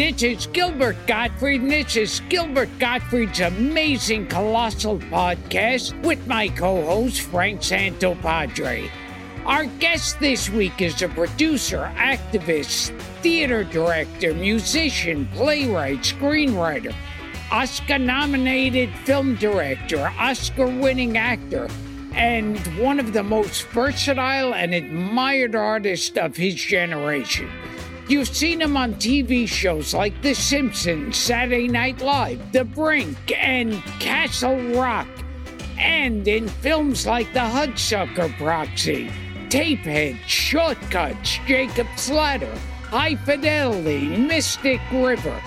This 0.00 0.22
is 0.22 0.46
Gilbert 0.46 0.96
Gottfried, 1.06 1.60
and 1.60 1.70
this 1.70 1.94
is 1.94 2.22
Gilbert 2.30 2.70
Gottfried's 2.78 3.40
amazing 3.40 4.28
colossal 4.28 4.98
podcast 4.98 5.92
with 6.02 6.26
my 6.26 6.48
co 6.48 6.82
host, 6.86 7.20
Frank 7.20 7.60
Santopadre. 7.60 8.88
Our 9.44 9.66
guest 9.66 10.18
this 10.18 10.48
week 10.48 10.80
is 10.80 11.02
a 11.02 11.08
producer, 11.08 11.92
activist, 11.96 12.98
theater 13.20 13.62
director, 13.62 14.32
musician, 14.32 15.28
playwright, 15.34 15.98
screenwriter, 15.98 16.94
Oscar 17.52 17.98
nominated 17.98 18.88
film 19.04 19.34
director, 19.34 20.10
Oscar 20.18 20.66
winning 20.66 21.18
actor, 21.18 21.68
and 22.14 22.56
one 22.78 23.00
of 23.00 23.12
the 23.12 23.22
most 23.22 23.64
versatile 23.68 24.54
and 24.54 24.72
admired 24.72 25.54
artists 25.54 26.16
of 26.16 26.38
his 26.38 26.54
generation. 26.54 27.50
You've 28.10 28.26
seen 28.26 28.60
him 28.60 28.76
on 28.76 28.94
TV 28.94 29.46
shows 29.46 29.94
like 29.94 30.20
The 30.20 30.34
Simpsons, 30.34 31.16
Saturday 31.16 31.68
Night 31.68 32.00
Live, 32.00 32.50
The 32.50 32.64
Brink, 32.64 33.16
and 33.40 33.80
Castle 34.00 34.56
Rock, 34.74 35.06
and 35.78 36.26
in 36.26 36.48
films 36.48 37.06
like 37.06 37.32
The 37.32 37.38
Hudsucker 37.38 38.36
Proxy, 38.36 39.12
Tapehead, 39.48 40.18
Shortcuts, 40.26 41.38
Jacob's 41.46 42.10
Ladder, 42.10 42.52
High 42.82 43.14
Fidelity, 43.14 44.08
Mystic 44.16 44.80
River, 44.90 45.40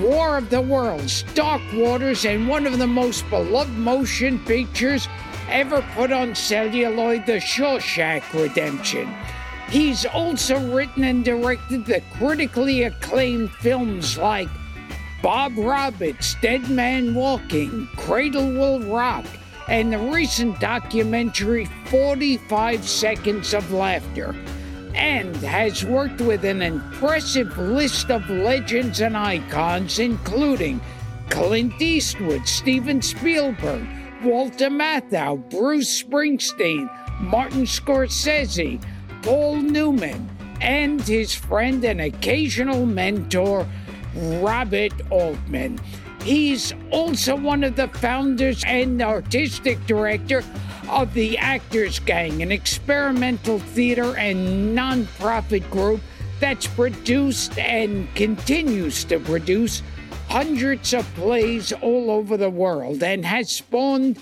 War 0.00 0.38
of 0.38 0.50
the 0.50 0.60
Worlds, 0.60 1.22
Dark 1.34 1.62
Waters, 1.72 2.24
and 2.24 2.48
one 2.48 2.66
of 2.66 2.78
the 2.78 2.86
most 2.88 3.30
beloved 3.30 3.78
motion 3.78 4.44
pictures 4.44 5.06
ever 5.48 5.82
put 5.94 6.10
on 6.10 6.34
celluloid, 6.34 7.26
The 7.26 7.34
Shawshank 7.34 8.24
Redemption. 8.32 9.08
He's 9.70 10.06
also 10.06 10.58
written 10.74 11.04
and 11.04 11.22
directed 11.22 11.84
the 11.84 12.02
critically 12.16 12.84
acclaimed 12.84 13.50
films 13.50 14.16
like 14.16 14.48
Bob 15.22 15.58
Roberts, 15.58 16.36
Dead 16.40 16.70
Man 16.70 17.14
Walking, 17.14 17.86
Cradle 17.96 18.50
Will 18.50 18.80
Rock, 18.80 19.26
and 19.68 19.92
the 19.92 19.98
recent 19.98 20.58
documentary 20.58 21.66
45 21.86 22.88
Seconds 22.88 23.52
of 23.52 23.70
Laughter, 23.70 24.34
and 24.94 25.36
has 25.36 25.84
worked 25.84 26.22
with 26.22 26.46
an 26.46 26.62
impressive 26.62 27.58
list 27.58 28.10
of 28.10 28.30
legends 28.30 29.02
and 29.02 29.16
icons, 29.16 29.98
including 29.98 30.80
Clint 31.28 31.80
Eastwood, 31.82 32.48
Steven 32.48 33.02
Spielberg, 33.02 33.86
Walter 34.22 34.70
Matthau, 34.70 35.36
Bruce 35.50 36.02
Springsteen, 36.02 36.88
Martin 37.20 37.64
Scorsese, 37.64 38.80
Paul 39.28 39.56
Newman, 39.56 40.26
and 40.62 41.02
his 41.02 41.34
friend 41.34 41.84
and 41.84 42.00
occasional 42.00 42.86
mentor, 42.86 43.68
Robert 44.14 44.94
Altman. 45.10 45.78
He's 46.22 46.72
also 46.90 47.36
one 47.36 47.62
of 47.62 47.76
the 47.76 47.88
founders 47.88 48.64
and 48.66 49.02
artistic 49.02 49.84
director 49.84 50.42
of 50.88 51.12
the 51.12 51.36
Actors 51.36 51.98
Gang, 51.98 52.40
an 52.40 52.50
experimental 52.50 53.58
theater 53.58 54.16
and 54.16 54.74
nonprofit 54.74 55.70
group 55.70 56.00
that's 56.40 56.66
produced 56.66 57.58
and 57.58 58.08
continues 58.14 59.04
to 59.04 59.20
produce 59.20 59.82
hundreds 60.28 60.94
of 60.94 61.04
plays 61.16 61.70
all 61.82 62.10
over 62.10 62.38
the 62.38 62.48
world 62.48 63.02
and 63.02 63.26
has 63.26 63.50
spawned 63.50 64.18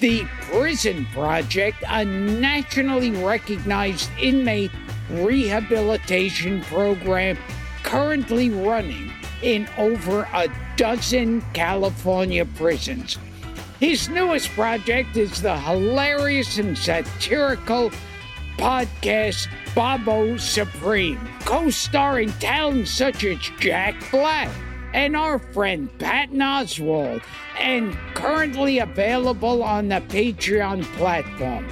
the 0.00 0.24
Prison 0.42 1.06
Project, 1.06 1.82
a 1.88 2.04
nationally 2.04 3.10
recognized 3.10 4.10
inmate 4.20 4.70
rehabilitation 5.10 6.62
program 6.62 7.36
currently 7.82 8.50
running 8.50 9.10
in 9.42 9.68
over 9.78 10.28
a 10.34 10.48
dozen 10.76 11.42
California 11.52 12.44
prisons. 12.44 13.18
His 13.80 14.08
newest 14.08 14.48
project 14.50 15.16
is 15.16 15.40
the 15.42 15.58
hilarious 15.58 16.58
and 16.58 16.76
satirical 16.76 17.90
podcast 18.56 19.48
Bobbo 19.74 20.36
Supreme, 20.36 21.20
co 21.40 21.70
starring 21.70 22.32
talents 22.34 22.90
such 22.90 23.24
as 23.24 23.38
Jack 23.60 23.94
Black 24.10 24.50
and 24.98 25.16
our 25.16 25.38
friend 25.38 25.96
Patton 26.00 26.40
Oswalt, 26.40 27.22
and 27.56 27.96
currently 28.14 28.80
available 28.80 29.62
on 29.62 29.86
the 29.86 30.02
Patreon 30.08 30.82
platform. 30.96 31.68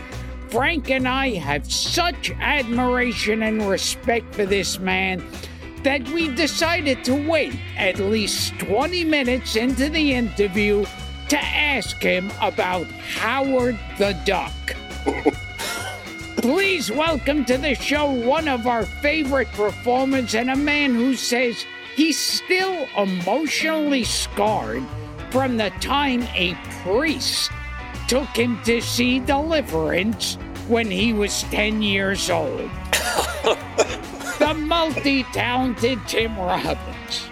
Frank 0.48 0.92
and 0.92 1.08
I 1.08 1.30
have 1.30 1.70
such 1.70 2.30
admiration 2.38 3.42
and 3.42 3.68
respect 3.68 4.32
for 4.32 4.46
this 4.46 4.78
man 4.78 5.24
that 5.82 6.08
we 6.10 6.32
decided 6.36 7.02
to 7.02 7.28
wait 7.28 7.58
at 7.76 7.98
least 7.98 8.56
20 8.60 9.02
minutes 9.02 9.56
into 9.56 9.88
the 9.88 10.12
interview 10.14 10.86
to 11.28 11.36
ask 11.36 11.96
him 11.96 12.30
about 12.40 12.86
Howard 12.86 13.76
the 13.98 14.16
Duck. 14.24 14.52
Please 16.36 16.92
welcome 16.92 17.44
to 17.46 17.58
the 17.58 17.74
show 17.74 18.08
one 18.08 18.46
of 18.46 18.68
our 18.68 18.86
favorite 18.86 19.48
performers 19.48 20.36
and 20.36 20.48
a 20.48 20.56
man 20.56 20.94
who 20.94 21.16
says 21.16 21.66
he's 21.96 22.18
still 22.18 22.86
emotionally 22.96 24.04
scarred 24.04 24.84
from 25.30 25.56
the 25.56 25.70
time 25.80 26.22
a 26.34 26.54
priest 26.82 27.50
took 28.06 28.28
him 28.28 28.62
to 28.62 28.80
see 28.80 29.18
Deliverance 29.18 30.36
when 30.68 30.90
he 30.90 31.12
was 31.12 31.42
10 31.44 31.82
years 31.82 32.30
old. 32.30 32.60
the 34.38 34.54
multi 34.56 35.24
talented 35.24 35.98
Tim 36.06 36.38
Robbins. 36.38 37.28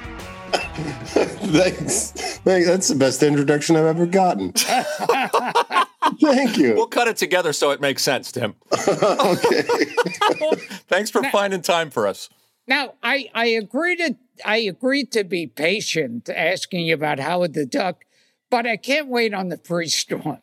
Thanks. 0.52 2.10
Thanks. 2.10 2.66
That's 2.66 2.88
the 2.88 2.96
best 2.96 3.22
introduction 3.22 3.76
I've 3.76 3.84
ever 3.84 4.06
gotten. 4.06 4.52
Thank 4.52 6.58
you. 6.58 6.74
We'll 6.74 6.86
cut 6.86 7.08
it 7.08 7.16
together 7.16 7.52
so 7.52 7.70
it 7.70 7.80
makes 7.80 8.02
sense, 8.02 8.32
Tim. 8.32 8.54
okay. 8.88 9.62
Thanks 10.88 11.10
for 11.10 11.22
finding 11.30 11.62
time 11.62 11.90
for 11.90 12.06
us. 12.06 12.28
Now, 12.66 12.94
I, 13.02 13.30
I 13.34 13.46
agree 13.46 13.96
to 13.96 14.16
I 14.44 14.58
agreed 14.58 15.12
to 15.12 15.24
be 15.24 15.46
patient 15.46 16.28
asking 16.28 16.86
you 16.86 16.94
about 16.94 17.20
Howard 17.20 17.54
the 17.54 17.66
Duck, 17.66 18.04
but 18.50 18.66
I 18.66 18.76
can't 18.76 19.08
wait 19.08 19.34
on 19.34 19.48
the 19.48 19.58
priest 19.58 20.12
one. 20.12 20.40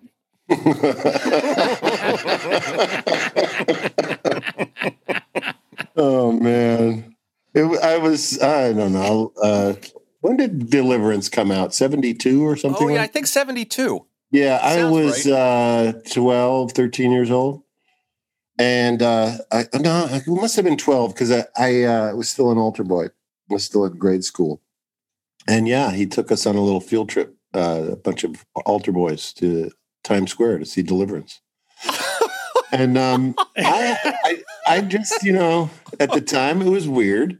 oh 5.95 6.33
man, 6.33 7.15
it, 7.53 7.83
I 7.83 7.97
was 7.97 8.41
I 8.41 8.73
don't 8.73 8.93
know. 8.93 9.31
Uh, 9.41 9.73
when 10.19 10.37
did 10.37 10.69
Deliverance 10.69 11.29
come 11.29 11.51
out? 11.51 11.73
Seventy 11.73 12.13
two 12.13 12.45
or 12.45 12.55
something? 12.55 12.87
Oh 12.87 12.89
yeah, 12.89 12.99
like? 12.99 13.09
I 13.09 13.13
think 13.13 13.27
seventy 13.27 13.65
two. 13.65 14.05
Yeah, 14.31 14.59
I 14.61 14.85
was 14.85 15.25
right. 15.25 15.33
uh, 15.33 15.93
12, 16.13 16.71
13 16.71 17.11
years 17.11 17.29
old. 17.29 17.63
And 18.61 19.01
uh, 19.01 19.37
I 19.51 19.65
no, 19.79 20.05
it 20.07 20.27
must 20.27 20.55
have 20.55 20.65
been 20.65 20.77
twelve 20.77 21.15
because 21.15 21.31
I, 21.31 21.45
I 21.57 21.83
uh, 21.83 22.13
was 22.13 22.29
still 22.29 22.51
an 22.51 22.59
altar 22.59 22.83
boy. 22.83 23.05
I 23.05 23.09
was 23.49 23.63
still 23.63 23.85
in 23.85 23.97
grade 23.97 24.23
school, 24.23 24.61
and 25.47 25.67
yeah, 25.67 25.93
he 25.93 26.05
took 26.05 26.31
us 26.31 26.45
on 26.45 26.55
a 26.55 26.61
little 26.61 26.79
field 26.79 27.09
trip, 27.09 27.35
uh, 27.55 27.87
a 27.93 27.95
bunch 27.95 28.23
of 28.23 28.45
altar 28.67 28.91
boys 28.91 29.33
to 29.33 29.71
Times 30.03 30.29
Square 30.29 30.59
to 30.59 30.65
see 30.65 30.83
Deliverance. 30.83 31.41
and 32.71 32.99
um, 32.99 33.33
I, 33.57 33.97
I, 34.23 34.43
I 34.67 34.81
just, 34.81 35.23
you 35.23 35.31
know, 35.31 35.71
at 35.99 36.11
the 36.11 36.21
time 36.21 36.61
it 36.61 36.69
was 36.69 36.87
weird. 36.87 37.39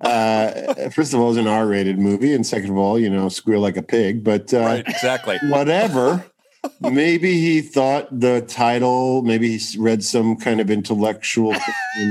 Uh, 0.00 0.88
first 0.90 1.12
of 1.12 1.18
all, 1.18 1.26
it 1.26 1.30
was 1.30 1.36
an 1.36 1.48
R-rated 1.48 1.98
movie, 1.98 2.32
and 2.32 2.46
second 2.46 2.70
of 2.70 2.76
all, 2.76 2.96
you 2.96 3.10
know, 3.10 3.28
squeal 3.28 3.58
like 3.58 3.76
a 3.76 3.82
pig. 3.82 4.22
But 4.22 4.54
uh, 4.54 4.60
right, 4.60 4.88
exactly. 4.88 5.36
Whatever 5.48 6.30
maybe 6.80 7.34
he 7.34 7.60
thought 7.60 8.08
the 8.20 8.42
title, 8.42 9.22
maybe 9.22 9.56
he 9.56 9.78
read 9.78 10.04
some 10.04 10.36
kind 10.36 10.60
of 10.60 10.70
intellectual, 10.70 11.54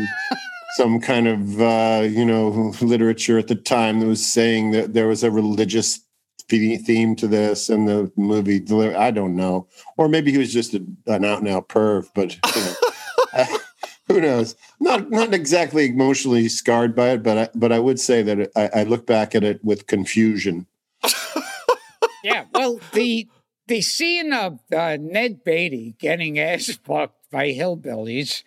some 0.71 0.99
kind 0.99 1.27
of, 1.27 1.61
uh, 1.61 2.03
you 2.07 2.25
know, 2.25 2.73
literature 2.81 3.37
at 3.37 3.47
the 3.47 3.55
time 3.55 3.99
that 3.99 4.07
was 4.07 4.25
saying 4.25 4.71
that 4.71 4.93
there 4.93 5.07
was 5.07 5.23
a 5.23 5.31
religious 5.31 6.01
theme 6.49 7.15
to 7.15 7.27
this 7.27 7.69
and 7.69 7.87
the 7.87 8.11
movie. 8.15 8.63
I 8.95 9.11
don't 9.11 9.35
know. 9.35 9.67
Or 9.97 10.07
maybe 10.07 10.31
he 10.31 10.37
was 10.37 10.51
just 10.51 10.73
a, 10.73 10.83
an 11.07 11.25
out 11.25 11.39
and 11.39 11.47
out 11.47 11.69
perv, 11.69 12.09
but 12.15 12.35
you 12.55 12.61
know, 12.61 13.57
who 14.07 14.21
knows? 14.21 14.55
Not 14.79 15.09
not 15.11 15.33
exactly 15.33 15.87
emotionally 15.87 16.49
scarred 16.49 16.95
by 16.95 17.09
it, 17.09 17.23
but 17.23 17.37
I, 17.37 17.49
but 17.55 17.71
I 17.71 17.79
would 17.79 17.99
say 17.99 18.23
that 18.23 18.51
I, 18.55 18.81
I 18.81 18.83
look 18.83 19.05
back 19.05 19.35
at 19.35 19.43
it 19.43 19.63
with 19.63 19.87
confusion. 19.87 20.65
yeah, 22.23 22.45
well, 22.53 22.79
the 22.93 23.29
the 23.69 23.81
scene 23.81 24.33
of 24.33 24.59
uh, 24.75 24.97
Ned 24.99 25.43
Beatty 25.45 25.95
getting 25.99 26.37
ass 26.37 26.77
fucked 26.83 27.31
by 27.31 27.51
hillbillies 27.51 28.43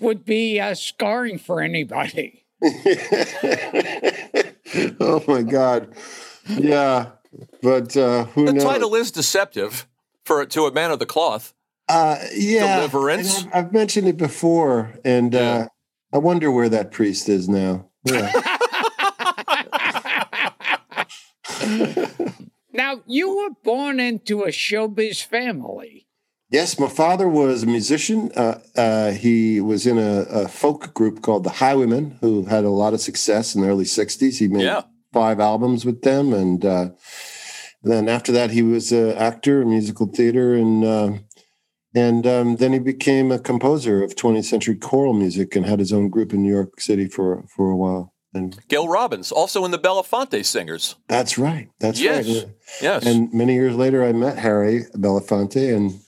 would 0.00 0.24
be 0.24 0.58
uh, 0.58 0.74
scarring 0.74 1.38
for 1.38 1.60
anybody. 1.60 2.44
oh 5.00 5.22
my 5.28 5.42
God. 5.42 5.94
Yeah. 6.48 7.10
But 7.62 7.96
uh, 7.96 8.24
who 8.24 8.46
the 8.46 8.54
knows? 8.54 8.64
title 8.64 8.94
is 8.94 9.10
deceptive 9.10 9.86
for 10.24 10.44
to 10.46 10.66
a 10.66 10.72
man 10.72 10.90
of 10.90 10.98
the 10.98 11.06
cloth. 11.06 11.54
Uh, 11.88 12.18
yeah. 12.34 12.76
Deliverance. 12.76 13.44
I've, 13.44 13.66
I've, 13.66 13.72
mentioned 13.72 14.08
it 14.08 14.16
before, 14.16 14.98
and 15.04 15.34
uh, 15.34 15.38
yeah. 15.38 15.54
uh, 15.54 15.66
I 16.14 16.18
wonder 16.18 16.50
where 16.50 16.68
that 16.68 16.90
priest 16.92 17.28
is 17.28 17.48
now. 17.48 17.88
Yeah. 18.04 18.32
Now, 22.72 23.02
you 23.06 23.36
were 23.36 23.50
born 23.62 24.00
into 24.00 24.42
a 24.42 24.48
showbiz 24.48 25.22
family. 25.22 26.06
Yes, 26.52 26.78
my 26.78 26.88
father 26.88 27.28
was 27.28 27.62
a 27.62 27.66
musician. 27.66 28.30
Uh, 28.36 28.60
uh, 28.76 29.12
he 29.12 29.60
was 29.60 29.86
in 29.86 29.96
a, 29.98 30.20
a, 30.28 30.48
folk 30.48 30.92
group 30.92 31.22
called 31.22 31.44
the 31.44 31.50
Highwaymen, 31.50 32.18
who 32.20 32.44
had 32.44 32.64
a 32.64 32.70
lot 32.70 32.92
of 32.92 33.00
success 33.00 33.54
in 33.54 33.62
the 33.62 33.68
early 33.68 33.86
60s. 33.86 34.38
He 34.38 34.48
made 34.48 34.64
yeah. 34.64 34.82
five 35.14 35.40
albums 35.40 35.86
with 35.86 36.02
them. 36.02 36.34
And 36.34 36.62
uh, 36.62 36.90
then 37.82 38.06
after 38.06 38.32
that, 38.32 38.50
he 38.50 38.62
was 38.62 38.92
an 38.92 39.12
actor 39.12 39.62
in 39.62 39.70
musical 39.70 40.06
theater. 40.06 40.52
And, 40.52 40.84
uh, 40.84 41.12
and 41.94 42.26
um, 42.26 42.56
then 42.56 42.74
he 42.74 42.78
became 42.78 43.32
a 43.32 43.38
composer 43.38 44.02
of 44.02 44.14
20th 44.14 44.44
century 44.44 44.76
choral 44.76 45.14
music 45.14 45.56
and 45.56 45.64
had 45.64 45.78
his 45.78 45.92
own 45.92 46.10
group 46.10 46.34
in 46.34 46.42
New 46.42 46.52
York 46.52 46.80
City 46.80 47.08
for, 47.08 47.44
for 47.48 47.70
a 47.70 47.76
while. 47.76 48.11
And 48.34 48.58
Gil 48.68 48.88
Robbins, 48.88 49.30
also 49.30 49.64
in 49.64 49.70
the 49.72 49.78
Belafonte 49.78 50.44
Singers. 50.44 50.96
That's 51.06 51.36
right. 51.36 51.68
That's 51.80 52.00
yes. 52.00 52.26
right. 52.26 52.46
Yes. 52.80 53.04
And 53.04 53.32
many 53.32 53.54
years 53.54 53.76
later, 53.76 54.02
I 54.02 54.12
met 54.12 54.38
Harry 54.38 54.84
Belafonte 54.94 55.76
and 55.76 56.00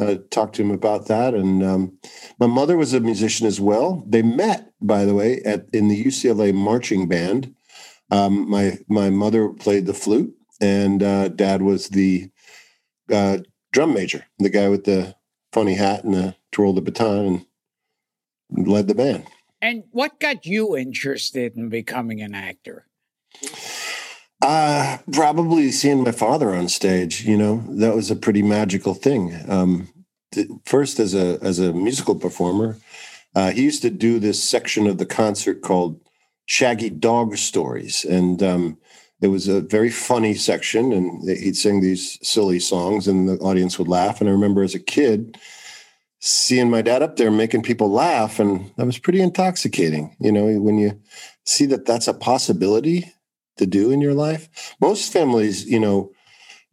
uh, 0.00 0.16
talked 0.30 0.56
to 0.56 0.62
him 0.62 0.72
about 0.72 1.06
that. 1.06 1.34
And 1.34 1.62
um, 1.62 1.98
my 2.40 2.46
mother 2.46 2.76
was 2.76 2.92
a 2.94 3.00
musician 3.00 3.46
as 3.46 3.60
well. 3.60 4.02
They 4.06 4.22
met, 4.22 4.72
by 4.80 5.04
the 5.04 5.14
way, 5.14 5.40
at 5.44 5.66
in 5.72 5.88
the 5.88 6.04
UCLA 6.04 6.52
marching 6.52 7.08
band. 7.08 7.54
Um, 8.10 8.50
my 8.50 8.78
my 8.88 9.10
mother 9.10 9.48
played 9.48 9.86
the 9.86 9.94
flute, 9.94 10.34
and 10.60 11.02
uh, 11.02 11.28
dad 11.28 11.62
was 11.62 11.88
the 11.88 12.30
uh, 13.10 13.38
drum 13.72 13.94
major, 13.94 14.26
the 14.38 14.50
guy 14.50 14.68
with 14.68 14.84
the 14.84 15.14
funny 15.52 15.74
hat 15.74 16.04
and 16.04 16.14
the 16.14 16.34
twirl 16.50 16.72
the 16.72 16.82
baton, 16.82 17.46
and 18.50 18.68
led 18.68 18.88
the 18.88 18.94
band. 18.94 19.26
And 19.62 19.84
what 19.92 20.18
got 20.18 20.44
you 20.44 20.76
interested 20.76 21.56
in 21.56 21.68
becoming 21.68 22.20
an 22.20 22.34
actor? 22.34 22.88
Uh, 24.42 24.98
probably 25.12 25.70
seeing 25.70 26.02
my 26.02 26.10
father 26.10 26.50
on 26.50 26.68
stage. 26.68 27.24
You 27.24 27.36
know, 27.36 27.62
that 27.68 27.94
was 27.94 28.10
a 28.10 28.16
pretty 28.16 28.42
magical 28.42 28.92
thing. 28.92 29.40
Um, 29.48 29.88
th- 30.32 30.48
first, 30.66 30.98
as 30.98 31.14
a 31.14 31.38
as 31.40 31.60
a 31.60 31.72
musical 31.72 32.16
performer, 32.16 32.76
uh, 33.36 33.52
he 33.52 33.62
used 33.62 33.82
to 33.82 33.90
do 33.90 34.18
this 34.18 34.42
section 34.42 34.88
of 34.88 34.98
the 34.98 35.06
concert 35.06 35.62
called 35.62 36.00
Shaggy 36.44 36.90
Dog 36.90 37.36
Stories, 37.36 38.04
and 38.04 38.42
um, 38.42 38.78
it 39.20 39.28
was 39.28 39.46
a 39.46 39.60
very 39.60 39.90
funny 39.90 40.34
section. 40.34 40.92
And 40.92 41.22
he'd 41.38 41.56
sing 41.56 41.80
these 41.80 42.18
silly 42.20 42.58
songs, 42.58 43.06
and 43.06 43.28
the 43.28 43.38
audience 43.38 43.78
would 43.78 43.86
laugh. 43.86 44.20
And 44.20 44.28
I 44.28 44.32
remember 44.32 44.64
as 44.64 44.74
a 44.74 44.80
kid 44.80 45.38
seeing 46.24 46.70
my 46.70 46.80
dad 46.80 47.02
up 47.02 47.16
there 47.16 47.32
making 47.32 47.62
people 47.62 47.90
laugh 47.90 48.38
and 48.38 48.70
that 48.76 48.86
was 48.86 48.96
pretty 48.96 49.20
intoxicating 49.20 50.16
you 50.20 50.30
know 50.30 50.46
when 50.60 50.78
you 50.78 50.96
see 51.44 51.66
that 51.66 51.84
that's 51.84 52.06
a 52.06 52.14
possibility 52.14 53.12
to 53.56 53.66
do 53.66 53.90
in 53.90 54.00
your 54.00 54.14
life. 54.14 54.74
Most 54.80 55.12
families 55.12 55.64
you 55.66 55.80
know 55.80 56.12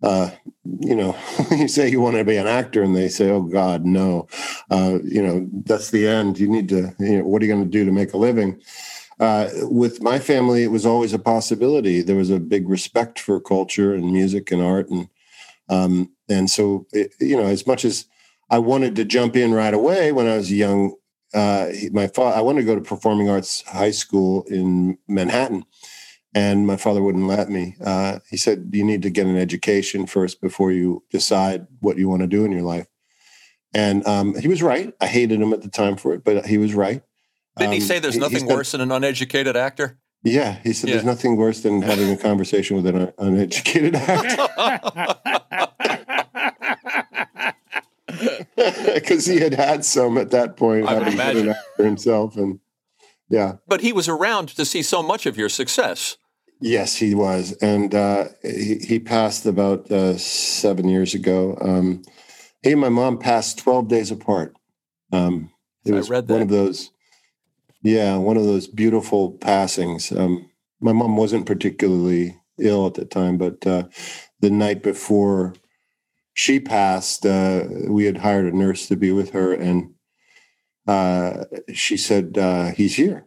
uh, 0.01 0.31
you 0.79 0.95
know 0.95 1.15
you 1.51 1.67
say 1.67 1.89
you 1.89 1.99
want 1.99 2.15
to 2.15 2.23
be 2.23 2.37
an 2.37 2.47
actor 2.47 2.81
and 2.81 2.95
they 2.95 3.09
say 3.09 3.29
oh 3.29 3.41
god 3.41 3.85
no. 3.85 4.27
Uh, 4.69 4.99
you 5.03 5.21
know 5.21 5.47
that's 5.65 5.91
the 5.91 6.07
end. 6.07 6.39
You 6.39 6.47
need 6.47 6.69
to 6.69 6.93
you 6.99 7.19
know 7.19 7.25
what 7.25 7.41
are 7.41 7.45
you 7.45 7.53
going 7.53 7.63
to 7.63 7.69
do 7.69 7.85
to 7.85 7.91
make 7.91 8.13
a 8.13 8.17
living? 8.17 8.61
Uh, 9.19 9.49
with 9.63 10.01
my 10.01 10.17
family 10.17 10.63
it 10.63 10.71
was 10.71 10.85
always 10.85 11.13
a 11.13 11.19
possibility. 11.19 12.01
There 12.01 12.15
was 12.15 12.29
a 12.29 12.39
big 12.39 12.69
respect 12.69 13.19
for 13.19 13.39
culture 13.41 13.93
and 13.93 14.11
music 14.11 14.51
and 14.51 14.61
art 14.61 14.89
and 14.89 15.09
um, 15.69 16.11
and 16.29 16.49
so 16.49 16.87
it, 16.93 17.13
you 17.19 17.35
know 17.35 17.45
as 17.45 17.67
much 17.67 17.83
as 17.83 18.05
I 18.49 18.59
wanted 18.59 18.95
to 18.95 19.05
jump 19.05 19.35
in 19.35 19.53
right 19.53 19.73
away 19.73 20.11
when 20.11 20.27
I 20.27 20.37
was 20.37 20.51
young. 20.51 20.95
Uh, 21.33 21.69
my 21.91 22.07
father, 22.07 22.35
I 22.35 22.41
wanted 22.41 22.61
to 22.61 22.65
go 22.65 22.75
to 22.75 22.81
performing 22.81 23.29
arts 23.29 23.61
high 23.67 23.91
school 23.91 24.43
in 24.47 24.97
Manhattan, 25.07 25.65
and 26.33 26.65
my 26.65 26.75
father 26.75 27.01
wouldn't 27.01 27.27
let 27.27 27.49
me. 27.49 27.75
Uh, 27.83 28.19
he 28.29 28.37
said, 28.37 28.69
"You 28.73 28.83
need 28.83 29.03
to 29.03 29.09
get 29.09 29.27
an 29.27 29.37
education 29.37 30.07
first 30.07 30.41
before 30.41 30.71
you 30.71 31.03
decide 31.11 31.67
what 31.79 31.97
you 31.97 32.09
want 32.09 32.21
to 32.21 32.27
do 32.27 32.45
in 32.45 32.51
your 32.51 32.63
life." 32.63 32.87
And 33.73 34.05
um, 34.07 34.35
he 34.39 34.47
was 34.47 34.63
right. 34.63 34.93
I 34.99 35.05
hated 35.05 35.39
him 35.39 35.53
at 35.53 35.61
the 35.61 35.69
time 35.69 35.95
for 35.95 36.13
it, 36.13 36.23
but 36.23 36.47
he 36.47 36.57
was 36.57 36.73
right. 36.73 37.03
Didn't 37.57 37.73
he 37.73 37.79
um, 37.79 37.85
say 37.85 37.99
there's 37.99 38.17
nothing 38.17 38.47
said, 38.47 38.55
worse 38.55 38.71
than 38.71 38.81
an 38.81 38.91
uneducated 38.91 39.55
actor? 39.55 39.99
Yeah, 40.23 40.59
he 40.63 40.73
said 40.73 40.89
yeah. 40.89 40.95
there's 40.95 41.05
nothing 41.05 41.37
worse 41.37 41.61
than 41.61 41.81
having 41.81 42.09
a 42.09 42.17
conversation 42.17 42.75
with 42.75 42.87
an 42.87 43.13
uneducated 43.17 43.95
actor. 43.95 45.21
because 48.55 49.25
he 49.25 49.39
had 49.39 49.53
had 49.53 49.85
some 49.85 50.17
at 50.17 50.31
that 50.31 50.57
point, 50.57 50.87
I 50.87 50.95
having 50.95 51.17
been 51.17 51.55
for 51.75 51.83
himself, 51.83 52.35
and 52.35 52.59
yeah. 53.29 53.57
But 53.67 53.81
he 53.81 53.93
was 53.93 54.07
around 54.07 54.49
to 54.49 54.65
see 54.65 54.81
so 54.81 55.03
much 55.03 55.25
of 55.25 55.37
your 55.37 55.49
success. 55.49 56.17
Yes, 56.61 56.97
he 56.97 57.15
was, 57.15 57.53
and 57.61 57.95
uh, 57.95 58.25
he, 58.41 58.79
he 58.79 58.99
passed 58.99 59.45
about 59.45 59.89
uh, 59.89 60.17
seven 60.17 60.89
years 60.89 61.13
ago. 61.13 61.57
Um, 61.61 62.03
he 62.61 62.73
and 62.73 62.81
my 62.81 62.89
mom 62.89 63.17
passed 63.17 63.59
twelve 63.59 63.87
days 63.87 64.11
apart. 64.11 64.55
Um, 65.13 65.51
it 65.85 65.93
was 65.93 66.09
one 66.09 66.41
of 66.41 66.49
those, 66.49 66.91
yeah, 67.81 68.17
one 68.17 68.35
of 68.35 68.43
those 68.43 68.67
beautiful 68.67 69.31
passings. 69.31 70.11
Um, 70.11 70.49
my 70.81 70.91
mom 70.91 71.15
wasn't 71.15 71.45
particularly 71.45 72.37
ill 72.59 72.87
at 72.87 72.95
the 72.95 73.05
time, 73.05 73.37
but 73.37 73.65
uh, 73.65 73.83
the 74.41 74.49
night 74.49 74.83
before 74.83 75.53
she 76.39 76.57
passed, 76.57 77.25
uh, 77.25 77.65
we 77.89 78.05
had 78.05 78.19
hired 78.19 78.45
a 78.45 78.55
nurse 78.55 78.87
to 78.87 78.95
be 78.95 79.11
with 79.11 79.31
her, 79.31 79.53
and 79.53 79.93
uh, 80.87 81.43
she 81.73 81.97
said, 81.97 82.37
uh, 82.37 82.71
He's 82.71 82.95
here. 82.95 83.25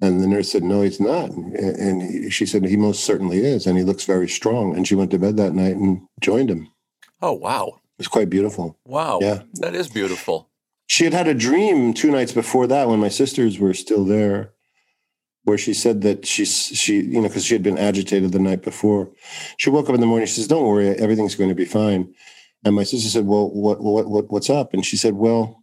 And 0.00 0.22
the 0.22 0.26
nurse 0.26 0.50
said, 0.50 0.62
No, 0.62 0.80
he's 0.80 0.98
not. 0.98 1.28
And 1.32 2.00
he, 2.00 2.30
she 2.30 2.46
said, 2.46 2.64
He 2.64 2.78
most 2.78 3.04
certainly 3.04 3.44
is. 3.44 3.66
And 3.66 3.76
he 3.76 3.84
looks 3.84 4.06
very 4.06 4.26
strong. 4.26 4.74
And 4.74 4.88
she 4.88 4.94
went 4.94 5.10
to 5.10 5.18
bed 5.18 5.36
that 5.36 5.52
night 5.52 5.76
and 5.76 6.00
joined 6.22 6.50
him. 6.50 6.68
Oh, 7.20 7.32
wow. 7.32 7.66
It 7.76 7.98
was 7.98 8.08
quite 8.08 8.30
beautiful. 8.30 8.78
Wow. 8.86 9.18
Yeah. 9.20 9.42
That 9.60 9.74
is 9.74 9.88
beautiful. 9.88 10.48
She 10.86 11.04
had 11.04 11.12
had 11.12 11.28
a 11.28 11.34
dream 11.34 11.92
two 11.92 12.10
nights 12.10 12.32
before 12.32 12.66
that 12.68 12.88
when 12.88 13.00
my 13.00 13.10
sisters 13.10 13.58
were 13.58 13.74
still 13.74 14.06
there 14.06 14.53
where 15.44 15.58
she 15.58 15.74
said 15.74 16.02
that 16.02 16.26
she 16.26 16.44
she 16.44 16.96
you 17.00 17.20
know 17.20 17.28
because 17.28 17.44
she 17.44 17.54
had 17.54 17.62
been 17.62 17.78
agitated 17.78 18.32
the 18.32 18.38
night 18.38 18.62
before. 18.62 19.10
She 19.56 19.70
woke 19.70 19.88
up 19.88 19.94
in 19.94 20.00
the 20.00 20.06
morning 20.06 20.26
she 20.26 20.34
says 20.34 20.48
don't 20.48 20.66
worry 20.66 20.88
everything's 20.88 21.34
going 21.34 21.50
to 21.50 21.54
be 21.54 21.64
fine. 21.64 22.14
And 22.64 22.74
my 22.74 22.84
sister 22.84 23.08
said 23.08 23.26
well 23.26 23.50
what 23.50 23.80
what, 23.80 24.08
what 24.08 24.30
what's 24.30 24.50
up? 24.50 24.74
And 24.74 24.84
she 24.84 24.96
said 24.96 25.14
well 25.14 25.62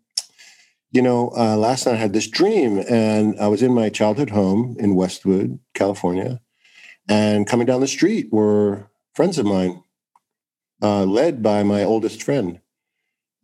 you 0.91 1.01
know 1.01 1.31
uh, 1.37 1.55
last 1.55 1.85
night 1.85 1.93
i 1.93 1.97
had 1.97 2.11
this 2.11 2.27
dream 2.27 2.83
and 2.89 3.39
i 3.39 3.47
was 3.47 3.63
in 3.63 3.73
my 3.73 3.87
childhood 3.87 4.31
home 4.31 4.75
in 4.77 4.93
westwood 4.93 5.57
california 5.73 6.41
and 7.07 7.47
coming 7.47 7.65
down 7.65 7.79
the 7.79 7.87
street 7.87 8.27
were 8.29 8.89
friends 9.13 9.37
of 9.37 9.45
mine 9.45 9.81
uh, 10.81 11.03
led 11.05 11.43
by 11.43 11.63
my 11.63 11.83
oldest 11.83 12.23
friend. 12.23 12.59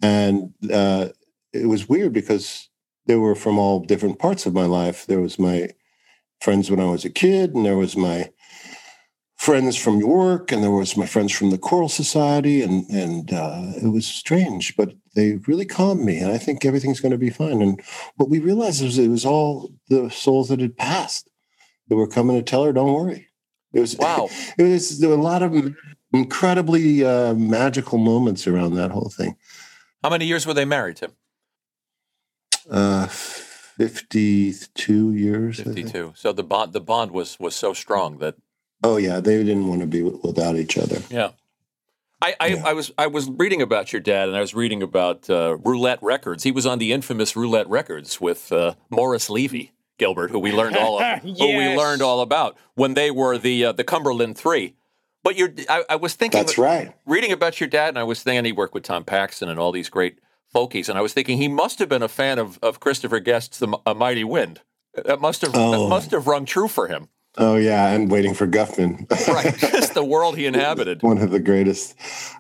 And 0.01 0.53
uh, 0.72 1.10
it 1.53 1.67
was 1.67 1.89
weird 1.89 2.13
because 2.13 2.70
they 3.06 3.15
were 3.15 3.36
from 3.36 3.58
all 3.58 3.79
different 3.79 4.20
parts 4.20 4.46
of 4.46 4.53
my 4.53 4.65
life. 4.65 5.06
There 5.06 5.22
was 5.22 5.39
my 5.39 5.70
friends 6.41 6.70
when 6.70 6.79
I 6.79 6.86
was 6.86 7.06
a 7.06 7.10
kid, 7.10 7.53
and 7.53 7.65
there 7.65 7.77
was 7.77 7.96
my 7.96 8.32
friends 9.38 9.77
from 9.77 10.00
work, 10.00 10.51
and 10.51 10.63
there 10.63 10.72
was 10.72 10.98
my 10.98 11.06
friends 11.06 11.32
from 11.32 11.51
the 11.51 11.58
choral 11.58 11.89
society, 11.89 12.62
and 12.62 12.88
and 12.89 13.34
uh, 13.34 13.74
it 13.82 13.89
was 13.89 14.06
strange, 14.06 14.75
but 14.75 14.94
they 15.15 15.39
really 15.48 15.65
calmed 15.65 16.03
me, 16.03 16.17
and 16.20 16.32
I 16.32 16.38
think 16.38 16.65
everything's 16.65 17.00
going 17.00 17.12
to 17.12 17.17
be 17.17 17.29
fine. 17.29 17.62
And 17.62 17.82
what 18.15 18.29
we 18.29 18.39
realized 18.39 18.84
was 18.84 18.98
it 18.98 19.08
was 19.08 19.25
all 19.25 19.72
the 19.89 20.10
souls 20.10 20.50
that 20.50 20.60
had 20.60 20.77
passed 20.77 21.29
that 21.88 21.96
were 21.96 22.08
coming 22.08 22.36
to 22.36 22.44
tell 22.44 22.63
her, 22.65 22.74
"Don't 22.74 22.94
worry." 22.94 23.27
It 23.74 23.79
was 23.79 23.96
wow. 24.00 24.29
It 24.58 24.63
was 24.63 25.00
there 25.00 25.10
were 25.10 25.15
a 25.15 25.22
lot 25.22 25.44
of 25.44 25.75
incredibly 26.13 27.03
uh, 27.06 27.34
magical 27.34 27.98
moments 27.98 28.48
around 28.48 28.75
that 28.75 28.91
whole 28.91 29.10
thing. 29.10 29.38
How 30.03 30.10
many 30.10 30.25
years 30.25 30.46
were 30.46 30.53
they 30.53 30.65
married, 30.65 30.98
Tim? 30.98 31.12
Uh, 32.70 33.08
52 33.77 35.13
years. 35.13 35.62
52. 35.62 36.13
So 36.15 36.34
the 36.34 36.43
bond 36.43 36.74
the 36.74 36.81
bond 36.81 37.12
was 37.12 37.39
was 37.39 37.55
so 37.55 37.74
strong 37.74 38.17
that 38.19 38.36
Oh 38.84 38.98
yeah, 38.98 39.19
they 39.19 39.43
didn't 39.43 39.67
want 39.67 39.81
to 39.81 39.88
be 39.88 40.03
without 40.03 40.55
each 40.55 40.77
other. 40.77 41.01
Yeah. 41.10 41.31
I, 42.19 42.36
I, 42.39 42.48
yeah. 42.48 42.63
I, 42.65 42.74
was 42.74 42.91
I 42.98 43.07
was 43.07 43.29
reading 43.29 43.62
about 43.62 43.93
your 43.93 44.00
dad, 44.00 44.27
and 44.27 44.36
I 44.36 44.41
was 44.41 44.55
reading 44.55 44.81
about 44.81 45.29
uh, 45.29 45.57
Roulette 45.57 46.01
Records. 46.01 46.43
He 46.43 46.51
was 46.51 46.65
on 46.65 46.79
the 46.79 46.91
infamous 46.91 47.36
Roulette 47.36 47.69
Records 47.69 48.19
with 48.19 48.51
uh, 48.51 48.74
Morris 48.89 49.29
Levy, 49.29 49.74
Gilbert, 50.00 50.31
who 50.31 50.39
we 50.39 50.51
learned 50.51 50.77
all 50.77 50.98
of, 51.01 51.24
yes. 51.24 51.39
who 51.39 51.55
we 51.55 51.75
learned 51.75 52.01
all 52.01 52.22
about 52.22 52.57
when 52.74 52.96
they 52.96 53.12
were 53.12 53.38
the 53.38 53.65
uh, 53.65 53.72
the 53.72 53.84
Cumberland 53.84 54.36
Three. 54.36 54.75
But 55.24 55.36
you're, 55.36 55.53
I, 55.69 55.84
I 55.91 55.96
was 55.98 56.15
thinking. 56.15 56.39
That's 56.39 56.57
right. 56.57 56.91
Reading 57.05 57.31
about 57.31 57.60
your 57.60 57.69
dad, 57.69 57.89
and 57.89 58.00
I 58.00 58.03
was 58.03 58.24
thinking 58.24 58.46
he 58.46 58.51
worked 58.51 58.74
with 58.74 58.84
Tom 58.84 59.03
Paxton 59.03 59.48
and 59.48 59.60
all 59.60 59.72
these 59.72 59.89
great 59.89 60.17
and 60.90 60.98
I 60.98 61.02
was 61.02 61.14
thinking 61.14 61.38
he 61.38 61.48
must 61.48 61.80
have 61.80 61.88
been 61.88 62.02
a 62.02 62.08
fan 62.08 62.40
of, 62.40 62.58
of 62.64 62.80
Christopher 62.80 63.20
Guest's 63.20 63.60
"The 63.60 63.78
A 63.86 63.94
Mighty 63.94 64.24
Wind." 64.24 64.62
That 64.94 65.22
must 65.22 65.42
have 65.42 65.52
oh. 65.54 65.72
that 65.72 65.90
must 65.90 66.12
have 66.12 66.26
rung 66.26 66.46
true 66.46 66.68
for 66.68 66.88
him. 66.88 67.10
Oh 67.38 67.56
yeah, 67.56 67.90
and 67.90 68.10
waiting 68.10 68.34
for 68.34 68.48
Guffman. 68.48 69.06
right, 69.28 69.56
just 69.60 69.94
the 69.94 70.04
world 70.04 70.36
he 70.38 70.48
inhabited. 70.48 71.04
One 71.04 71.20
of 71.20 71.30
the 71.30 71.40
greatest. 71.40 71.96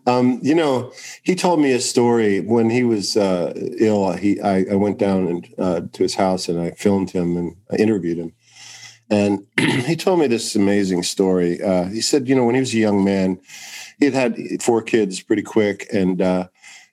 Um, 0.07 0.39
you 0.41 0.55
know, 0.55 0.91
he 1.21 1.35
told 1.35 1.59
me 1.59 1.71
a 1.73 1.79
story 1.79 2.39
when 2.39 2.71
he 2.71 2.83
was 2.83 3.15
uh, 3.15 3.53
ill. 3.79 4.13
He, 4.13 4.41
I, 4.41 4.65
I, 4.71 4.75
went 4.75 4.97
down 4.97 5.27
and 5.27 5.47
uh, 5.59 5.81
to 5.93 6.03
his 6.03 6.15
house 6.15 6.49
and 6.49 6.59
I 6.59 6.71
filmed 6.71 7.11
him 7.11 7.37
and 7.37 7.55
I 7.71 7.75
interviewed 7.75 8.17
him, 8.17 8.33
and 9.11 9.45
he 9.59 9.95
told 9.95 10.19
me 10.19 10.25
this 10.25 10.55
amazing 10.55 11.03
story. 11.03 11.61
Uh, 11.61 11.85
he 11.89 12.01
said, 12.01 12.27
you 12.27 12.33
know, 12.35 12.45
when 12.45 12.55
he 12.55 12.61
was 12.61 12.73
a 12.73 12.77
young 12.77 13.05
man, 13.05 13.39
he 13.99 14.05
had 14.05 14.15
had 14.15 14.63
four 14.63 14.81
kids 14.81 15.21
pretty 15.21 15.43
quick, 15.43 15.87
and 15.93 16.19
uh, 16.19 16.47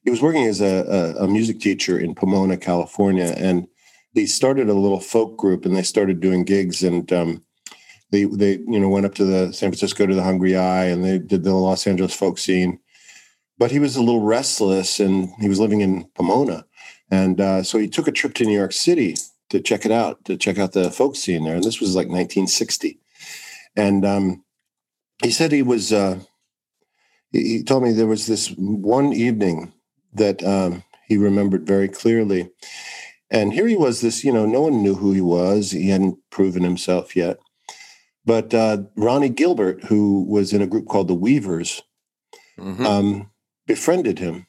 he 0.05 0.11
was 0.11 0.23
working 0.23 0.45
as 0.45 0.61
a, 0.61 1.17
a, 1.19 1.25
a 1.25 1.29
music 1.29 1.61
teacher 1.61 1.99
in 1.99 2.15
Pomona, 2.15 2.57
California, 2.57 3.35
and 3.37 3.67
he 4.13 4.27
started 4.27 4.69
a 4.69 4.75
little 4.75 5.01
folk 5.01 5.37
group, 5.37 5.65
and 5.65 5.75
they 5.75 5.83
started 5.83 6.21
doing 6.21 6.45
gigs 6.45 6.83
and. 6.83 7.13
Um, 7.13 7.45
they 8.15 8.25
they 8.25 8.53
you 8.69 8.79
know 8.79 8.89
went 8.89 9.07
up 9.07 9.15
to 9.17 9.25
the 9.25 9.53
San 9.53 9.71
Francisco 9.71 10.07
to 10.07 10.15
the 10.15 10.23
hungry 10.23 10.57
i 10.57 10.85
and 10.85 11.05
they 11.05 11.19
did 11.19 11.43
the 11.43 11.53
Los 11.53 11.87
Angeles 11.87 12.15
folk 12.15 12.39
scene. 12.39 12.79
But 13.59 13.71
he 13.71 13.79
was 13.79 13.97
a 13.97 14.03
little 14.03 14.21
restless, 14.21 14.99
and 14.99 15.31
he 15.41 15.49
was 15.49 15.61
living 15.61 15.81
in 15.81 16.05
Pomona, 16.15 16.65
and 17.11 17.41
uh, 17.41 17.63
so 17.63 17.79
he 17.79 17.89
took 17.89 18.09
a 18.09 18.13
trip 18.13 18.35
to 18.35 18.45
New 18.45 18.57
York 18.57 18.73
City 18.73 19.15
to 19.51 19.61
check 19.61 19.85
it 19.85 19.93
out, 19.93 20.25
to 20.25 20.37
check 20.37 20.59
out 20.59 20.73
the 20.73 20.91
folk 20.91 21.15
scene 21.15 21.45
there. 21.45 21.55
And 21.55 21.63
this 21.63 21.81
was 21.81 21.95
like 21.95 22.09
1960, 22.09 22.99
and 23.77 24.05
um, 24.05 24.45
he 25.23 25.31
said 25.31 25.53
he 25.53 25.63
was. 25.63 25.93
Uh, 25.93 26.21
he 27.31 27.65
told 27.65 27.83
me 27.83 27.93
there 27.93 28.07
was 28.07 28.27
this 28.27 28.49
one 28.57 29.13
evening 29.13 29.73
that 30.15 30.43
um, 30.43 30.85
he 31.07 31.17
remembered 31.17 31.67
very 31.67 31.89
clearly. 31.89 32.51
And 33.31 33.53
here 33.53 33.67
he 33.67 33.77
was, 33.77 34.01
this, 34.01 34.25
you 34.25 34.33
know, 34.33 34.47
no 34.47 34.63
one 34.63 34.83
knew 34.83 34.95
who 34.95 35.13
he 35.13 35.21
was. 35.21 35.73
He 35.73 35.89
hadn't 35.89 36.19
proven 36.31 36.63
himself 36.63 37.17
yet. 37.17 37.39
But 38.25 38.55
uh, 38.55 38.85
Ronnie 38.97 39.29
Gilbert, 39.29 39.85
who 39.85 40.25
was 40.25 40.53
in 40.53 40.63
a 40.63 40.67
group 40.67 40.87
called 40.87 41.09
the 41.09 41.15
Weavers, 41.15 41.83
mm-hmm. 42.59 42.87
um, 42.87 43.31
befriended 43.67 44.19
him. 44.19 44.47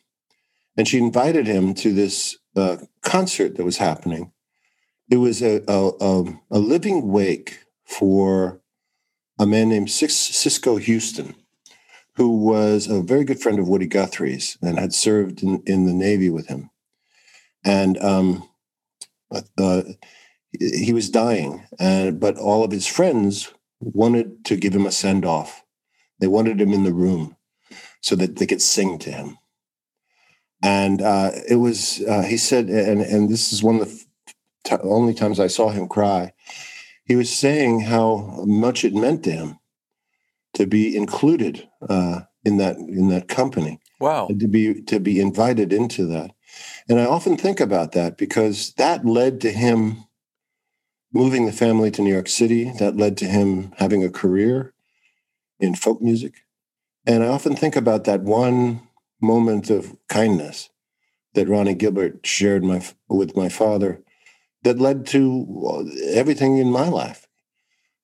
And 0.78 0.88
she 0.88 0.98
invited 0.98 1.48
him 1.48 1.74
to 1.76 1.94
this 1.94 2.38
uh, 2.56 2.78
concert 3.02 3.56
that 3.56 3.66
was 3.66 3.78
happening. 3.78 4.32
It 5.10 5.18
was 5.18 5.42
a, 5.42 5.62
a, 5.68 6.24
a, 6.50 6.60
living 6.60 7.12
wake 7.12 7.60
for 7.86 8.62
a 9.40 9.46
man 9.46 9.70
named 9.70 9.92
Cisco 9.92 10.78
Houston, 10.78 11.36
who 12.16 12.30
was 12.46 12.88
a 12.88 13.02
very 13.02 13.24
good 13.24 13.42
friend 13.42 13.60
of 13.60 13.68
Woody 13.68 13.88
Guthrie's 13.88 14.58
and 14.62 14.80
had 14.80 14.94
served 14.94 15.44
in, 15.44 15.62
in 15.66 15.86
the 15.86 15.94
Navy 15.94 16.30
with 16.30 16.48
him. 16.48 16.70
And 17.64 17.98
um, 17.98 18.50
uh, 19.58 19.84
he 20.58 20.94
was 20.94 21.10
dying, 21.10 21.66
but 21.78 22.38
all 22.38 22.64
of 22.64 22.72
his 22.72 22.88
friends 22.88 23.52
wanted 23.80 24.46
to 24.46 24.56
give 24.56 24.74
him 24.74 24.86
a 24.86 24.92
send 24.92 25.26
off. 25.26 25.64
They 26.20 26.28
wanted 26.28 26.62
him 26.62 26.72
in 26.72 26.84
the 26.84 26.94
room 26.94 27.36
so 28.02 28.16
that 28.16 28.38
they 28.38 28.46
could 28.46 28.62
sing 28.62 28.98
to 29.00 29.12
him. 29.12 29.38
And 30.64 31.02
uh, 31.02 31.32
it 31.50 31.58
was, 31.58 32.02
uh, 32.08 32.24
he 32.24 32.38
said, 32.38 32.70
and, 32.70 33.02
and 33.02 33.30
this 33.30 33.52
is 33.52 33.62
one 33.62 33.82
of 33.82 33.90
the 33.90 34.06
t- 34.64 34.76
only 34.84 35.14
times 35.14 35.40
I 35.40 35.48
saw 35.48 35.70
him 35.70 35.88
cry. 35.88 36.34
He 37.04 37.16
was 37.16 37.36
saying 37.36 37.82
how 37.82 38.44
much 38.48 38.86
it 38.86 38.94
meant 38.94 39.24
to 39.26 39.32
him 39.32 39.60
to 40.56 40.66
be 40.66 40.96
included 40.96 41.68
uh, 41.88 42.22
in 42.44 42.58
that 42.58 42.78
in 42.78 43.10
that 43.10 43.28
company. 43.28 43.80
Wow! 44.00 44.28
To 44.28 44.48
be 44.48 44.82
to 44.84 45.00
be 45.00 45.20
invited 45.20 45.72
into 45.72 46.06
that, 46.08 46.32
and 46.90 47.00
I 47.00 47.06
often 47.06 47.38
think 47.38 47.60
about 47.60 47.94
that 47.94 48.18
because 48.18 48.74
that 48.74 49.06
led 49.06 49.40
to 49.42 49.52
him 49.52 50.06
moving 51.14 51.46
the 51.46 51.52
family 51.52 51.92
to 51.92 52.02
New 52.02 52.14
York 52.14 52.28
City. 52.28 52.72
That 52.80 52.98
led 52.98 53.18
to 53.18 53.26
him 53.26 53.74
having 53.78 54.04
a 54.04 54.10
career 54.10 54.74
in 55.60 55.76
folk 55.76 56.02
music. 56.02 56.34
And 57.06 57.24
I 57.24 57.28
often 57.28 57.56
think 57.56 57.76
about 57.76 58.04
that 58.06 58.22
one 58.22 58.82
moment 59.22 59.70
of 59.70 59.96
kindness 60.10 60.70
that 61.34 61.48
Ronnie 61.48 61.76
Gilbert 61.76 62.26
shared 62.26 62.64
my, 62.64 62.84
with 63.08 63.36
my 63.36 63.50
father 63.50 64.02
that 64.64 64.80
led 64.80 65.06
to 65.08 65.92
everything 66.14 66.58
in 66.58 66.72
my 66.72 66.90
life. 66.90 67.25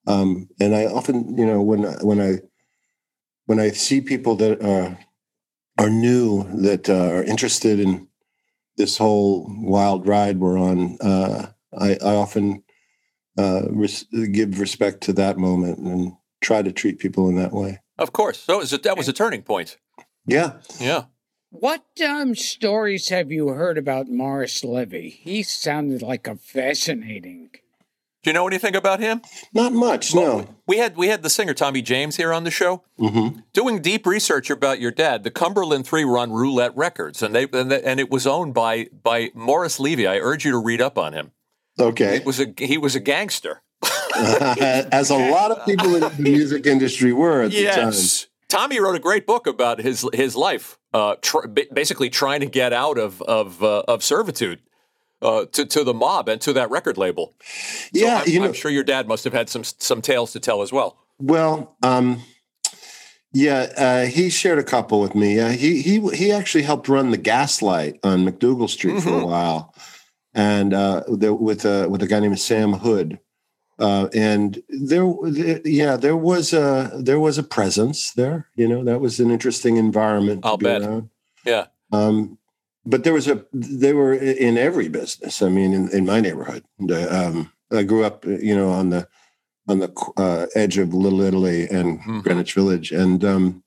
Um, 0.08 0.50
and 0.60 0.75
I 0.75 0.86
often, 0.86 1.38
you 1.38 1.46
know, 1.46 1.62
when 1.62 1.84
when 2.01 2.20
I 2.20 2.39
when 3.46 3.60
I 3.60 3.70
see 3.70 4.01
people 4.01 4.36
that 4.38 4.62
are 4.63 4.98
are 5.77 5.89
new 5.89 6.43
that 6.62 6.89
uh, 6.89 7.10
are 7.12 7.24
interested 7.24 7.79
in 7.79 8.08
this 8.77 8.98
whole 8.98 9.48
wild 9.60 10.08
ride 10.08 10.39
we're 10.39 10.58
on, 10.58 10.98
uh, 11.01 11.48
I, 11.77 11.98
I 12.03 12.15
often 12.15 12.63
uh, 13.38 13.63
res- 13.70 14.05
give 14.31 14.60
respect 14.60 15.01
to 15.01 15.13
that 15.13 15.38
moment 15.38 15.79
and 15.79 16.13
try 16.41 16.62
to 16.62 16.72
treat 16.72 17.00
people 17.00 17.29
in 17.29 17.36
that 17.36 17.51
way. 17.51 17.79
Of 17.98 18.13
course. 18.13 18.39
So 18.39 18.58
was 18.58 18.74
a, 18.74 18.77
that 18.79 18.98
was 18.98 19.08
a 19.08 19.13
turning 19.13 19.43
point. 19.43 19.77
Yeah. 20.25 20.58
Yeah. 20.79 21.05
What 21.50 21.84
um, 22.05 22.34
stories 22.34 23.10
have 23.10 23.31
you 23.31 23.50
heard 23.50 23.77
about 23.77 24.08
Morris 24.08 24.63
Levy? 24.63 25.10
He 25.10 25.43
sounded 25.43 26.01
like 26.01 26.27
a 26.27 26.36
fascinating. 26.36 27.51
Do 28.24 28.30
you 28.30 28.34
know 28.36 28.46
anything 28.46 28.75
about 28.75 29.00
him? 29.00 29.22
Not 29.51 29.74
much, 29.74 30.13
well, 30.13 30.40
no. 30.40 30.56
We 30.68 30.78
had 30.78 30.96
we 30.96 31.08
had 31.08 31.24
the 31.24 31.30
singer 31.30 31.56
Tommy 31.56 31.82
James 31.82 32.18
here 32.18 32.32
on 32.32 32.44
the 32.44 32.51
show, 32.51 32.84
mm-hmm. 33.00 33.40
doing 33.51 33.82
deep 33.82 34.06
research 34.06 34.51
about 34.51 34.80
your 34.80 34.92
dad. 34.92 35.24
The 35.24 35.32
Cumberland 35.32 35.88
Three 35.88 36.04
run 36.04 36.32
Roulette 36.32 36.75
Records, 36.75 37.24
and 37.24 37.34
they 37.34 37.48
and, 37.51 37.72
they, 37.72 37.82
and 37.82 38.00
it 38.00 38.12
was 38.12 38.28
owned 38.28 38.54
by 38.54 38.88
by 39.04 39.32
Morris 39.34 39.80
Levy. 39.80 40.06
I 40.06 40.18
urge 40.18 40.46
you 40.46 40.51
to 40.51 40.60
read 40.60 40.82
up 40.82 41.00
on 41.00 41.13
him. 41.13 41.32
Okay. 41.80 42.20
He 42.20 42.24
was 42.24 42.40
a 42.40 42.54
he 42.58 42.78
was 42.78 42.96
a 42.96 43.00
gangster. 43.00 43.63
As 44.16 45.10
a 45.10 45.18
lot 45.32 45.50
of 45.50 45.66
people 45.66 45.96
in 45.96 46.01
the 46.01 46.13
music 46.20 46.68
industry 46.68 47.13
were 47.13 47.42
at 47.42 47.51
yes. 47.51 47.75
the 47.75 47.82
time. 47.82 48.28
Tommy 48.50 48.80
wrote 48.80 48.96
a 48.96 49.00
great 49.00 49.25
book 49.25 49.48
about 49.48 49.80
his 49.80 50.08
his 50.13 50.36
life, 50.36 50.78
uh, 50.94 51.16
tr- 51.22 51.48
basically 51.48 52.12
trying 52.12 52.42
to 52.42 52.46
get 52.46 52.72
out 52.72 53.00
of 53.00 53.22
of 53.24 53.63
uh, 53.63 53.82
of 53.88 54.04
servitude 54.04 54.60
uh, 55.22 55.46
to 55.46 55.66
to 55.66 55.84
the 55.84 55.94
mob 55.94 56.30
and 56.30 56.42
to 56.42 56.54
that 56.54 56.70
record 56.70 56.98
label. 56.98 57.34
So 57.42 57.90
yeah, 57.94 58.24
I'm, 58.25 58.30
you 58.30 58.40
know, 58.40 58.48
I'm 58.48 58.54
sure 58.54 58.72
your 58.72 58.84
dad 58.84 59.08
must 59.08 59.24
have 59.24 59.34
had 59.34 59.50
some 59.50 59.63
some 59.63 60.01
tales 60.01 60.32
to 60.34 60.40
tell 60.40 60.62
as 60.62 60.72
well. 60.72 60.98
Well, 61.20 61.78
um, 61.84 62.22
yeah, 63.34 63.68
uh, 63.78 64.06
he 64.06 64.30
shared 64.30 64.60
a 64.60 64.63
couple 64.63 65.00
with 65.00 65.16
me. 65.16 65.40
Uh, 65.40 65.50
he 65.50 65.82
he 65.82 66.00
he 66.10 66.32
actually 66.32 66.63
helped 66.63 66.90
run 66.90 67.12
the 67.12 67.18
Gaslight 67.18 68.00
on 68.04 68.25
MacDougal 68.25 68.70
Street 68.70 68.96
mm-hmm. 68.96 69.01
for 69.01 69.10
a 69.10 69.20
mm-hmm. 69.20 69.30
while 69.30 69.74
and 70.34 70.74
uh, 70.74 71.04
with 71.08 71.66
a 71.66 71.88
with 71.90 72.01
a 72.01 72.08
guy 72.08 72.20
named 72.20 72.40
Sam 72.40 72.74
Hood. 72.74 73.20
Uh, 73.80 74.10
and 74.13 74.62
there, 74.70 75.12
yeah, 75.66 75.98
there 75.98 76.16
was 76.16 76.54
a 76.54 76.92
there 77.00 77.20
was 77.20 77.38
a 77.38 77.44
presence 77.44 78.13
there. 78.13 78.48
You 78.56 78.68
know, 78.68 78.84
that 78.84 79.01
was 79.01 79.20
an 79.20 79.32
interesting 79.32 79.78
environment. 79.78 80.42
I'll 80.44 80.58
bet. 80.58 80.82
Around. 80.82 81.10
Yeah. 81.46 81.68
Um, 81.92 82.38
but 82.85 83.03
there 83.03 83.13
was 83.13 83.27
a 83.27 83.45
they 83.53 83.93
were 83.93 84.13
in 84.13 84.57
every 84.57 84.89
business. 84.89 85.41
I 85.41 85.50
mean, 85.50 85.73
in, 85.73 85.89
in 85.89 86.05
my 86.05 86.19
neighborhood, 86.19 86.63
um, 87.09 87.51
I 87.71 87.83
grew 87.83 88.03
up, 88.03 88.25
you 88.25 88.55
know, 88.55 88.69
on 88.71 88.89
the 88.89 89.07
on 89.67 89.79
the 89.79 90.11
uh, 90.17 90.47
edge 90.55 90.77
of 90.77 90.93
Little 90.93 91.21
Italy 91.21 91.67
and 91.69 92.00
mm-hmm. 92.00 92.19
Greenwich 92.21 92.53
Village, 92.53 92.91
and 92.91 93.23
um, 93.23 93.63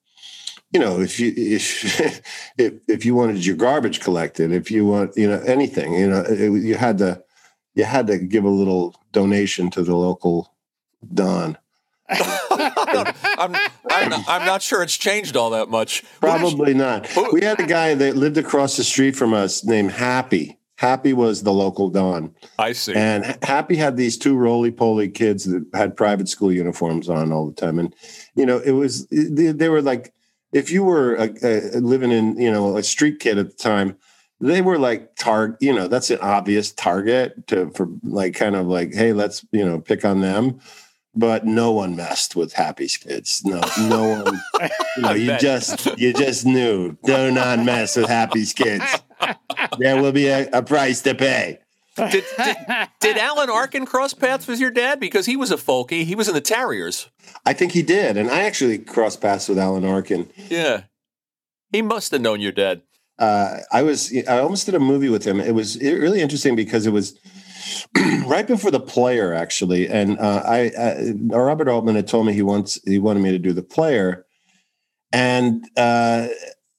you 0.73 0.80
know, 0.80 1.00
if 1.00 1.21
you 1.21 1.33
if, 1.37 2.00
if 2.59 2.75
if 2.88 3.04
you 3.04 3.14
wanted 3.14 3.47
your 3.47 3.56
garbage 3.56 4.00
collected, 4.00 4.52
if 4.52 4.71
you 4.71 4.85
want, 4.85 5.16
you 5.16 5.28
know, 5.28 5.40
anything, 5.47 5.94
you 5.94 6.09
know, 6.09 6.25
it, 6.28 6.50
you 6.62 6.75
had 6.75 6.99
to 6.99 7.23
you 7.75 7.85
had 7.85 8.06
to 8.09 8.18
give 8.18 8.44
a 8.44 8.50
little 8.50 8.94
donation 9.12 9.71
to 9.71 9.83
the 9.83 9.94
local 9.94 10.52
Don. 11.12 11.56
I'm, 12.09 13.55
I'm, 13.91 14.09
not, 14.11 14.25
I'm, 14.29 14.47
not, 14.47 14.63
sure 14.63 14.83
it's 14.83 14.97
changed 14.97 15.37
all 15.37 15.51
that 15.51 15.71
much. 15.71 16.05
Probably 16.21 16.75
not. 16.75 17.09
We 17.33 17.43
had 17.43 17.59
a 17.61 17.67
guy 17.67 17.95
that 17.95 18.17
lived 18.17 18.37
across 18.37 18.77
the 18.77 18.85
street 18.85 19.17
from 19.17 19.33
us 19.33 19.65
named 19.65 19.93
Happy. 19.93 20.59
Happy 20.77 21.13
was 21.13 21.45
the 21.45 21.53
local 21.53 21.89
Don. 21.89 22.35
I 22.59 22.73
see. 22.73 22.95
And 22.95 23.39
Happy 23.43 23.77
had 23.77 23.97
these 23.97 24.19
two 24.19 24.37
roly 24.37 24.71
poly 24.71 25.09
kids 25.09 25.45
that 25.45 25.65
had 25.73 25.97
private 25.97 26.29
school 26.29 26.53
uniforms 26.53 27.09
on 27.09 27.33
all 27.33 27.47
the 27.47 27.55
time. 27.55 27.79
And, 27.79 27.95
you 28.35 28.45
know, 28.45 28.59
it 28.59 28.73
was, 28.73 29.07
they, 29.07 29.53
they 29.53 29.69
were 29.69 29.83
like, 29.83 30.13
if 30.53 30.71
you 30.71 30.85
were 30.85 31.15
a, 31.15 31.31
a, 31.43 31.81
living 31.81 32.13
in, 32.13 32.39
you 32.39 32.51
know, 32.51 32.77
a 32.77 32.83
street 32.83 33.21
kid 33.21 33.39
at 33.39 33.51
the 33.51 33.57
time, 33.57 33.97
they 34.41 34.61
were 34.61 34.79
like 34.79 35.15
target, 35.17 35.63
you 35.63 35.73
know, 35.73 35.89
that's 35.89 36.11
an 36.11 36.19
obvious 36.21 36.73
target 36.73 37.47
to, 37.47 37.71
for 37.71 37.89
like, 38.03 38.35
kind 38.35 38.57
of 38.57 38.67
like, 38.67 38.93
hey, 38.93 39.13
let's, 39.13 39.47
you 39.53 39.65
know, 39.65 39.81
pick 39.81 40.05
on 40.05 40.21
them 40.21 40.61
but 41.16 41.44
no 41.47 41.73
one 41.73 41.97
messed 41.97 42.37
with 42.37 42.54
Happy's 42.54 42.97
kids. 42.97 43.42
No, 43.44 43.61
no 43.88 44.23
one. 44.23 44.40
You, 44.97 45.02
know, 45.02 45.12
you 45.12 45.37
just 45.38 45.99
you 45.99 46.12
just 46.12 46.47
knew 46.47 46.97
do 47.02 47.33
not 47.33 47.59
mess 47.59 47.97
with 47.97 48.09
Happy's 48.09 48.52
kids. 48.52 48.85
There 49.78 50.00
will 50.00 50.12
be 50.12 50.28
a, 50.28 50.49
a 50.52 50.62
price 50.62 51.02
to 51.02 51.16
pay. 51.16 51.59
Did, 51.97 52.25
did, 52.37 52.56
did, 53.00 53.18
Alan 53.18 53.50
Arkin 53.50 53.87
cross 53.87 54.14
paths 54.14 54.47
with 54.47 54.61
your 54.61 54.71
dad? 54.71 55.00
Because 55.00 55.26
he 55.26 55.37
was 55.37 55.50
a 55.50 55.56
folkie. 55.56 56.04
He 56.04 56.14
was 56.14 56.28
in 56.28 56.35
the 56.35 56.40
Terriers. 56.40 57.09
I 57.44 57.54
think 57.54 57.73
he 57.73 57.83
did, 57.83 58.16
and 58.16 58.30
I 58.30 58.44
actually 58.44 58.78
crossed 58.78 59.21
paths 59.21 59.49
with 59.49 59.59
Alan 59.59 59.85
Arkin. 59.85 60.28
Yeah, 60.49 60.85
he 61.73 61.83
must 61.83 62.12
have 62.12 62.21
known 62.21 62.40
your 62.40 62.52
dad. 62.52 62.83
Uh, 63.18 63.59
I 63.73 63.83
was. 63.83 64.12
I 64.28 64.38
almost 64.38 64.66
did 64.66 64.76
a 64.76 64.80
movie 64.80 65.09
with 65.09 65.25
him. 65.25 65.40
It 65.40 65.54
was 65.54 65.80
really 65.80 66.21
interesting 66.21 66.54
because 66.54 66.87
it 66.87 66.92
was 66.92 67.18
right 68.26 68.47
before 68.47 68.71
the 68.71 68.80
player 68.80 69.35
actually 69.35 69.88
and 69.88 70.18
uh, 70.18 70.42
I, 70.44 70.68
uh, 70.71 71.12
robert 71.38 71.68
altman 71.68 71.97
had 71.97 72.09
told 72.09 72.26
me 72.26 72.33
he 72.33 72.42
wants 72.42 72.80
he 72.85 72.99
wanted 72.99 73.21
me 73.21 73.30
to 73.30 73.38
do 73.38 73.52
the 73.52 73.62
player 73.62 74.26
and 75.12 75.64
uh, 75.76 76.28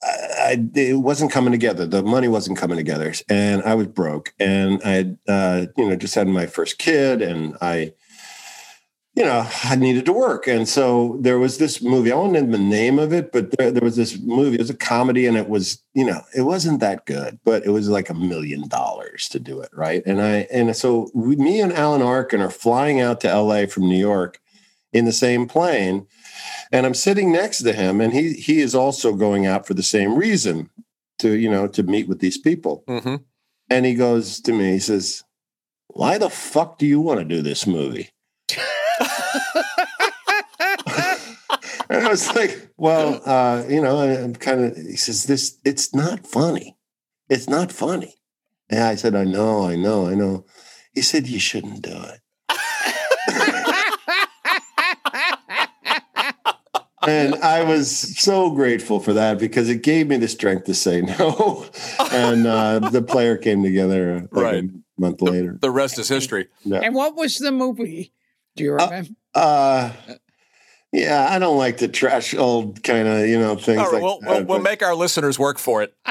I, 0.05 0.63
it 0.75 0.99
wasn't 0.99 1.31
coming 1.31 1.53
together. 1.53 1.85
The 1.85 2.03
money 2.03 2.27
wasn't 2.27 2.57
coming 2.57 2.77
together 2.77 3.13
and 3.29 3.63
i 3.63 3.73
was 3.73 3.87
broke 3.87 4.33
and 4.39 4.81
i 4.83 4.89
had 4.89 5.17
uh, 5.27 5.65
you 5.77 5.89
know 5.89 5.95
just 5.95 6.15
had 6.15 6.27
my 6.27 6.45
first 6.45 6.77
kid 6.77 7.21
and 7.21 7.57
i 7.61 7.93
you 9.15 9.23
know, 9.23 9.47
I 9.63 9.77
needed 9.77 10.05
to 10.05 10.13
work. 10.13 10.45
And 10.45 10.67
so 10.67 11.17
there 11.21 11.39
was 11.39 11.57
this 11.57 11.81
movie. 11.81 12.11
I 12.11 12.15
won't 12.15 12.33
name 12.33 12.51
the 12.51 12.57
name 12.57 12.99
of 12.99 13.13
it, 13.13 13.31
but 13.31 13.51
there, 13.51 13.71
there, 13.71 13.83
was 13.83 13.95
this 13.95 14.19
movie. 14.19 14.55
It 14.55 14.61
was 14.61 14.69
a 14.69 14.75
comedy 14.75 15.25
and 15.25 15.37
it 15.37 15.47
was, 15.47 15.81
you 15.93 16.05
know, 16.05 16.21
it 16.35 16.41
wasn't 16.41 16.81
that 16.81 17.05
good, 17.05 17.39
but 17.45 17.65
it 17.65 17.69
was 17.69 17.87
like 17.87 18.09
a 18.09 18.13
million 18.13 18.67
dollars 18.67 19.29
to 19.29 19.39
do 19.39 19.61
it. 19.61 19.69
Right. 19.73 20.03
And 20.05 20.21
I, 20.21 20.47
and 20.51 20.75
so 20.75 21.09
we, 21.13 21.37
me 21.37 21.61
and 21.61 21.71
Alan 21.71 22.01
Arkin 22.01 22.41
are 22.41 22.49
flying 22.49 22.99
out 22.99 23.21
to 23.21 23.33
LA 23.33 23.67
from 23.67 23.87
New 23.87 23.97
York 23.97 24.41
in 24.91 25.05
the 25.05 25.13
same 25.13 25.47
plane. 25.47 26.07
And 26.73 26.85
I'm 26.85 26.93
sitting 26.93 27.31
next 27.31 27.59
to 27.59 27.71
him 27.71 28.01
and 28.01 28.11
he, 28.11 28.33
he 28.33 28.59
is 28.59 28.75
also 28.75 29.13
going 29.13 29.45
out 29.45 29.65
for 29.65 29.75
the 29.75 29.83
same 29.83 30.15
reason 30.15 30.69
to, 31.19 31.37
you 31.37 31.49
know, 31.49 31.67
to 31.67 31.83
meet 31.83 32.09
with 32.09 32.19
these 32.19 32.37
people. 32.37 32.83
Mm-hmm. 32.89 33.15
And 33.69 33.85
he 33.85 33.95
goes 33.95 34.41
to 34.41 34.51
me, 34.51 34.73
he 34.73 34.79
says, 34.79 35.23
why 35.87 36.17
the 36.17 36.29
fuck 36.29 36.77
do 36.77 36.85
you 36.85 36.99
want 36.99 37.19
to 37.21 37.25
do 37.25 37.41
this 37.41 37.65
movie? 37.65 38.09
And 41.89 42.05
I 42.07 42.09
was 42.09 42.33
like, 42.35 42.69
well, 42.77 43.21
uh, 43.25 43.63
you 43.67 43.81
know, 43.81 43.99
I'm 43.99 44.35
kind 44.35 44.63
of, 44.63 44.77
he 44.77 44.95
says, 44.95 45.25
this, 45.25 45.57
it's 45.63 45.93
not 45.93 46.25
funny. 46.25 46.77
It's 47.29 47.47
not 47.47 47.71
funny. 47.71 48.15
And 48.69 48.83
I 48.83 48.95
said, 48.95 49.15
I 49.15 49.23
know, 49.23 49.67
I 49.67 49.75
know, 49.75 50.07
I 50.07 50.15
know. 50.15 50.45
He 50.93 51.01
said, 51.01 51.27
you 51.27 51.39
shouldn't 51.39 51.81
do 51.81 51.91
it. 51.91 52.21
and 57.07 57.35
I 57.35 57.63
was 57.63 58.17
so 58.19 58.49
grateful 58.51 58.99
for 58.99 59.13
that 59.13 59.37
because 59.37 59.69
it 59.69 59.83
gave 59.83 60.07
me 60.07 60.17
the 60.17 60.27
strength 60.27 60.65
to 60.65 60.73
say 60.73 61.01
no. 61.01 61.65
and 62.11 62.47
uh, 62.47 62.79
the 62.79 63.01
player 63.01 63.37
came 63.37 63.63
together 63.63 64.27
like 64.31 64.43
right. 64.43 64.63
a 64.63 64.69
month 64.97 65.21
later. 65.21 65.57
The 65.61 65.71
rest 65.71 65.99
is 65.99 66.09
history. 66.09 66.47
Yeah. 66.63 66.79
And 66.79 66.95
what 66.95 67.15
was 67.15 67.37
the 67.37 67.51
movie? 67.51 68.13
Do 68.55 68.63
you 68.63 68.77
uh, 68.77 68.85
remember? 68.85 69.09
Uh, 69.33 69.39
uh, 69.39 70.15
yeah, 70.95 71.27
I 71.29 71.39
don't 71.39 71.57
like 71.57 71.77
the 71.77 71.87
trash 71.87 72.33
old 72.33 72.81
kind 72.83 73.07
of 73.07 73.27
you 73.27 73.37
know 73.37 73.55
things. 73.55 73.79
Right, 73.79 73.93
like 73.93 74.01
we'll, 74.01 74.19
that, 74.21 74.47
we'll, 74.47 74.59
make 74.59 74.81
our 74.81 74.95
listeners 74.95 75.37
work 75.37 75.57
for 75.57 75.83
it. 75.83 75.93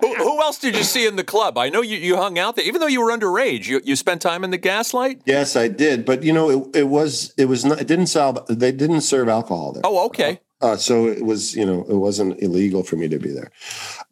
who, 0.00 0.14
who, 0.14 0.40
else 0.40 0.58
did 0.58 0.76
you 0.76 0.84
see 0.84 1.06
in 1.06 1.16
the 1.16 1.24
club? 1.24 1.58
I 1.58 1.68
know 1.68 1.82
you, 1.82 1.96
you 1.96 2.16
hung 2.16 2.38
out 2.38 2.56
there, 2.56 2.64
even 2.64 2.80
though 2.80 2.86
you 2.86 3.02
were 3.02 3.10
underage. 3.10 3.66
You, 3.66 3.80
you 3.84 3.96
spent 3.96 4.22
time 4.22 4.44
in 4.44 4.50
the 4.50 4.58
Gaslight. 4.58 5.22
Yes, 5.26 5.56
I 5.56 5.66
did, 5.68 6.04
but 6.04 6.22
you 6.22 6.32
know 6.32 6.50
it, 6.50 6.76
it 6.76 6.88
was 6.88 7.34
it 7.36 7.46
was 7.46 7.64
not 7.64 7.80
it 7.80 7.88
didn't 7.88 8.06
serve 8.06 8.38
they 8.48 8.72
didn't 8.72 9.00
serve 9.00 9.28
alcohol 9.28 9.72
there. 9.72 9.82
Oh, 9.84 10.06
okay. 10.06 10.40
Uh, 10.60 10.76
so 10.76 11.06
it 11.06 11.24
was, 11.24 11.54
you 11.54 11.64
know, 11.64 11.84
it 11.88 11.94
wasn't 11.94 12.40
illegal 12.42 12.82
for 12.82 12.96
me 12.96 13.06
to 13.08 13.18
be 13.18 13.30
there. 13.30 13.50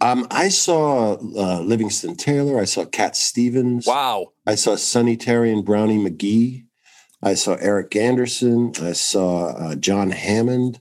Um, 0.01 0.29
I 0.31 0.49
saw 0.49 1.14
uh, 1.14 1.61
Livingston 1.61 2.14
Taylor. 2.14 2.61
I 2.61 2.64
saw 2.66 2.85
Cat 2.85 3.16
Stevens. 3.16 3.85
Wow. 3.87 4.33
I 4.46 4.55
saw 4.55 4.77
Sonny 4.77 5.16
Terry 5.16 5.53
and 5.53 5.64
Brownie 5.64 5.99
McGhee. 5.99 6.65
I 7.26 7.34
saw 7.34 7.54
Eric 7.54 7.96
Andersen. 7.96 8.72
I 8.80 8.92
saw 8.92 9.48
uh, 9.48 9.74
John 9.74 10.12
Hammond. 10.12 10.80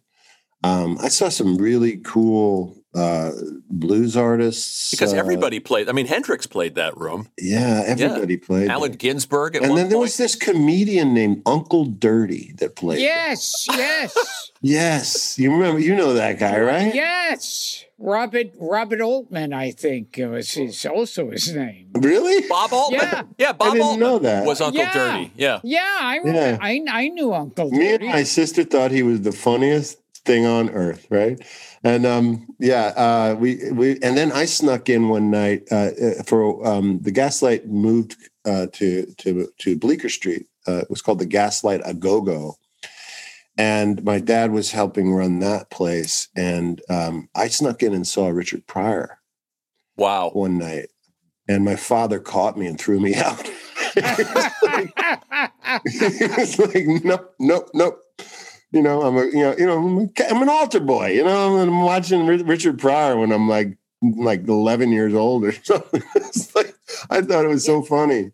Um, 0.63 0.99
I 1.01 1.08
saw 1.08 1.29
some 1.29 1.58
really 1.58 1.97
cool 1.97 2.77
uh, 2.93 3.31
blues 3.67 4.15
artists 4.15 4.91
because 4.91 5.12
uh, 5.12 5.17
everybody 5.17 5.60
played. 5.60 5.89
I 5.89 5.91
mean, 5.91 6.05
Hendrix 6.05 6.45
played 6.45 6.75
that 6.75 6.95
room. 6.97 7.29
Yeah, 7.39 7.84
everybody 7.88 8.36
yeah. 8.36 8.45
played. 8.45 8.69
Allen 8.69 8.91
Ginsberg, 8.91 9.55
and 9.55 9.65
then 9.65 9.71
point. 9.71 9.89
there 9.89 9.97
was 9.97 10.17
this 10.17 10.36
comedian 10.36 11.15
named 11.15 11.41
Uncle 11.47 11.86
Dirty 11.86 12.53
that 12.60 12.75
played. 12.75 12.99
Yes, 12.99 13.65
yes, 13.71 14.51
yes. 14.62 15.39
You 15.39 15.51
remember? 15.51 15.79
You 15.79 15.95
know 15.95 16.13
that 16.13 16.38
guy, 16.38 16.60
right? 16.60 16.93
Yes. 16.93 17.85
Robert 17.97 18.47
Robert 18.60 19.01
Altman, 19.01 19.53
I 19.53 19.71
think 19.71 20.17
was 20.17 20.51
his 20.51 20.86
also 20.86 21.31
his 21.31 21.53
name. 21.53 21.91
Really? 21.93 22.47
Bob 22.47 22.73
Altman. 22.73 22.99
Yeah, 23.01 23.23
yeah. 23.38 23.53
Bob 23.53 23.69
I 23.69 23.71
didn't 23.71 23.88
Altman 23.88 23.99
know 23.99 24.19
that. 24.19 24.45
was 24.45 24.62
Uncle 24.62 24.81
yeah. 24.81 24.93
Dirty. 24.93 25.31
Yeah, 25.38 25.60
yeah. 25.63 25.97
I 26.01 26.19
yeah. 26.25 26.58
I, 26.62 26.81
I 26.89 27.08
knew 27.08 27.34
Uncle. 27.34 27.71
Me 27.71 27.79
Dirty. 27.79 28.05
and 28.05 28.13
my 28.13 28.23
sister 28.23 28.63
thought 28.63 28.91
he 28.91 29.01
was 29.01 29.21
the 29.21 29.31
funniest 29.31 29.99
thing 30.25 30.45
on 30.45 30.69
earth, 30.71 31.08
right? 31.10 31.39
And 31.84 32.05
um, 32.05 32.47
yeah, 32.60 32.88
uh, 32.97 33.36
we 33.39 33.71
we 33.71 33.91
and 34.01 34.17
then 34.17 34.31
I 34.31 34.45
snuck 34.45 34.89
in 34.89 35.08
one 35.08 35.31
night 35.31 35.63
uh, 35.71 35.91
uh 36.01 36.23
for 36.25 36.67
um, 36.67 36.99
the 37.01 37.12
Gaslight 37.12 37.67
moved 37.67 38.17
uh, 38.43 38.67
to 38.73 39.05
to 39.19 39.47
to 39.60 39.77
Bleecker 39.77 40.10
Street. 40.10 40.47
Uh, 40.67 40.77
it 40.77 40.89
was 40.89 41.01
called 41.01 41.19
the 41.19 41.25
Gaslight 41.25 41.81
A 41.86 41.93
Go 41.93 42.21
Go, 42.21 42.58
and 43.58 44.04
my 44.04 44.20
dad 44.20 44.52
was 44.52 44.72
helping 44.72 45.13
run 45.13 45.39
that 45.39 45.70
place. 45.70 46.30
And 46.36 46.82
um, 46.89 47.30
I 47.36 47.48
snuck 47.48 47.84
in 47.84 47.94
and 47.94 48.08
saw 48.08 48.28
Richard 48.28 48.68
Pryor. 48.68 49.20
Wow! 49.98 50.32
One 50.32 50.58
night, 50.58 50.89
and 51.48 51.63
my 51.63 51.76
father 51.76 52.20
caught 52.20 52.58
me 52.58 52.68
and 52.68 52.80
threw 52.80 53.00
me 53.00 53.15
out. 53.15 53.48
he, 53.94 54.02
was 54.02 54.52
like, 56.60 56.76
like, 56.76 57.04
nope, 57.04 57.34
nope, 57.39 57.70
nope. 57.74 58.02
You 58.72 58.82
know, 58.82 59.04
I'm 59.04 59.15
a, 59.15 59.26
you 59.28 59.39
know, 59.39 59.56
you 59.58 59.65
know, 59.65 60.10
I'm 60.30 60.41
an 60.41 60.50
altar 60.50 60.82
boy. 60.82 61.12
You 61.13 61.24
know, 61.24 61.58
I'm 61.58 61.82
watching 61.82 62.26
Richard 62.26 62.78
Pryor 62.78 63.18
when 63.18 63.32
I'm 63.32 63.48
like 63.48 63.78
like 64.02 64.48
11 64.48 64.91
years 64.91 65.13
old 65.13 65.46
or 65.46 65.52
something. 65.63 66.04
like, 66.56 66.76
I 67.10 67.22
thought 67.22 67.46
it 67.46 67.50
was 67.50 67.65
so 67.65 67.82
funny. 67.82 68.32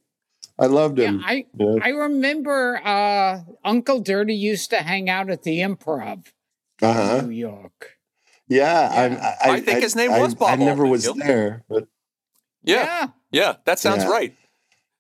I 0.62 0.68
loved 0.68 1.00
him. 1.00 1.20
Yeah, 1.22 1.26
I 1.26 1.46
yeah. 1.58 1.76
I 1.82 1.90
remember 1.90 2.80
uh, 2.86 3.40
Uncle 3.66 4.00
Dirty 4.00 4.36
used 4.36 4.70
to 4.70 4.78
hang 4.78 5.10
out 5.10 5.32
at 5.32 5.42
the 5.42 5.60
Improv 5.60 6.28
uh-huh. 6.80 7.18
in 7.18 7.30
New 7.30 7.36
York. 7.36 7.98
Yeah, 8.48 8.94
yeah. 8.94 9.38
I, 9.44 9.50
I, 9.50 9.54
I, 9.56 9.60
think 9.62 9.82
his 9.82 9.96
name 9.96 10.12
was 10.12 10.36
Bob. 10.36 10.50
I, 10.50 10.56
never 10.58 10.84
Altman. 10.84 10.92
was 10.92 11.12
there, 11.16 11.64
but 11.68 11.88
yeah, 12.64 12.84
yeah, 12.84 13.08
yeah 13.32 13.56
that 13.66 13.80
sounds 13.80 14.06
right. 14.06 14.36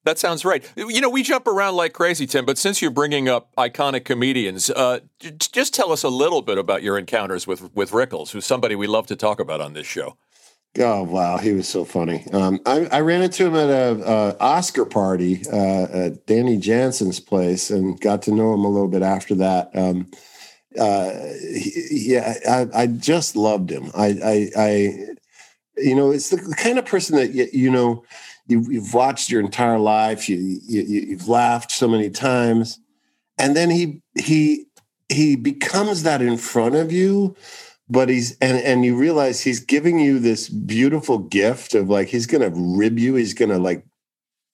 That 0.03 0.17
sounds 0.17 0.43
right. 0.43 0.67
You 0.75 0.99
know, 0.99 1.11
we 1.11 1.21
jump 1.21 1.45
around 1.45 1.75
like 1.75 1.93
crazy, 1.93 2.25
Tim. 2.25 2.43
But 2.43 2.57
since 2.57 2.81
you're 2.81 2.89
bringing 2.89 3.29
up 3.29 3.55
iconic 3.55 4.03
comedians, 4.03 4.71
uh, 4.71 5.01
just 5.19 5.75
tell 5.75 5.91
us 5.91 6.01
a 6.01 6.09
little 6.09 6.41
bit 6.41 6.57
about 6.57 6.81
your 6.81 6.97
encounters 6.97 7.45
with 7.45 7.71
with 7.75 7.91
Rickles, 7.91 8.31
who's 8.31 8.47
somebody 8.47 8.75
we 8.75 8.87
love 8.87 9.05
to 9.07 9.15
talk 9.15 9.39
about 9.39 9.61
on 9.61 9.73
this 9.73 9.85
show. 9.85 10.17
Oh 10.79 11.03
wow, 11.03 11.37
he 11.37 11.51
was 11.51 11.67
so 11.67 11.83
funny. 11.83 12.25
Um, 12.31 12.61
I, 12.65 12.85
I, 12.85 13.01
ran 13.01 13.21
into 13.21 13.45
him 13.45 13.55
at 13.55 13.69
a, 13.69 14.09
a 14.09 14.37
Oscar 14.39 14.85
party 14.85 15.41
uh, 15.51 15.83
at 15.83 16.25
Dani 16.27 16.61
Janssen's 16.61 17.19
place, 17.19 17.69
and 17.69 17.99
got 17.99 18.21
to 18.23 18.31
know 18.31 18.53
him 18.53 18.63
a 18.63 18.69
little 18.69 18.87
bit 18.87 19.01
after 19.01 19.35
that. 19.35 19.69
Um, 19.75 20.09
uh, 20.79 21.11
he, 21.53 22.13
yeah, 22.13 22.35
I, 22.49 22.83
I, 22.83 22.87
just 22.87 23.35
loved 23.35 23.69
him. 23.69 23.91
I, 23.93 24.07
I, 24.23 24.51
I, 24.55 24.69
you 25.75 25.93
know, 25.93 26.11
it's 26.11 26.29
the 26.29 26.55
kind 26.57 26.79
of 26.79 26.85
person 26.85 27.17
that 27.17 27.31
you, 27.31 27.49
you 27.51 27.69
know 27.69 28.05
you, 28.47 28.65
you've 28.69 28.93
watched 28.93 29.29
your 29.29 29.41
entire 29.41 29.79
life. 29.79 30.29
You, 30.29 30.37
you 30.37 30.83
you've 30.83 31.27
laughed 31.27 31.71
so 31.71 31.89
many 31.89 32.09
times, 32.09 32.79
and 33.37 33.57
then 33.57 33.71
he 33.71 34.01
he 34.17 34.67
he 35.09 35.35
becomes 35.35 36.03
that 36.03 36.21
in 36.21 36.37
front 36.37 36.75
of 36.75 36.93
you 36.93 37.35
but 37.91 38.07
he's 38.07 38.37
and 38.39 38.57
and 38.57 38.85
you 38.85 38.95
realize 38.95 39.41
he's 39.41 39.59
giving 39.59 39.99
you 39.99 40.17
this 40.17 40.47
beautiful 40.47 41.19
gift 41.19 41.75
of 41.75 41.89
like 41.89 42.07
he's 42.07 42.25
gonna 42.25 42.49
rib 42.55 42.97
you, 42.97 43.15
he's 43.15 43.33
gonna 43.33 43.59
like 43.59 43.85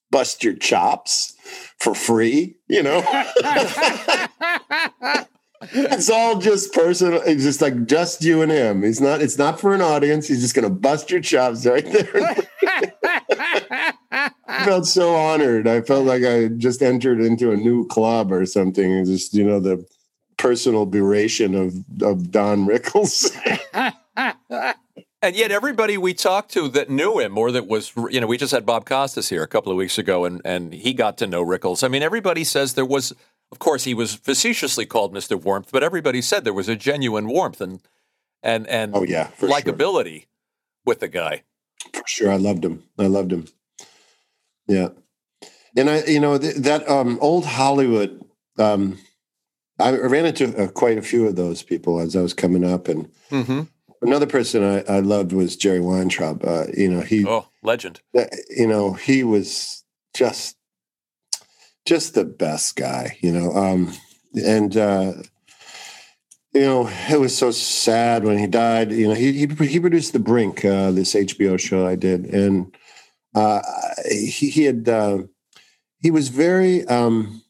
bust 0.10 0.44
your 0.44 0.56
chops 0.56 1.36
for 1.78 1.94
free, 1.94 2.56
you 2.68 2.82
know. 2.82 3.04
it's 5.62 6.10
all 6.10 6.40
just 6.40 6.74
personal. 6.74 7.22
It's 7.22 7.44
just 7.44 7.62
like 7.62 7.86
just 7.86 8.24
you 8.24 8.42
and 8.42 8.52
him. 8.52 8.82
He's 8.82 9.00
not. 9.00 9.22
It's 9.22 9.38
not 9.38 9.60
for 9.60 9.76
an 9.76 9.82
audience. 9.82 10.28
He's 10.28 10.42
just 10.42 10.56
to 10.56 10.70
bust 10.74 11.12
your 11.12 11.22
chops 11.22 11.64
right 11.68 11.86
there. 11.86 12.38
I 14.48 14.66
felt 14.66 14.88
so 14.88 15.14
honored. 15.14 15.68
I 15.68 15.82
felt 15.82 16.06
like 16.06 16.24
I 16.24 16.48
just 16.48 16.82
entered 16.82 17.22
into 17.22 17.52
a 17.52 17.58
new 17.58 17.86
club 17.86 18.32
or 18.32 18.48
something. 18.48 19.06
Just 19.06 19.36
you 19.36 19.44
know 19.44 19.60
the 19.60 19.86
personal 20.38 20.86
beration 20.86 21.56
of 21.56 21.76
of 22.02 22.32
Don 22.32 22.66
Rickles. 22.66 23.36
and 25.22 25.36
yet, 25.36 25.52
everybody 25.52 25.98
we 25.98 26.14
talked 26.14 26.52
to 26.54 26.68
that 26.70 26.90
knew 26.90 27.20
him, 27.20 27.38
or 27.38 27.52
that 27.52 27.68
was, 27.68 27.92
you 28.10 28.22
know, 28.22 28.28
we 28.28 28.38
just 28.38 28.52
had 28.52 28.66
Bob 28.66 28.86
Costas 28.86 29.30
here 29.30 29.44
a 29.44 29.48
couple 29.48 29.72
of 29.72 29.78
weeks 29.78 29.98
ago, 29.98 30.26
and 30.26 30.42
and 30.46 30.74
he 30.74 30.94
got 30.94 31.18
to 31.20 31.28
know 31.28 31.46
Rickles. 31.46 31.84
I 31.84 31.88
mean, 31.88 32.04
everybody 32.04 32.44
says 32.44 32.74
there 32.74 32.86
was 32.86 33.14
of 33.52 33.60
course, 33.60 33.86
he 33.86 33.94
was 33.94 34.16
facetiously 34.16 34.86
called 34.86 35.14
Mr. 35.14 35.42
Warmth, 35.42 35.70
but 35.72 35.84
everybody 35.84 36.22
said 36.22 36.44
there 36.44 36.54
was 36.54 36.68
a 36.68 36.76
genuine 36.76 37.28
warmth 37.28 37.62
and 37.62 37.80
and 38.44 38.68
and 38.68 38.96
oh 38.96 39.04
yeah, 39.04 39.30
likability 39.40 40.20
sure. 40.20 40.28
with 40.86 41.00
the 41.00 41.08
guy. 41.08 41.44
For 41.94 42.04
sure, 42.06 42.32
I 42.32 42.36
loved 42.36 42.64
him. 42.64 42.84
I 43.00 43.08
loved 43.08 43.32
him. 43.32 43.48
Yeah, 44.68 44.90
and 45.76 45.90
I, 45.90 46.04
you 46.04 46.20
know, 46.20 46.38
th- 46.38 46.56
that 46.56 46.88
um, 46.90 47.18
old 47.22 47.46
Hollywood. 47.46 48.24
Um, 48.60 49.00
I 49.80 49.92
ran 49.96 50.26
into 50.26 50.56
uh, 50.58 50.68
quite 50.68 50.98
a 50.98 51.04
few 51.04 51.28
of 51.28 51.36
those 51.36 51.62
people 51.62 52.00
as 52.00 52.16
I 52.16 52.22
was 52.22 52.34
coming 52.34 52.64
up, 52.64 52.88
and 52.88 53.10
mm-hmm. 53.30 53.62
another 54.02 54.26
person 54.26 54.64
I, 54.64 54.82
I, 54.92 55.00
loved 55.00 55.34
was 55.34 55.56
Jerry 55.56 55.80
Weintraub. 55.80 56.44
Uh, 56.44 56.66
you 56.76 56.90
know, 56.90 57.02
he 57.02 57.26
oh 57.28 57.48
legend. 57.62 58.02
Uh, 58.18 58.26
you 58.50 58.68
know, 58.68 58.94
he 58.94 59.24
was 59.24 59.84
just 60.16 60.58
just 61.86 62.16
the 62.16 62.26
best 62.26 62.76
guy, 62.76 63.18
you 63.22 63.32
know. 63.32 63.52
Um, 63.52 63.94
and 64.34 64.76
uh, 64.76 65.14
you 66.54 66.62
know, 66.62 66.90
it 67.10 67.20
was 67.20 67.38
so 67.38 67.52
sad 67.52 68.24
when 68.24 68.40
he 68.40 68.48
died. 68.48 68.92
You 68.92 69.10
know, 69.10 69.14
he 69.14 69.32
he, 69.34 69.68
he 69.68 69.80
produced 69.80 70.14
The 70.14 70.20
Brink, 70.20 70.66
uh, 70.66 70.90
this 70.92 71.14
HBO 71.14 71.60
show 71.60 71.86
I 71.86 71.96
did, 71.96 72.26
and 72.26 72.76
uh, 73.36 73.62
he, 74.10 74.50
he 74.50 74.64
had 74.64 74.90
uh, 74.90 75.20
he 76.00 76.10
was 76.10 76.30
very 76.30 76.84
um, 76.86 77.44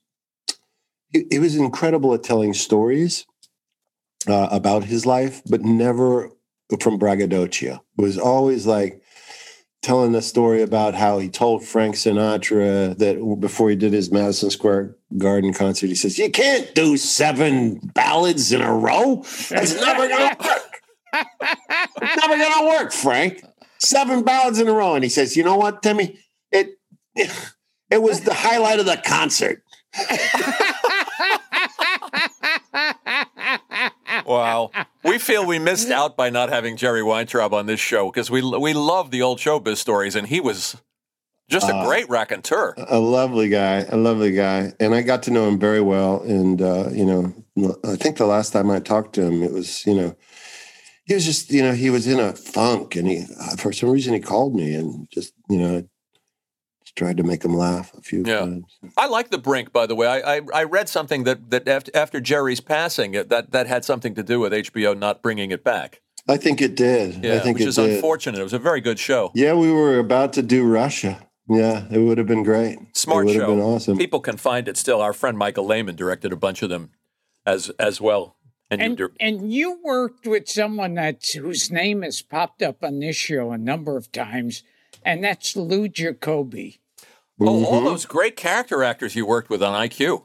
he, 1.12 1.40
was 1.40 1.56
incredible 1.56 2.14
at 2.14 2.24
telling 2.24 2.54
stories 2.54 3.26
uh, 4.28 4.50
about 4.52 4.84
his 4.84 5.06
life, 5.06 5.42
but 5.50 5.62
never 5.62 6.32
from 6.82 6.98
braggadocio. 6.98 7.84
It 7.98 8.02
was 8.02 8.18
always 8.18 8.66
like 8.66 9.02
telling 9.82 10.14
a 10.16 10.22
story 10.22 10.62
about 10.62 10.96
how 10.96 11.20
he 11.20 11.30
told 11.30 11.64
Frank 11.64 11.96
Sinatra 11.96 12.98
that 12.98 13.38
before 13.40 13.70
he 13.70 13.76
did 13.76 13.94
his 13.94 14.12
Madison 14.12 14.50
Square 14.50 14.96
Garden 15.18 15.54
concert, 15.54 15.88
he 15.88 15.96
says, 15.96 16.18
You 16.18 16.30
can't 16.30 16.74
do 16.76 16.98
seven 16.98 17.80
ballads 17.94 18.52
in 18.52 18.62
a 18.62 18.74
row. 18.74 19.24
That's 19.50 19.80
never 19.80 20.08
to 20.08 20.38
work. 20.40 20.64
it's 22.02 22.28
never 22.28 22.44
to 22.44 22.68
work, 22.68 22.92
Frank. 22.92 23.44
Seven 23.80 24.24
ballads 24.24 24.60
in 24.60 24.68
a 24.68 24.74
row. 24.74 24.96
And 24.96 25.04
he 25.04 25.10
says, 25.10 25.38
You 25.38 25.44
know 25.44 25.58
what, 25.58 25.82
Timmy? 25.82 26.20
It, 26.52 26.78
it 27.90 28.02
was 28.02 28.22
the 28.22 28.34
highlight 28.34 28.80
of 28.80 28.86
the 28.86 29.02
concert. 29.06 29.64
wow. 34.28 34.72
We 35.04 35.18
feel 35.18 35.46
we 35.46 35.58
missed 35.58 35.90
out 35.90 36.18
by 36.18 36.30
not 36.30 36.50
having 36.50 36.78
Jerry 36.78 37.02
Weintraub 37.02 37.54
on 37.54 37.66
this 37.66 37.80
show 37.80 38.12
because 38.12 38.30
we 38.30 38.42
we 38.42 38.74
love 38.74 39.12
the 39.12 39.22
old 39.22 39.40
showbiz 39.40 39.78
stories, 39.78 40.16
and 40.16 40.28
he 40.28 40.40
was 40.40 40.76
just 41.50 41.70
a 41.70 41.76
uh, 41.76 41.86
great 41.86 42.10
raconteur. 42.10 42.76
A 42.78 43.00
lovely 43.00 43.50
guy, 43.50 43.86
a 43.90 43.96
lovely 43.96 44.34
guy, 44.34 44.74
and 44.80 44.94
I 44.94 45.02
got 45.02 45.24
to 45.24 45.32
know 45.32 45.48
him 45.48 45.58
very 45.58 45.82
well. 45.82 46.22
And 46.24 46.62
uh, 46.62 46.90
you 46.92 47.06
know, 47.06 47.78
I 47.84 47.96
think 47.96 48.18
the 48.18 48.26
last 48.26 48.52
time 48.52 48.70
I 48.70 48.80
talked 48.80 49.16
to 49.16 49.24
him, 49.24 49.42
it 49.42 49.52
was 49.52 49.86
you 49.86 49.96
know, 49.96 50.16
he 51.06 51.14
was 51.14 51.26
just 51.26 51.52
you 51.52 51.64
know 51.64 51.74
he 51.74 51.90
was 51.90 52.06
in 52.06 52.20
a 52.20 52.34
funk, 52.34 52.96
and 52.96 53.08
he 53.08 53.26
for 53.58 53.72
some 53.72 53.90
reason 53.90 54.14
he 54.14 54.20
called 54.20 54.56
me 54.56 54.76
and 54.76 55.10
just 55.10 55.34
you 55.50 55.58
know 55.58 55.88
tried 56.98 57.16
to 57.18 57.24
make 57.24 57.46
him 57.46 57.56
laugh 57.56 57.94
a 57.94 58.02
few 58.02 58.24
yeah. 58.26 58.40
times. 58.40 58.66
I 58.98 59.08
like 59.08 59.30
the 59.30 59.38
Brink, 59.38 59.72
by 59.72 59.86
the 59.86 59.96
way. 59.96 60.08
I, 60.08 60.38
I, 60.38 60.42
I 60.54 60.64
read 60.64 60.90
something 60.90 61.24
that 61.24 61.52
that 61.52 61.68
after, 61.68 61.92
after 61.96 62.20
Jerry's 62.20 62.60
passing, 62.60 63.12
that 63.14 63.52
that 63.52 63.68
had 63.68 63.86
something 63.86 64.16
to 64.16 64.24
do 64.24 64.40
with 64.40 64.52
HBO 64.52 64.98
not 64.98 65.22
bringing 65.22 65.52
it 65.52 65.64
back. 65.64 66.02
I 66.28 66.36
think 66.36 66.62
it 66.62 66.76
did. 66.76 67.24
Yeah, 67.24 67.36
I 67.36 67.40
think 67.40 67.58
which 67.58 67.66
it 67.66 67.70
is 67.70 67.76
did. 67.76 67.96
unfortunate. 67.96 68.40
It 68.40 68.44
was 68.44 68.54
a 68.54 68.60
very 68.60 68.82
good 68.82 69.00
show. 69.00 69.32
Yeah, 69.34 69.54
we 69.54 69.72
were 69.72 69.98
about 69.98 70.34
to 70.34 70.42
do 70.42 70.66
Russia. 70.66 71.26
Yeah, 71.48 71.86
it 71.90 72.00
would 72.00 72.18
have 72.18 72.28
been 72.28 72.44
great. 72.44 72.78
Smart 72.94 73.24
it 73.24 73.28
would 73.28 73.34
show. 73.36 73.40
Have 73.42 73.50
been 73.50 73.62
awesome. 73.62 73.98
People 73.98 74.20
can 74.20 74.36
find 74.36 74.68
it 74.68 74.76
still. 74.76 75.02
Our 75.02 75.14
friend 75.14 75.38
Michael 75.38 75.66
Lehmann 75.66 75.96
directed 75.96 76.34
a 76.34 76.36
bunch 76.36 76.62
of 76.62 76.70
them 76.70 76.92
as 77.46 77.70
as 77.80 78.02
well. 78.02 78.36
And 78.70 78.82
and 78.82 79.00
you, 79.00 79.12
and 79.22 79.54
you 79.54 79.80
worked 79.82 80.28
with 80.28 80.50
someone 80.50 80.96
that's 80.96 81.34
whose 81.34 81.72
name 81.72 82.02
has 82.02 82.22
popped 82.22 82.62
up 82.62 82.84
on 82.84 83.00
this 83.00 83.16
show 83.16 83.52
a 83.52 83.58
number 83.58 83.96
of 83.96 84.12
times, 84.12 84.64
and 85.06 85.24
that's 85.24 85.56
Lou 85.56 85.88
Jacobi. 87.40 87.48
Oh, 87.48 87.66
all 87.66 87.78
mm-hmm. 87.78 87.86
those 87.86 88.06
great 88.06 88.36
character 88.36 88.84
actors 88.84 89.16
you 89.16 89.26
worked 89.26 89.50
with 89.50 89.64
on 89.64 89.74
IQ. 89.74 90.24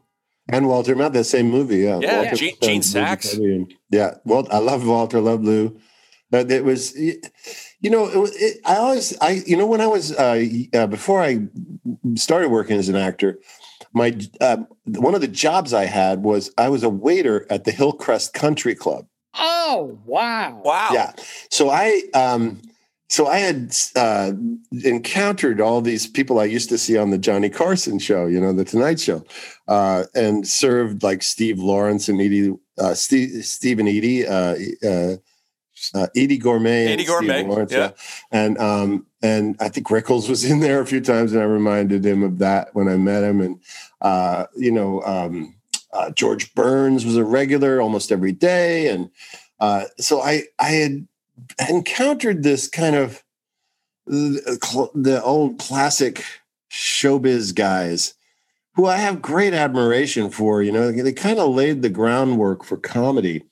And 0.48 0.68
Walter 0.68 0.96
Matt, 0.96 1.12
the 1.12 1.25
same 1.25 1.51
movie, 1.51 1.79
yeah. 1.79 1.98
Yeah, 2.01 2.22
Walter, 2.22 2.37
Gene, 2.37 2.57
Gene 2.61 2.81
Saks. 2.81 3.66
Yeah, 3.90 4.14
well, 4.25 4.46
I 4.51 4.59
love 4.59 4.87
Walter, 4.87 5.20
love 5.20 5.42
Lou. 5.42 5.79
But 6.31 6.51
it 6.51 6.64
was, 6.64 6.98
you 6.98 7.20
know, 7.90 8.07
it, 8.07 8.31
it, 8.37 8.61
I 8.64 8.77
always, 8.77 9.16
I, 9.20 9.42
you 9.46 9.57
know, 9.57 9.66
when 9.66 9.83
I 9.83 9.87
was 9.87 10.12
uh, 10.12 10.44
uh, 10.75 10.87
before 10.87 11.22
I 11.22 11.46
started 12.14 12.51
working 12.51 12.79
as 12.79 12.88
an 12.88 12.96
actor, 12.96 13.38
my 13.92 14.18
uh, 14.40 14.59
one 14.87 15.14
of 15.14 15.20
the 15.20 15.29
jobs 15.29 15.75
I 15.75 15.85
had 15.85 16.22
was 16.22 16.51
I 16.57 16.70
was 16.70 16.83
a 16.83 16.88
waiter 16.88 17.46
at 17.51 17.64
the 17.64 17.70
Hillcrest 17.70 18.33
Country 18.33 18.75
Club. 18.75 19.07
Oh 19.35 19.98
wow! 20.07 20.61
Wow! 20.64 20.90
Yeah, 20.92 21.12
so 21.51 21.70
I 21.70 22.03
um, 22.14 22.62
so 23.12 23.27
I 23.27 23.40
had 23.40 23.77
uh, 23.94 24.33
encountered 24.85 25.61
all 25.61 25.83
these 25.83 26.07
people 26.07 26.40
I 26.40 26.44
used 26.44 26.70
to 26.70 26.79
see 26.79 26.96
on 26.96 27.11
the 27.11 27.18
Johnny 27.18 27.51
Carson 27.51 27.98
show, 27.98 28.25
you 28.25 28.40
know, 28.40 28.55
the 28.55 28.64
Tonight 28.64 29.01
Show, 29.01 29.22
uh, 29.68 30.05
and 30.14 30.48
served 30.48 31.03
like 31.03 31.22
Steve 31.22 31.59
Lawrence 31.59 32.09
and 32.09 32.18
Eydie, 32.18 32.59
uh, 32.79 32.94
Steve, 32.94 33.44
Steve 33.44 33.79
and 33.81 33.88
Eydie, 33.88 34.25
uh, 34.25 34.88
uh, 34.88 35.16
uh, 35.94 36.07
Eydie 36.16 36.40
Gormé, 36.40 36.88
Eydie 36.88 37.05
Gormé, 37.05 37.46
Lawrence, 37.46 37.70
yeah. 37.70 37.90
and 38.31 38.57
um, 38.57 39.05
and 39.22 39.57
I 39.61 39.68
think 39.68 39.88
Rickles 39.88 40.31
was 40.31 40.42
in 40.51 40.61
there 40.61 40.81
a 40.81 40.87
few 40.87 41.03
times, 41.03 41.35
and 41.35 41.42
I 41.42 41.44
reminded 41.44 42.07
him 42.07 42.22
of 42.22 42.38
that 42.38 42.75
when 42.75 42.88
I 42.88 42.96
met 42.96 43.25
him, 43.25 43.42
and 43.42 43.61
you 44.57 44.72
know, 44.72 45.03
um, 45.03 45.55
George 46.14 46.55
Burns 46.55 47.05
was 47.05 47.18
a 47.18 47.25
regular 47.25 47.79
almost 47.79 48.11
every 48.11 48.33
day, 48.33 48.88
and 48.88 49.11
so 49.98 50.22
I 50.22 50.44
I 50.59 50.70
had 50.70 51.07
encountered 51.68 52.42
this 52.42 52.68
kind 52.68 52.97
of 52.97 53.23
the 54.07 55.21
old 55.25 55.59
classic 55.59 56.25
showbiz 56.71 57.55
guys 57.55 58.14
who 58.75 58.87
I 58.87 58.97
have 58.97 59.23
great 59.23 59.55
admiration 59.55 60.31
for. 60.31 60.62
You 60.62 60.73
know, 60.73 60.90
they 60.90 61.12
kind 61.12 61.38
of 61.38 61.55
laid 61.55 61.83
the 61.83 61.90
groundwork 61.90 62.64
for 62.64 62.77
comedy. 62.77 63.45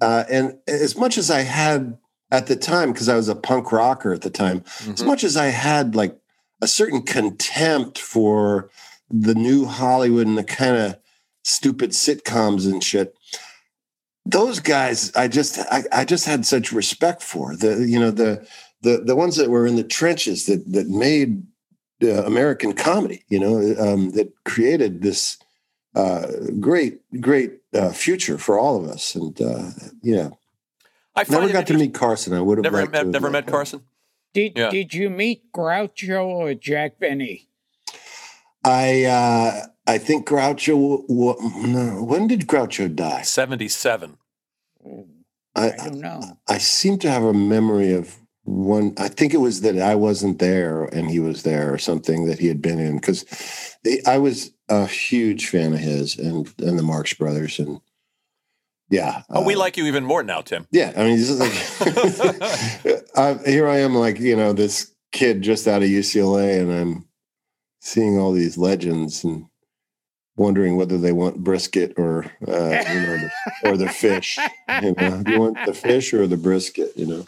Uh, 0.00 0.24
and 0.30 0.58
as 0.68 0.96
much 0.96 1.18
as 1.18 1.30
I 1.30 1.40
had 1.40 1.98
at 2.30 2.46
the 2.46 2.56
time, 2.56 2.92
because 2.92 3.08
I 3.08 3.16
was 3.16 3.28
a 3.28 3.34
punk 3.34 3.72
rocker 3.72 4.12
at 4.12 4.22
the 4.22 4.30
time, 4.30 4.60
mm-hmm. 4.60 4.92
as 4.92 5.02
much 5.02 5.24
as 5.24 5.36
I 5.36 5.46
had 5.46 5.94
like 5.94 6.18
a 6.60 6.66
certain 6.66 7.02
contempt 7.02 7.98
for 7.98 8.70
the 9.10 9.34
new 9.34 9.66
Hollywood 9.66 10.26
and 10.26 10.38
the 10.38 10.44
kind 10.44 10.76
of 10.76 10.96
stupid 11.42 11.90
sitcoms 11.90 12.70
and 12.70 12.82
shit, 12.82 13.16
those 14.26 14.60
guys 14.60 15.14
i 15.16 15.28
just 15.28 15.58
I, 15.70 15.84
I, 15.92 16.04
just 16.04 16.26
had 16.26 16.46
such 16.46 16.72
respect 16.72 17.22
for 17.22 17.56
the 17.56 17.86
you 17.86 18.00
know 18.00 18.10
the 18.10 18.46
the 18.82 19.02
the 19.04 19.16
ones 19.16 19.36
that 19.36 19.50
were 19.50 19.66
in 19.66 19.76
the 19.76 19.84
trenches 19.84 20.46
that 20.46 20.70
that 20.72 20.88
made 20.88 21.42
uh, 22.02 22.24
american 22.24 22.72
comedy 22.72 23.24
you 23.28 23.38
know 23.38 23.56
um, 23.78 24.10
that 24.12 24.32
created 24.44 25.02
this 25.02 25.38
uh, 25.94 26.26
great 26.58 27.00
great 27.20 27.60
uh, 27.74 27.90
future 27.90 28.38
for 28.38 28.58
all 28.58 28.82
of 28.82 28.90
us. 28.90 29.14
And 29.14 29.40
uh, 29.40 29.70
yeah. 30.02 30.30
I 31.16 31.24
never 31.28 31.52
got 31.52 31.66
to 31.68 31.74
meet 31.74 31.94
carson. 31.94 32.32
I 32.32 32.40
would 32.40 32.58
have 32.58 32.72
never 32.72 32.90
met, 32.90 33.06
never 33.06 33.30
met 33.30 33.46
carson? 33.46 33.82
Did 34.32 34.54
yeah. 34.56 34.70
did 34.70 34.92
you 34.92 35.10
meet 35.10 35.52
groucho 35.52 36.24
or 36.24 36.54
jack 36.54 36.98
benny? 36.98 37.48
I 38.64 39.04
uh 39.04 39.66
I 39.86 39.98
think 39.98 40.26
Groucho. 40.26 41.04
When 41.08 42.26
did 42.26 42.46
Groucho 42.46 42.94
die? 42.94 43.22
Seventy-seven. 43.22 44.16
I, 45.54 45.72
I 45.72 45.76
don't 45.76 46.00
know. 46.00 46.20
I, 46.48 46.54
I 46.54 46.58
seem 46.58 46.98
to 47.00 47.10
have 47.10 47.22
a 47.22 47.34
memory 47.34 47.92
of 47.92 48.18
one. 48.44 48.94
I 48.98 49.08
think 49.08 49.34
it 49.34 49.38
was 49.38 49.60
that 49.60 49.78
I 49.78 49.94
wasn't 49.94 50.38
there 50.38 50.84
and 50.84 51.10
he 51.10 51.20
was 51.20 51.42
there, 51.42 51.72
or 51.72 51.78
something 51.78 52.26
that 52.26 52.38
he 52.38 52.48
had 52.48 52.62
been 52.62 52.78
in. 52.78 52.96
Because 52.96 53.24
I 54.06 54.18
was 54.18 54.52
a 54.68 54.86
huge 54.86 55.48
fan 55.48 55.74
of 55.74 55.80
his 55.80 56.18
and 56.18 56.52
and 56.58 56.78
the 56.78 56.82
Marx 56.82 57.12
Brothers, 57.14 57.58
and 57.58 57.80
yeah. 58.90 59.22
Oh, 59.30 59.42
uh, 59.42 59.44
we 59.44 59.54
like 59.54 59.76
you 59.76 59.86
even 59.86 60.04
more 60.04 60.22
now, 60.22 60.40
Tim. 60.40 60.66
Yeah, 60.70 60.92
I 60.96 61.04
mean, 61.04 61.38
like, 61.38 61.52
I, 63.16 63.38
here 63.46 63.68
I 63.68 63.78
am, 63.78 63.94
like 63.94 64.18
you 64.18 64.36
know, 64.36 64.52
this 64.52 64.92
kid 65.12 65.42
just 65.42 65.68
out 65.68 65.82
of 65.82 65.88
UCLA, 65.88 66.60
and 66.60 66.72
I'm 66.72 67.08
seeing 67.80 68.18
all 68.18 68.32
these 68.32 68.56
legends 68.56 69.24
and 69.24 69.46
wondering 70.36 70.76
whether 70.76 70.98
they 70.98 71.12
want 71.12 71.44
brisket 71.44 71.94
or 71.96 72.24
uh, 72.46 72.84
you 72.88 73.00
know, 73.00 73.18
the, 73.18 73.30
or 73.64 73.76
the 73.76 73.88
fish. 73.88 74.38
You 74.82 74.92
know, 74.94 75.22
you 75.26 75.38
want 75.38 75.58
the 75.66 75.74
fish 75.74 76.12
or 76.14 76.26
the 76.26 76.36
brisket? 76.36 76.96
You 76.96 77.26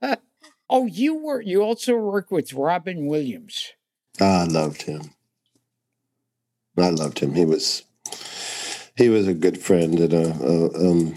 know. 0.00 0.16
oh, 0.70 0.86
you 0.86 1.16
were 1.16 1.40
you 1.40 1.62
also 1.62 1.96
worked 1.96 2.30
with 2.30 2.52
Robin 2.52 3.06
Williams. 3.06 3.72
I 4.20 4.44
loved 4.44 4.82
him. 4.82 5.10
I 6.78 6.90
loved 6.90 7.18
him. 7.18 7.34
He 7.34 7.44
was 7.44 7.82
he 8.96 9.08
was 9.08 9.26
a 9.26 9.34
good 9.34 9.58
friend 9.58 9.98
and 9.98 10.12
a, 10.12 10.30
a 10.30 10.90
um, 10.90 11.14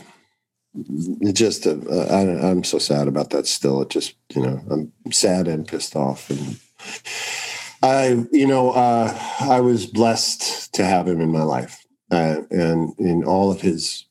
just 1.33 1.65
a, 1.65 2.07
I, 2.11 2.49
I'm 2.49 2.63
so 2.63 2.79
sad 2.79 3.07
about 3.07 3.29
that 3.31 3.47
still. 3.47 3.81
It 3.81 3.89
just 3.89 4.15
you 4.33 4.41
know 4.41 4.61
I'm 4.69 5.11
sad 5.11 5.47
and 5.47 5.67
pissed 5.67 5.95
off 5.95 6.29
and 6.29 6.59
I 7.87 8.25
you 8.31 8.47
know 8.47 8.71
uh, 8.71 9.17
I 9.39 9.59
was 9.61 9.85
blessed 9.85 10.73
to 10.75 10.85
have 10.85 11.07
him 11.07 11.21
in 11.21 11.31
my 11.31 11.43
life 11.43 11.85
uh, 12.11 12.41
and 12.51 12.93
in 12.99 13.23
all 13.23 13.51
of 13.51 13.61
his 13.61 14.05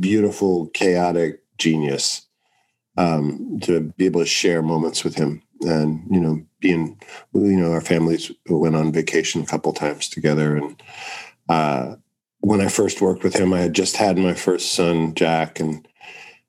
beautiful 0.00 0.68
chaotic 0.68 1.42
genius 1.58 2.26
um, 2.96 3.60
to 3.62 3.92
be 3.96 4.06
able 4.06 4.20
to 4.20 4.26
share 4.26 4.62
moments 4.62 5.04
with 5.04 5.14
him 5.14 5.42
and 5.62 6.02
you 6.10 6.20
know 6.20 6.42
being 6.60 7.00
you 7.34 7.60
know 7.60 7.72
our 7.72 7.80
families 7.80 8.30
went 8.48 8.76
on 8.76 8.92
vacation 8.92 9.42
a 9.42 9.46
couple 9.46 9.72
times 9.72 10.08
together 10.08 10.56
and 10.56 10.82
uh, 11.48 11.96
when 12.40 12.60
I 12.60 12.68
first 12.68 13.00
worked 13.00 13.24
with 13.24 13.34
him, 13.34 13.52
I 13.52 13.60
had 13.60 13.74
just 13.74 13.96
had 13.96 14.16
my 14.18 14.34
first 14.34 14.72
son, 14.72 15.14
Jack, 15.14 15.60
and 15.60 15.86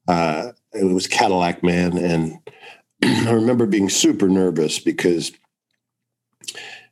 uh, 0.08 0.52
it 0.74 0.86
was 0.86 1.08
Cadillac 1.08 1.64
Man. 1.64 1.98
And 1.98 2.40
I 3.28 3.32
remember 3.32 3.66
being 3.66 3.90
super 3.90 4.28
nervous 4.28 4.80
because, 4.80 5.32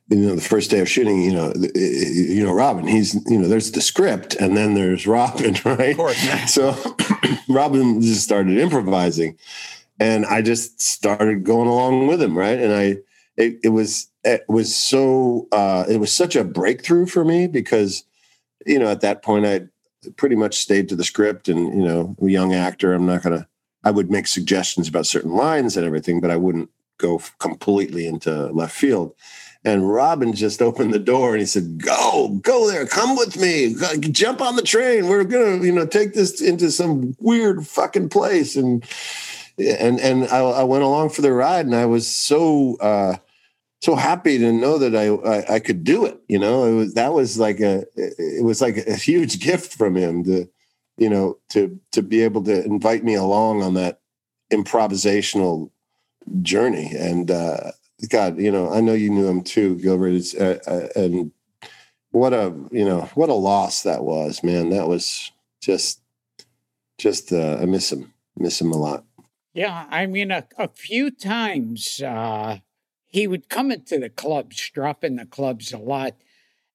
you 0.08 0.16
know, 0.16 0.34
the 0.34 0.40
first 0.40 0.70
day 0.70 0.80
of 0.80 0.88
shooting, 0.88 1.22
you 1.22 1.32
know, 1.32 1.52
you 1.74 2.44
know, 2.44 2.52
Robin, 2.52 2.86
he's, 2.86 3.14
you 3.28 3.38
know, 3.38 3.46
there's 3.46 3.72
the 3.72 3.80
script 3.80 4.34
and 4.36 4.56
then 4.56 4.74
there's 4.74 5.06
Robin, 5.06 5.54
right? 5.64 5.90
Of 5.90 5.96
course. 5.96 6.28
So 6.48 6.74
Robin 7.48 8.00
just 8.00 8.22
started 8.22 8.56
improvising 8.58 9.36
and 10.00 10.24
I 10.24 10.40
just 10.40 10.80
started 10.80 11.44
going 11.44 11.68
along 11.68 12.06
with 12.06 12.22
him, 12.22 12.38
right? 12.38 12.58
And 12.58 12.72
I, 12.72 12.96
it, 13.36 13.58
it 13.62 13.68
was, 13.68 14.08
it 14.24 14.44
was 14.48 14.74
so, 14.74 15.46
uh, 15.52 15.84
it 15.88 15.98
was 15.98 16.12
such 16.12 16.36
a 16.36 16.44
breakthrough 16.44 17.06
for 17.06 17.24
me 17.24 17.46
because 17.46 18.04
you 18.68 18.78
know, 18.78 18.88
at 18.88 19.00
that 19.00 19.22
point, 19.22 19.46
I 19.46 19.62
pretty 20.16 20.36
much 20.36 20.58
stayed 20.58 20.88
to 20.88 20.96
the 20.96 21.04
script 21.04 21.48
and, 21.48 21.74
you 21.74 21.86
know, 21.86 22.14
a 22.20 22.26
young 22.26 22.54
actor, 22.54 22.92
I'm 22.92 23.06
not 23.06 23.22
going 23.22 23.38
to, 23.38 23.46
I 23.84 23.90
would 23.90 24.10
make 24.10 24.26
suggestions 24.26 24.88
about 24.88 25.06
certain 25.06 25.32
lines 25.32 25.76
and 25.76 25.86
everything, 25.86 26.20
but 26.20 26.30
I 26.30 26.36
wouldn't 26.36 26.70
go 26.98 27.20
completely 27.38 28.06
into 28.06 28.46
left 28.48 28.74
field. 28.74 29.14
And 29.64 29.90
Robin 29.90 30.32
just 30.32 30.62
opened 30.68 30.94
the 30.94 30.98
door 30.98 31.32
and 31.32 31.40
he 31.40 31.46
said, 31.46 31.82
"Go, 31.82 32.38
go 32.42 32.70
there, 32.70 32.86
come 32.86 33.16
with 33.16 33.36
me, 33.36 33.74
jump 34.10 34.40
on 34.40 34.56
the 34.56 34.62
train. 34.62 35.08
We're 35.08 35.24
gonna, 35.24 35.64
you 35.64 35.72
know, 35.72 35.86
take 35.86 36.14
this 36.14 36.40
into 36.40 36.70
some 36.70 37.16
weird 37.18 37.66
fucking 37.66 38.08
place." 38.08 38.56
And 38.56 38.84
and 39.58 40.00
and 40.00 40.28
I, 40.28 40.38
I 40.38 40.62
went 40.62 40.84
along 40.84 41.10
for 41.10 41.22
the 41.22 41.32
ride, 41.32 41.66
and 41.66 41.74
I 41.74 41.86
was 41.86 42.06
so 42.06 42.76
uh, 42.76 43.16
so 43.80 43.94
happy 43.94 44.38
to 44.38 44.52
know 44.52 44.78
that 44.78 44.94
I, 44.96 45.08
I, 45.08 45.54
I 45.56 45.58
could 45.60 45.84
do 45.84 46.04
it. 46.04 46.20
You 46.28 46.38
know, 46.38 46.64
it 46.64 46.74
was 46.74 46.94
that 46.94 47.12
was 47.12 47.38
like 47.38 47.60
a 47.60 47.84
it 47.96 48.44
was 48.44 48.60
like 48.60 48.76
a 48.76 48.96
huge 48.96 49.40
gift 49.44 49.74
from 49.74 49.96
him 49.96 50.24
to 50.24 50.48
you 50.96 51.08
know 51.08 51.38
to 51.50 51.78
to 51.92 52.02
be 52.02 52.22
able 52.22 52.44
to 52.44 52.64
invite 52.64 53.04
me 53.04 53.14
along 53.14 53.62
on 53.62 53.74
that 53.74 54.00
improvisational 54.52 55.70
journey. 56.42 56.92
And 56.96 57.30
uh, 57.30 57.72
God, 58.06 58.38
you 58.38 58.52
know, 58.52 58.72
I 58.72 58.80
know 58.80 58.92
you 58.92 59.10
knew 59.10 59.26
him 59.26 59.42
too, 59.42 59.76
Gilbert. 59.76 60.22
Uh, 60.38 60.58
uh, 60.66 60.88
and 60.94 61.32
what 62.10 62.32
a 62.32 62.54
you 62.70 62.84
know 62.84 63.02
what 63.14 63.28
a 63.28 63.34
loss 63.34 63.82
that 63.82 64.04
was, 64.04 64.42
man. 64.44 64.70
That 64.70 64.86
was 64.86 65.32
just 65.60 66.00
just 66.98 67.32
uh, 67.32 67.58
I 67.60 67.66
miss 67.66 67.92
him, 67.92 68.12
miss 68.36 68.60
him 68.60 68.72
a 68.72 68.76
lot. 68.76 69.04
Yeah, 69.52 69.86
I 69.90 70.06
mean, 70.06 70.30
a, 70.30 70.46
a 70.56 70.68
few 70.68 71.10
times 71.10 72.00
uh, 72.00 72.58
he 73.06 73.26
would 73.26 73.48
come 73.48 73.72
into 73.72 73.98
the 73.98 74.10
clubs, 74.10 74.70
drop 74.70 75.02
in 75.02 75.16
the 75.16 75.26
clubs 75.26 75.72
a 75.72 75.78
lot. 75.78 76.14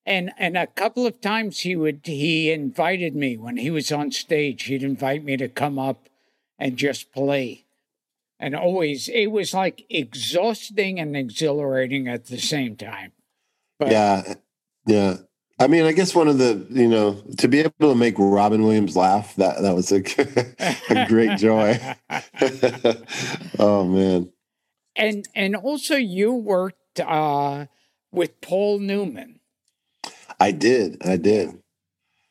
And 0.05 0.31
and 0.37 0.57
a 0.57 0.67
couple 0.67 1.05
of 1.05 1.21
times 1.21 1.61
he 1.61 1.77
would 1.77 2.01
he 2.03 2.51
invited 2.51 3.15
me 3.15 3.37
when 3.37 3.55
he 3.55 3.69
was 3.69 3.91
on 3.91 4.11
stage, 4.11 4.63
he'd 4.63 4.83
invite 4.83 5.23
me 5.23 5.37
to 5.37 5.47
come 5.47 5.79
up 5.79 6.09
and 6.59 6.75
just 6.75 7.13
play. 7.13 7.63
And 8.43 8.55
always 8.55 9.07
it 9.07 9.27
was 9.27 9.53
like 9.53 9.85
exhausting 9.89 10.99
and 10.99 11.15
exhilarating 11.15 12.07
at 12.07 12.25
the 12.25 12.37
same 12.37 12.75
time. 12.75 13.13
But 13.79 13.91
yeah. 13.91 14.33
Yeah. 14.85 15.17
I 15.59 15.67
mean, 15.67 15.85
I 15.85 15.93
guess 15.93 16.13
one 16.13 16.27
of 16.27 16.39
the, 16.39 16.65
you 16.69 16.87
know, 16.87 17.21
to 17.37 17.47
be 17.47 17.59
able 17.59 17.73
to 17.79 17.95
make 17.95 18.15
Robin 18.17 18.63
Williams 18.63 18.97
laugh, 18.97 19.35
that 19.35 19.61
that 19.61 19.73
was 19.73 19.91
a, 19.91 20.03
a 20.89 21.07
great 21.07 21.37
joy. 21.37 21.79
oh 23.59 23.85
man 23.85 24.33
and 24.95 25.27
and 25.35 25.55
also 25.55 25.95
you 25.95 26.33
worked 26.33 26.99
uh, 26.99 27.65
with 28.11 28.39
Paul 28.41 28.79
Newman. 28.79 29.39
I 30.39 30.51
did. 30.51 31.01
I 31.05 31.17
did. 31.17 31.59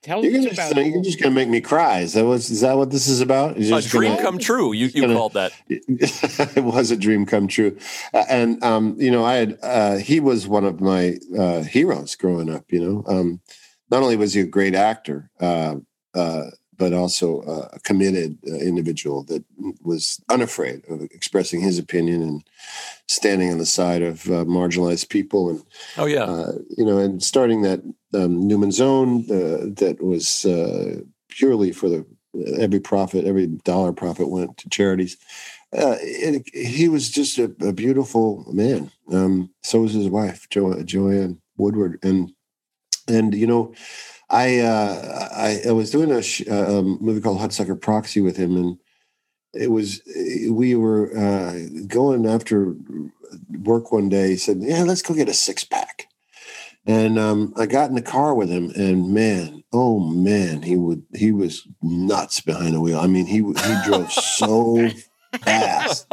Tell 0.02 0.24
you're 0.24 0.50
us 0.50 0.70
about. 0.70 0.84
You're 0.84 1.02
just 1.02 1.20
going 1.20 1.32
to 1.32 1.34
make 1.34 1.48
me 1.48 1.60
cry. 1.60 2.00
Is 2.00 2.14
that 2.14 2.26
what? 2.26 2.38
Is 2.38 2.60
that 2.62 2.76
what 2.76 2.90
this 2.90 3.06
is 3.06 3.20
about? 3.20 3.56
a 3.56 3.80
dream 3.82 4.12
gonna, 4.12 4.22
come 4.22 4.38
true. 4.38 4.72
You 4.72 4.86
you 4.86 5.02
gonna, 5.02 5.14
called 5.14 5.34
that. 5.34 5.52
it 5.68 6.64
was 6.64 6.90
a 6.90 6.96
dream 6.96 7.24
come 7.24 7.46
true, 7.46 7.78
uh, 8.12 8.24
and 8.28 8.62
um, 8.64 8.96
you 8.98 9.12
know, 9.12 9.24
I 9.24 9.34
had. 9.34 9.58
Uh, 9.62 9.96
he 9.98 10.18
was 10.18 10.48
one 10.48 10.64
of 10.64 10.80
my 10.80 11.18
uh, 11.38 11.62
heroes 11.62 12.16
growing 12.16 12.50
up. 12.50 12.64
You 12.72 12.80
know, 12.80 13.04
um, 13.06 13.40
not 13.92 14.02
only 14.02 14.16
was 14.16 14.34
he 14.34 14.40
a 14.40 14.44
great 14.44 14.74
actor, 14.74 15.30
uh, 15.38 15.76
uh, 16.14 16.46
but 16.76 16.92
also 16.92 17.42
a 17.72 17.78
committed 17.80 18.38
uh, 18.50 18.56
individual 18.56 19.22
that 19.24 19.44
was 19.84 20.20
unafraid 20.28 20.82
of 20.88 21.02
expressing 21.02 21.60
his 21.60 21.78
opinion 21.78 22.22
and 22.22 22.42
standing 23.06 23.52
on 23.52 23.58
the 23.58 23.66
side 23.66 24.02
of 24.02 24.26
uh, 24.26 24.44
marginalized 24.46 25.08
people. 25.10 25.48
And 25.48 25.62
oh 25.96 26.06
yeah, 26.06 26.24
uh, 26.24 26.52
you 26.76 26.84
know, 26.84 26.98
and 26.98 27.22
starting 27.22 27.62
that 27.62 27.82
um, 28.14 28.46
Newman's 28.46 28.81
Own 28.81 29.22
uh, 29.31 29.72
that 29.77 29.98
was 30.01 30.44
uh, 30.44 31.01
purely 31.29 31.72
for 31.72 31.88
the 31.88 32.07
every 32.59 32.81
profit, 32.81 33.25
every 33.25 33.46
dollar 33.46 33.92
profit 33.92 34.29
went 34.31 34.57
to 34.59 34.68
charities. 34.70 35.16
Uh, 35.77 35.96
he 36.53 36.88
was 36.88 37.11
just 37.11 37.38
a, 37.38 37.44
a 37.61 37.72
beautiful 37.72 38.44
man. 38.53 38.90
Um, 39.11 39.51
so 39.62 39.81
was 39.81 39.94
his 39.94 40.09
wife, 40.09 40.48
jo- 40.51 40.83
Joanne 40.83 41.40
Woodward, 41.57 41.98
and 42.03 42.33
and 43.09 43.35
you 43.35 43.46
know 43.46 43.75
I, 44.33 44.61
uh, 44.61 45.29
I, 45.35 45.61
I 45.68 45.72
was 45.72 45.90
doing 45.90 46.11
a, 46.11 46.22
sh- 46.22 46.48
uh, 46.51 46.79
a, 46.79 46.83
movie 46.83 47.20
called 47.20 47.38
Hudsucker 47.38 47.79
Proxy 47.79 48.22
with 48.22 48.38
him, 48.38 48.57
and 48.57 48.79
it 49.53 49.70
was 49.70 50.01
we 50.48 50.75
were 50.75 51.16
uh, 51.16 51.59
going 51.87 52.27
after 52.27 52.75
work 53.51 53.92
one 53.92 54.09
day. 54.09 54.31
He 54.31 54.37
said, 54.37 54.59
"Yeah, 54.61 54.85
let's 54.85 55.03
go 55.03 55.14
get 55.14 55.29
a 55.29 55.35
six 55.35 55.64
pack." 55.64 56.09
And 56.84 57.18
um, 57.18 57.54
I 57.56 57.66
got 57.66 57.90
in 57.90 57.94
the 57.94 58.02
car 58.02 58.34
with 58.34 58.48
him, 58.48 58.72
and 58.74 59.14
man, 59.14 59.62
oh 59.72 60.00
man, 60.00 60.62
he 60.62 60.76
would 60.76 61.04
he 61.14 61.30
was 61.30 61.66
nuts 61.80 62.40
behind 62.40 62.74
the 62.74 62.80
wheel. 62.80 62.98
I 62.98 63.06
mean, 63.06 63.26
he 63.26 63.36
he 63.36 63.76
drove 63.84 64.10
so 64.10 64.90
fast. 65.40 66.06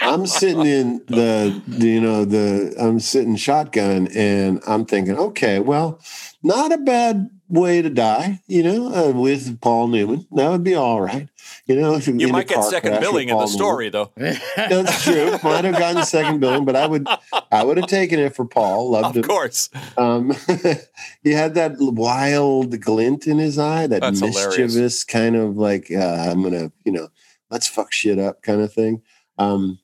I'm 0.00 0.26
sitting 0.26 0.64
in 0.64 0.98
the, 1.08 1.60
the, 1.66 1.88
you 1.88 2.00
know 2.00 2.24
the 2.24 2.74
I'm 2.78 3.00
sitting 3.00 3.34
shotgun, 3.34 4.08
and 4.14 4.60
I'm 4.66 4.84
thinking, 4.84 5.16
okay, 5.16 5.58
well, 5.58 6.00
not 6.42 6.72
a 6.72 6.78
bad 6.78 7.28
way 7.52 7.82
to 7.82 7.90
die, 7.90 8.40
you 8.46 8.62
know, 8.62 8.94
uh, 8.94 9.12
with 9.12 9.60
Paul 9.60 9.88
Newman. 9.88 10.26
That 10.32 10.48
would 10.48 10.64
be 10.64 10.74
all 10.74 11.02
right. 11.02 11.28
You 11.66 11.76
know, 11.76 11.96
you 11.98 12.28
might 12.28 12.48
get 12.48 12.64
second 12.64 12.98
billing 13.00 13.28
in 13.28 13.36
the 13.36 13.46
story, 13.46 13.90
though. 13.90 14.10
That's 14.56 15.04
true. 15.04 15.38
Might 15.44 15.64
have 15.64 15.78
gotten 15.78 16.02
second 16.04 16.40
billing, 16.40 16.64
but 16.64 16.76
I 16.76 16.86
would, 16.86 17.06
I 17.52 17.62
would 17.62 17.76
have 17.76 17.88
taken 17.88 18.18
it 18.18 18.34
for 18.34 18.46
Paul. 18.46 18.90
Loved 18.90 19.16
of 19.16 19.16
him. 19.16 19.28
course. 19.28 19.68
Um, 19.98 20.32
he 21.22 21.32
had 21.32 21.54
that 21.54 21.74
wild 21.78 22.80
glint 22.80 23.26
in 23.26 23.38
his 23.38 23.58
eye, 23.58 23.86
that 23.86 24.00
That's 24.00 24.22
mischievous 24.22 24.74
hilarious. 24.74 25.04
kind 25.04 25.36
of 25.36 25.58
like 25.58 25.90
uh, 25.90 26.26
I'm 26.30 26.42
gonna, 26.42 26.72
you 26.84 26.92
know, 26.92 27.08
let's 27.50 27.68
fuck 27.68 27.92
shit 27.92 28.18
up 28.18 28.42
kind 28.42 28.62
of 28.62 28.72
thing. 28.72 29.02
Um, 29.36 29.78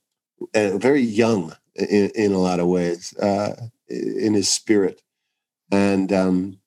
very 0.55 1.03
young 1.03 1.55
in, 1.75 2.11
in, 2.15 2.33
a 2.33 2.39
lot 2.39 2.61
of 2.61 2.67
ways, 2.67 3.15
uh, 3.19 3.69
in 3.89 4.35
his 4.35 4.49
spirit, 4.49 5.03
and 5.71 6.13
um, 6.13 6.58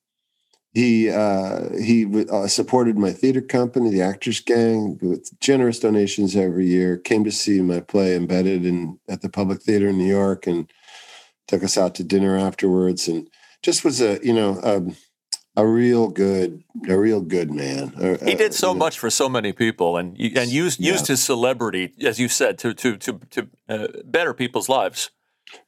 he 0.73 1.10
uh, 1.10 1.69
he 1.77 2.25
uh, 2.29 2.47
supported 2.47 2.97
my 2.97 3.12
theater 3.12 3.41
company, 3.41 3.89
the 3.89 4.01
Actors 4.01 4.39
Gang, 4.39 4.97
with 5.01 5.38
generous 5.41 5.79
donations 5.79 6.36
every 6.36 6.65
year. 6.65 6.97
Came 6.97 7.25
to 7.25 7.31
see 7.31 7.62
my 7.62 7.81
play 7.81 8.15
embedded 8.15 8.65
in 8.65 8.97
at 9.10 9.21
the 9.21 9.29
Public 9.29 9.62
Theater 9.62 9.89
in 9.89 9.97
New 9.97 10.07
York, 10.07 10.47
and 10.47 10.71
took 11.47 11.63
us 11.63 11.77
out 11.77 11.93
to 11.95 12.05
dinner 12.05 12.38
afterwards. 12.38 13.10
And 13.10 13.27
just 13.62 13.84
was 13.84 13.99
a 14.01 14.19
you 14.23 14.34
know 14.34 14.62
a, 14.63 15.62
a 15.62 15.67
real 15.67 16.07
good, 16.07 16.63
a 16.88 16.97
real 16.97 17.19
good 17.19 17.51
man. 17.51 17.93
He 18.23 18.36
did 18.36 18.53
so 18.53 18.73
much 18.73 18.97
for 18.97 19.10
so 19.10 19.27
many 19.27 19.51
people, 19.51 19.97
and 19.97 20.17
and 20.17 20.49
used 20.49 20.79
yeah. 20.79 20.93
used 20.93 21.07
his 21.07 21.21
celebrity, 21.21 21.91
as 22.01 22.17
you 22.17 22.29
said, 22.29 22.57
to 22.60 22.73
to 22.75 22.95
to 22.95 23.19
to 23.31 23.49
uh, 23.67 23.88
better 24.05 24.34
people's 24.34 24.69
lives. 24.69 25.12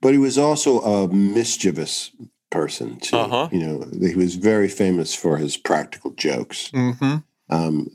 But 0.01 0.13
he 0.13 0.17
was 0.17 0.37
also 0.37 0.79
a 0.79 1.13
mischievous 1.13 2.11
person 2.53 2.99
too. 2.99 3.17
Uh-huh. 3.17 3.49
You 3.51 3.59
know, 3.59 4.07
he 4.07 4.15
was 4.15 4.35
very 4.35 4.69
famous 4.69 5.15
for 5.15 5.37
his 5.37 5.57
practical 5.57 6.11
jokes. 6.11 6.69
Mm-hmm. 6.71 7.17
Um, 7.49 7.89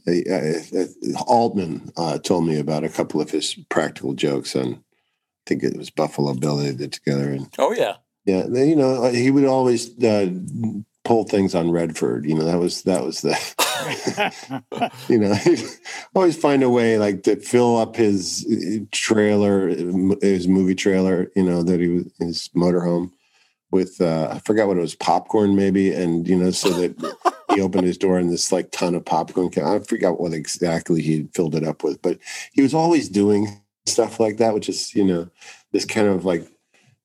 Altman 1.26 1.92
uh, 1.96 2.18
told 2.18 2.46
me 2.46 2.58
about 2.58 2.84
a 2.84 2.88
couple 2.88 3.20
of 3.20 3.30
his 3.30 3.54
practical 3.68 4.14
jokes 4.14 4.56
on, 4.56 4.74
I 4.74 5.42
think 5.46 5.62
it 5.62 5.76
was 5.76 5.90
Buffalo 5.90 6.34
Bill 6.34 6.56
they 6.56 6.74
did 6.74 6.92
together. 6.92 7.30
And 7.30 7.48
oh 7.56 7.72
yeah, 7.72 7.94
yeah, 8.26 8.46
you 8.46 8.76
know, 8.76 9.04
he 9.04 9.30
would 9.30 9.44
always 9.44 9.96
uh, 10.02 10.28
pull 11.04 11.24
things 11.24 11.54
on 11.54 11.70
Redford. 11.70 12.26
You 12.26 12.34
know, 12.34 12.44
that 12.44 12.58
was 12.58 12.82
that 12.82 13.04
was 13.04 13.22
the 13.22 13.32
you 15.08 15.18
know, 15.18 15.34
always 16.14 16.36
find 16.36 16.62
a 16.62 16.70
way 16.70 16.98
like 16.98 17.22
to 17.22 17.36
fill 17.36 17.76
up 17.76 17.94
his 17.94 18.44
uh, 18.50 18.84
trailer, 18.90 19.68
his 19.68 20.48
movie 20.48 20.74
trailer. 20.74 21.30
You 21.36 21.44
know, 21.44 21.62
that 21.62 21.80
he 21.80 21.88
was 21.88 22.12
his 22.18 22.50
motorhome 22.56 23.12
with 23.70 24.00
uh, 24.00 24.28
I 24.30 24.38
forgot 24.40 24.68
what 24.68 24.78
it 24.78 24.80
was, 24.80 24.94
popcorn 24.94 25.56
maybe, 25.56 25.92
and 25.92 26.26
you 26.26 26.36
know, 26.36 26.50
so 26.50 26.70
that 26.70 27.16
he 27.54 27.60
opened 27.60 27.86
his 27.86 27.98
door 27.98 28.18
and 28.18 28.30
this 28.30 28.52
like 28.52 28.70
ton 28.70 28.94
of 28.94 29.04
popcorn. 29.04 29.50
I 29.62 29.78
forgot 29.80 30.20
what 30.20 30.32
exactly 30.32 31.02
he 31.02 31.28
filled 31.34 31.54
it 31.54 31.64
up 31.64 31.84
with, 31.84 32.00
but 32.02 32.18
he 32.52 32.62
was 32.62 32.74
always 32.74 33.08
doing 33.08 33.62
stuff 33.86 34.20
like 34.20 34.38
that, 34.38 34.54
which 34.54 34.68
is 34.68 34.94
you 34.94 35.04
know 35.04 35.28
this 35.72 35.84
kind 35.84 36.08
of 36.08 36.24
like 36.24 36.48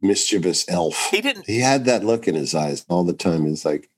mischievous 0.02 0.66
elf. 0.70 1.10
He 1.12 1.22
didn't. 1.22 1.48
He 1.48 1.60
had 1.60 1.86
that 1.86 2.04
look 2.04 2.28
in 2.28 2.36
his 2.36 2.54
eyes 2.54 2.86
all 2.90 3.04
the 3.04 3.14
time. 3.14 3.46
It's 3.46 3.66
like 3.66 3.90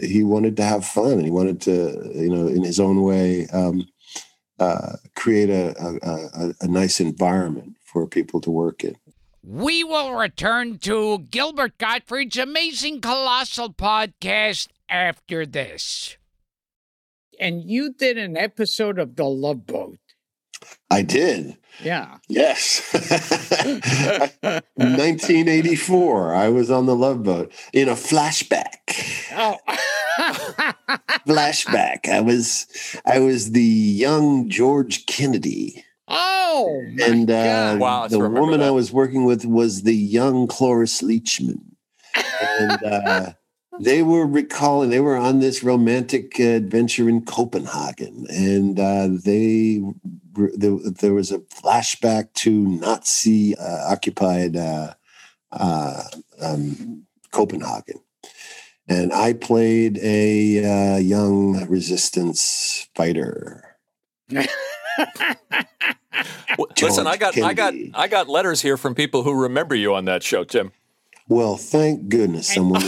he 0.00 0.22
wanted 0.22 0.56
to 0.56 0.64
have 0.64 0.84
fun 0.86 1.12
and 1.12 1.24
he 1.24 1.30
wanted 1.30 1.60
to, 1.62 2.10
you 2.14 2.30
know, 2.30 2.46
in 2.46 2.62
his 2.64 2.80
own 2.80 3.02
way, 3.02 3.46
um, 3.48 3.86
uh, 4.58 4.96
create 5.16 5.50
a, 5.50 5.74
a, 6.02 6.54
a 6.60 6.68
nice 6.68 7.00
environment 7.00 7.76
for 7.82 8.06
people 8.06 8.40
to 8.42 8.50
work 8.50 8.84
in. 8.84 8.96
We 9.42 9.82
will 9.82 10.14
return 10.14 10.78
to 10.80 11.18
Gilbert 11.30 11.78
Gottfried's 11.78 12.36
amazing 12.36 13.00
colossal 13.00 13.72
podcast 13.72 14.68
after 14.88 15.46
this. 15.46 16.18
And 17.38 17.62
you 17.64 17.94
did 17.94 18.18
an 18.18 18.36
episode 18.36 18.98
of 18.98 19.16
The 19.16 19.24
Love 19.24 19.66
Boat. 19.66 19.98
I 20.90 21.00
did. 21.00 21.56
Yeah. 21.82 22.18
Yes. 22.28 22.92
1984. 24.42 26.34
I 26.34 26.48
was 26.50 26.70
on 26.70 26.84
the 26.84 26.94
Love 26.94 27.22
Boat 27.22 27.50
in 27.72 27.88
a 27.88 27.94
flashback. 27.94 28.92
Oh. 29.34 29.56
flashback. 31.26 32.08
I 32.10 32.20
was 32.20 32.66
I 33.06 33.20
was 33.20 33.52
the 33.52 33.62
young 33.62 34.50
George 34.50 35.06
Kennedy. 35.06 35.82
Oh, 36.10 36.82
and 37.02 37.30
uh, 37.30 37.76
wow, 37.78 38.08
the 38.08 38.18
woman 38.18 38.60
that. 38.60 38.66
I 38.66 38.70
was 38.70 38.92
working 38.92 39.24
with 39.24 39.44
was 39.44 39.82
the 39.82 39.94
young 39.94 40.46
Cloris 40.48 41.02
Leachman, 41.02 41.60
and 42.14 42.82
uh, 42.84 43.32
they 43.80 44.02
were 44.02 44.26
recalling 44.26 44.90
they 44.90 45.00
were 45.00 45.16
on 45.16 45.38
this 45.38 45.62
romantic 45.62 46.40
uh, 46.40 46.44
adventure 46.44 47.08
in 47.08 47.24
Copenhagen, 47.24 48.26
and 48.28 48.78
uh, 48.80 49.08
they 49.24 49.80
there, 50.34 50.78
there, 50.78 51.14
was 51.14 51.30
a 51.30 51.38
flashback 51.38 52.32
to 52.34 52.50
Nazi 52.50 53.56
uh, 53.56 53.92
occupied 53.92 54.56
uh, 54.56 54.94
um, 56.40 57.06
Copenhagen 57.30 58.00
and 58.90 59.12
I 59.12 59.34
played 59.34 59.98
a 60.02 60.64
uh, 60.64 60.98
young 60.98 61.64
resistance 61.68 62.88
fighter. 62.96 63.76
Listen, 66.82 67.06
I 67.06 67.16
got 67.16 67.34
Kennedy. 67.34 67.42
I 67.42 67.54
got 67.54 67.74
I 67.94 68.08
got 68.08 68.28
letters 68.28 68.62
here 68.62 68.76
from 68.76 68.94
people 68.94 69.22
who 69.22 69.32
remember 69.34 69.74
you 69.74 69.94
on 69.94 70.04
that 70.06 70.22
show, 70.22 70.44
Tim. 70.44 70.72
Well, 71.28 71.56
thank 71.56 72.08
goodness 72.08 72.52
someone. 72.52 72.82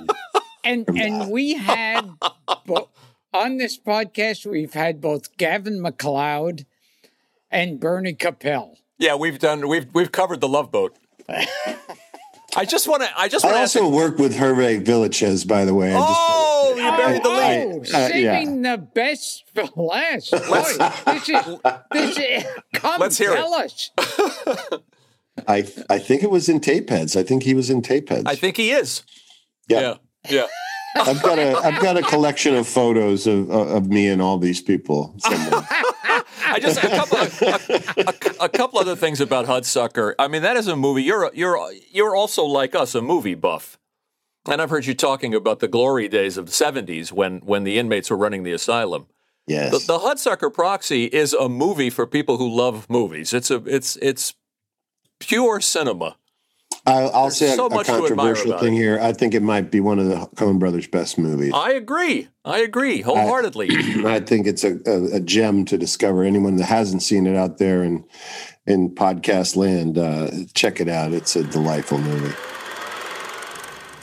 and 0.64 0.88
and 0.88 1.30
we 1.30 1.54
had 1.54 2.10
bo- 2.66 2.88
on 3.32 3.56
this 3.56 3.78
podcast 3.78 4.46
we've 4.46 4.74
had 4.74 5.00
both 5.00 5.36
Gavin 5.36 5.80
MacLeod 5.80 6.66
and 7.50 7.80
Bernie 7.80 8.14
Kopell. 8.14 8.76
Yeah, 8.98 9.16
we've 9.16 9.38
done 9.38 9.68
we've 9.68 9.92
we've 9.92 10.12
covered 10.12 10.40
the 10.40 10.48
Love 10.48 10.70
Boat. 10.70 10.96
I 12.54 12.64
just 12.66 12.86
want 12.86 13.02
to. 13.02 13.08
I 13.18 13.28
just 13.28 13.44
want 13.44 13.54
to. 13.54 13.58
I 13.58 13.62
also 13.62 13.88
work 13.88 14.18
with 14.18 14.36
Hervé 14.36 14.84
Villechaize, 14.84 15.48
by 15.48 15.64
the 15.64 15.74
way. 15.74 15.92
oh, 15.96 16.51
you 16.84 16.90
buried 16.90 17.22
the 17.22 17.28
lead. 17.28 17.80
Uh, 17.82 18.08
saving 18.08 18.64
yeah. 18.64 18.76
the 18.76 18.82
best 18.82 19.44
for 19.54 19.64
last. 19.76 20.30
Boy, 20.30 21.12
this 21.12 21.28
is 21.28 21.58
this 21.92 22.18
is. 22.18 22.44
Come 22.74 23.00
Let's 23.00 23.18
hear 23.18 23.34
tell 23.34 23.54
it. 23.54 23.64
us. 23.64 23.90
I 25.48 25.66
I 25.88 25.98
think 25.98 26.22
it 26.22 26.30
was 26.30 26.48
in 26.48 26.60
Tapeheads. 26.60 27.16
I 27.16 27.22
think 27.22 27.42
he 27.42 27.54
was 27.54 27.70
in 27.70 27.82
Tapeheads. 27.82 28.24
I 28.26 28.34
think 28.34 28.56
he 28.56 28.70
is. 28.70 29.02
Yeah. 29.68 29.80
Yeah. 29.80 29.96
yeah. 30.28 30.46
I've 30.96 31.22
got 31.22 31.38
a 31.38 31.56
I've 31.56 31.80
got 31.80 31.96
a 31.96 32.02
collection 32.02 32.54
of 32.54 32.68
photos 32.68 33.26
of 33.26 33.50
of 33.50 33.88
me 33.88 34.08
and 34.08 34.20
all 34.20 34.38
these 34.38 34.60
people. 34.60 35.16
I 35.24 36.58
just 36.60 36.82
a 36.82 36.88
couple 36.88 37.18
of, 37.18 37.42
a, 37.42 38.42
a, 38.42 38.44
a, 38.44 38.48
couple 38.48 38.78
other 38.78 38.94
things 38.94 39.20
about 39.20 39.46
Hudsucker. 39.46 40.14
I 40.18 40.28
mean, 40.28 40.42
that 40.42 40.58
is 40.58 40.66
a 40.66 40.76
movie. 40.76 41.02
You're 41.02 41.30
you're 41.32 41.72
you're 41.90 42.14
also 42.14 42.44
like 42.44 42.74
us, 42.74 42.94
a 42.94 43.00
movie 43.00 43.34
buff. 43.34 43.78
And 44.50 44.60
I've 44.60 44.70
heard 44.70 44.86
you 44.86 44.94
talking 44.94 45.34
about 45.34 45.60
the 45.60 45.68
glory 45.68 46.08
days 46.08 46.36
of 46.36 46.46
the 46.46 46.52
'70s 46.52 47.12
when 47.12 47.38
when 47.40 47.64
the 47.64 47.78
inmates 47.78 48.10
were 48.10 48.16
running 48.16 48.42
the 48.42 48.52
asylum. 48.52 49.06
Yes. 49.46 49.72
The, 49.72 49.94
the 49.94 49.98
Hudsucker 49.98 50.52
Proxy 50.52 51.06
is 51.06 51.32
a 51.32 51.48
movie 51.48 51.90
for 51.90 52.06
people 52.06 52.36
who 52.36 52.48
love 52.48 52.88
movies. 52.88 53.32
It's 53.32 53.50
a 53.50 53.62
it's 53.66 53.96
it's 53.96 54.34
pure 55.20 55.60
cinema. 55.60 56.16
I'll, 56.84 57.10
I'll 57.12 57.30
say 57.30 57.54
so 57.54 57.68
a, 57.68 57.80
a 57.80 57.84
controversial 57.84 58.58
thing 58.58 58.74
it. 58.74 58.78
here. 58.78 58.98
I 59.00 59.12
think 59.12 59.34
it 59.34 59.42
might 59.42 59.70
be 59.70 59.78
one 59.78 59.98
of 59.98 60.06
the 60.06 60.16
Coen 60.34 60.58
Brothers' 60.58 60.88
best 60.88 61.16
movies. 61.16 61.52
I 61.54 61.72
agree. 61.72 62.28
I 62.44 62.58
agree 62.58 63.02
wholeheartedly. 63.02 63.68
I, 63.70 64.02
I 64.16 64.20
think 64.20 64.46
it's 64.48 64.64
a, 64.64 64.78
a, 64.86 65.16
a, 65.16 65.20
gem 65.20 65.64
to 65.66 65.78
discover. 65.78 66.24
Anyone 66.24 66.56
that 66.56 66.64
hasn't 66.64 67.02
seen 67.02 67.26
it 67.26 67.36
out 67.36 67.58
there 67.58 67.84
in 67.84 68.04
in 68.66 68.94
podcast 68.94 69.54
land, 69.54 69.98
uh, 69.98 70.30
check 70.54 70.80
it 70.80 70.88
out. 70.88 71.12
It's 71.12 71.36
a 71.36 71.44
delightful 71.44 71.98
movie. 71.98 72.34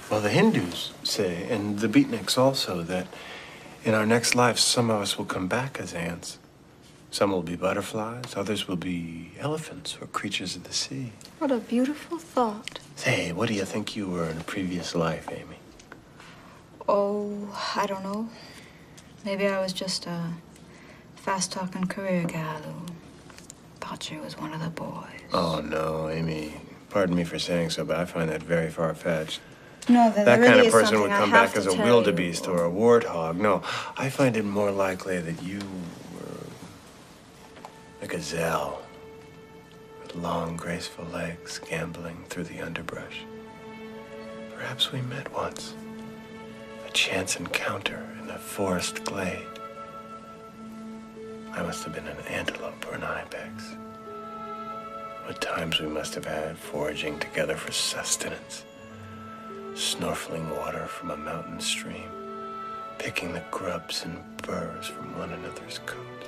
Well, 0.09 0.21
the 0.21 0.29
Hindus 0.29 0.91
say, 1.03 1.47
and 1.51 1.79
the 1.79 1.87
beatniks 1.87 2.35
also, 2.35 2.81
that 2.81 3.07
in 3.85 3.93
our 3.93 4.07
next 4.07 4.33
life, 4.33 4.57
some 4.57 4.89
of 4.89 5.01
us 5.01 5.19
will 5.19 5.25
come 5.25 5.47
back 5.47 5.79
as 5.79 5.93
ants. 5.93 6.39
Some 7.11 7.31
will 7.31 7.43
be 7.43 7.55
butterflies, 7.55 8.35
others 8.35 8.67
will 8.67 8.75
be 8.75 9.31
elephants 9.39 9.97
or 10.01 10.07
creatures 10.07 10.55
of 10.55 10.63
the 10.63 10.73
sea. 10.73 11.11
What 11.37 11.51
a 11.51 11.57
beautiful 11.57 12.17
thought. 12.17 12.79
Say, 12.95 13.31
what 13.31 13.49
do 13.49 13.53
you 13.53 13.65
think 13.65 13.95
you 13.95 14.07
were 14.07 14.25
in 14.25 14.37
a 14.37 14.43
previous 14.43 14.95
life, 14.95 15.27
Amy? 15.31 15.57
Oh, 16.87 17.55
I 17.75 17.85
don't 17.85 18.03
know. 18.03 18.29
Maybe 19.23 19.45
I 19.45 19.61
was 19.61 19.73
just 19.73 20.07
a 20.07 20.33
fast 21.15 21.51
talking 21.51 21.85
career 21.85 22.23
gal 22.23 22.61
who 22.61 22.93
thought 23.79 24.01
she 24.01 24.17
was 24.17 24.37
one 24.39 24.53
of 24.53 24.61
the 24.61 24.69
boys. 24.69 25.05
Oh, 25.33 25.61
no, 25.61 26.09
Amy. 26.09 26.61
Pardon 26.89 27.15
me 27.15 27.23
for 27.23 27.37
saying 27.37 27.69
so, 27.69 27.85
but 27.85 27.97
I 27.97 28.05
find 28.05 28.29
that 28.29 28.41
very 28.41 28.71
far 28.71 28.95
fetched. 28.95 29.39
No, 29.87 30.11
that, 30.11 30.25
that 30.25 30.39
really 30.39 30.53
kind 30.53 30.65
of 30.67 30.71
person 30.71 31.01
would 31.01 31.09
come 31.11 31.31
back 31.31 31.55
as 31.55 31.65
a 31.65 31.75
wildebeest 31.75 32.47
or 32.47 32.65
a 32.65 32.69
warthog. 32.69 33.37
No, 33.37 33.63
I 33.97 34.09
find 34.09 34.35
it 34.37 34.45
more 34.45 34.71
likely 34.71 35.19
that 35.19 35.41
you 35.41 35.59
were 36.13 36.45
a 38.01 38.07
gazelle 38.07 38.81
with 40.01 40.15
long, 40.15 40.57
graceful 40.57 41.05
legs 41.05 41.59
gambling 41.69 42.25
through 42.29 42.43
the 42.45 42.59
underbrush. 42.59 43.23
Perhaps 44.55 44.91
we 44.91 45.01
met 45.01 45.33
once. 45.33 45.73
A 46.87 46.91
chance 46.91 47.37
encounter 47.37 48.05
in 48.21 48.29
a 48.29 48.37
forest 48.37 49.03
glade. 49.05 49.45
I 51.51 51.63
must 51.63 51.83
have 51.83 51.93
been 51.93 52.07
an 52.07 52.17
antelope 52.27 52.85
or 52.87 52.95
an 52.95 53.03
ibex. 53.03 53.75
What 55.25 55.41
times 55.41 55.79
we 55.79 55.87
must 55.87 56.15
have 56.15 56.25
had 56.25 56.57
foraging 56.57 57.19
together 57.19 57.55
for 57.55 57.71
sustenance, 57.71 58.63
snorkeling 59.73 60.55
water 60.57 60.85
from 60.87 61.11
a 61.11 61.17
mountain 61.17 61.59
stream, 61.59 62.09
picking 62.97 63.33
the 63.33 63.43
grubs 63.51 64.05
and 64.05 64.17
burrs 64.43 64.87
from 64.87 65.17
one 65.17 65.31
another's 65.31 65.79
coats. 65.85 66.27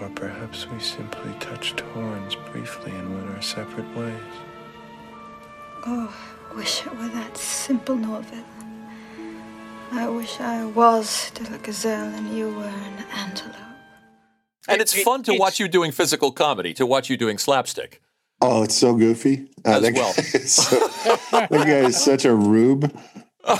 Or 0.00 0.08
perhaps 0.10 0.68
we 0.68 0.80
simply 0.80 1.32
touched 1.40 1.80
horns 1.80 2.36
briefly 2.52 2.90
and 2.92 3.14
went 3.14 3.36
our 3.36 3.42
separate 3.42 3.96
ways. 3.96 4.34
Oh, 5.86 6.14
I 6.50 6.54
wish 6.56 6.84
it 6.86 6.96
were 6.96 7.08
that 7.08 7.36
simple, 7.36 7.94
Norville. 7.96 8.44
I 9.92 10.08
wish 10.08 10.40
I 10.40 10.64
was 10.64 11.08
still 11.08 11.54
a 11.54 11.58
gazelle 11.58 12.12
and 12.14 12.36
you 12.36 12.50
were 12.50 12.64
an 12.64 13.04
antelope. 13.14 13.54
And 14.66 14.80
it's 14.80 15.00
fun 15.02 15.22
to 15.24 15.34
watch 15.34 15.60
you 15.60 15.68
doing 15.68 15.92
physical 15.92 16.32
comedy, 16.32 16.74
to 16.74 16.86
watch 16.86 17.10
you 17.10 17.16
doing 17.16 17.38
slapstick. 17.38 18.00
Oh, 18.46 18.62
it's 18.62 18.76
so 18.76 18.94
goofy. 18.94 19.48
Uh, 19.64 19.80
that 19.80 19.94
well. 19.94 20.12
Guy 20.16 20.22
so, 20.22 20.76
that 21.32 21.48
guy 21.50 21.88
is 21.88 21.96
such 21.96 22.26
a 22.26 22.34
rube. 22.34 22.94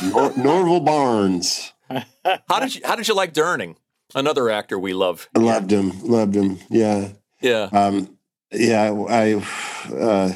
Nor- 0.02 0.36
Norville 0.36 0.80
Barnes. 0.80 1.72
How 1.88 2.60
did 2.60 2.74
you 2.74 2.82
How 2.84 2.94
did 2.94 3.08
you 3.08 3.14
like 3.14 3.32
Durning? 3.32 3.76
Another 4.14 4.50
actor 4.50 4.78
we 4.78 4.92
love. 4.92 5.30
I 5.34 5.38
loved 5.38 5.70
him. 5.70 6.02
Loved 6.02 6.34
him. 6.34 6.58
Yeah. 6.68 7.12
Yeah. 7.40 7.70
Um, 7.72 8.18
yeah. 8.52 8.92
I. 9.08 9.42
Uh, 9.90 10.32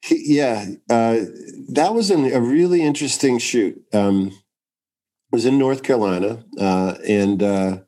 he, 0.00 0.34
yeah. 0.34 0.66
Uh, 0.90 1.20
that 1.68 1.94
was 1.94 2.10
an, 2.10 2.24
a 2.32 2.40
really 2.40 2.82
interesting 2.82 3.38
shoot. 3.38 3.80
Um, 3.92 4.28
it 4.28 5.36
was 5.36 5.46
in 5.46 5.58
North 5.58 5.84
Carolina, 5.84 6.44
uh, 6.58 6.96
and 7.06 7.40
uh, 7.40 7.78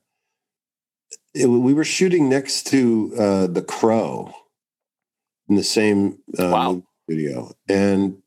it, 1.34 1.46
we 1.46 1.74
were 1.74 1.84
shooting 1.84 2.28
next 2.28 2.68
to 2.68 3.12
uh, 3.18 3.46
the 3.48 3.62
Crow 3.62 4.32
in 5.48 5.56
the 5.56 5.64
same 5.64 6.18
uh, 6.38 6.50
Wow. 6.50 6.82
studio, 7.04 7.52
and 7.68 8.18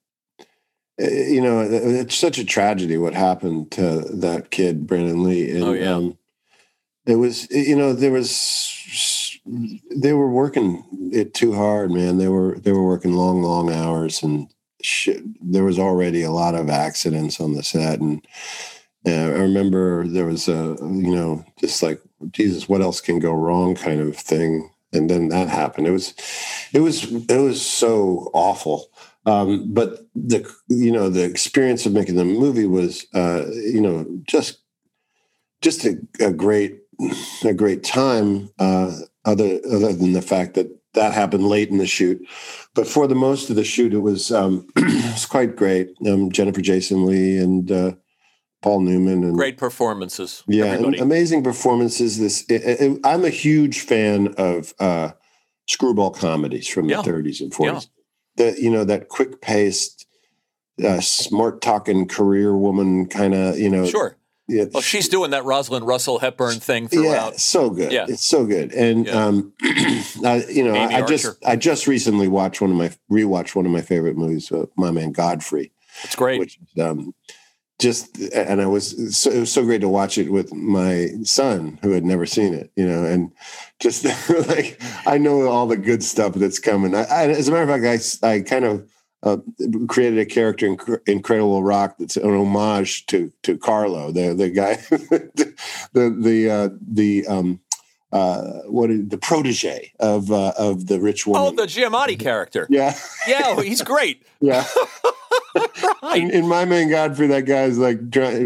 uh, 1.01 1.07
you 1.09 1.41
know 1.41 1.61
it's 1.61 2.15
such 2.15 2.37
a 2.37 2.45
tragedy 2.45 2.97
what 2.97 3.13
happened 3.13 3.71
to 3.71 4.01
that 4.13 4.51
kid 4.51 4.87
Brandon 4.87 5.23
Lee. 5.23 5.51
And, 5.51 5.63
Oh, 5.63 5.73
yeah. 5.73 5.95
um, 5.95 6.17
it 7.05 7.15
was 7.15 7.49
you 7.51 7.75
know 7.75 7.93
there 7.93 8.11
was 8.11 8.73
they 9.95 10.13
were 10.13 10.29
working 10.29 10.83
it 11.11 11.33
too 11.33 11.53
hard, 11.53 11.91
man. 11.91 12.17
They 12.17 12.27
were 12.27 12.57
they 12.59 12.71
were 12.71 12.85
working 12.85 13.13
long, 13.13 13.41
long 13.41 13.71
hours, 13.71 14.21
and 14.23 14.47
shit. 14.81 15.21
There 15.41 15.63
was 15.63 15.79
already 15.79 16.21
a 16.23 16.31
lot 16.31 16.53
of 16.55 16.69
accidents 16.69 17.39
on 17.39 17.53
the 17.53 17.63
set, 17.63 17.99
and 18.01 18.25
uh, 19.07 19.11
I 19.11 19.39
remember 19.39 20.05
there 20.05 20.25
was 20.25 20.47
a 20.49 20.75
you 20.81 21.15
know 21.15 21.45
just 21.59 21.81
like 21.81 22.01
Jesus, 22.31 22.67
what 22.67 22.81
else 22.81 22.99
can 22.99 23.19
go 23.19 23.31
wrong 23.31 23.75
kind 23.75 24.01
of 24.01 24.17
thing, 24.17 24.69
and 24.97 25.09
then 25.09 25.29
that 25.29 25.47
happened. 25.47 25.87
It 25.87 25.91
was 25.91 26.13
it 26.73 26.81
was 26.81 27.11
it 27.11 27.37
was 27.37 27.65
so 27.65 28.29
awful. 28.33 28.89
Um, 29.25 29.73
but 29.73 30.07
the 30.15 30.49
you 30.67 30.91
know 30.91 31.09
the 31.09 31.23
experience 31.23 31.85
of 31.85 31.93
making 31.93 32.15
the 32.15 32.25
movie 32.25 32.65
was 32.65 33.05
uh, 33.13 33.45
you 33.51 33.81
know 33.81 34.05
just 34.23 34.59
just 35.61 35.85
a, 35.85 35.97
a 36.19 36.31
great 36.31 36.79
a 37.43 37.53
great 37.53 37.83
time. 37.83 38.49
Uh, 38.59 38.93
other 39.25 39.59
other 39.69 39.93
than 39.93 40.13
the 40.13 40.21
fact 40.21 40.53
that 40.53 40.67
that 40.93 41.13
happened 41.13 41.47
late 41.47 41.69
in 41.69 41.77
the 41.77 41.85
shoot, 41.85 42.25
but 42.73 42.87
for 42.87 43.07
the 43.07 43.15
most 43.15 43.49
of 43.49 43.55
the 43.55 43.63
shoot, 43.63 43.93
it 43.93 43.99
was 43.99 44.31
um, 44.31 44.67
it 44.75 45.11
was 45.13 45.25
quite 45.25 45.55
great. 45.55 45.89
Um, 46.07 46.31
Jennifer 46.31 46.61
Jason 46.61 47.05
Lee 47.05 47.37
and 47.37 47.71
uh, 47.71 47.91
Paul 48.61 48.81
Newman 48.81 49.23
and 49.23 49.35
Great 49.35 49.57
performances. 49.57 50.43
yeah, 50.47 50.73
amazing 50.75 51.43
performances. 51.43 52.17
This 52.19 52.45
i 52.49 52.77
i 53.05 53.13
I'm 53.13 53.23
a 53.25 53.29
huge 53.29 53.81
fan 53.81 54.33
of 54.37 54.73
uh, 54.79 55.11
screwball 55.67 56.11
comedies 56.11 56.67
from 56.67 56.89
Yeah. 56.89 57.01
the 57.01 57.11
30s 57.11 57.41
and 57.41 57.51
40s. 57.51 57.87
The 58.35 58.55
you 58.59 58.69
know 58.71 58.83
that 58.83 59.09
quick 59.09 59.41
paced, 59.41 60.05
uh, 60.83 60.99
smart 61.01 61.61
talking 61.61 62.07
career 62.07 62.55
woman 62.55 63.05
kind 63.07 63.33
of 63.35 63.59
you 63.59 63.69
know. 63.69 63.85
Sure. 63.85 64.17
Yeah, 64.49 64.63
Well, 64.73 64.81
she's 64.81 65.09
doing 65.09 65.31
that 65.31 65.43
Rosalind 65.43 65.85
Russell 65.85 66.19
Hepburn 66.19 66.61
thing 66.61 66.87
throughout. 66.87 67.31
yeah, 67.33 67.37
so 67.37 67.69
good. 67.69 67.91
Yeah. 67.91 68.05
It's 68.07 68.23
so 68.23 68.45
good. 68.45 68.71
And 68.71 69.05
Yeah. 69.05 69.25
um, 69.25 69.51
I, 69.61 70.45
you 70.49 70.63
know, 70.63 70.73
Amy 70.73 70.95
I, 70.95 70.99
I 70.99 71.05
just 71.05 71.45
I 71.45 71.55
just 71.57 71.85
recently 71.85 72.29
watched 72.29 72.61
one 72.61 72.71
of 72.71 72.77
my 72.77 72.91
rewatched 73.11 73.55
one 73.55 73.65
of 73.65 73.73
my 73.73 73.81
favorite 73.81 74.15
movies, 74.15 74.49
uh, 74.51 74.65
My 74.77 74.89
Man 74.89 75.11
Godfrey, 75.11 75.73
It's 76.03 76.15
great. 76.15 76.39
which 76.39 76.59
um, 76.79 77.13
just 77.79 78.17
and 78.33 78.61
I 78.61 78.65
was 78.65 79.15
so, 79.15 79.29
it 79.29 79.39
was 79.39 79.51
so 79.51 79.63
great 79.63 79.81
to 79.81 79.89
watch 79.89 80.17
it 80.17 80.31
with 80.31 80.53
my 80.53 81.09
son 81.23 81.77
who 81.83 81.91
had 81.91 82.05
never 82.05 82.25
seen 82.25 82.53
it, 82.53 82.71
you 82.75 82.87
know, 82.87 83.05
and 83.05 83.31
just 83.79 84.05
like 84.47 84.81
I 85.05 85.17
know 85.17 85.47
all 85.47 85.67
the 85.67 85.77
good 85.77 86.03
stuff 86.03 86.33
that's 86.33 86.59
coming. 86.59 86.95
I, 86.95 87.03
I, 87.03 87.27
as 87.27 87.47
a 87.47 87.51
matter 87.51 87.71
of 87.71 87.81
fact, 87.81 88.23
I 88.23 88.27
I 88.27 88.41
kind 88.41 88.65
of. 88.65 88.87
Uh, 89.23 89.37
created 89.87 90.19
a 90.19 90.25
character 90.25 91.01
in 91.07 91.23
Cradle 91.23 91.49
Will 91.49 91.63
Rock 91.63 91.95
that's 91.97 92.17
an 92.17 92.35
homage 92.35 93.07
to 93.07 93.31
to 93.41 93.57
Carlo, 93.57 94.11
the 94.11 94.35
the 94.35 94.51
guy, 94.51 94.75
the 95.93 96.15
the 96.21 96.49
uh, 96.49 96.69
the 96.79 97.25
um, 97.25 97.59
uh, 98.11 98.61
what 98.65 98.89
is, 98.89 99.07
the 99.09 99.17
protege 99.17 99.91
of 99.99 100.31
uh, 100.31 100.53
of 100.57 100.87
the 100.87 100.99
rich 100.99 101.27
woman. 101.27 101.41
Oh, 101.41 101.51
the 101.51 101.67
Giamatti 101.67 102.17
character. 102.19 102.67
yeah, 102.69 102.97
Yeah, 103.27 103.61
he's 103.61 103.81
great. 103.81 104.25
yeah. 104.41 104.65
Right. 106.03 106.21
In, 106.21 106.29
in 106.29 106.47
my 106.47 106.65
man 106.65 106.89
Godfrey, 106.89 107.27
that 107.27 107.41
guy's 107.45 107.77
like 107.79 107.99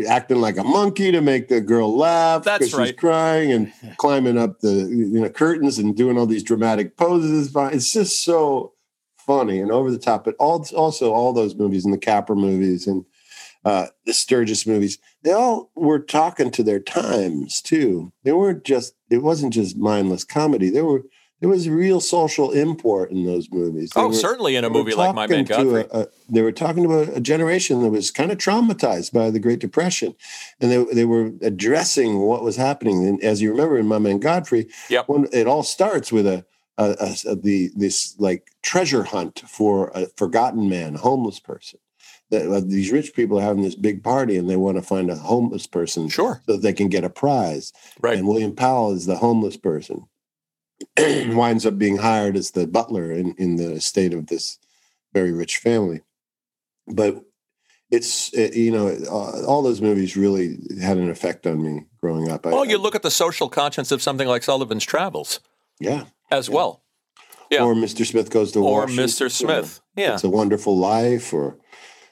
acting 0.10 0.40
like 0.40 0.58
a 0.58 0.64
monkey 0.64 1.12
to 1.12 1.20
make 1.20 1.50
the 1.50 1.60
girl 1.60 1.96
laugh. 1.96 2.44
That's 2.44 2.60
'cause 2.60 2.70
she's 2.70 2.78
right. 2.78 2.98
crying 2.98 3.52
and 3.52 3.72
climbing 3.98 4.38
up 4.38 4.60
the 4.62 4.72
you 4.72 5.20
know 5.20 5.30
curtains 5.30 5.78
and 5.78 5.96
doing 5.96 6.18
all 6.18 6.26
these 6.26 6.44
dramatic 6.44 6.96
poses. 6.96 7.52
It's 7.56 7.92
just 7.92 8.24
so 8.24 8.74
funny 9.18 9.60
and 9.60 9.72
over 9.72 9.92
the 9.92 9.98
top. 9.98 10.24
But 10.24 10.36
all, 10.40 10.66
also 10.76 11.12
all 11.14 11.34
those 11.34 11.54
movies 11.56 11.84
and 11.84 11.94
the 11.94 11.98
Capra 11.98 12.36
movies 12.36 12.88
and 12.88 13.04
uh, 13.66 13.88
the 14.06 14.14
Sturges 14.14 14.66
movies, 14.66 14.98
they 15.24 15.32
all 15.32 15.70
were 15.76 16.00
talking 16.00 16.50
to 16.52 16.64
their 16.64 16.80
times 16.80 17.62
too. 17.62 18.12
They 18.24 18.32
weren't 18.32 18.64
just. 18.64 18.94
It 19.10 19.22
wasn't 19.24 19.54
just 19.54 19.78
mindless 19.78 20.24
comedy. 20.24 20.70
There 20.70 20.86
were 20.86 21.04
there 21.42 21.50
was 21.50 21.68
real 21.68 22.00
social 22.00 22.52
import 22.52 23.10
in 23.12 23.26
those 23.26 23.50
movies. 23.52 23.90
They 23.96 24.02
Oh, 24.02 24.10
were- 24.10 24.14
certainly 24.14 24.56
in 24.56 24.64
a 24.64 24.70
movie 24.70 24.94
like 24.94 25.16
My 25.16 25.26
Man 25.26 25.44
Godfrey. 25.44 25.86
a- 25.92 26.02
a- 26.02 26.08
they 26.30 26.44
were 26.44 26.52
talking 26.52 26.86
about 26.86 27.10
a 27.18 27.20
generation 27.20 27.82
that 27.82 27.90
was 27.90 28.12
kind 28.12 28.32
of 28.32 28.38
traumatized 28.38 29.12
by 29.12 29.32
the 29.32 29.40
Great 29.40 29.60
Depression, 29.60 30.16
and 30.60 30.72
they 30.72 30.84
they 30.94 31.06
were 31.06 31.32
addressing 31.42 32.20
what 32.20 32.44
was 32.44 32.56
happening. 32.58 33.06
And 33.08 33.22
as 33.24 33.42
you 33.42 33.52
remember 33.52 33.78
in 33.78 33.88
My 33.88 33.98
Man 34.00 34.20
Godfrey, 34.20 34.68
Yep. 34.90 35.08
when 35.10 35.28
it 35.34 35.48
all 35.48 35.64
starts 35.64 36.12
with 36.12 36.26
a, 36.28 36.46
a, 36.78 36.96
a- 37.00 37.32
a- 37.32 37.36
the 37.36 37.70
this 37.76 38.16
like 38.20 38.48
treasure 38.62 39.04
hunt 39.04 39.44
for 39.48 39.92
a 39.94 40.06
forgotten 40.16 40.70
man, 40.70 40.96
a 40.96 41.00
homeless 41.00 41.40
person. 41.40 41.80
That 42.32 42.50
uh, 42.52 42.62
these 42.66 42.92
rich 42.92 43.14
people 43.14 43.38
are 43.40 43.44
having 43.44 43.62
this 43.64 43.76
big 43.76 44.04
party, 44.04 44.38
and 44.38 44.50
they 44.50 44.56
want 44.56 44.78
to 44.78 44.82
find 44.82 45.10
a 45.12 45.16
homeless 45.16 45.68
person 45.68 46.08
Sure. 46.10 46.42
so 46.46 46.54
that 46.54 46.62
they 46.62 46.74
can 46.74 46.88
get 46.90 47.04
a 47.04 47.10
prize. 47.10 47.72
Right. 48.00 48.18
And 48.18 48.28
William 48.28 48.56
Powell 48.56 48.92
is 48.94 49.06
the 49.06 49.18
homeless 49.18 49.58
person. 49.58 50.08
winds 50.98 51.66
up 51.66 51.78
being 51.78 51.98
hired 51.98 52.36
as 52.36 52.52
the 52.52 52.66
butler 52.68 53.12
in, 53.12 53.34
in 53.38 53.56
the 53.58 53.72
estate 53.74 54.14
of 54.14 54.28
this 54.28 54.58
very 55.14 55.32
rich 55.32 55.58
family. 55.58 56.02
But 56.88 57.24
it's, 57.92 58.34
uh, 58.34 58.50
you 58.54 58.72
know, 58.72 58.88
uh, 58.88 59.46
all 59.46 59.62
those 59.62 59.82
movies 59.82 60.16
really 60.18 60.58
had 60.82 60.98
an 60.98 61.10
effect 61.10 61.46
on 61.46 61.62
me 61.62 61.86
growing 62.00 62.30
up. 62.32 62.46
I- 62.48 62.52
Well, 62.52 62.66
you 62.66 62.78
look 62.78 62.96
at 62.96 63.04
the 63.04 63.12
social 63.12 63.50
conscience 63.50 63.92
of 63.92 64.02
something 64.02 64.28
like 64.28 64.44
Sullivan's 64.44 64.86
Travels 64.86 65.40
yeah. 65.80 66.06
as 66.32 66.50
well. 66.50 66.82
Yeah. 67.52 67.64
Or 67.64 67.76
Mr. 67.76 68.06
Smith 68.06 68.30
Goes 68.32 68.54
to 68.54 68.60
Or 68.60 68.82
Washington. 68.82 69.06
Mr. 69.06 69.30
Smith. 69.30 69.82
Yeah. 69.96 70.14
It's 70.16 70.24
a 70.24 70.30
Wonderful 70.30 70.78
Life 70.78 71.34
or, 71.34 71.58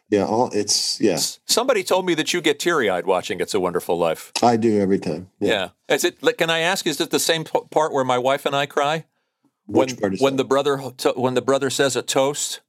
yeah, 0.10 0.26
all 0.26 0.49
it's, 0.53 0.99
yeah, 0.99 1.18
Somebody 1.45 1.84
told 1.84 2.05
me 2.05 2.14
that 2.16 2.34
you 2.34 2.41
get 2.41 2.60
teary 2.60 2.89
eyed 2.89 3.05
watching 3.05 3.39
It's 3.39 3.53
a 3.53 3.60
Wonderful 3.60 3.97
Life. 3.97 4.32
I 4.41 4.57
do 4.57 4.80
every 4.80 4.99
time. 4.99 5.30
Yeah. 5.39 5.70
Is 5.88 6.03
it? 6.03 6.22
like, 6.24 6.38
Can 6.38 6.49
I 6.49 6.60
ask? 6.60 6.86
Is 6.88 6.99
it 6.99 7.12
the 7.12 7.20
same 7.20 7.43
p- 7.43 7.60
part 7.70 7.93
where 7.93 8.03
my 8.03 8.18
wife 8.18 8.45
and 8.45 8.55
I 8.55 8.66
cry 8.66 9.05
Which 9.68 9.91
when 9.91 9.99
part 9.99 10.14
is 10.16 10.22
when 10.22 10.36
the 10.38 10.43
brother 10.45 10.82
to, 10.97 11.10
when 11.12 11.34
the 11.36 11.41
brother 11.41 11.70
says 11.70 11.95
a 11.95 12.01
toast 12.01 12.62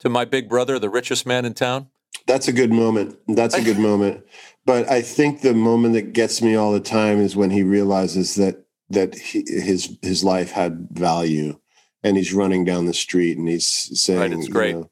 to 0.00 0.08
my 0.08 0.24
big 0.24 0.48
brother, 0.48 0.78
the 0.78 0.90
richest 0.90 1.26
man 1.26 1.44
in 1.44 1.54
town? 1.54 1.88
That's 2.26 2.48
a 2.48 2.52
good 2.52 2.70
moment. 2.72 3.18
That's 3.28 3.54
a 3.56 3.62
good 3.62 3.78
moment. 3.90 4.24
But 4.64 4.88
I 4.90 5.02
think 5.02 5.40
the 5.42 5.52
moment 5.54 5.94
that 5.94 6.12
gets 6.12 6.40
me 6.40 6.54
all 6.54 6.72
the 6.72 6.80
time 6.80 7.18
is 7.20 7.36
when 7.36 7.50
he 7.50 7.62
realizes 7.62 8.36
that 8.36 8.64
that 8.90 9.14
he, 9.18 9.44
his 9.46 9.98
his 10.00 10.22
life 10.22 10.52
had 10.52 10.88
value, 10.92 11.58
and 12.02 12.16
he's 12.16 12.32
running 12.32 12.64
down 12.64 12.86
the 12.86 12.94
street 12.94 13.36
and 13.36 13.48
he's 13.48 13.66
saying, 14.00 14.20
Right, 14.20 14.32
it's 14.32 14.46
you 14.46 14.52
great. 14.52 14.74
know, 14.74 14.90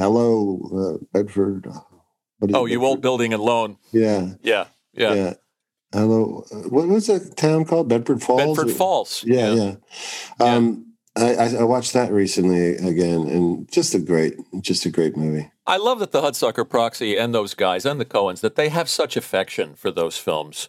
"Hello, 0.00 0.98
uh, 1.02 1.04
Bedford." 1.12 1.66
Is 1.66 2.54
Oh, 2.54 2.64
you 2.66 2.82
old 2.84 2.96
Bedford? 2.98 3.02
building 3.02 3.34
and 3.34 3.42
loan. 3.42 3.76
Yeah, 3.92 4.34
Yeah. 4.42 4.66
yeah. 4.94 5.14
Yeah. 5.14 5.34
Hello. 5.92 6.44
uh, 6.52 6.56
What 6.68 6.88
was 6.88 7.06
that 7.08 7.36
town 7.36 7.64
called? 7.64 7.88
Bedford 7.88 8.22
Falls. 8.22 8.56
Bedford 8.56 8.74
Falls. 8.76 9.22
Yeah, 9.26 9.52
yeah. 9.52 9.74
Um, 10.38 10.86
I, 11.16 11.34
I, 11.34 11.54
I 11.56 11.62
watched 11.64 11.92
that 11.92 12.12
recently 12.12 12.76
again, 12.76 13.26
and 13.26 13.70
just 13.70 13.94
a 13.94 13.98
great, 13.98 14.34
just 14.60 14.86
a 14.86 14.90
great 14.90 15.16
movie. 15.16 15.50
I 15.66 15.76
love 15.76 15.98
that 15.98 16.12
the 16.12 16.22
Hudsucker 16.22 16.68
Proxy 16.68 17.16
and 17.16 17.34
those 17.34 17.54
guys 17.54 17.84
and 17.84 18.00
the 18.00 18.04
Coens 18.04 18.40
that 18.40 18.54
they 18.54 18.68
have 18.68 18.88
such 18.88 19.16
affection 19.16 19.74
for 19.74 19.90
those 19.90 20.16
films, 20.16 20.68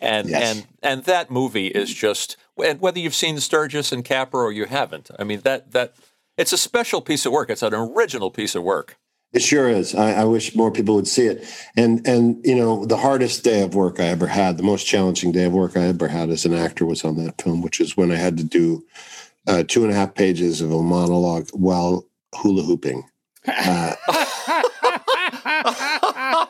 and 0.00 0.28
Yes. 0.28 0.42
and 0.56 0.66
and 0.82 1.04
that 1.04 1.30
movie 1.30 1.68
is 1.68 1.92
just 1.92 2.36
and 2.62 2.80
whether 2.80 2.98
you've 3.00 3.14
seen 3.14 3.40
Sturges 3.40 3.90
and 3.92 4.04
Capra 4.04 4.40
or 4.40 4.52
you 4.52 4.66
haven't, 4.66 5.10
I 5.18 5.24
mean 5.24 5.40
that 5.40 5.72
that 5.72 5.94
it's 6.38 6.52
a 6.52 6.58
special 6.58 7.02
piece 7.02 7.26
of 7.26 7.32
work. 7.32 7.50
It's 7.50 7.62
an 7.62 7.74
original 7.74 8.30
piece 8.30 8.54
of 8.54 8.62
work. 8.62 8.96
It 9.34 9.42
sure 9.42 9.68
is. 9.68 9.94
I, 9.94 10.22
I 10.22 10.24
wish 10.24 10.56
more 10.56 10.70
people 10.72 10.94
would 10.94 11.06
see 11.06 11.26
it. 11.26 11.44
And 11.76 12.06
and 12.06 12.42
you 12.46 12.54
know, 12.54 12.86
the 12.86 12.96
hardest 12.96 13.44
day 13.44 13.60
of 13.62 13.74
work 13.74 14.00
I 14.00 14.04
ever 14.06 14.26
had, 14.26 14.56
the 14.56 14.62
most 14.62 14.84
challenging 14.86 15.32
day 15.32 15.44
of 15.44 15.52
work 15.52 15.76
I 15.76 15.82
ever 15.82 16.08
had 16.08 16.30
as 16.30 16.46
an 16.46 16.54
actor 16.54 16.86
was 16.86 17.04
on 17.04 17.16
that 17.22 17.40
film, 17.42 17.60
which 17.60 17.78
is 17.78 17.94
when 17.96 18.10
I 18.10 18.16
had 18.16 18.38
to 18.38 18.44
do 18.44 18.82
uh, 19.46 19.64
two 19.68 19.84
and 19.84 19.92
a 19.92 19.94
half 19.94 20.14
pages 20.14 20.62
of 20.62 20.72
a 20.72 20.82
monologue 20.82 21.50
while 21.52 22.06
hula 22.34 22.62
hooping 22.62 23.04
uh, 23.46 23.94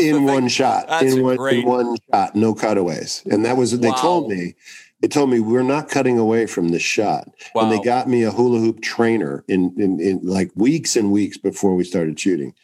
in 0.00 0.24
one 0.24 0.48
shot. 0.48 0.88
That's 0.88 1.12
in 1.12 1.22
one 1.22 1.36
great. 1.36 1.58
in 1.60 1.66
one 1.68 1.96
shot, 2.10 2.34
no 2.34 2.54
cutaways. 2.54 3.22
And 3.30 3.44
that 3.44 3.58
was 3.58 3.78
they 3.78 3.90
Wow. 3.90 3.96
told 3.96 4.30
me. 4.30 4.54
They 5.00 5.08
told 5.08 5.28
me 5.30 5.40
we're 5.40 5.62
not 5.62 5.90
cutting 5.90 6.18
away 6.18 6.46
from 6.46 6.68
this 6.68 6.82
shot. 6.82 7.28
And 7.64 7.72
they 7.72 7.84
got 7.84 8.08
me 8.08 8.22
a 8.22 8.30
hula 8.30 8.58
hoop 8.58 8.80
trainer 8.80 9.44
in, 9.48 9.74
in 9.76 10.00
in 10.00 10.20
like 10.22 10.50
weeks 10.54 10.96
and 10.96 11.12
weeks 11.12 11.36
before 11.36 11.74
we 11.74 11.84
started 11.84 12.18
shooting. 12.18 12.54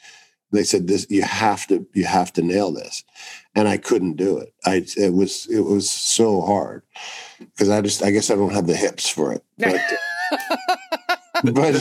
They 0.52 0.64
said 0.64 0.86
this 0.88 1.06
you 1.10 1.22
have 1.22 1.66
to 1.68 1.86
you 1.92 2.04
have 2.06 2.32
to 2.34 2.42
nail 2.42 2.72
this, 2.72 3.04
and 3.54 3.68
I 3.68 3.76
couldn't 3.76 4.16
do 4.16 4.38
it. 4.38 4.52
I 4.64 4.84
it 4.96 5.12
was 5.12 5.46
it 5.48 5.60
was 5.60 5.90
so 5.90 6.40
hard 6.40 6.82
because 7.38 7.68
I 7.68 7.80
just 7.82 8.02
I 8.02 8.10
guess 8.10 8.30
I 8.30 8.36
don't 8.36 8.52
have 8.52 8.66
the 8.66 8.76
hips 8.76 9.08
for 9.08 9.32
it. 9.32 9.44
But, 9.58 9.80
but 11.44 11.74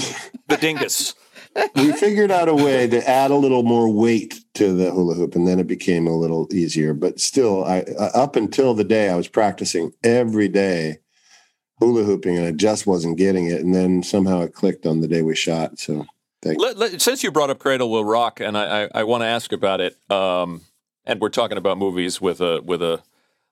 the 0.48 0.58
dingus. 0.58 1.16
We 1.76 1.92
figured 1.94 2.32
out 2.32 2.48
a 2.48 2.56
way 2.56 2.88
to 2.88 3.08
add 3.10 3.32
a 3.32 3.36
little 3.36 3.64
more 3.64 3.92
weight 3.92 4.40
to 4.56 4.74
the 4.74 4.92
hula 4.92 5.16
hoop, 5.16 5.36
and 5.36 5.48
then 5.48 5.60
it 5.60 5.68
became 5.68 6.08
a 6.08 6.16
little 6.16 6.48
easier. 6.54 6.94
But 6.94 7.20
still, 7.20 7.64
I 7.66 7.82
up 8.14 8.36
until 8.36 8.74
the 8.74 8.84
day 8.84 9.10
I 9.10 9.16
was 9.16 9.28
practicing 9.28 9.92
every 10.04 10.48
day 10.48 11.00
hula 11.80 12.04
hooping, 12.04 12.38
and 12.38 12.46
I 12.46 12.52
just 12.52 12.86
wasn't 12.86 13.18
getting 13.18 13.48
it. 13.48 13.62
And 13.62 13.74
then 13.74 14.04
somehow 14.04 14.42
it 14.42 14.54
clicked 14.54 14.86
on 14.86 15.02
the 15.02 15.08
day 15.08 15.22
we 15.22 15.36
shot. 15.36 15.80
So, 15.80 16.06
let, 16.44 16.78
let, 16.78 17.02
since 17.02 17.24
you 17.24 17.32
brought 17.32 17.50
up 17.50 17.60
Cradle 17.60 17.90
Will 17.90 18.06
Rock, 18.06 18.40
and 18.40 18.58
I, 18.58 18.84
I, 18.84 18.90
I 18.96 19.04
want 19.04 19.22
to 19.22 19.28
ask 19.28 19.52
about 19.52 19.82
it, 19.82 19.98
um, 20.12 20.62
and 21.06 21.20
we're 21.20 21.30
talking 21.30 21.58
about 21.58 21.78
movies 21.78 22.22
with 22.22 22.42
a 22.42 22.62
with 22.62 22.82
a, 22.82 23.02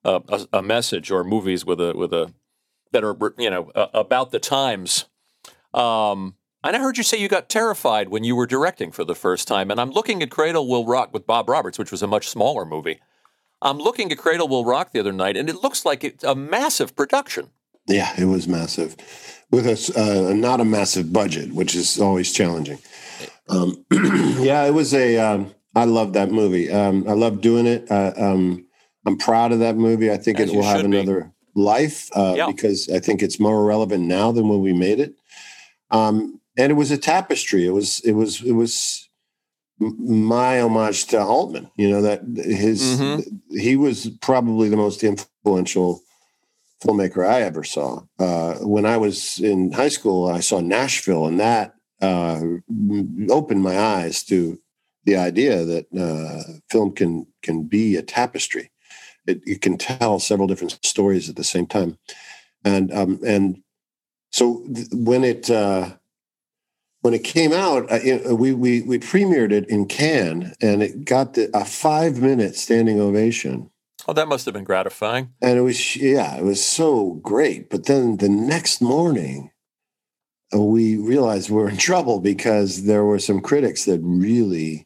a 0.03 0.47
a 0.53 0.61
message, 0.61 1.11
or 1.11 1.23
movies 1.23 1.65
with 1.65 1.81
a 1.81 1.93
with 1.95 2.13
a 2.13 2.31
that 2.91 3.03
are 3.03 3.15
you 3.37 3.49
know 3.49 3.71
about 3.75 4.31
the 4.31 4.39
times. 4.39 5.05
Um, 5.73 6.35
and 6.67 6.75
I 6.75 6.79
heard 6.79 6.97
you 6.97 7.03
say 7.03 7.17
you 7.17 7.29
got 7.29 7.47
terrified 7.47 8.09
when 8.09 8.25
you 8.25 8.35
were 8.35 8.45
directing 8.45 8.91
for 8.91 9.05
the 9.05 9.15
first 9.15 9.47
time. 9.47 9.71
And 9.71 9.79
I'm 9.79 9.91
looking 9.91 10.21
at 10.21 10.29
Cradle 10.29 10.67
Will 10.67 10.85
Rock 10.85 11.13
with 11.13 11.25
Bob 11.25 11.47
Roberts, 11.47 11.79
which 11.79 11.91
was 11.91 12.03
a 12.03 12.07
much 12.07 12.27
smaller 12.27 12.65
movie. 12.65 12.99
I'm 13.61 13.77
looking 13.77 14.11
at 14.11 14.17
Cradle 14.17 14.49
Will 14.49 14.65
Rock 14.65 14.91
the 14.91 14.99
other 14.99 15.13
night, 15.13 15.37
and 15.37 15.49
it 15.49 15.63
looks 15.63 15.85
like 15.85 16.03
it's 16.03 16.25
a 16.25 16.35
massive 16.35 16.93
production. 16.93 17.51
Yeah, 17.87 18.13
it 18.17 18.25
was 18.25 18.49
massive, 18.49 18.97
with 19.49 19.65
a 19.65 19.93
uh, 19.97 20.33
not 20.33 20.59
a 20.59 20.65
massive 20.65 21.13
budget, 21.13 21.53
which 21.53 21.73
is 21.73 22.01
always 22.01 22.33
challenging. 22.33 22.79
Um, 23.47 23.85
yeah, 23.91 24.65
it 24.65 24.73
was 24.73 24.93
a. 24.93 25.17
Um, 25.17 25.55
I 25.73 25.85
love 25.85 26.13
that 26.13 26.31
movie. 26.31 26.69
Um, 26.69 27.07
I 27.07 27.13
love 27.13 27.39
doing 27.39 27.65
it. 27.65 27.89
Uh, 27.89 28.11
um, 28.17 28.65
I'm 29.05 29.17
proud 29.17 29.53
of 29.53 29.59
that 29.59 29.77
movie. 29.77 30.11
I 30.11 30.17
think 30.17 30.39
As 30.39 30.49
it 30.49 30.55
will 30.55 30.63
have 30.63 30.83
another 30.83 31.31
be. 31.55 31.61
life 31.61 32.09
uh, 32.13 32.33
yeah. 32.35 32.47
because 32.47 32.89
I 32.89 32.99
think 32.99 33.23
it's 33.23 33.39
more 33.39 33.63
relevant 33.63 34.03
now 34.03 34.33
than 34.33 34.49
when 34.49 34.59
we 34.59 34.73
made 34.73 34.99
it. 34.99 35.13
Um, 35.91 36.36
and 36.57 36.71
it 36.71 36.75
was 36.75 36.91
a 36.91 36.97
tapestry. 36.97 37.65
It 37.65 37.71
was 37.71 37.99
it 38.01 38.13
was 38.13 38.41
it 38.41 38.53
was 38.53 39.07
my 39.79 40.59
homage 40.59 41.05
to 41.07 41.21
Altman. 41.21 41.69
You 41.77 41.89
know 41.89 42.01
that 42.01 42.21
his 42.35 42.81
mm-hmm. 42.81 43.57
he 43.57 43.75
was 43.75 44.09
probably 44.21 44.69
the 44.69 44.77
most 44.77 45.03
influential 45.03 46.01
filmmaker 46.83 47.27
I 47.27 47.41
ever 47.41 47.63
saw. 47.63 48.01
Uh, 48.19 48.55
when 48.55 48.85
I 48.85 48.97
was 48.97 49.39
in 49.39 49.71
high 49.71 49.89
school, 49.89 50.27
I 50.27 50.39
saw 50.39 50.59
Nashville, 50.59 51.27
and 51.27 51.39
that 51.39 51.75
uh, 52.01 52.41
opened 53.29 53.61
my 53.61 53.77
eyes 53.79 54.23
to 54.25 54.59
the 55.05 55.15
idea 55.15 55.63
that 55.63 55.85
uh, 55.97 56.59
film 56.69 56.93
can 56.93 57.27
can 57.43 57.63
be 57.63 57.95
a 57.95 58.01
tapestry. 58.01 58.71
It, 59.25 59.41
it, 59.45 59.61
can 59.61 59.77
tell 59.77 60.19
several 60.19 60.47
different 60.47 60.79
stories 60.83 61.27
at 61.29 61.35
the 61.35 61.43
same 61.43 61.67
time, 61.67 61.97
and 62.63 62.93
um, 62.93 63.19
and 63.25 63.61
so 64.31 64.63
th- 64.73 64.87
when 64.93 65.25
it 65.25 65.49
uh, 65.49 65.95
when 67.07 67.13
it 67.13 67.23
came 67.23 67.53
out, 67.53 67.89
uh, 67.89 68.35
we, 68.35 68.51
we, 68.51 68.81
we 68.81 68.99
premiered 68.99 69.53
it 69.53 69.69
in 69.69 69.85
Cannes 69.85 70.53
and 70.61 70.83
it 70.83 71.05
got 71.05 71.35
the, 71.35 71.49
a 71.53 71.63
five 71.63 72.21
minute 72.21 72.57
standing 72.57 72.99
ovation. 72.99 73.71
Oh, 74.09 74.11
that 74.11 74.27
must 74.27 74.43
have 74.43 74.53
been 74.53 74.65
gratifying. 74.65 75.31
And 75.41 75.57
it 75.57 75.61
was, 75.61 75.95
yeah, 75.95 76.35
it 76.35 76.43
was 76.43 76.61
so 76.61 77.13
great. 77.23 77.69
But 77.69 77.85
then 77.85 78.17
the 78.17 78.27
next 78.27 78.81
morning, 78.81 79.51
uh, 80.53 80.59
we 80.59 80.97
realized 80.97 81.49
we 81.49 81.61
are 81.61 81.69
in 81.69 81.77
trouble 81.89 82.19
because 82.19 82.83
there 82.83 83.05
were 83.05 83.19
some 83.19 83.39
critics 83.39 83.85
that 83.85 84.01
really 84.01 84.85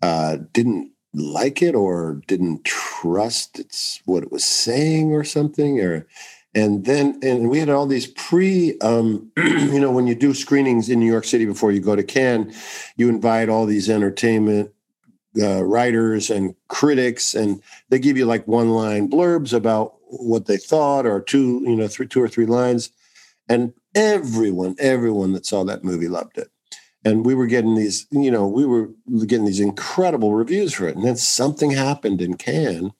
uh, 0.00 0.38
didn't 0.54 0.92
like 1.12 1.60
it 1.60 1.74
or 1.74 2.22
didn't 2.26 2.64
trust 2.64 3.58
it's 3.58 4.00
what 4.06 4.22
it 4.22 4.32
was 4.32 4.46
saying 4.46 5.12
or 5.12 5.24
something 5.24 5.78
or 5.78 6.06
and 6.54 6.84
then 6.84 7.18
and 7.22 7.48
we 7.48 7.58
had 7.58 7.68
all 7.68 7.86
these 7.86 8.06
pre 8.06 8.78
um, 8.80 9.30
you 9.36 9.80
know 9.80 9.90
when 9.90 10.06
you 10.06 10.14
do 10.14 10.34
screenings 10.34 10.88
in 10.88 11.00
new 11.00 11.10
york 11.10 11.24
city 11.24 11.44
before 11.46 11.72
you 11.72 11.80
go 11.80 11.96
to 11.96 12.02
cannes 12.02 12.54
you 12.96 13.08
invite 13.08 13.48
all 13.48 13.66
these 13.66 13.88
entertainment 13.88 14.70
uh, 15.40 15.62
writers 15.64 16.30
and 16.30 16.54
critics 16.68 17.34
and 17.34 17.62
they 17.88 17.98
give 17.98 18.16
you 18.16 18.26
like 18.26 18.46
one 18.46 18.70
line 18.70 19.08
blurbs 19.08 19.52
about 19.52 19.94
what 20.12 20.46
they 20.46 20.58
thought 20.58 21.06
or 21.06 21.20
two 21.20 21.62
you 21.64 21.76
know 21.76 21.88
three, 21.88 22.06
two 22.06 22.22
or 22.22 22.28
three 22.28 22.46
lines. 22.46 22.90
And 23.48 23.72
everyone 23.94 24.76
everyone 24.78 25.32
that 25.32 25.46
saw 25.46 25.64
that 25.64 25.84
movie 25.84 26.08
loved 26.08 26.38
it. 26.38 26.50
And 27.04 27.26
we 27.26 27.34
were 27.34 27.46
getting 27.46 27.74
these 27.74 28.06
you 28.10 28.30
know 28.30 28.46
we 28.46 28.66
were 28.66 28.90
getting 29.26 29.46
these 29.46 29.60
incredible 29.60 30.34
reviews 30.34 30.74
for 30.74 30.86
it. 30.86 30.96
And 30.96 31.04
then 31.04 31.16
something 31.16 31.70
happened 31.70 32.20
in 32.20 32.36
cannes. 32.36 32.92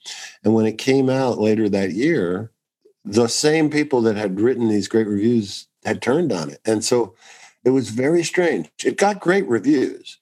And 0.43 0.55
when 0.55 0.67
it 0.67 0.79
came 0.79 1.11
out 1.11 1.39
later 1.39 1.69
that 1.69 1.93
year 1.93 2.51
the 3.05 3.29
same 3.29 3.71
people 3.71 4.01
that 4.03 4.17
had 4.17 4.41
written 4.41 4.69
these 4.69 4.89
great 4.89 5.07
reviews 5.07 5.67
had 5.85 6.01
turned 6.01 6.33
on 6.33 6.51
it. 6.51 6.61
And 6.65 6.85
so 6.85 7.15
it 7.65 7.71
was 7.71 7.91
very 7.91 8.23
strange. 8.23 8.71
It 8.85 8.97
got 8.97 9.21
great 9.21 9.47
reviews. 9.47 10.19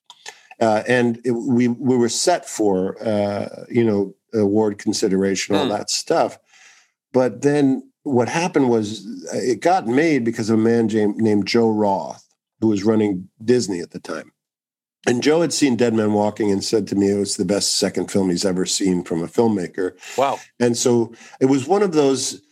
Uh, 0.60 0.82
and 0.86 1.20
it, 1.24 1.30
we 1.30 1.68
we 1.68 1.96
were 1.96 2.08
set 2.08 2.46
for 2.46 3.02
uh, 3.02 3.64
you 3.70 3.82
know 3.82 4.14
award 4.34 4.78
consideration, 4.78 5.56
all 5.56 5.66
mm. 5.66 5.70
that 5.70 5.88
stuff. 5.88 6.38
But 7.12 7.42
then 7.42 7.90
what 8.02 8.28
happened 8.28 8.68
was 8.68 9.06
it 9.32 9.60
got 9.60 9.86
made 9.86 10.24
because 10.24 10.50
of 10.50 10.58
a 10.58 10.62
man 10.62 10.88
named 11.16 11.46
Joe 11.46 11.70
Roth, 11.70 12.26
who 12.60 12.68
was 12.68 12.84
running 12.84 13.28
Disney 13.42 13.80
at 13.80 13.90
the 13.90 14.00
time. 14.00 14.32
And 15.06 15.22
Joe 15.22 15.40
had 15.40 15.52
seen 15.52 15.76
Dead 15.76 15.94
Man 15.94 16.12
Walking 16.12 16.52
and 16.52 16.62
said 16.62 16.86
to 16.88 16.94
me 16.94 17.10
it 17.10 17.18
was 17.18 17.36
the 17.36 17.44
best 17.46 17.78
second 17.78 18.10
film 18.10 18.28
he's 18.28 18.44
ever 18.44 18.66
seen 18.66 19.02
from 19.02 19.22
a 19.22 19.26
filmmaker. 19.26 19.92
Wow. 20.18 20.38
And 20.58 20.76
so 20.76 21.14
it 21.40 21.46
was 21.46 21.66
one 21.66 21.82
of 21.82 21.92
those 21.92 22.42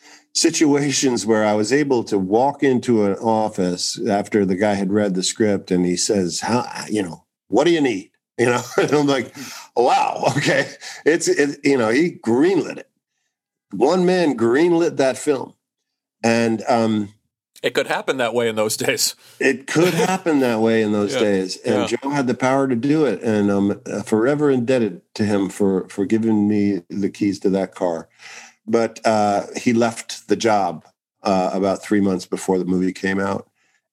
situations 0.41 1.27
where 1.27 1.45
I 1.45 1.55
was 1.55 1.73
able 1.73 2.05
to 2.05 2.19
walk 2.19 2.63
into 2.63 3.05
an 3.05 3.15
office 3.15 4.01
after 4.07 4.45
the 4.45 4.57
guy 4.57 4.75
had 4.75 4.93
read 4.93 5.15
the 5.15 5.23
script 5.23 5.71
and 5.71 5.85
he 5.85 5.97
says, 5.97 6.41
"How 6.41 6.67
you 6.89 7.03
know 7.03 7.25
what 7.49 7.65
do 7.65 7.71
you 7.73 7.81
need?" 7.81 8.11
You 8.39 8.47
know, 8.47 8.63
and 8.77 8.93
I'm 8.93 9.09
like, 9.09 9.35
"Wow, 9.77 10.23
okay." 10.37 10.71
It's 11.05 11.27
it, 11.27 11.59
you 11.65 11.77
know 11.77 11.89
he 11.89 12.21
greenlit 12.25 12.77
it. 12.77 12.89
One 13.73 14.07
man 14.07 14.37
greenlit 14.37 14.97
that 14.99 15.19
film, 15.19 15.55
and 16.23 16.63
um, 16.69 17.13
it 17.65 17.75
could 17.75 17.89
happen 17.89 18.19
that 18.19 18.35
way 18.35 18.49
in 18.49 18.55
those 18.55 18.77
days. 18.77 19.17
It 19.41 19.67
could 19.67 19.93
happen 19.93 20.39
that 20.39 20.61
way 20.61 20.83
in 20.83 20.93
those 20.93 21.15
yeah. 21.15 21.21
days, 21.21 21.57
and 21.67 21.91
yeah. 21.91 21.97
Joe 21.97 22.11
had 22.11 22.29
the 22.29 22.35
power 22.35 22.69
to 22.69 22.77
do 22.77 23.07
it, 23.07 23.21
and 23.23 23.51
I'm 23.51 24.05
forever 24.05 24.53
indebted 24.53 25.03
to 25.15 25.25
him 25.25 25.49
for 25.49 25.89
for 25.89 26.07
giving 26.07 26.47
me 26.47 26.83
the 26.89 27.11
keys 27.11 27.41
to 27.41 27.51
that 27.51 27.75
car 27.75 28.09
but 28.69 29.01
uh, 29.05 29.47
he 29.57 29.73
left 29.73 30.29
the 30.29 30.37
job 30.37 30.85
uh, 31.23 31.51
about 31.53 31.83
three 31.83 32.01
months 32.01 32.27
before 32.27 32.59
the 32.59 32.65
movie 32.65 32.93
came 32.93 33.21
out. 33.21 33.49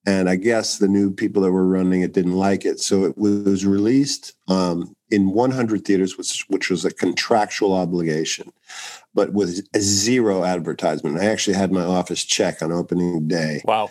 And 0.07 0.29
I 0.29 0.35
guess 0.35 0.77
the 0.77 0.87
new 0.87 1.11
people 1.11 1.41
that 1.41 1.51
were 1.51 1.67
running 1.67 2.01
it 2.01 2.13
didn't 2.13 2.37
like 2.37 2.63
it. 2.63 2.79
So 2.79 3.05
it 3.05 3.17
was 3.17 3.65
released 3.65 4.33
um, 4.47 4.95
in 5.09 5.31
100 5.31 5.83
theaters, 5.83 6.15
which, 6.15 6.45
which 6.47 6.69
was 6.69 6.85
a 6.85 6.93
contractual 6.93 7.73
obligation, 7.73 8.51
but 9.15 9.33
with 9.33 9.67
zero 9.79 10.43
advertisement. 10.43 11.17
I 11.17 11.25
actually 11.25 11.57
had 11.57 11.71
my 11.71 11.83
office 11.83 12.23
check 12.23 12.61
on 12.61 12.71
opening 12.71 13.27
day. 13.27 13.63
Wow. 13.65 13.89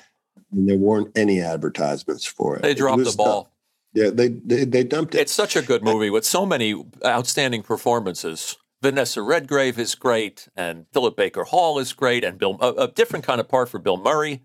And 0.52 0.68
there 0.68 0.78
weren't 0.78 1.10
any 1.16 1.40
advertisements 1.40 2.24
for 2.24 2.56
it. 2.56 2.62
They 2.62 2.74
dropped 2.74 3.00
it 3.00 3.10
the 3.10 3.16
ball. 3.16 3.50
Yeah, 3.92 4.10
they, 4.10 4.28
they, 4.28 4.64
they 4.64 4.84
dumped 4.84 5.16
it. 5.16 5.20
It's 5.20 5.32
such 5.32 5.56
a 5.56 5.62
good 5.62 5.82
movie 5.82 6.10
with 6.10 6.24
so 6.24 6.46
many 6.46 6.84
outstanding 7.04 7.62
performances. 7.62 8.56
Vanessa 8.84 9.22
Redgrave 9.22 9.78
is 9.78 9.94
great, 9.94 10.48
and 10.54 10.84
Philip 10.92 11.16
Baker 11.16 11.44
Hall 11.44 11.78
is 11.78 11.94
great, 11.94 12.22
and 12.22 12.36
Bill 12.38 12.58
a, 12.60 12.82
a 12.82 12.88
different 12.88 13.24
kind 13.24 13.40
of 13.40 13.48
part 13.48 13.70
for 13.70 13.78
Bill 13.78 13.96
Murray. 13.96 14.42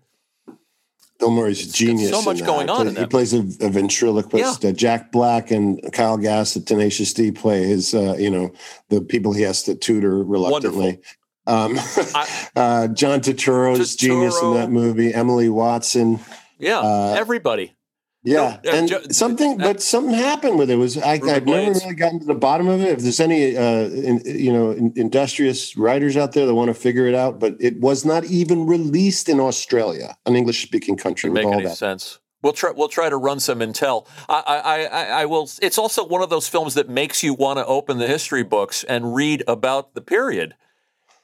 Bill 1.18 1.30
Murray's 1.30 1.68
a 1.68 1.70
genius. 1.70 2.08
So 2.08 2.22
much 2.22 2.42
going 2.42 2.70
on. 2.70 2.96
He 2.96 3.04
plays 3.04 3.34
a, 3.34 3.40
a 3.40 3.68
ventriloquist. 3.68 4.64
Yeah. 4.64 4.70
Uh, 4.70 4.72
Jack 4.72 5.12
Black 5.12 5.50
and 5.50 5.92
Kyle 5.92 6.16
Gass 6.16 6.56
at 6.56 6.64
Tenacious 6.64 7.12
D 7.12 7.30
play 7.30 7.64
his, 7.64 7.92
uh, 7.92 8.16
you 8.18 8.30
know, 8.30 8.50
the 8.88 9.02
people 9.02 9.34
he 9.34 9.42
has 9.42 9.62
to 9.64 9.74
tutor 9.74 10.24
reluctantly. 10.24 11.02
Um, 11.46 11.78
I, 12.14 12.48
uh, 12.56 12.88
John 12.88 13.20
Turturro's 13.20 13.94
Turturro. 13.94 13.98
genius 13.98 14.40
in 14.40 14.54
that 14.54 14.70
movie. 14.70 15.12
Emily 15.12 15.50
Watson. 15.50 16.18
Yeah, 16.58 16.78
uh, 16.78 17.14
everybody. 17.18 17.74
Yeah, 18.22 18.60
no, 18.64 18.70
and 18.70 18.88
ju- 18.88 19.02
something, 19.10 19.56
but 19.56 19.80
something 19.80 20.12
happened 20.12 20.58
with 20.58 20.70
it. 20.70 20.76
Was 20.76 20.98
I, 20.98 21.12
have 21.26 21.46
never 21.46 21.70
really 21.70 21.94
gotten 21.94 22.20
to 22.20 22.26
the 22.26 22.34
bottom 22.34 22.68
of 22.68 22.82
it. 22.82 22.88
If 22.88 23.00
there's 23.00 23.18
any, 23.18 23.56
uh, 23.56 23.88
in, 23.88 24.20
you 24.26 24.52
know, 24.52 24.72
in, 24.72 24.92
industrious 24.94 25.74
writers 25.74 26.18
out 26.18 26.32
there 26.32 26.44
that 26.44 26.54
want 26.54 26.68
to 26.68 26.74
figure 26.74 27.06
it 27.06 27.14
out, 27.14 27.38
but 27.38 27.56
it 27.58 27.80
was 27.80 28.04
not 28.04 28.24
even 28.24 28.66
released 28.66 29.30
in 29.30 29.40
Australia, 29.40 30.18
an 30.26 30.36
English-speaking 30.36 30.98
country. 30.98 31.30
Make 31.30 31.46
any 31.46 31.64
that. 31.64 31.78
sense. 31.78 32.18
We'll 32.42 32.52
try. 32.52 32.72
We'll 32.72 32.88
try 32.88 33.08
to 33.08 33.16
run 33.16 33.40
some 33.40 33.60
intel. 33.60 34.06
I, 34.28 34.42
I, 34.46 34.84
I, 34.84 35.04
I 35.22 35.24
will. 35.24 35.48
It's 35.62 35.78
also 35.78 36.06
one 36.06 36.22
of 36.22 36.28
those 36.28 36.46
films 36.46 36.74
that 36.74 36.90
makes 36.90 37.22
you 37.22 37.32
want 37.32 37.58
to 37.58 37.64
open 37.64 37.96
the 37.96 38.06
history 38.06 38.42
books 38.42 38.84
and 38.84 39.14
read 39.14 39.42
about 39.48 39.94
the 39.94 40.02
period. 40.02 40.56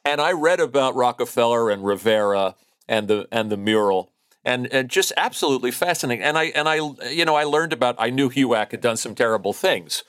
And 0.04 0.20
I 0.20 0.32
read 0.32 0.60
about 0.60 0.94
Rockefeller 0.94 1.68
and 1.68 1.84
Rivera 1.84 2.54
and 2.88 3.08
the 3.08 3.28
and 3.30 3.50
the 3.50 3.56
mural 3.58 4.12
and, 4.46 4.72
and 4.72 4.88
just 4.88 5.12
absolutely 5.16 5.72
fascinating. 5.72 6.24
And 6.24 6.38
I 6.38 6.44
and 6.44 6.68
I 6.68 6.76
you 7.10 7.24
know 7.24 7.34
I 7.34 7.44
learned 7.44 7.74
about 7.74 7.96
I 7.98 8.08
knew 8.08 8.30
HUAC 8.30 8.70
had 8.70 8.80
done 8.80 8.96
some 8.96 9.14
terrible 9.14 9.52
things, 9.52 10.04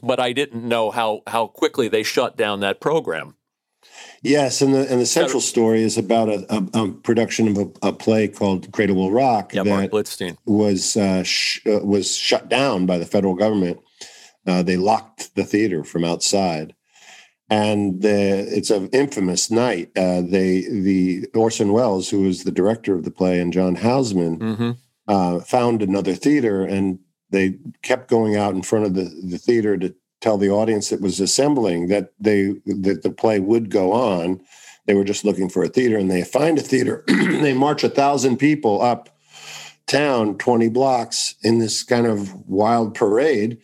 but 0.00 0.18
I 0.18 0.32
didn't 0.32 0.66
know 0.66 0.90
how 0.90 1.22
how 1.26 1.48
quickly 1.48 1.88
they 1.88 2.02
shut 2.02 2.36
down 2.36 2.60
that 2.60 2.80
program. 2.80 3.34
Yes, 4.22 4.62
and 4.62 4.72
the 4.72 4.90
and 4.90 5.00
the 5.00 5.06
central 5.06 5.40
story 5.40 5.82
is 5.82 5.98
about 5.98 6.28
a, 6.28 6.46
a, 6.54 6.84
a 6.84 6.92
production 6.92 7.48
of 7.48 7.58
a, 7.58 7.88
a, 7.88 7.92
play 7.92 8.28
called 8.28 8.70
Cradle 8.72 8.96
Will 8.96 9.10
Rock 9.10 9.54
yeah, 9.54 9.64
that 9.64 9.90
Blitzstein. 9.90 10.36
was 10.46 10.96
uh, 10.96 11.24
sh- 11.24 11.60
uh, 11.66 11.80
was 11.84 12.14
shut 12.14 12.48
down 12.48 12.86
by 12.86 12.98
the 12.98 13.06
federal 13.06 13.34
government. 13.34 13.80
Uh, 14.46 14.62
they 14.62 14.76
locked 14.76 15.34
the 15.34 15.44
theater 15.44 15.84
from 15.84 16.04
outside, 16.04 16.74
and 17.50 18.00
the, 18.00 18.46
it's 18.56 18.70
an 18.70 18.88
infamous 18.90 19.50
night. 19.50 19.90
Uh, 19.96 20.22
they 20.22 20.60
the 20.60 21.26
Orson 21.34 21.72
Welles, 21.72 22.08
who 22.08 22.22
was 22.22 22.44
the 22.44 22.52
director 22.52 22.94
of 22.94 23.04
the 23.04 23.10
play, 23.10 23.40
and 23.40 23.52
John 23.52 23.74
Houseman 23.74 24.38
mm-hmm. 24.38 24.70
uh, 25.08 25.40
found 25.40 25.82
another 25.82 26.14
theater, 26.14 26.62
and 26.62 27.00
they 27.30 27.58
kept 27.82 28.08
going 28.08 28.36
out 28.36 28.54
in 28.54 28.62
front 28.62 28.86
of 28.86 28.94
the, 28.94 29.04
the 29.24 29.38
theater 29.38 29.76
to 29.78 29.94
tell 30.20 30.38
the 30.38 30.50
audience 30.50 30.90
that 30.90 31.00
was 31.00 31.18
assembling 31.18 31.88
that 31.88 32.12
they 32.20 32.54
that 32.66 33.00
the 33.02 33.10
play 33.10 33.40
would 33.40 33.68
go 33.68 33.92
on. 33.92 34.40
They 34.86 34.94
were 34.94 35.04
just 35.04 35.24
looking 35.24 35.48
for 35.48 35.64
a 35.64 35.68
theater, 35.68 35.98
and 35.98 36.10
they 36.10 36.22
find 36.22 36.56
a 36.56 36.62
theater. 36.62 37.04
they 37.08 37.52
march 37.52 37.82
a 37.82 37.88
thousand 37.88 38.36
people 38.36 38.80
up 38.80 39.08
town, 39.88 40.38
twenty 40.38 40.68
blocks, 40.68 41.34
in 41.42 41.58
this 41.58 41.82
kind 41.82 42.06
of 42.06 42.48
wild 42.48 42.94
parade 42.94 43.58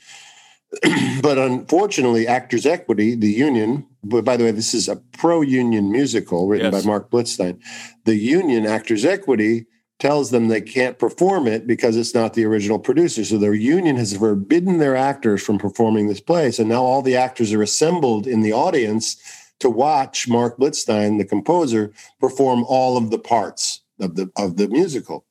but 1.22 1.38
unfortunately, 1.38 2.26
Actors 2.26 2.66
Equity, 2.66 3.14
the 3.14 3.30
union, 3.30 3.86
but 4.02 4.24
by 4.24 4.36
the 4.36 4.44
way, 4.44 4.50
this 4.50 4.74
is 4.74 4.88
a 4.88 4.96
pro 4.96 5.40
union 5.40 5.90
musical 5.90 6.48
written 6.48 6.72
yes. 6.72 6.82
by 6.82 6.86
Marc 6.86 7.10
Blitzstein. 7.10 7.60
The 8.04 8.16
union, 8.16 8.66
Actors 8.66 9.04
Equity, 9.04 9.66
tells 9.98 10.30
them 10.30 10.48
they 10.48 10.60
can't 10.60 10.98
perform 10.98 11.46
it 11.46 11.66
because 11.66 11.96
it's 11.96 12.14
not 12.14 12.34
the 12.34 12.44
original 12.44 12.78
producer. 12.78 13.24
So 13.24 13.38
their 13.38 13.54
union 13.54 13.96
has 13.96 14.16
forbidden 14.16 14.78
their 14.78 14.94
actors 14.94 15.42
from 15.42 15.58
performing 15.58 16.08
this 16.08 16.20
play. 16.20 16.50
So 16.50 16.64
now 16.64 16.82
all 16.82 17.00
the 17.00 17.16
actors 17.16 17.52
are 17.52 17.62
assembled 17.62 18.26
in 18.26 18.42
the 18.42 18.52
audience 18.52 19.16
to 19.60 19.70
watch 19.70 20.28
Marc 20.28 20.58
Blitzstein, 20.58 21.16
the 21.16 21.24
composer, 21.24 21.92
perform 22.20 22.64
all 22.68 22.98
of 22.98 23.10
the 23.10 23.18
parts 23.18 23.82
of 23.98 24.16
the 24.16 24.30
of 24.36 24.58
the 24.58 24.68
musical. 24.68 25.24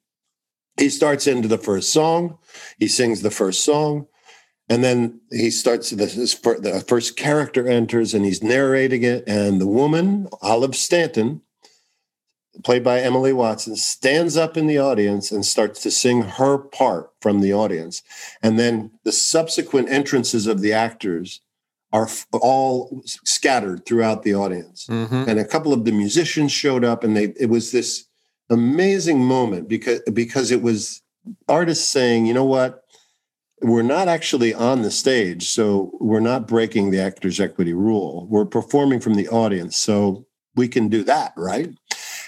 He 0.77 0.89
starts 0.89 1.27
into 1.27 1.47
the 1.47 1.59
first 1.59 1.93
song, 1.93 2.39
he 2.79 2.87
sings 2.87 3.21
the 3.21 3.31
first 3.31 3.63
song 3.63 4.07
and 4.67 4.83
then 4.83 5.21
he 5.31 5.51
starts 5.51 5.91
this 5.91 6.15
the 6.15 6.83
first 6.87 7.15
character 7.15 7.67
enters 7.67 8.13
and 8.13 8.25
he's 8.25 8.41
narrating 8.41 9.03
it. 9.03 9.23
And 9.27 9.61
the 9.61 9.67
woman 9.67 10.27
olive 10.41 10.75
stanton 10.75 11.41
played 12.63 12.83
by 12.83 13.01
emily 13.01 13.33
watson 13.33 13.75
stands 13.75 14.37
up 14.37 14.55
in 14.57 14.65
the 14.65 14.79
audience 14.79 15.31
and 15.31 15.45
starts 15.45 15.83
to 15.83 15.91
sing 15.91 16.23
her 16.23 16.57
part 16.57 17.11
from 17.21 17.41
the 17.41 17.53
audience. 17.53 18.01
And 18.41 18.57
then 18.57 18.91
the 19.03 19.11
subsequent 19.11 19.89
entrances 19.89 20.47
of 20.47 20.61
the 20.61 20.73
actors 20.73 21.41
are 21.91 22.09
all 22.33 23.01
scattered 23.05 23.85
throughout 23.85 24.23
the 24.23 24.33
audience. 24.33 24.87
Mm-hmm. 24.87 25.29
and 25.29 25.39
a 25.39 25.45
couple 25.45 25.73
of 25.73 25.85
the 25.85 25.91
musicians 25.91 26.51
showed 26.51 26.83
up 26.83 27.03
and 27.03 27.15
they 27.15 27.33
it 27.39 27.49
was 27.49 27.71
this 27.71 28.05
amazing 28.49 29.23
moment 29.23 29.67
because 29.67 30.01
because 30.11 30.49
it 30.51 30.61
was 30.63 31.03
artists 31.47 31.87
saying 31.87 32.25
you 32.25 32.33
know 32.33 32.45
what 32.45 32.84
we're 33.61 33.81
not 33.81 34.07
actually 34.07 34.53
on 34.53 34.81
the 34.81 34.91
stage, 34.91 35.47
so 35.47 35.91
we're 35.99 36.19
not 36.19 36.47
breaking 36.47 36.91
the 36.91 36.99
actors' 36.99 37.39
equity 37.39 37.73
rule. 37.73 38.27
We're 38.29 38.45
performing 38.45 38.99
from 38.99 39.15
the 39.15 39.27
audience, 39.29 39.77
so 39.77 40.25
we 40.55 40.67
can 40.67 40.89
do 40.89 41.03
that, 41.03 41.33
right? 41.37 41.69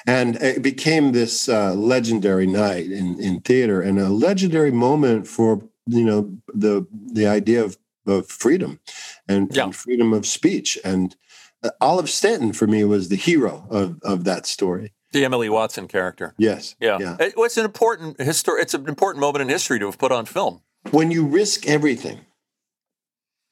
And 0.06 0.38
it 0.38 0.62
became 0.62 1.12
this 1.12 1.50
uh, 1.50 1.74
legendary 1.74 2.48
night 2.48 2.92
in, 2.92 3.20
in 3.20 3.42
theater 3.42 3.82
and 3.82 4.00
a 4.00 4.10
legendary 4.10 4.72
moment 4.72 5.28
for 5.28 5.62
you 5.86 6.04
know 6.04 6.38
the 6.54 6.88
the 6.92 7.28
idea 7.28 7.64
of, 7.64 7.78
of 8.06 8.28
freedom 8.28 8.80
and, 9.28 9.54
yeah. 9.56 9.66
and 9.66 9.76
freedom 9.76 10.14
of 10.14 10.26
speech. 10.26 10.78
And 10.84 11.16
uh, 11.62 11.72
Olive 11.82 12.10
Stanton 12.10 12.54
for 12.54 12.68
me 12.68 12.84
was 12.86 13.10
the 13.10 13.16
hero 13.16 13.68
of 13.70 14.00
of 14.04 14.24
that 14.24 14.46
story. 14.46 14.94
The 15.12 15.26
Emily 15.26 15.50
Watson 15.50 15.88
character. 15.88 16.34
Yes. 16.38 16.76
Yeah. 16.80 16.98
yeah. 17.00 17.16
It, 17.20 17.34
it's 17.38 17.58
an 17.58 17.66
important 17.66 18.22
history. 18.22 18.62
It's 18.62 18.74
an 18.74 18.88
important 18.88 19.22
moment 19.22 19.42
in 19.42 19.50
history 19.50 19.80
to 19.80 19.86
have 19.86 19.98
put 19.98 20.12
on 20.12 20.26
film 20.26 20.62
when 20.92 21.12
you 21.12 21.26
risk 21.26 21.68
everything 21.68 22.22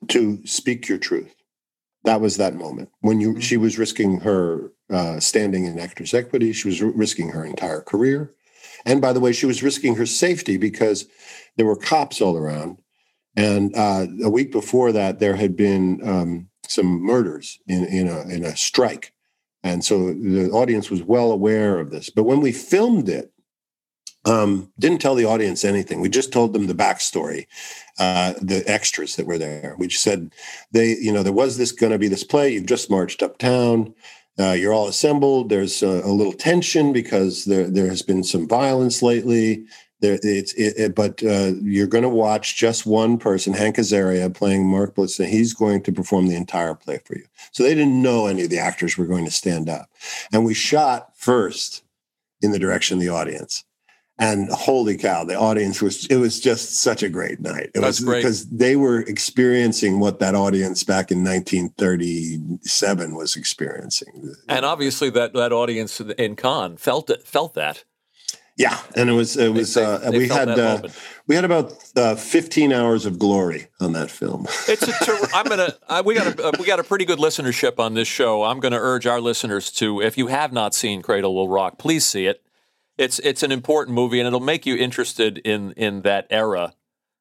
to 0.08 0.46
speak 0.46 0.88
your 0.88 0.98
truth 0.98 1.36
that 2.06 2.22
was 2.22 2.38
that 2.38 2.56
moment. 2.56 2.90
When 3.02 3.20
you 3.20 3.42
she 3.42 3.58
was 3.58 3.78
risking 3.78 4.22
her 4.22 4.72
uh, 4.90 5.20
standing 5.20 5.66
in 5.66 5.80
actors 5.80 6.14
equity 6.14 6.54
she 6.54 6.68
was 6.68 6.82
risking 6.82 7.30
her 7.30 7.44
entire 7.44 7.82
career. 7.82 8.34
And 8.86 9.02
by 9.02 9.14
the 9.14 9.20
way 9.20 9.32
she 9.32 9.46
was 9.46 9.64
risking 9.64 9.96
her 9.96 10.06
safety 10.06 10.58
because 10.58 11.08
there 11.58 11.66
were 11.66 11.76
cops 11.76 12.22
all 12.22 12.38
around. 12.38 12.78
And 13.36 13.76
uh, 13.76 14.08
a 14.24 14.30
week 14.30 14.52
before 14.52 14.92
that 14.94 15.20
there 15.20 15.36
had 15.36 15.58
been 15.58 16.00
um, 16.08 16.48
some 16.68 17.02
murders 17.02 17.60
in, 17.68 17.86
in, 17.86 18.08
a, 18.08 18.22
in 18.30 18.46
a 18.46 18.56
strike. 18.56 19.12
And 19.64 19.84
so 19.84 20.14
the 20.14 20.50
audience 20.52 20.90
was 20.90 21.04
well 21.04 21.32
aware 21.32 21.80
of 21.80 21.90
this. 21.90 22.10
But 22.10 22.24
when 22.24 22.40
we 22.40 22.52
filmed 22.52 23.10
it 23.10 23.34
um, 24.26 24.72
didn't 24.80 25.02
tell 25.02 25.16
the 25.16 25.26
audience 25.26 25.64
anything. 25.64 26.02
We 26.02 26.10
just 26.10 26.34
told 26.34 26.54
them 26.54 26.68
the 26.68 26.74
backstory, 26.74 27.46
uh, 28.00 28.34
the 28.42 28.64
extras 28.66 29.16
that 29.16 29.28
were 29.28 29.38
there. 29.38 29.76
We 29.78 29.88
just 29.88 30.04
said 30.04 30.34
they, 30.72 30.98
you 30.98 31.12
know, 31.12 31.24
there 31.24 31.34
was 31.34 31.58
this 31.58 31.72
going 31.72 31.92
to 31.92 32.00
be 32.00 32.08
this 32.08 32.24
play. 32.24 32.54
You've 32.54 32.66
just 32.66 32.90
marched 32.90 33.22
uptown. 33.22 33.94
Uh, 34.38 34.52
you're 34.52 34.74
all 34.74 34.88
assembled. 34.88 35.50
There's 35.50 35.82
a, 35.82 36.02
a, 36.02 36.12
little 36.12 36.34
tension 36.34 36.92
because 36.92 37.46
there 37.46 37.70
there 37.70 37.88
has 37.88 38.02
been 38.02 38.24
some 38.24 38.48
violence 38.48 39.02
lately. 39.02 39.66
There, 40.02 40.20
it's 40.22 40.54
it, 40.56 40.74
it, 40.78 40.96
but 40.96 41.24
uh, 41.24 41.54
you're 41.62 41.88
going 41.88 42.04
to 42.04 42.10
watch 42.10 42.58
just 42.58 42.86
one 42.86 43.18
person, 43.18 43.54
Hank 43.54 43.78
Azaria, 43.78 44.34
playing 44.34 44.68
Mark 44.68 44.96
Blitz, 44.96 45.20
and 45.20 45.30
he's 45.30 45.54
going 45.54 45.84
to 45.84 45.94
perform 45.94 46.28
the 46.28 46.36
entire 46.36 46.76
play 46.76 47.00
for 47.06 47.16
you. 47.16 47.24
So 47.54 47.64
they 47.64 47.74
didn't 47.76 48.02
know 48.02 48.28
any 48.28 48.44
of 48.44 48.50
the 48.50 48.60
actors 48.60 48.98
were 48.98 49.06
going 49.06 49.24
to 49.24 49.32
stand 49.32 49.70
up, 49.70 49.90
and 50.34 50.44
we 50.44 50.54
shot 50.54 51.16
first 51.16 51.84
in 52.42 52.52
the 52.52 52.60
direction 52.60 52.98
of 52.98 53.02
the 53.02 53.10
audience 53.10 53.64
and 54.18 54.50
holy 54.50 54.98
cow 54.98 55.24
the 55.26 55.36
audience 55.36 55.82
was 55.82 56.06
it 56.08 56.16
was 56.18 56.40
just 56.40 56.78
such 56.82 57.04
a 57.04 57.10
great 57.10 57.42
night. 57.42 57.72
It 57.74 57.82
That's 57.82 58.00
was 58.00 58.06
great. 58.06 58.20
because 58.20 58.48
they 58.50 58.76
were 58.76 59.02
experiencing 59.02 60.00
what 60.00 60.20
that 60.20 60.36
audience 60.36 60.84
back 60.84 61.12
in 61.12 61.24
1937 61.24 63.16
was 63.16 63.36
experiencing. 63.36 64.34
And 64.48 64.66
obviously 64.66 65.10
that 65.12 65.34
that 65.34 65.52
audience 65.52 66.00
in 66.00 66.36
Cannes 66.36 66.78
felt 66.78 67.10
it 67.10 67.28
felt 67.28 67.56
that. 67.56 67.84
Yeah 68.58 68.80
and 68.96 69.10
it 69.10 69.14
was 69.14 69.36
it 69.36 69.50
was 69.50 69.74
they, 69.74 69.84
uh, 69.84 69.98
they 69.98 70.18
we 70.18 70.28
had 70.30 70.48
uh, 70.48 70.82
we 71.28 71.36
had 71.36 71.44
about 71.44 71.74
uh, 71.98 72.16
15 72.16 72.72
hours 72.72 73.06
of 73.06 73.20
glory 73.20 73.68
on 73.82 73.92
that 73.94 74.10
film. 74.10 74.48
It's 74.70 74.84
a 74.84 74.94
ter- 75.06 75.28
i'm 75.34 75.46
gonna 75.46 75.76
uh, 75.90 76.04
we 76.06 76.16
got 76.16 76.40
a 76.40 76.48
uh, 76.48 76.52
we 76.58 76.66
got 76.66 76.80
a 76.80 76.84
pretty 76.84 77.04
good 77.04 77.20
listenership 77.20 77.80
on 77.80 77.96
this 77.96 78.08
show. 78.08 78.44
I'm 78.44 78.62
gonna 78.62 78.80
urge 78.80 79.06
our 79.08 79.20
listeners 79.20 79.72
to 79.74 80.00
if 80.02 80.18
you 80.18 80.28
have 80.28 80.54
not 80.54 80.74
seen 80.74 81.02
cradle 81.02 81.36
will 81.36 81.50
rock 81.50 81.78
please 81.78 82.06
see 82.06 82.28
it 82.28 82.45
it's 82.98 83.20
it's 83.20 83.44
an 83.44 83.52
important 83.52 83.96
movie, 83.96 84.20
and 84.20 84.28
it'll 84.28 84.40
make 84.40 84.66
you 84.66 84.76
interested 84.76 85.38
in 85.40 85.72
in 85.74 86.02
that 86.02 86.28
era. 86.30 86.74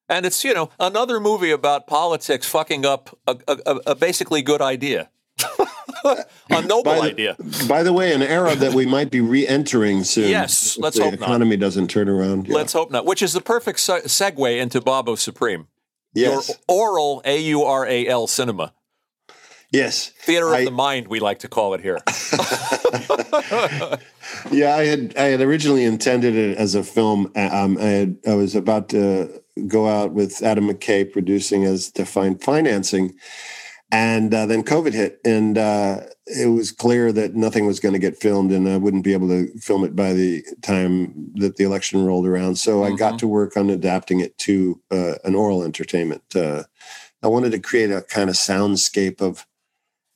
And 0.09 0.27
it's 0.27 0.45
you 0.45 0.55
know 0.55 0.71
another 0.79 1.21
movie 1.21 1.51
about 1.51 1.87
politics 1.87 2.47
fucking 2.47 2.85
up 2.85 3.17
a, 3.27 3.37
a, 3.49 3.81
a 3.89 3.95
basically 3.95 4.43
good 4.43 4.61
idea. 4.61 5.11
a 6.05 6.63
noble 6.63 6.83
by 6.83 6.97
the, 6.97 7.03
idea. 7.03 7.37
By 7.69 7.83
the 7.83 7.93
way, 7.93 8.13
an 8.13 8.23
era 8.23 8.55
that 8.55 8.75
we 8.75 8.87
might 8.87 9.11
be 9.11 9.21
re-entering 9.21 10.05
soon. 10.05 10.31
Yes, 10.31 10.79
let's 10.79 10.97
the 10.97 11.05
hope 11.05 11.13
the 11.13 11.23
economy 11.23 11.57
not. 11.57 11.61
doesn't 11.61 11.89
turn 11.89 12.09
around. 12.09 12.49
Yeah. 12.49 12.55
Let's 12.55 12.73
hope 12.73 12.91
not. 12.91 13.07
Which 13.07 13.23
is 13.23 13.33
the 13.33 13.41
perfect 13.41 13.81
se- 13.81 14.03
segue 14.03 14.61
into 14.61 14.81
Bobbo 14.81 15.17
Supreme. 15.17 15.67
Yes. 16.13 16.49
Your 16.49 16.57
oral 16.69 17.23
A 17.25 17.41
U 17.41 17.63
R 17.65 17.87
A 17.87 18.07
L 18.07 18.27
cinema. 18.27 18.73
Yes. 19.75 20.11
Theater 20.21 20.55
of 20.55 20.65
the 20.65 20.71
mind, 20.71 21.09
we 21.09 21.19
like 21.19 21.41
to 21.41 21.49
call 21.49 21.75
it 21.75 21.81
here. 21.81 21.99
yeah, 24.53 24.77
I 24.77 24.85
had 24.85 25.17
I 25.17 25.25
had 25.25 25.41
originally 25.41 25.83
intended 25.83 26.37
it 26.37 26.57
as 26.57 26.77
a 26.77 26.85
film. 26.85 27.33
Um, 27.35 27.77
I 27.79 27.87
had 27.87 28.17
I 28.25 28.35
was 28.35 28.55
about 28.55 28.89
to 28.91 29.43
go 29.67 29.89
out 29.89 30.13
with 30.13 30.45
Adam 30.45 30.69
McKay 30.69 31.11
producing 31.11 31.65
as 31.65 31.91
to 31.91 32.07
find 32.07 32.41
financing, 32.41 33.17
and 33.91 34.33
uh, 34.33 34.47
then 34.47 34.63
COVID 34.63 34.93
hit, 34.93 35.19
and 35.25 35.59
uh, 35.59 36.03
it 36.27 36.47
was 36.53 36.71
clear 36.71 37.11
that 37.11 37.35
nothing 37.35 37.67
was 37.67 37.81
going 37.81 37.95
to 37.95 37.99
get 37.99 38.17
filmed, 38.17 38.53
and 38.53 38.69
I 38.69 38.77
wouldn't 38.77 39.03
be 39.03 39.13
able 39.13 39.27
to 39.27 39.49
film 39.59 39.83
it 39.83 39.97
by 39.97 40.13
the 40.13 40.45
time 40.63 41.33
that 41.35 41.57
the 41.57 41.65
election 41.65 42.05
rolled 42.05 42.29
around. 42.29 42.59
So 42.59 42.83
mm-hmm. 42.83 42.95
I 42.95 42.97
got 42.97 43.09
mm-hmm. 43.09 43.17
to 43.17 43.27
work 43.27 43.57
on 43.57 43.71
adapting 43.71 44.21
it 44.21 44.39
to 44.39 44.81
uh, 44.93 45.15
an 45.25 45.35
oral 45.35 45.65
entertainment. 45.65 46.23
Uh, 46.33 46.63
I 47.25 47.27
wanted 47.27 47.51
to 47.53 47.59
create 47.59 47.91
a 47.91 48.03
kind 48.03 48.31
of 48.31 48.37
soundscape 48.37 49.21
of 49.21 49.45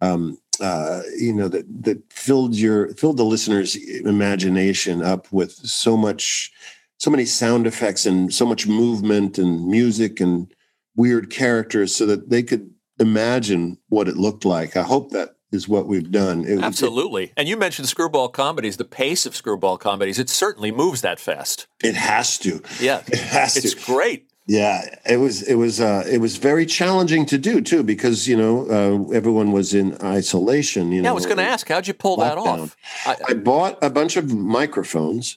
um, 0.00 0.38
uh, 0.60 1.02
you 1.16 1.32
know 1.32 1.48
that 1.48 1.66
that 1.84 2.12
filled 2.12 2.54
your 2.54 2.88
filled 2.94 3.16
the 3.16 3.24
listener's 3.24 3.76
imagination 3.76 5.02
up 5.02 5.30
with 5.32 5.52
so 5.52 5.96
much 5.96 6.52
so 6.98 7.10
many 7.10 7.24
sound 7.24 7.66
effects 7.66 8.06
and 8.06 8.32
so 8.32 8.44
much 8.44 8.66
movement 8.66 9.38
and 9.38 9.66
music 9.68 10.20
and 10.20 10.52
weird 10.96 11.30
characters 11.30 11.94
so 11.94 12.06
that 12.06 12.28
they 12.28 12.42
could 12.42 12.70
imagine 12.98 13.78
what 13.88 14.08
it 14.08 14.16
looked 14.16 14.44
like 14.44 14.76
i 14.76 14.82
hope 14.82 15.10
that 15.12 15.36
is 15.50 15.68
what 15.68 15.86
we've 15.86 16.10
done. 16.10 16.44
It, 16.44 16.60
Absolutely. 16.62 17.24
It, 17.24 17.32
and 17.36 17.48
you 17.48 17.56
mentioned 17.56 17.88
screwball 17.88 18.28
comedies. 18.28 18.76
The 18.76 18.84
pace 18.84 19.26
of 19.26 19.34
screwball 19.34 19.78
comedies, 19.78 20.18
it 20.18 20.28
certainly 20.28 20.70
moves 20.70 21.00
that 21.02 21.18
fast. 21.18 21.66
It 21.82 21.94
has 21.94 22.38
to. 22.38 22.62
Yeah. 22.80 23.02
It 23.06 23.18
has 23.18 23.56
it's 23.56 23.72
to. 23.72 23.76
It's 23.76 23.86
great. 23.86 24.28
Yeah, 24.48 24.82
it 25.04 25.18
was 25.18 25.42
it 25.42 25.56
was 25.56 25.78
uh, 25.78 26.04
it 26.10 26.22
was 26.22 26.38
very 26.38 26.64
challenging 26.64 27.26
to 27.26 27.36
do 27.36 27.60
too 27.60 27.82
because 27.82 28.26
you 28.26 28.34
know 28.34 28.66
uh, 28.70 29.12
everyone 29.12 29.52
was 29.52 29.74
in 29.74 29.94
isolation. 30.02 30.90
You 30.90 31.02
know, 31.02 31.08
yeah, 31.08 31.10
I 31.10 31.14
was 31.14 31.26
going 31.26 31.36
to 31.36 31.42
ask, 31.44 31.68
how'd 31.68 31.86
you 31.86 31.92
pull 31.92 32.16
lockdown. 32.16 32.18
that 32.18 32.38
off? 32.38 32.76
I, 33.04 33.16
I, 33.28 33.34
bought 33.34 33.78
a 33.82 33.90
bunch 33.90 34.16
of 34.16 34.32
microphones 34.32 35.36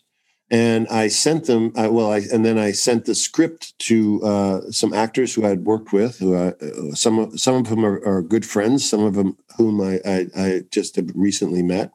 and 0.51 0.87
I 0.89 1.07
sent 1.07 1.45
them. 1.45 1.71
I, 1.75 1.87
well, 1.87 2.11
I 2.11 2.21
and 2.31 2.45
then 2.45 2.57
I 2.57 2.71
sent 2.71 3.05
the 3.05 3.15
script 3.15 3.77
to 3.79 4.21
uh, 4.23 4.71
some 4.71 4.93
actors 4.93 5.33
who 5.33 5.45
I'd 5.45 5.65
worked 5.65 5.93
with. 5.93 6.19
Who 6.19 6.35
I, 6.35 6.47
uh, 6.49 6.93
some 6.93 7.19
of 7.19 7.39
some 7.39 7.55
of 7.55 7.69
them 7.69 7.85
are, 7.85 8.01
are, 8.05 8.21
good 8.21 8.45
friends. 8.45 8.87
Some 8.87 9.03
of 9.03 9.15
them 9.15 9.37
whom 9.57 9.81
I, 9.81 9.99
I, 10.05 10.27
I 10.37 10.61
just 10.69 10.97
have 10.97 11.09
recently 11.15 11.63
met, 11.63 11.91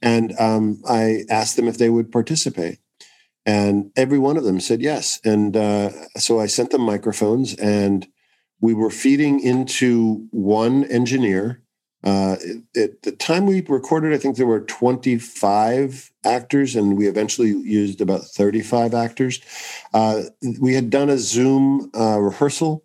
and 0.00 0.38
um, 0.40 0.82
I 0.88 1.24
asked 1.28 1.56
them 1.56 1.68
if 1.68 1.76
they 1.76 1.90
would 1.90 2.10
participate, 2.10 2.78
and 3.46 3.90
every 3.96 4.18
one 4.18 4.36
of 4.36 4.44
them 4.44 4.60
said 4.60 4.82
yes. 4.82 5.20
And 5.24 5.56
uh, 5.56 5.90
so 6.18 6.38
I 6.40 6.46
sent 6.46 6.70
them 6.70 6.82
microphones, 6.82 7.54
and 7.54 8.06
we 8.60 8.74
were 8.74 8.90
feeding 8.90 9.40
into 9.40 10.26
one 10.30 10.84
engineer 10.84 11.62
uh, 12.06 12.36
at 12.76 13.02
the 13.02 13.10
time 13.10 13.46
we 13.46 13.60
recorded, 13.62 14.12
I 14.12 14.18
think 14.18 14.36
there 14.36 14.46
were 14.46 14.60
25 14.60 16.12
actors, 16.24 16.76
and 16.76 16.96
we 16.96 17.08
eventually 17.08 17.48
used 17.48 18.00
about 18.00 18.22
35 18.22 18.94
actors. 18.94 19.40
Uh, 19.92 20.22
we 20.60 20.74
had 20.74 20.88
done 20.88 21.10
a 21.10 21.18
Zoom 21.18 21.90
uh, 21.98 22.20
rehearsal, 22.20 22.84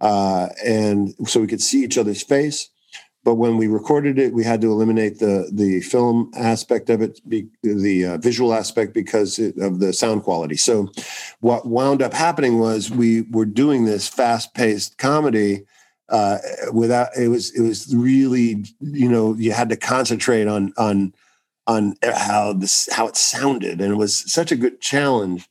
uh, 0.00 0.48
and 0.64 1.14
so 1.28 1.40
we 1.40 1.46
could 1.46 1.62
see 1.62 1.84
each 1.84 1.96
other's 1.96 2.24
face. 2.24 2.70
But 3.26 3.34
when 3.34 3.56
we 3.56 3.66
recorded 3.66 4.20
it, 4.20 4.32
we 4.32 4.44
had 4.44 4.60
to 4.60 4.70
eliminate 4.70 5.18
the 5.18 5.50
the 5.52 5.80
film 5.80 6.30
aspect 6.36 6.88
of 6.88 7.02
it, 7.02 7.20
the 7.26 8.06
uh, 8.06 8.18
visual 8.18 8.54
aspect, 8.54 8.94
because 8.94 9.40
of 9.40 9.80
the 9.80 9.92
sound 9.92 10.22
quality. 10.22 10.56
So, 10.56 10.92
what 11.40 11.66
wound 11.66 12.02
up 12.02 12.14
happening 12.14 12.60
was 12.60 12.88
we 12.88 13.22
were 13.22 13.44
doing 13.44 13.84
this 13.84 14.06
fast 14.06 14.54
paced 14.54 14.98
comedy 14.98 15.66
uh, 16.08 16.38
without 16.72 17.08
it 17.18 17.26
was 17.26 17.50
it 17.50 17.62
was 17.62 17.92
really 17.92 18.64
you 18.78 19.08
know 19.08 19.34
you 19.34 19.50
had 19.50 19.70
to 19.70 19.76
concentrate 19.76 20.46
on 20.46 20.72
on 20.78 21.12
on 21.66 21.96
how 22.04 22.52
this 22.52 22.88
how 22.92 23.08
it 23.08 23.16
sounded 23.16 23.80
and 23.80 23.92
it 23.92 23.96
was 23.96 24.30
such 24.32 24.52
a 24.52 24.56
good 24.56 24.80
challenge 24.80 25.48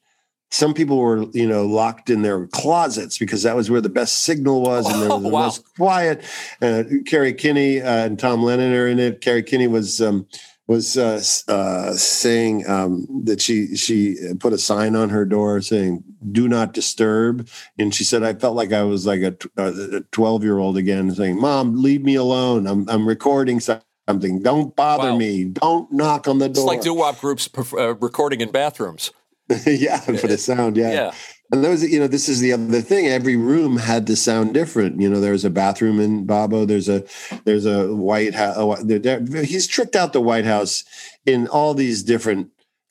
some 0.51 0.73
people 0.73 0.97
were 0.97 1.25
you 1.33 1.47
know 1.47 1.65
locked 1.65 2.09
in 2.09 2.21
their 2.21 2.47
closets 2.47 3.17
because 3.17 3.43
that 3.43 3.55
was 3.55 3.69
where 3.69 3.81
the 3.81 3.89
best 3.89 4.23
signal 4.23 4.61
was 4.61 4.89
and 4.91 5.01
there 5.01 5.09
was 5.09 5.23
the 5.23 5.29
wow. 5.29 5.43
most 5.43 5.75
quiet 5.75 6.21
uh, 6.61 6.83
Kerri 7.05 7.37
Kenney 7.37 7.81
uh, 7.81 8.05
and 8.05 8.19
Tom 8.19 8.43
Lennon 8.43 8.73
are 8.73 8.87
in 8.87 8.99
it 8.99 9.21
Kerri 9.21 9.45
Kenney 9.45 9.67
was 9.67 10.01
um, 10.01 10.27
was 10.67 10.97
uh, 10.97 11.21
uh, 11.47 11.93
saying 11.93 12.67
um, 12.67 13.05
that 13.25 13.39
she 13.39 13.75
she 13.75 14.17
put 14.39 14.53
a 14.53 14.57
sign 14.57 14.95
on 14.95 15.09
her 15.09 15.25
door 15.25 15.61
saying 15.61 16.03
"Do 16.31 16.47
not 16.47 16.73
disturb," 16.73 17.47
and 17.77 17.93
she 17.93 18.03
said 18.03 18.23
I 18.23 18.33
felt 18.33 18.55
like 18.55 18.73
I 18.73 18.83
was 18.83 19.05
like 19.05 19.21
a 19.21 20.01
twelve 20.11 20.43
year 20.43 20.57
old 20.57 20.77
again, 20.77 21.13
saying, 21.13 21.39
"Mom, 21.39 21.81
leave 21.81 22.03
me 22.03 22.15
alone. 22.15 22.65
I'm 22.65 22.89
I'm 22.89 23.07
recording 23.07 23.59
something. 23.59 24.41
Don't 24.41 24.75
bother 24.75 25.11
wow. 25.11 25.17
me. 25.17 25.45
Don't 25.45 25.91
knock 25.91 26.27
on 26.27 26.39
the 26.39 26.49
door." 26.49 26.63
It's 26.63 26.67
like 26.67 26.81
doo 26.81 26.95
wop 26.95 27.19
groups 27.19 27.47
uh, 27.73 27.95
recording 27.95 28.41
in 28.41 28.51
bathrooms. 28.51 29.11
yeah, 29.65 29.99
for 29.99 30.27
the 30.27 30.37
sound. 30.37 30.77
Yeah. 30.77 30.91
yeah. 30.91 31.13
And 31.51 31.63
those, 31.63 31.83
you 31.83 31.99
know, 31.99 32.07
this 32.07 32.27
is 32.27 32.39
the 32.39 32.53
other 32.53 32.81
thing. 32.81 33.05
Every 33.05 33.35
room 33.35 33.77
had 33.77 34.07
to 34.07 34.15
sound 34.15 34.53
different. 34.53 34.99
You 34.99 35.09
know, 35.09 35.19
there's 35.19 35.45
a 35.45 35.51
bathroom 35.51 35.99
in 35.99 36.25
Bobbo. 36.25 36.65
There's 36.65 36.89
a 36.89 37.03
there's 37.43 37.67
a 37.67 37.93
White 37.95 38.33
House. 38.33 38.81
He's 39.29 39.67
tricked 39.67 39.95
out 39.95 40.13
the 40.13 40.21
White 40.21 40.45
House 40.45 40.83
in 41.25 41.47
all 41.47 41.75
these 41.75 42.01
different 42.01 42.49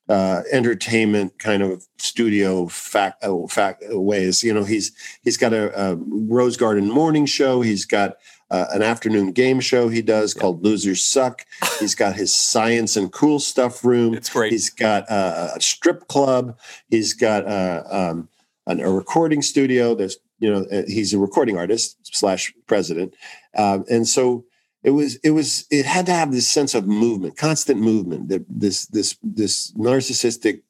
uh, 0.09 0.43
entertainment 0.53 1.39
kind 1.39 1.63
of 1.63 1.85
studio 1.99 2.69
fact, 2.69 3.25
uh, 3.25 3.47
fact 3.49 3.83
ways. 3.89 4.45
You 4.45 4.55
know, 4.55 4.65
he's 4.65 4.93
he's 5.23 5.37
got 5.37 5.53
a, 5.53 5.77
a 5.79 5.97
Rose 5.97 6.57
Garden 6.57 6.91
morning 6.91 7.27
show. 7.27 7.61
He's 7.61 7.85
got 7.85 8.17
uh, 8.55 8.67
an 8.73 8.83
afternoon 8.83 9.33
game 9.33 9.59
show 9.59 9.89
he 9.89 10.01
does 10.01 10.33
called 10.33 10.63
Losers 10.63 11.03
Suck. 11.03 11.45
He's 11.81 11.97
got 11.97 12.15
his 12.15 12.33
science 12.33 12.97
and 12.97 13.11
cool 13.11 13.41
stuff 13.41 13.85
room. 13.85 14.15
It's 14.15 14.31
great. 14.31 14.53
He's 14.53 14.71
got 14.71 15.11
uh, 15.11 15.49
a 15.57 15.61
strip 15.61 16.07
club. 16.07 16.57
He's 16.89 17.15
got 17.15 17.47
uh, 17.47 17.83
um, 17.91 18.29
an, 18.69 18.79
a 18.79 18.91
recording 18.91 19.43
studio. 19.43 19.97
There's, 19.97 20.19
you 20.39 20.53
know, 20.53 20.67
uh, 20.71 20.83
he's 20.87 21.13
a 21.13 21.19
recording 21.19 21.59
artist 21.59 21.97
slash 22.03 22.55
president, 22.69 23.15
um, 23.57 23.85
and 23.91 24.07
so 24.07 24.45
it 24.85 24.91
was, 24.91 25.17
it 25.17 25.31
was, 25.31 25.67
it 25.71 25.85
had 25.85 26.07
to 26.07 26.13
have 26.13 26.31
this 26.31 26.47
sense 26.47 26.75
of 26.75 26.87
movement, 26.87 27.37
constant 27.37 27.81
movement. 27.81 28.29
That 28.29 28.45
this, 28.49 28.87
this, 28.87 29.17
this 29.23 29.73
narcissistic 29.73 30.63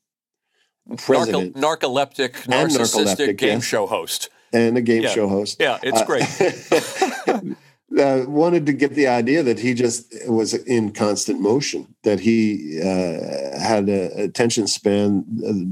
president, 0.96 1.56
narcoleptic, 1.56 2.32
narcissistic 2.46 3.16
narcoleptic, 3.16 3.36
game 3.36 3.56
yes. 3.56 3.64
show 3.64 3.86
host, 3.86 4.30
and 4.54 4.78
a 4.78 4.82
game 4.82 5.02
yeah. 5.02 5.10
show 5.10 5.28
host. 5.28 5.58
Yeah, 5.60 5.78
it's 5.82 6.00
uh, 6.00 6.06
great. 6.06 7.28
uh, 7.28 7.40
wanted 7.94 8.66
to 8.66 8.72
get 8.72 8.94
the 8.94 9.06
idea 9.06 9.42
that 9.42 9.58
he 9.58 9.74
just 9.74 10.12
was 10.28 10.54
in 10.54 10.92
constant 10.92 11.40
motion, 11.40 11.94
that 12.02 12.20
he 12.20 12.80
uh, 12.80 13.58
had 13.58 13.88
a 13.88 14.24
attention 14.24 14.66
span 14.66 15.24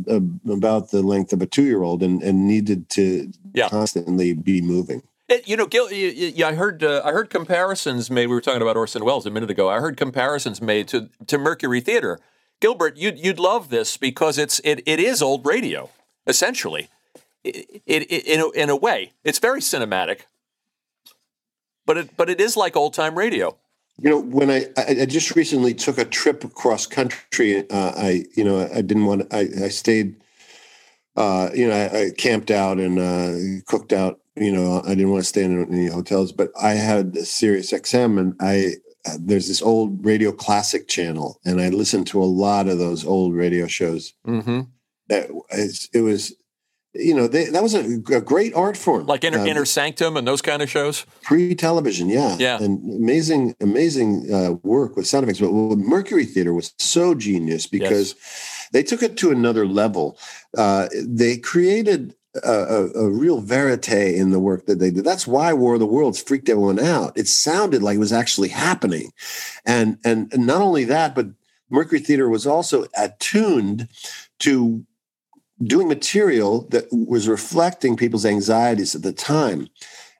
uh, 0.09 0.53
about 0.53 0.91
the 0.91 1.03
length 1.03 1.33
of 1.33 1.43
a 1.43 1.47
two 1.47 1.65
year 1.65 1.83
old 1.83 2.03
and, 2.03 2.23
and 2.23 2.47
needed 2.47 2.89
to 2.91 3.33
yeah. 3.55 3.69
constantly 3.69 4.33
be 4.33 4.61
moving. 4.61 5.03
It, 5.29 5.49
you 5.49 5.57
know, 5.57 5.67
Gil, 5.67 5.91
yeah, 5.91 6.49
I 6.49 6.55
heard 6.55 6.85
uh, 6.85 7.03
I 7.05 7.13
heard 7.13 7.31
comparisons 7.31 8.11
made. 8.11 8.27
We 8.27 8.35
were 8.35 8.41
talking 8.41 8.63
about 8.63 8.77
Orson 8.77 9.05
Welles 9.05 9.27
a 9.27 9.31
minute 9.31 9.51
ago. 9.51 9.69
I 9.69 9.81
heard 9.81 9.97
comparisons 9.97 10.61
made 10.61 10.89
to, 10.89 11.09
to 11.27 11.39
Mercury 11.39 11.81
Theater. 11.81 12.19
Gilbert, 12.61 12.97
you'd, 12.97 13.19
you'd 13.19 13.41
love 13.41 13.71
this 13.71 13.97
because 13.97 14.39
it's 14.39 14.61
it, 14.61 14.83
it 14.87 15.01
is 15.01 15.23
old 15.23 15.45
radio 15.47 15.91
essentially. 16.27 16.89
It, 17.45 17.83
it, 17.87 18.03
it, 18.03 18.27
in, 18.27 18.41
a, 18.41 18.51
in 18.51 18.71
a 18.71 18.77
way, 18.77 19.13
it's 19.25 19.41
very 19.41 19.61
cinematic 19.61 20.23
but 21.87 21.97
it 21.97 22.17
but 22.17 22.31
it 22.31 22.41
is 22.41 22.57
like 22.57 22.77
old 22.77 22.95
time 22.95 23.17
radio. 23.17 23.57
You 23.99 24.11
know, 24.11 24.21
when 24.21 24.51
I, 24.51 24.67
I 24.77 25.05
just 25.05 25.37
recently 25.37 25.75
took 25.75 25.99
a 25.99 26.05
trip 26.05 26.45
across 26.45 26.87
country, 26.87 27.69
uh, 27.71 27.93
I 27.97 28.25
you 28.37 28.45
know 28.45 28.69
I 28.75 28.83
didn't 28.83 29.07
want 29.07 29.33
I 29.33 29.49
I 29.65 29.69
stayed, 29.69 30.17
uh, 31.17 31.51
you 31.55 31.69
know 31.69 31.75
I, 31.75 32.01
I 32.01 32.11
camped 32.17 32.51
out 32.51 32.79
and 32.79 32.99
uh, 32.99 33.63
cooked 33.67 33.93
out. 33.93 34.21
You 34.37 34.53
know 34.53 34.83
I 34.85 34.91
didn't 34.95 35.11
want 35.11 35.23
to 35.23 35.29
stay 35.29 35.45
in 35.45 35.67
any 35.73 35.89
hotels, 35.89 36.33
but 36.33 36.51
I 36.61 36.73
had 36.73 37.17
Sirius 37.19 37.73
XM 37.73 38.19
and 38.19 38.35
I 38.41 38.77
uh, 39.05 39.19
there's 39.21 39.49
this 39.49 39.63
old 39.63 40.05
radio 40.05 40.33
classic 40.33 40.89
channel 40.89 41.41
and 41.45 41.61
I 41.61 41.69
listened 41.69 42.07
to 42.09 42.23
a 42.23 42.25
lot 42.25 42.69
of 42.69 42.79
those 42.79 43.05
old 43.05 43.35
radio 43.35 43.67
shows. 43.67 44.15
Mm-hmm. 44.27 44.61
That 45.09 45.29
it 45.93 46.01
was 46.01 46.35
you 46.95 47.15
know, 47.15 47.27
they, 47.27 47.47
that 47.47 47.63
was 47.63 47.75
a, 47.75 47.85
a, 48.15 48.21
great 48.21 48.55
art 48.55 48.77
form. 48.77 49.07
Like 49.07 49.25
Inner, 49.25 49.39
uh, 49.39 49.47
Inner 49.47 49.65
Sanctum 49.65 50.17
and 50.17 50.27
those 50.29 50.43
kind 50.43 50.61
of 50.61 50.69
shows? 50.69 51.07
Pre 51.23 51.55
television, 51.55 52.09
yeah. 52.09 52.37
Yeah. 52.39 52.63
And 52.63 52.79
amazing, 53.01 53.57
amazing 53.61 54.33
uh, 54.33 54.53
work 54.63 54.97
with 54.97 55.07
sound 55.07 55.25
effects. 55.25 55.41
But 55.41 55.51
Mercury 55.51 56.27
Theater 56.27 56.53
was 56.53 56.75
so 56.79 57.15
genius 57.15 57.67
because 57.67 58.15
yes. 58.15 58.69
they 58.73 58.83
took 58.83 59.03
it 59.03 59.17
to 59.19 59.31
another 59.31 59.67
level. 59.67 60.19
Uh, 60.57 60.89
they 60.95 61.39
created 61.39 62.15
a, 62.43 62.53
a, 62.53 62.91
a, 62.93 63.11
real 63.11 63.41
verite 63.41 63.89
in 64.15 64.31
the 64.31 64.41
work 64.41 64.67
that 64.67 64.79
they 64.79 64.91
did. 64.91 65.05
That's 65.05 65.27
why 65.27 65.53
War 65.53 65.75
of 65.75 65.81
the 65.81 65.87
Worlds 65.87 66.23
freaked 66.23 66.49
everyone 66.49 66.79
out. 66.79 67.17
It 67.17 67.29
sounded 67.29 67.83
like 67.83 67.97
it 67.97 68.01
was 68.01 68.13
actually 68.13 68.49
happening. 68.49 69.13
And, 69.65 69.99
and, 70.05 70.33
and 70.33 70.47
not 70.47 70.61
only 70.61 70.85
that, 70.85 71.15
but 71.15 71.29
Mercury 71.71 72.01
Theater 72.01 72.29
was 72.29 72.47
also 72.47 72.87
attuned 72.97 73.89
to 74.41 74.85
doing 75.65 75.89
material 75.89 76.67
that 76.71 76.87
was 76.91 77.29
reflecting 77.29 77.97
people's 77.97 78.27
anxieties 78.27 78.95
at 78.95 79.03
the 79.03 79.13
time. 79.13 79.69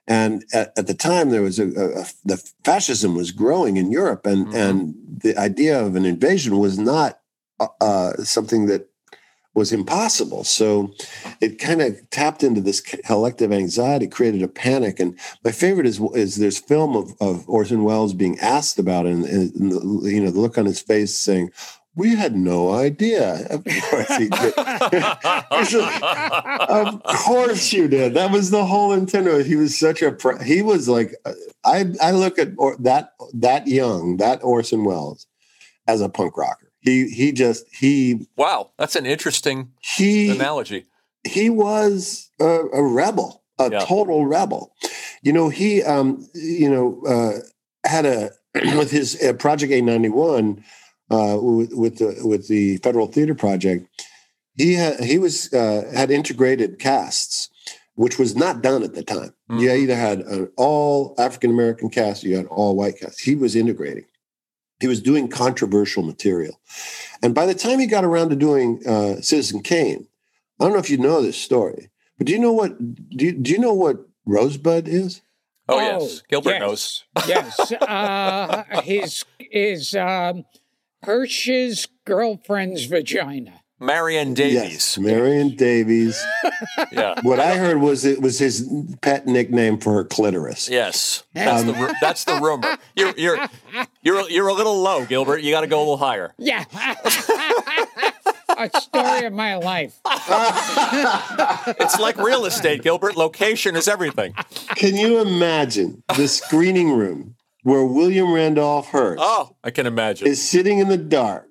And 0.07 0.43
at, 0.53 0.73
at 0.77 0.87
the 0.87 0.93
time, 0.93 1.29
there 1.29 1.41
was 1.41 1.59
a, 1.59 1.67
a, 1.67 2.01
a, 2.01 2.05
the 2.25 2.51
fascism 2.65 3.15
was 3.15 3.31
growing 3.31 3.77
in 3.77 3.91
Europe, 3.91 4.25
and 4.25 4.47
mm-hmm. 4.47 4.55
and 4.55 4.95
the 5.23 5.37
idea 5.37 5.81
of 5.81 5.95
an 5.95 6.05
invasion 6.05 6.59
was 6.59 6.77
not 6.77 7.19
uh, 7.59 7.67
uh 7.79 8.13
something 8.17 8.65
that 8.65 8.89
was 9.53 9.71
impossible. 9.71 10.43
So 10.43 10.93
it 11.39 11.59
kind 11.59 11.81
of 11.81 12.09
tapped 12.09 12.43
into 12.43 12.59
this 12.59 12.81
collective 12.81 13.51
anxiety, 13.51 14.07
created 14.07 14.41
a 14.41 14.47
panic. 14.47 14.99
And 14.99 15.17
my 15.43 15.51
favorite 15.51 15.85
is 15.85 16.01
is 16.15 16.35
there's 16.35 16.59
film 16.59 16.95
of, 16.95 17.13
of 17.21 17.47
Orson 17.47 17.83
Welles 17.83 18.13
being 18.13 18.39
asked 18.39 18.79
about 18.79 19.05
it, 19.05 19.13
and, 19.13 19.25
and 19.25 19.71
the, 19.71 20.11
you 20.11 20.21
know 20.21 20.31
the 20.31 20.39
look 20.39 20.57
on 20.57 20.65
his 20.65 20.81
face 20.81 21.15
saying, 21.15 21.51
we 21.95 22.15
had 22.15 22.35
no 22.35 22.73
idea. 22.73 23.45
Of 23.49 23.63
course 23.89 24.17
he 24.17 24.29
did. 24.29 24.53
of 26.69 27.03
course 27.03 27.73
you 27.73 27.87
did. 27.87 28.13
That 28.15 28.31
was 28.31 28.49
the 28.51 28.65
whole 28.65 28.93
intent. 28.93 29.45
He 29.45 29.55
was 29.55 29.77
such 29.77 30.01
a. 30.01 30.15
He 30.43 30.61
was 30.61 30.89
like, 30.89 31.13
I 31.63 31.85
I 32.01 32.11
look 32.11 32.39
at 32.39 32.49
or, 32.57 32.75
that 32.79 33.13
that 33.33 33.67
young 33.67 34.17
that 34.17 34.43
Orson 34.43 34.83
Welles 34.85 35.27
as 35.87 36.01
a 36.01 36.09
punk 36.09 36.37
rocker. 36.37 36.71
He 36.79 37.09
he 37.09 37.31
just 37.31 37.65
he. 37.71 38.27
Wow, 38.35 38.71
that's 38.77 38.95
an 38.95 39.05
interesting 39.05 39.71
he, 39.79 40.29
analogy. 40.29 40.85
He 41.25 41.49
was 41.49 42.29
a, 42.41 42.45
a 42.45 42.83
rebel, 42.83 43.43
a 43.59 43.71
yeah. 43.71 43.79
total 43.79 44.25
rebel. 44.25 44.73
You 45.21 45.33
know 45.33 45.49
he 45.49 45.83
um 45.83 46.27
you 46.33 46.69
know. 46.69 47.01
uh 47.07 47.39
had 47.85 48.05
a 48.05 48.31
with 48.77 48.91
his 48.91 49.21
uh, 49.21 49.33
Project 49.33 49.71
eight 49.71 49.83
ninety 49.83 50.09
one 50.09 50.63
uh, 51.09 51.37
with, 51.39 51.73
with 51.73 51.97
the 51.97 52.19
with 52.23 52.47
the 52.47 52.77
Federal 52.77 53.07
Theater 53.07 53.35
Project. 53.35 53.87
He 54.55 54.73
had 54.73 54.99
he 54.99 55.17
was 55.17 55.51
uh, 55.53 55.91
had 55.93 56.11
integrated 56.11 56.79
casts, 56.79 57.49
which 57.95 58.19
was 58.19 58.35
not 58.35 58.61
done 58.61 58.83
at 58.83 58.93
the 58.93 59.03
time. 59.03 59.33
Mm-hmm. 59.49 59.59
You 59.59 59.71
either 59.71 59.95
had 59.95 60.19
an 60.19 60.51
all 60.57 61.15
African 61.17 61.51
American 61.51 61.89
cast, 61.89 62.23
you 62.23 62.35
had 62.37 62.45
all 62.47 62.75
white 62.75 62.99
cast. 62.99 63.21
He 63.21 63.35
was 63.35 63.55
integrating. 63.55 64.05
He 64.79 64.87
was 64.87 65.01
doing 65.01 65.27
controversial 65.29 66.03
material, 66.03 66.59
and 67.21 67.33
by 67.33 67.45
the 67.45 67.55
time 67.55 67.79
he 67.79 67.87
got 67.87 68.03
around 68.03 68.29
to 68.29 68.35
doing 68.35 68.81
uh, 68.85 69.21
Citizen 69.21 69.61
Kane, 69.61 70.07
I 70.59 70.65
don't 70.65 70.73
know 70.73 70.79
if 70.79 70.89
you 70.89 70.97
know 70.97 71.21
this 71.21 71.37
story, 71.37 71.89
but 72.17 72.27
do 72.27 72.33
you 72.33 72.39
know 72.39 72.51
what 72.51 72.77
do 73.15 73.25
you, 73.25 73.31
do 73.31 73.51
you 73.51 73.59
know 73.59 73.73
what 73.73 74.05
Rosebud 74.25 74.87
is? 74.87 75.21
Oh, 75.69 75.77
oh 75.77 75.79
yes, 75.79 76.21
Gilbert 76.27 76.51
yes, 76.51 76.59
knows. 76.59 77.03
yes, 77.27 77.71
uh, 77.81 78.63
his 78.83 79.23
his 79.39 79.95
um, 79.95 80.43
Hearst's 81.03 81.87
girlfriend's 82.05 82.85
vagina. 82.85 83.61
Marion 83.79 84.33
Davies. 84.33 84.53
Yes, 84.53 84.97
Marion 84.97 85.55
Davies. 85.55 86.23
yeah. 86.91 87.19
What 87.21 87.39
I 87.39 87.57
heard 87.57 87.81
was 87.81 88.05
it 88.05 88.21
was 88.21 88.39
his 88.39 88.71
pet 89.01 89.27
nickname 89.27 89.77
for 89.77 89.93
her 89.93 90.05
clitoris. 90.05 90.69
Yes, 90.69 91.23
that's, 91.33 91.61
um, 91.61 91.67
the, 91.67 91.95
that's 91.99 92.23
the 92.23 92.35
rumor. 92.35 92.77
You're 92.95 93.13
you're 93.17 93.37
you're 94.01 94.29
you're 94.29 94.47
a 94.47 94.53
little 94.53 94.81
low, 94.81 95.05
Gilbert. 95.05 95.41
You 95.41 95.51
got 95.51 95.61
to 95.61 95.67
go 95.67 95.79
a 95.79 95.79
little 95.79 95.97
higher. 95.97 96.33
Yeah. 96.37 96.63
a 98.57 98.69
story 98.79 99.25
of 99.25 99.33
my 99.33 99.55
life. 99.55 99.99
it's 100.05 101.99
like 101.99 102.17
real 102.17 102.45
estate, 102.45 102.83
Gilbert. 102.83 103.17
Location 103.17 103.75
is 103.75 103.87
everything. 103.87 104.33
Can 104.75 104.95
you 104.95 105.19
imagine 105.19 106.03
the 106.15 106.27
screening 106.27 106.91
room 106.91 107.35
where 107.63 107.83
William 107.83 108.31
Randolph 108.31 108.89
Hearst? 108.89 109.21
Oh, 109.23 109.55
I 109.63 109.71
can 109.71 109.87
imagine. 109.87 110.27
Is 110.27 110.47
sitting 110.47 110.79
in 110.79 110.89
the 110.89 110.97
dark 110.97 111.49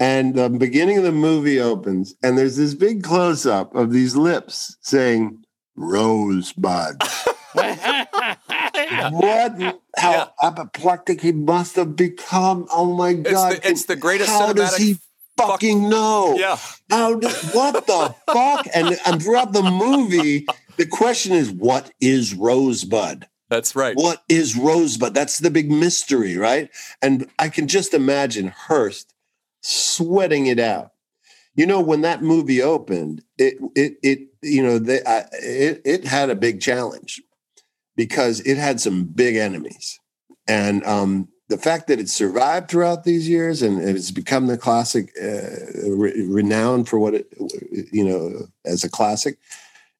and 0.00 0.34
the 0.34 0.48
beginning 0.48 0.98
of 0.98 1.04
the 1.04 1.12
movie 1.12 1.60
opens, 1.60 2.14
and 2.22 2.38
there's 2.38 2.56
this 2.56 2.74
big 2.74 3.02
close 3.02 3.46
up 3.46 3.74
of 3.74 3.92
these 3.92 4.16
lips 4.16 4.76
saying 4.80 5.44
"Rosebud." 5.76 7.02
what? 7.52 7.78
How 9.96 10.12
yeah. 10.12 10.28
apoplectic 10.42 11.20
he 11.20 11.32
must 11.32 11.76
have 11.76 11.96
become! 11.96 12.66
Oh 12.70 12.96
my 12.96 13.14
god! 13.14 13.52
It's 13.52 13.60
the, 13.60 13.70
it's 13.70 13.84
the 13.86 13.96
greatest. 13.96 14.30
How 14.30 14.52
does 14.52 14.76
he 14.76 14.98
fucking 15.36 15.88
know? 15.88 16.36
Yeah. 16.36 16.58
How? 16.90 17.14
Do, 17.14 17.28
what 17.52 17.86
the 17.86 18.14
fuck? 18.32 18.66
And 18.74 18.98
and 19.06 19.22
throughout 19.22 19.52
the 19.52 19.62
movie, 19.62 20.46
the 20.76 20.86
question 20.86 21.32
is, 21.32 21.50
what 21.50 21.90
is 22.00 22.34
Rosebud? 22.34 23.26
That's 23.52 23.76
right. 23.76 23.94
What 23.94 24.22
is 24.30 24.56
Rosebud? 24.56 25.12
That's 25.12 25.36
the 25.36 25.50
big 25.50 25.70
mystery, 25.70 26.38
right? 26.38 26.70
And 27.02 27.28
I 27.38 27.50
can 27.50 27.68
just 27.68 27.92
imagine 27.92 28.48
Hearst 28.48 29.12
sweating 29.60 30.46
it 30.46 30.58
out. 30.58 30.92
You 31.54 31.66
know, 31.66 31.78
when 31.78 32.00
that 32.00 32.22
movie 32.22 32.62
opened, 32.62 33.22
it 33.36 33.58
it 33.76 33.98
it 34.02 34.20
you 34.40 34.62
know 34.62 34.78
they, 34.78 35.04
I, 35.04 35.26
it 35.32 35.82
it 35.84 36.04
had 36.06 36.30
a 36.30 36.34
big 36.34 36.62
challenge 36.62 37.20
because 37.94 38.40
it 38.40 38.56
had 38.56 38.80
some 38.80 39.04
big 39.04 39.36
enemies, 39.36 40.00
and 40.48 40.82
um, 40.86 41.28
the 41.50 41.58
fact 41.58 41.88
that 41.88 42.00
it 42.00 42.08
survived 42.08 42.70
throughout 42.70 43.04
these 43.04 43.28
years 43.28 43.60
and 43.60 43.86
it's 43.86 44.10
become 44.10 44.46
the 44.46 44.56
classic, 44.56 45.12
uh, 45.22 45.90
re- 45.90 46.26
renowned 46.26 46.88
for 46.88 46.98
what 46.98 47.12
it 47.12 47.26
you 47.92 48.02
know 48.02 48.46
as 48.64 48.82
a 48.82 48.88
classic, 48.88 49.36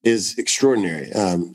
is 0.03 0.39
extraordinary. 0.39 1.13
Um, 1.13 1.55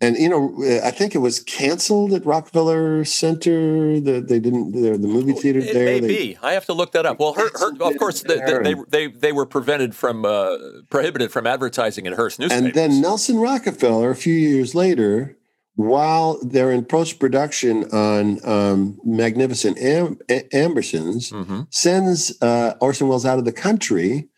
and 0.00 0.16
you 0.16 0.28
know, 0.28 0.54
uh, 0.64 0.86
I 0.86 0.90
think 0.90 1.14
it 1.14 1.18
was 1.18 1.40
canceled 1.40 2.12
at 2.14 2.24
Rockefeller 2.24 3.04
Center. 3.04 4.00
The, 4.00 4.20
they 4.20 4.40
didn't 4.40 4.72
the, 4.72 4.96
the 4.96 5.06
movie 5.06 5.32
theater 5.32 5.58
it 5.58 5.74
there. 5.74 5.84
May 5.84 6.00
be. 6.00 6.38
I 6.42 6.52
have 6.52 6.64
to 6.66 6.72
look 6.72 6.92
that 6.92 7.04
up. 7.04 7.18
Well, 7.18 7.34
her, 7.34 7.50
her, 7.58 7.72
of 7.82 7.98
course, 7.98 8.22
the, 8.22 8.84
they, 8.88 9.06
they 9.06 9.12
they 9.12 9.32
were 9.32 9.46
prevented 9.46 9.94
from 9.94 10.24
uh, 10.24 10.56
prohibited 10.88 11.30
from 11.30 11.46
advertising 11.46 12.06
in 12.06 12.14
Hearst 12.14 12.38
newspapers. 12.38 12.64
And 12.64 12.74
then 12.74 13.00
Nelson 13.02 13.38
Rockefeller, 13.38 14.10
a 14.10 14.16
few 14.16 14.34
years 14.34 14.74
later, 14.74 15.36
while 15.74 16.38
they're 16.42 16.72
in 16.72 16.86
post 16.86 17.20
production 17.20 17.84
on 17.92 18.40
um, 18.48 18.98
Magnificent 19.04 19.78
Am- 19.78 20.18
Ambersons, 20.28 21.30
mm-hmm. 21.30 21.62
sends 21.68 22.40
uh, 22.42 22.74
Orson 22.80 23.08
Welles 23.08 23.26
out 23.26 23.38
of 23.38 23.44
the 23.44 23.52
country 23.52 24.29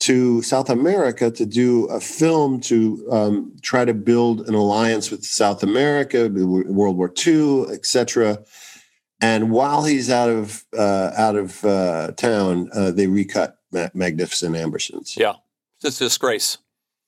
to 0.00 0.42
South 0.42 0.68
America 0.68 1.30
to 1.30 1.46
do 1.46 1.86
a 1.86 2.00
film 2.00 2.60
to 2.60 3.06
um, 3.10 3.56
try 3.62 3.84
to 3.84 3.94
build 3.94 4.48
an 4.48 4.54
alliance 4.54 5.10
with 5.10 5.24
South 5.24 5.62
America, 5.62 6.28
World 6.28 6.96
War 6.96 7.12
II, 7.24 7.66
etc. 7.70 8.42
And 9.20 9.52
while 9.52 9.84
he's 9.84 10.10
out 10.10 10.28
of 10.28 10.64
uh, 10.76 11.12
out 11.16 11.36
of 11.36 11.64
uh, 11.64 12.10
town, 12.16 12.68
uh, 12.74 12.90
they 12.90 13.06
recut 13.06 13.58
Ma- 13.70 13.90
Magnificent 13.94 14.56
Ambersons. 14.56 15.16
Yeah, 15.16 15.34
it's 15.80 16.00
a 16.00 16.04
disgrace. 16.04 16.58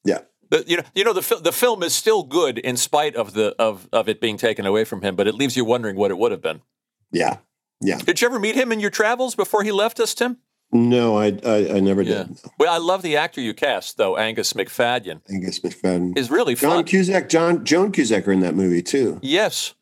Yeah. 0.05 0.21
The, 0.51 0.63
you 0.67 0.77
know, 0.77 0.83
you 0.95 1.03
know 1.03 1.13
the 1.13 1.41
the 1.43 1.53
film 1.53 1.83
is 1.83 1.95
still 1.95 2.23
good 2.23 2.59
in 2.59 2.77
spite 2.77 3.17
of 3.17 3.35
the 3.35 3.57
of 3.59 3.89
of 3.93 4.09
it 4.09 4.21
being 4.21 4.37
taken 4.37 4.67
away 4.67 4.85
from 4.85 5.03
him, 5.03 5.17
but 5.17 5.27
it 5.27 5.35
leaves 5.35 5.57
you 5.57 5.65
wondering 5.65 5.97
what 5.97 6.13
it 6.13 6.19
would 6.19 6.31
have 6.31 6.43
been. 6.43 6.63
Yeah, 7.11 7.39
yeah. 7.81 7.99
Did 7.99 8.21
you 8.21 8.29
ever 8.29 8.39
meet 8.39 8.55
him 8.55 8.71
in 8.71 8.79
your 8.79 8.91
travels 8.91 9.35
before 9.35 9.65
he 9.65 9.73
left 9.73 9.99
us, 9.99 10.15
Tim? 10.15 10.39
No, 10.75 11.17
I 11.17 11.27
I, 11.47 11.77
I 11.77 11.81
never 11.81 12.03
yeah. 12.03 12.25
did. 12.25 12.41
Well, 12.59 12.75
I 12.75 12.79
love 12.79 13.03
the 13.03 13.17
actor 13.17 13.41
you 13.41 13.55
cast, 13.55 13.97
though. 13.97 14.17
Angus 14.17 14.55
Macfadyen. 14.55 15.21
Angus 15.31 15.61
Macfadyen 15.61 16.19
is 16.19 16.33
really 16.33 16.57
John 16.57 16.79
fun. 16.79 16.85
Cusack, 16.85 17.29
John 17.29 17.65
Joan 17.65 17.93
Cusack 17.93 18.27
are 18.27 18.33
in 18.33 18.41
that 18.41 18.57
movie 18.57 18.83
too. 18.83 19.21
Yes, 19.23 19.75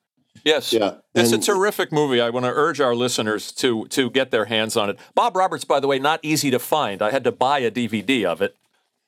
yes. 0.44 0.70
Yeah, 0.70 0.96
it's 1.14 1.32
and, 1.32 1.42
a 1.42 1.46
terrific 1.46 1.92
movie. 1.92 2.20
I 2.20 2.28
want 2.28 2.44
to 2.44 2.52
urge 2.52 2.78
our 2.78 2.94
listeners 2.94 3.52
to 3.52 3.86
to 3.86 4.10
get 4.10 4.30
their 4.30 4.44
hands 4.44 4.76
on 4.76 4.90
it. 4.90 4.98
Bob 5.14 5.34
Roberts, 5.34 5.64
by 5.64 5.80
the 5.80 5.88
way, 5.88 5.98
not 5.98 6.20
easy 6.22 6.50
to 6.50 6.58
find. 6.58 7.00
I 7.00 7.10
had 7.10 7.24
to 7.24 7.32
buy 7.32 7.60
a 7.60 7.70
DVD 7.70 8.26
of 8.26 8.42
it. 8.42 8.54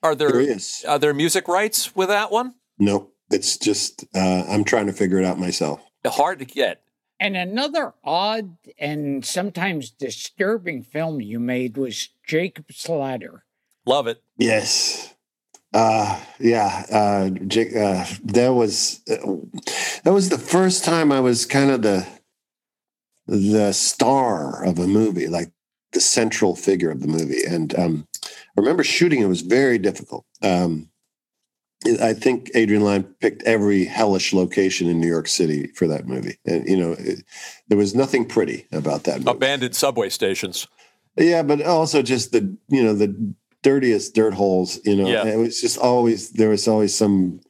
Are 0.02 0.14
there 0.14 0.42
are 0.88 0.98
there 0.98 1.12
music 1.12 1.46
rights 1.48 1.94
with 1.94 2.08
that 2.08 2.32
one? 2.32 2.54
No, 2.78 3.10
it's 3.30 3.58
just 3.58 4.06
uh, 4.14 4.44
I'm 4.48 4.64
trying 4.64 4.86
to 4.86 4.94
figure 4.94 5.18
it 5.18 5.26
out 5.26 5.38
myself. 5.38 5.82
Hard 6.06 6.38
to 6.38 6.46
get. 6.46 6.83
And 7.20 7.36
another 7.36 7.94
odd 8.02 8.56
and 8.78 9.24
sometimes 9.24 9.90
disturbing 9.90 10.82
film 10.82 11.20
you 11.20 11.38
made 11.38 11.76
was 11.76 12.10
Jacob's 12.26 12.88
Ladder. 12.88 13.44
Love 13.86 14.06
it. 14.06 14.22
Yes. 14.36 15.14
Uh, 15.72 16.20
yeah. 16.38 16.84
Uh, 16.90 17.30
Jake, 17.30 17.74
uh, 17.74 18.04
that 18.24 18.50
was 18.50 19.00
uh, 19.10 19.16
that 20.04 20.12
was 20.12 20.28
the 20.28 20.38
first 20.38 20.84
time 20.84 21.10
I 21.10 21.20
was 21.20 21.46
kind 21.46 21.70
of 21.70 21.82
the 21.82 22.06
the 23.26 23.72
star 23.72 24.64
of 24.64 24.78
a 24.78 24.86
movie, 24.86 25.28
like 25.28 25.50
the 25.92 26.00
central 26.00 26.54
figure 26.56 26.90
of 26.90 27.00
the 27.00 27.06
movie. 27.06 27.42
And 27.46 27.76
um, 27.78 28.06
I 28.24 28.28
remember 28.56 28.84
shooting 28.84 29.20
it 29.20 29.26
was 29.26 29.40
very 29.40 29.78
difficult. 29.78 30.26
Um, 30.42 30.90
I 32.00 32.14
think 32.14 32.50
Adrian 32.54 32.82
Lyne 32.82 33.02
picked 33.20 33.42
every 33.42 33.84
hellish 33.84 34.32
location 34.32 34.88
in 34.88 35.00
New 35.00 35.08
York 35.08 35.28
City 35.28 35.68
for 35.74 35.86
that 35.88 36.06
movie, 36.06 36.38
and 36.46 36.66
you 36.66 36.76
know, 36.76 36.92
it, 36.98 37.24
there 37.68 37.78
was 37.78 37.94
nothing 37.94 38.26
pretty 38.26 38.66
about 38.72 39.04
that. 39.04 39.18
Movie. 39.18 39.30
Abandoned 39.30 39.76
subway 39.76 40.08
stations. 40.08 40.66
Yeah, 41.16 41.42
but 41.42 41.62
also 41.62 42.02
just 42.02 42.32
the 42.32 42.56
you 42.68 42.82
know 42.82 42.94
the 42.94 43.34
dirtiest 43.62 44.14
dirt 44.14 44.34
holes. 44.34 44.80
You 44.84 44.96
know, 44.96 45.08
yeah. 45.08 45.24
it 45.24 45.36
was 45.36 45.60
just 45.60 45.78
always 45.78 46.30
there 46.30 46.50
was 46.50 46.66
always 46.66 46.94
some 46.94 47.40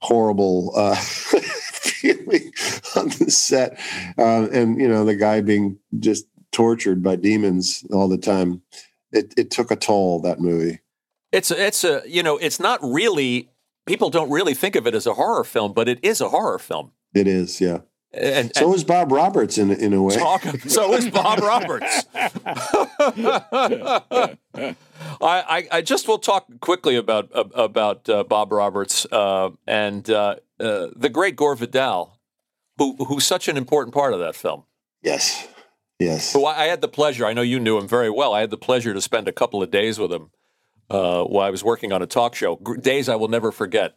horrible 0.00 0.72
uh, 0.76 0.94
feeling 0.96 2.52
on 2.96 3.08
the 3.08 3.30
set, 3.30 3.78
uh, 4.18 4.48
and 4.52 4.80
you 4.80 4.88
know 4.88 5.04
the 5.04 5.16
guy 5.16 5.40
being 5.40 5.78
just 5.98 6.26
tortured 6.52 7.02
by 7.02 7.16
demons 7.16 7.84
all 7.92 8.08
the 8.08 8.18
time. 8.18 8.62
It, 9.10 9.32
it 9.38 9.50
took 9.50 9.70
a 9.70 9.76
toll 9.76 10.20
that 10.20 10.38
movie. 10.40 10.80
It's 11.32 11.50
a, 11.50 11.66
it's 11.66 11.84
a 11.84 12.02
you 12.06 12.22
know 12.22 12.38
it's 12.38 12.58
not 12.58 12.80
really 12.82 13.50
people 13.86 14.10
don't 14.10 14.30
really 14.30 14.54
think 14.54 14.76
of 14.76 14.86
it 14.86 14.94
as 14.94 15.06
a 15.06 15.14
horror 15.14 15.44
film, 15.44 15.72
but 15.72 15.88
it 15.88 15.98
is 16.02 16.20
a 16.20 16.28
horror 16.28 16.58
film. 16.58 16.92
It 17.14 17.26
is, 17.26 17.60
yeah. 17.60 17.78
And, 18.12 18.50
so 18.56 18.66
and 18.66 18.74
is 18.74 18.84
Bob 18.84 19.12
Roberts 19.12 19.58
in 19.58 19.70
in 19.70 19.92
a 19.92 20.02
way. 20.02 20.16
Talk, 20.16 20.42
so 20.66 20.94
is 20.94 21.10
Bob 21.10 21.40
Roberts. 21.40 22.06
I, 25.20 25.20
I, 25.20 25.68
I, 25.70 25.82
just 25.82 26.08
will 26.08 26.18
talk 26.18 26.46
quickly 26.60 26.96
about 26.96 27.28
about 27.34 28.08
uh, 28.08 28.24
Bob 28.24 28.50
Roberts 28.50 29.06
uh, 29.12 29.50
and 29.66 30.08
uh, 30.08 30.36
uh, 30.58 30.88
the 30.96 31.10
great 31.10 31.36
Gore 31.36 31.54
Vidal, 31.54 32.18
who 32.78 32.96
who's 33.04 33.26
such 33.26 33.46
an 33.46 33.58
important 33.58 33.92
part 33.92 34.14
of 34.14 34.20
that 34.20 34.34
film. 34.34 34.64
Yes, 35.02 35.46
yes. 35.98 36.32
Who 36.32 36.46
I, 36.46 36.62
I 36.62 36.64
had 36.64 36.80
the 36.80 36.88
pleasure. 36.88 37.26
I 37.26 37.34
know 37.34 37.42
you 37.42 37.60
knew 37.60 37.76
him 37.76 37.86
very 37.86 38.10
well. 38.10 38.32
I 38.32 38.40
had 38.40 38.50
the 38.50 38.56
pleasure 38.56 38.94
to 38.94 39.02
spend 39.02 39.28
a 39.28 39.32
couple 39.32 39.62
of 39.62 39.70
days 39.70 39.98
with 39.98 40.10
him 40.10 40.30
uh, 40.90 41.24
while 41.24 41.46
I 41.46 41.50
was 41.50 41.64
working 41.64 41.92
on 41.92 42.02
a 42.02 42.06
talk 42.06 42.34
show. 42.34 42.56
Days 42.80 43.08
I 43.08 43.16
will 43.16 43.28
never 43.28 43.52
forget. 43.52 43.96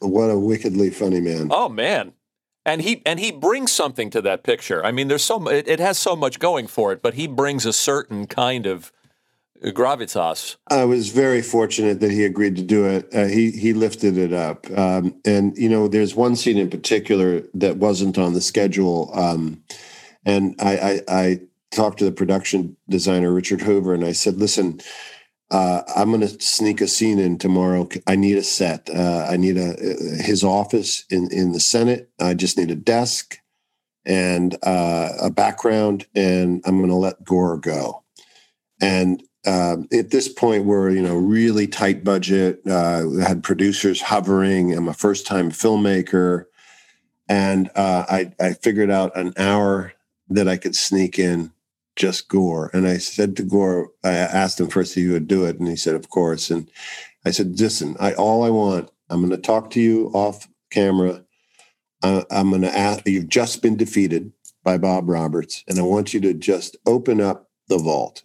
What 0.00 0.30
a 0.30 0.38
wickedly 0.38 0.90
funny 0.90 1.20
man! 1.20 1.48
Oh 1.50 1.68
man, 1.68 2.12
and 2.66 2.82
he 2.82 3.02
and 3.06 3.18
he 3.18 3.32
brings 3.32 3.72
something 3.72 4.10
to 4.10 4.20
that 4.22 4.42
picture. 4.42 4.84
I 4.84 4.92
mean, 4.92 5.08
there's 5.08 5.24
so 5.24 5.48
it, 5.48 5.66
it 5.68 5.80
has 5.80 5.98
so 5.98 6.14
much 6.14 6.38
going 6.38 6.66
for 6.66 6.92
it, 6.92 7.00
but 7.02 7.14
he 7.14 7.26
brings 7.26 7.64
a 7.64 7.72
certain 7.72 8.26
kind 8.26 8.66
of 8.66 8.92
gravitas. 9.62 10.56
I 10.68 10.84
was 10.84 11.10
very 11.10 11.42
fortunate 11.42 12.00
that 12.00 12.10
he 12.10 12.24
agreed 12.24 12.56
to 12.56 12.62
do 12.62 12.84
it. 12.86 13.08
Uh, 13.14 13.26
he 13.26 13.50
he 13.50 13.72
lifted 13.72 14.18
it 14.18 14.32
up, 14.32 14.66
um, 14.76 15.14
and 15.24 15.56
you 15.56 15.68
know, 15.68 15.88
there's 15.88 16.14
one 16.14 16.36
scene 16.36 16.58
in 16.58 16.70
particular 16.70 17.42
that 17.54 17.76
wasn't 17.76 18.18
on 18.18 18.34
the 18.34 18.40
schedule, 18.40 19.10
um, 19.14 19.62
and 20.24 20.54
I, 20.58 20.76
I, 20.76 21.00
I 21.08 21.40
talked 21.70 21.98
to 22.00 22.04
the 22.04 22.12
production 22.12 22.76
designer 22.88 23.32
Richard 23.32 23.62
Hoover, 23.62 23.94
and 23.94 24.04
I 24.04 24.12
said, 24.12 24.36
"Listen, 24.36 24.80
uh, 25.50 25.82
I'm 25.96 26.10
going 26.10 26.20
to 26.20 26.40
sneak 26.40 26.80
a 26.80 26.88
scene 26.88 27.18
in 27.18 27.38
tomorrow. 27.38 27.88
I 28.06 28.16
need 28.16 28.36
a 28.36 28.42
set. 28.42 28.90
Uh, 28.90 29.26
I 29.28 29.36
need 29.36 29.56
a 29.56 29.74
his 30.22 30.44
office 30.44 31.04
in 31.10 31.28
in 31.32 31.52
the 31.52 31.60
Senate. 31.60 32.10
I 32.20 32.34
just 32.34 32.58
need 32.58 32.70
a 32.70 32.76
desk." 32.76 33.38
And 34.04 34.56
uh, 34.62 35.10
a 35.20 35.30
background, 35.30 36.06
and 36.14 36.62
I'm 36.64 36.78
going 36.78 36.88
to 36.88 36.94
let 36.94 37.24
Gore 37.24 37.58
go. 37.58 38.04
And 38.80 39.22
uh, 39.46 39.76
at 39.92 40.10
this 40.10 40.28
point 40.28 40.64
we're 40.64 40.90
you 40.90 41.02
know 41.02 41.16
really 41.16 41.66
tight 41.66 42.04
budget 42.04 42.60
uh, 42.66 43.08
had 43.20 43.42
producers 43.42 44.02
hovering 44.02 44.74
i'm 44.74 44.88
a 44.88 44.94
first 44.94 45.26
time 45.26 45.50
filmmaker 45.50 46.46
and 47.28 47.70
uh, 47.74 48.04
I, 48.08 48.32
I 48.40 48.52
figured 48.54 48.90
out 48.90 49.16
an 49.16 49.32
hour 49.36 49.92
that 50.28 50.48
i 50.48 50.56
could 50.56 50.74
sneak 50.74 51.18
in 51.18 51.52
just 51.98 52.28
gore 52.28 52.70
and 52.72 52.86
i 52.86 52.96
said 52.96 53.36
to 53.36 53.42
gore 53.42 53.90
i 54.04 54.12
asked 54.12 54.60
him 54.60 54.68
first 54.68 54.96
if 54.96 55.02
he 55.02 55.08
would 55.10 55.28
do 55.28 55.44
it 55.44 55.58
and 55.58 55.68
he 55.68 55.76
said 55.76 55.94
of 55.94 56.08
course 56.08 56.50
and 56.50 56.70
i 57.26 57.30
said 57.30 57.58
listen 57.60 57.96
i 58.00 58.14
all 58.14 58.42
i 58.44 58.50
want 58.50 58.90
i'm 59.10 59.20
going 59.20 59.30
to 59.30 59.36
talk 59.36 59.68
to 59.70 59.80
you 59.80 60.10
off 60.14 60.48
camera 60.70 61.22
i'm 62.02 62.50
going 62.50 62.62
to 62.62 62.78
ask 62.78 63.06
you've 63.06 63.28
just 63.28 63.60
been 63.60 63.76
defeated 63.76 64.32
by 64.62 64.78
bob 64.78 65.08
roberts 65.08 65.64
and 65.68 65.78
i 65.78 65.82
want 65.82 66.14
you 66.14 66.20
to 66.20 66.32
just 66.32 66.76
open 66.86 67.20
up 67.20 67.50
the 67.68 67.78
vault 67.78 68.22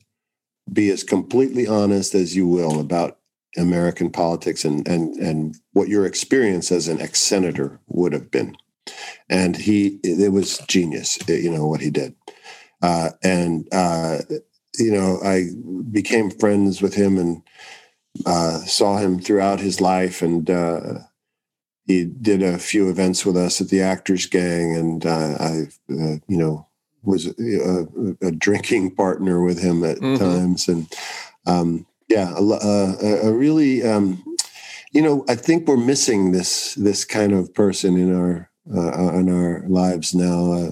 be 0.72 0.90
as 0.90 1.04
completely 1.04 1.68
honest 1.68 2.16
as 2.16 2.36
you 2.36 2.48
will 2.48 2.80
about 2.80 3.18
American 3.58 4.10
politics 4.10 4.66
and 4.66 4.88
and 4.88 5.16
and 5.18 5.56
what 5.74 5.88
your 5.88 6.06
experience 6.06 6.72
as 6.72 6.88
an 6.88 7.02
ex 7.02 7.22
senator 7.22 7.80
would 7.88 8.14
have 8.14 8.32
been. 8.32 8.56
And 9.30 9.56
he, 9.56 10.00
it 10.04 10.34
was 10.34 10.58
genius, 10.68 11.18
you 11.28 11.50
know 11.50 11.68
what 11.68 11.80
he 11.80 11.90
did. 11.90 12.16
Uh, 12.84 13.12
and 13.24 13.68
uh, 13.72 14.20
you 14.78 14.92
know, 14.92 15.20
I 15.24 15.46
became 15.90 16.30
friends 16.30 16.82
with 16.82 16.94
him 16.94 17.18
and 17.18 17.42
uh, 18.26 18.60
saw 18.60 18.98
him 18.98 19.20
throughout 19.20 19.60
his 19.60 19.80
life, 19.82 20.22
and 20.22 20.50
uh, 20.50 21.00
he 21.86 22.06
did 22.06 22.44
a 22.44 22.58
few 22.58 22.90
events 22.90 23.26
with 23.26 23.38
us 23.38 23.62
at 23.62 23.70
the 23.70 23.82
Actors 23.82 24.26
Gang, 24.26 24.76
and 24.76 25.06
uh, 25.06 25.38
I, 25.40 25.52
uh, 25.92 26.18
you 26.28 26.38
know, 26.38 26.68
was 27.04 27.28
a, 27.28 27.88
a, 28.22 28.32
drinking 28.32 28.96
partner 28.96 29.44
with 29.44 29.60
him 29.62 29.84
at 29.84 29.98
mm-hmm. 29.98 30.24
times, 30.24 30.68
and 30.68 30.88
um, 31.48 31.86
yeah, 32.10 32.34
a, 32.38 32.42
a, 32.42 33.30
a 33.30 33.34
really, 33.34 33.82
um, 33.84 34.24
you 34.92 35.02
know, 35.02 35.26
I 35.28 35.36
think 35.36 35.68
we're 35.68 35.78
missing 35.78 36.34
this 36.34 36.76
this 36.76 37.06
kind 37.06 37.34
of 37.34 37.54
person 37.54 37.98
in 37.98 38.16
our 38.16 38.50
uh, 38.74 39.14
in 39.14 39.30
our 39.30 39.64
lives 39.68 40.14
now. 40.14 40.52
Uh, 40.52 40.72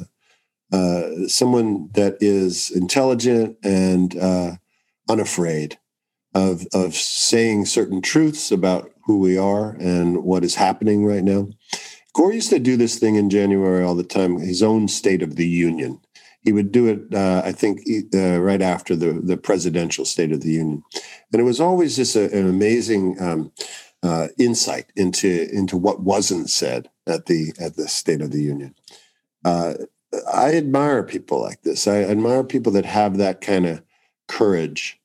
uh, 0.71 1.27
someone 1.27 1.89
that 1.93 2.17
is 2.19 2.71
intelligent 2.71 3.57
and 3.63 4.17
uh, 4.17 4.51
unafraid 5.09 5.77
of 6.33 6.65
of 6.73 6.95
saying 6.95 7.65
certain 7.65 8.01
truths 8.01 8.51
about 8.51 8.91
who 9.05 9.19
we 9.19 9.37
are 9.37 9.71
and 9.79 10.23
what 10.23 10.43
is 10.43 10.55
happening 10.55 11.05
right 11.05 11.23
now. 11.23 11.47
Gore 12.13 12.33
used 12.33 12.49
to 12.49 12.59
do 12.59 12.77
this 12.77 12.99
thing 12.99 13.15
in 13.15 13.29
January 13.29 13.83
all 13.83 13.95
the 13.95 14.03
time, 14.03 14.37
his 14.37 14.61
own 14.61 14.87
State 14.87 15.21
of 15.21 15.35
the 15.35 15.47
Union 15.47 15.99
he 16.41 16.51
would 16.51 16.71
do 16.71 16.87
it, 16.87 17.13
uh, 17.13 17.41
I 17.45 17.51
think, 17.51 17.81
uh, 18.13 18.39
right 18.39 18.61
after 18.61 18.95
the 18.95 19.13
the 19.13 19.37
presidential 19.37 20.05
State 20.05 20.31
of 20.31 20.41
the 20.41 20.51
Union, 20.51 20.83
and 21.31 21.39
it 21.39 21.43
was 21.43 21.61
always 21.61 21.95
just 21.95 22.15
a, 22.15 22.31
an 22.35 22.49
amazing 22.49 23.21
um, 23.21 23.51
uh, 24.01 24.27
insight 24.39 24.91
into 24.95 25.47
into 25.51 25.77
what 25.77 26.01
wasn't 26.01 26.49
said 26.49 26.89
at 27.05 27.27
the 27.27 27.53
at 27.59 27.75
the 27.75 27.87
State 27.87 28.21
of 28.21 28.31
the 28.31 28.41
Union. 28.41 28.75
I 30.31 30.55
admire 30.55 31.03
people 31.03 31.41
like 31.41 31.61
this. 31.63 31.87
I 31.87 32.03
admire 32.03 32.43
people 32.43 32.71
that 32.73 32.85
have 32.85 33.17
that 33.17 33.41
kind 33.41 33.65
of 33.65 33.81
courage 34.27 34.99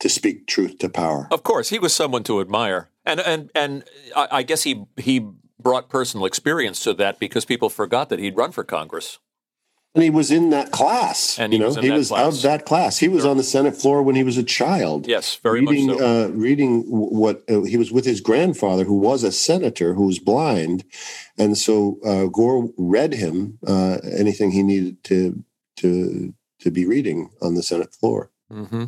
to 0.00 0.08
speak 0.08 0.46
truth 0.46 0.78
to 0.78 0.88
power. 0.88 1.28
Of 1.30 1.42
course, 1.42 1.68
he 1.68 1.78
was 1.78 1.94
someone 1.94 2.24
to 2.24 2.40
admire, 2.40 2.90
and 3.04 3.20
and 3.20 3.50
and 3.54 3.84
I, 4.16 4.28
I 4.30 4.42
guess 4.42 4.64
he 4.64 4.84
he 4.96 5.28
brought 5.60 5.88
personal 5.88 6.26
experience 6.26 6.82
to 6.84 6.94
that 6.94 7.18
because 7.18 7.44
people 7.44 7.68
forgot 7.68 8.08
that 8.08 8.18
he'd 8.18 8.36
run 8.36 8.50
for 8.50 8.64
Congress 8.64 9.18
and 9.94 10.04
he 10.04 10.10
was 10.10 10.30
in 10.30 10.50
that 10.50 10.70
class. 10.70 11.38
And 11.38 11.52
he 11.52 11.58
you 11.58 11.60
know, 11.60 11.68
was, 11.68 11.76
he 11.78 11.90
was 11.90 12.12
of 12.12 12.42
that 12.42 12.64
class. 12.64 12.98
He 12.98 13.08
was 13.08 13.22
sure. 13.22 13.30
on 13.30 13.36
the 13.36 13.42
Senate 13.42 13.76
floor 13.76 14.02
when 14.02 14.14
he 14.14 14.22
was 14.22 14.36
a 14.36 14.42
child. 14.42 15.08
Yes, 15.08 15.36
very 15.36 15.60
reading, 15.60 15.88
much 15.88 15.98
so. 15.98 16.24
Uh, 16.24 16.28
reading 16.28 16.82
what 16.82 17.42
uh, 17.48 17.62
he 17.62 17.76
was 17.76 17.90
with 17.90 18.04
his 18.04 18.20
grandfather, 18.20 18.84
who 18.84 18.98
was 18.98 19.24
a 19.24 19.32
senator, 19.32 19.94
who 19.94 20.06
was 20.06 20.18
blind, 20.18 20.84
and 21.38 21.58
so 21.58 21.98
uh, 22.04 22.26
Gore 22.26 22.68
read 22.76 23.14
him 23.14 23.58
uh, 23.66 23.98
anything 24.04 24.52
he 24.52 24.62
needed 24.62 25.02
to 25.04 25.42
to 25.78 26.34
to 26.60 26.70
be 26.70 26.86
reading 26.86 27.30
on 27.42 27.54
the 27.54 27.62
Senate 27.62 27.94
floor. 27.94 28.30
Mm-hmm. 28.52 28.86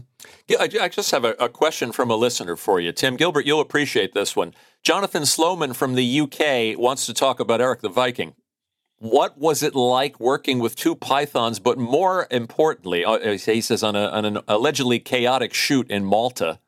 Yeah, 0.48 0.58
I, 0.58 0.68
I, 0.84 0.88
just 0.88 1.12
have 1.12 1.24
a, 1.24 1.34
a, 1.38 1.48
question 1.48 1.92
from 1.92 2.10
a 2.10 2.16
listener 2.16 2.56
for 2.56 2.80
you, 2.80 2.90
Tim 2.90 3.16
Gilbert. 3.16 3.46
You'll 3.46 3.60
appreciate 3.60 4.12
this 4.12 4.34
one. 4.34 4.54
Jonathan 4.82 5.24
Sloman 5.24 5.72
from 5.72 5.94
the 5.94 6.20
UK 6.20 6.76
wants 6.76 7.06
to 7.06 7.14
talk 7.14 7.38
about 7.38 7.60
Erik 7.60 7.80
the 7.80 7.88
Viking. 7.88 8.34
What 9.02 9.36
was 9.36 9.64
it 9.64 9.74
like 9.74 10.20
working 10.20 10.60
with 10.60 10.76
two 10.76 10.94
pythons? 10.94 11.58
But 11.58 11.76
more 11.76 12.28
importantly, 12.30 13.04
uh, 13.04 13.36
he 13.36 13.60
says 13.60 13.82
on, 13.82 13.96
a, 13.96 14.06
on 14.06 14.24
an 14.24 14.38
allegedly 14.46 15.00
chaotic 15.00 15.52
shoot 15.52 15.90
in 15.90 16.04
Malta, 16.04 16.60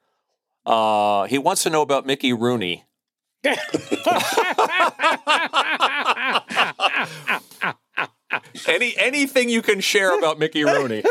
uh, 0.67 1.27
he 1.27 1.39
wants 1.39 1.63
to 1.63 1.71
know 1.71 1.81
about 1.81 2.07
Mickey 2.07 2.33
Rooney. 2.33 2.87
Any 8.67 8.97
anything 8.99 9.49
you 9.49 9.63
can 9.63 9.79
share 9.79 10.19
about 10.19 10.41
Mickey 10.41 10.65
Rooney? 10.65 11.05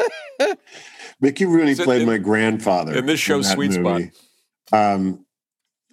Mickey 1.21 1.45
Rooney 1.45 1.75
played 1.75 2.05
my 2.05 2.17
grandfather 2.17 2.97
in 2.97 3.05
this 3.05 3.21
show, 3.21 3.37
in 3.37 3.43
Sweet 3.43 3.79
movie. 3.79 4.11
Spot. 4.67 4.93
Um, 4.95 5.25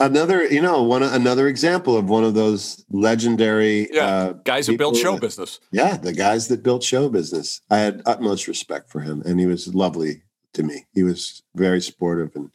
another 0.00 0.44
you 0.46 0.60
know 0.60 0.82
one 0.82 1.02
another 1.02 1.46
example 1.46 1.96
of 1.96 2.08
one 2.08 2.24
of 2.24 2.34
those 2.34 2.84
legendary 2.90 3.88
yeah, 3.92 4.06
uh, 4.06 4.32
guys 4.44 4.66
who 4.66 4.76
built 4.76 4.96
show 4.96 5.12
that, 5.12 5.20
business. 5.20 5.60
Yeah 5.70 5.96
the 5.96 6.12
guys 6.12 6.48
that 6.48 6.62
built 6.62 6.82
show 6.82 7.08
business. 7.08 7.60
I 7.70 7.78
had 7.78 8.02
utmost 8.06 8.48
respect 8.48 8.90
for 8.90 9.00
him 9.00 9.22
and 9.24 9.38
he 9.38 9.46
was 9.46 9.72
lovely 9.74 10.22
to 10.54 10.62
me. 10.62 10.86
He 10.92 11.02
was 11.02 11.42
very 11.54 11.80
supportive 11.80 12.32
and 12.34 12.50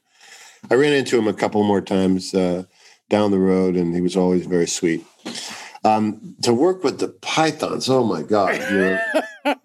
i 0.70 0.74
ran 0.74 0.94
into 0.94 1.18
him 1.18 1.28
a 1.28 1.34
couple 1.34 1.64
more 1.64 1.82
times 1.82 2.34
uh, 2.34 2.64
down 3.10 3.30
the 3.30 3.40
road 3.40 3.76
and 3.76 3.94
he 3.94 4.02
was 4.02 4.18
always 4.18 4.48
very 4.48 4.68
sweet. 4.68 5.06
Um, 5.84 6.36
to 6.42 6.52
work 6.52 6.84
with 6.84 7.00
the 7.00 7.10
pythons 7.10 7.88
oh 7.90 8.04
my 8.04 8.24
god 8.24 8.60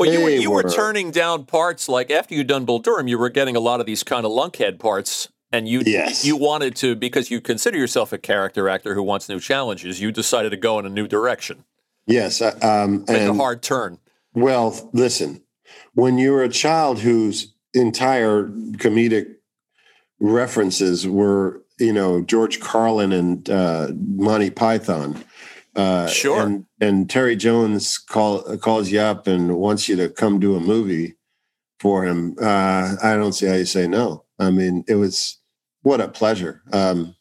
Well, 0.00 0.12
you 0.12 0.22
were, 0.22 0.30
you 0.30 0.50
were 0.50 0.68
turning 0.68 1.12
down 1.12 1.44
parts 1.44 1.88
like 1.88 2.10
after 2.10 2.34
you'd 2.34 2.48
done 2.48 2.64
Bull 2.64 2.80
Durham, 2.80 3.06
you 3.06 3.16
were 3.16 3.28
getting 3.28 3.54
a 3.54 3.60
lot 3.60 3.78
of 3.78 3.86
these 3.86 4.02
kind 4.02 4.26
of 4.26 4.32
lunkhead 4.32 4.80
parts 4.80 5.28
and 5.54 5.68
you 5.68 5.82
yes. 5.86 6.24
you 6.24 6.36
wanted 6.36 6.74
to 6.76 6.96
because 6.96 7.30
you 7.30 7.40
consider 7.40 7.78
yourself 7.78 8.12
a 8.12 8.18
character 8.18 8.68
actor 8.68 8.94
who 8.94 9.02
wants 9.02 9.28
new 9.28 9.38
challenges. 9.38 10.00
You 10.00 10.10
decided 10.10 10.50
to 10.50 10.56
go 10.56 10.78
in 10.78 10.86
a 10.86 10.90
new 10.90 11.06
direction. 11.06 11.64
Yes, 12.06 12.42
uh, 12.42 12.58
um, 12.60 13.04
make 13.08 13.22
a 13.22 13.34
hard 13.34 13.62
turn. 13.62 13.98
Well, 14.34 14.90
listen, 14.92 15.42
when 15.94 16.18
you're 16.18 16.42
a 16.42 16.48
child 16.48 16.98
whose 17.00 17.54
entire 17.72 18.44
comedic 18.44 19.36
references 20.20 21.06
were, 21.06 21.62
you 21.78 21.92
know, 21.92 22.22
George 22.22 22.60
Carlin 22.60 23.12
and 23.12 23.48
uh, 23.48 23.88
Monty 23.94 24.50
Python. 24.50 25.24
Uh, 25.76 26.06
sure. 26.06 26.40
And, 26.40 26.66
and, 26.80 27.10
Terry 27.10 27.34
Jones 27.34 27.98
call, 27.98 28.42
calls 28.58 28.92
you 28.92 29.00
up 29.00 29.26
and 29.26 29.56
wants 29.56 29.88
you 29.88 29.96
to 29.96 30.08
come 30.08 30.38
do 30.38 30.54
a 30.54 30.60
movie 30.60 31.16
for 31.80 32.04
him. 32.04 32.36
Uh, 32.40 32.94
I 33.02 33.16
don't 33.16 33.32
see 33.32 33.46
how 33.46 33.54
you 33.54 33.64
say 33.64 33.88
no. 33.88 34.24
I 34.38 34.50
mean, 34.50 34.84
it 34.86 34.94
was 34.94 35.38
what 35.84 36.00
a 36.00 36.08
pleasure. 36.08 36.62
Um, 36.72 37.14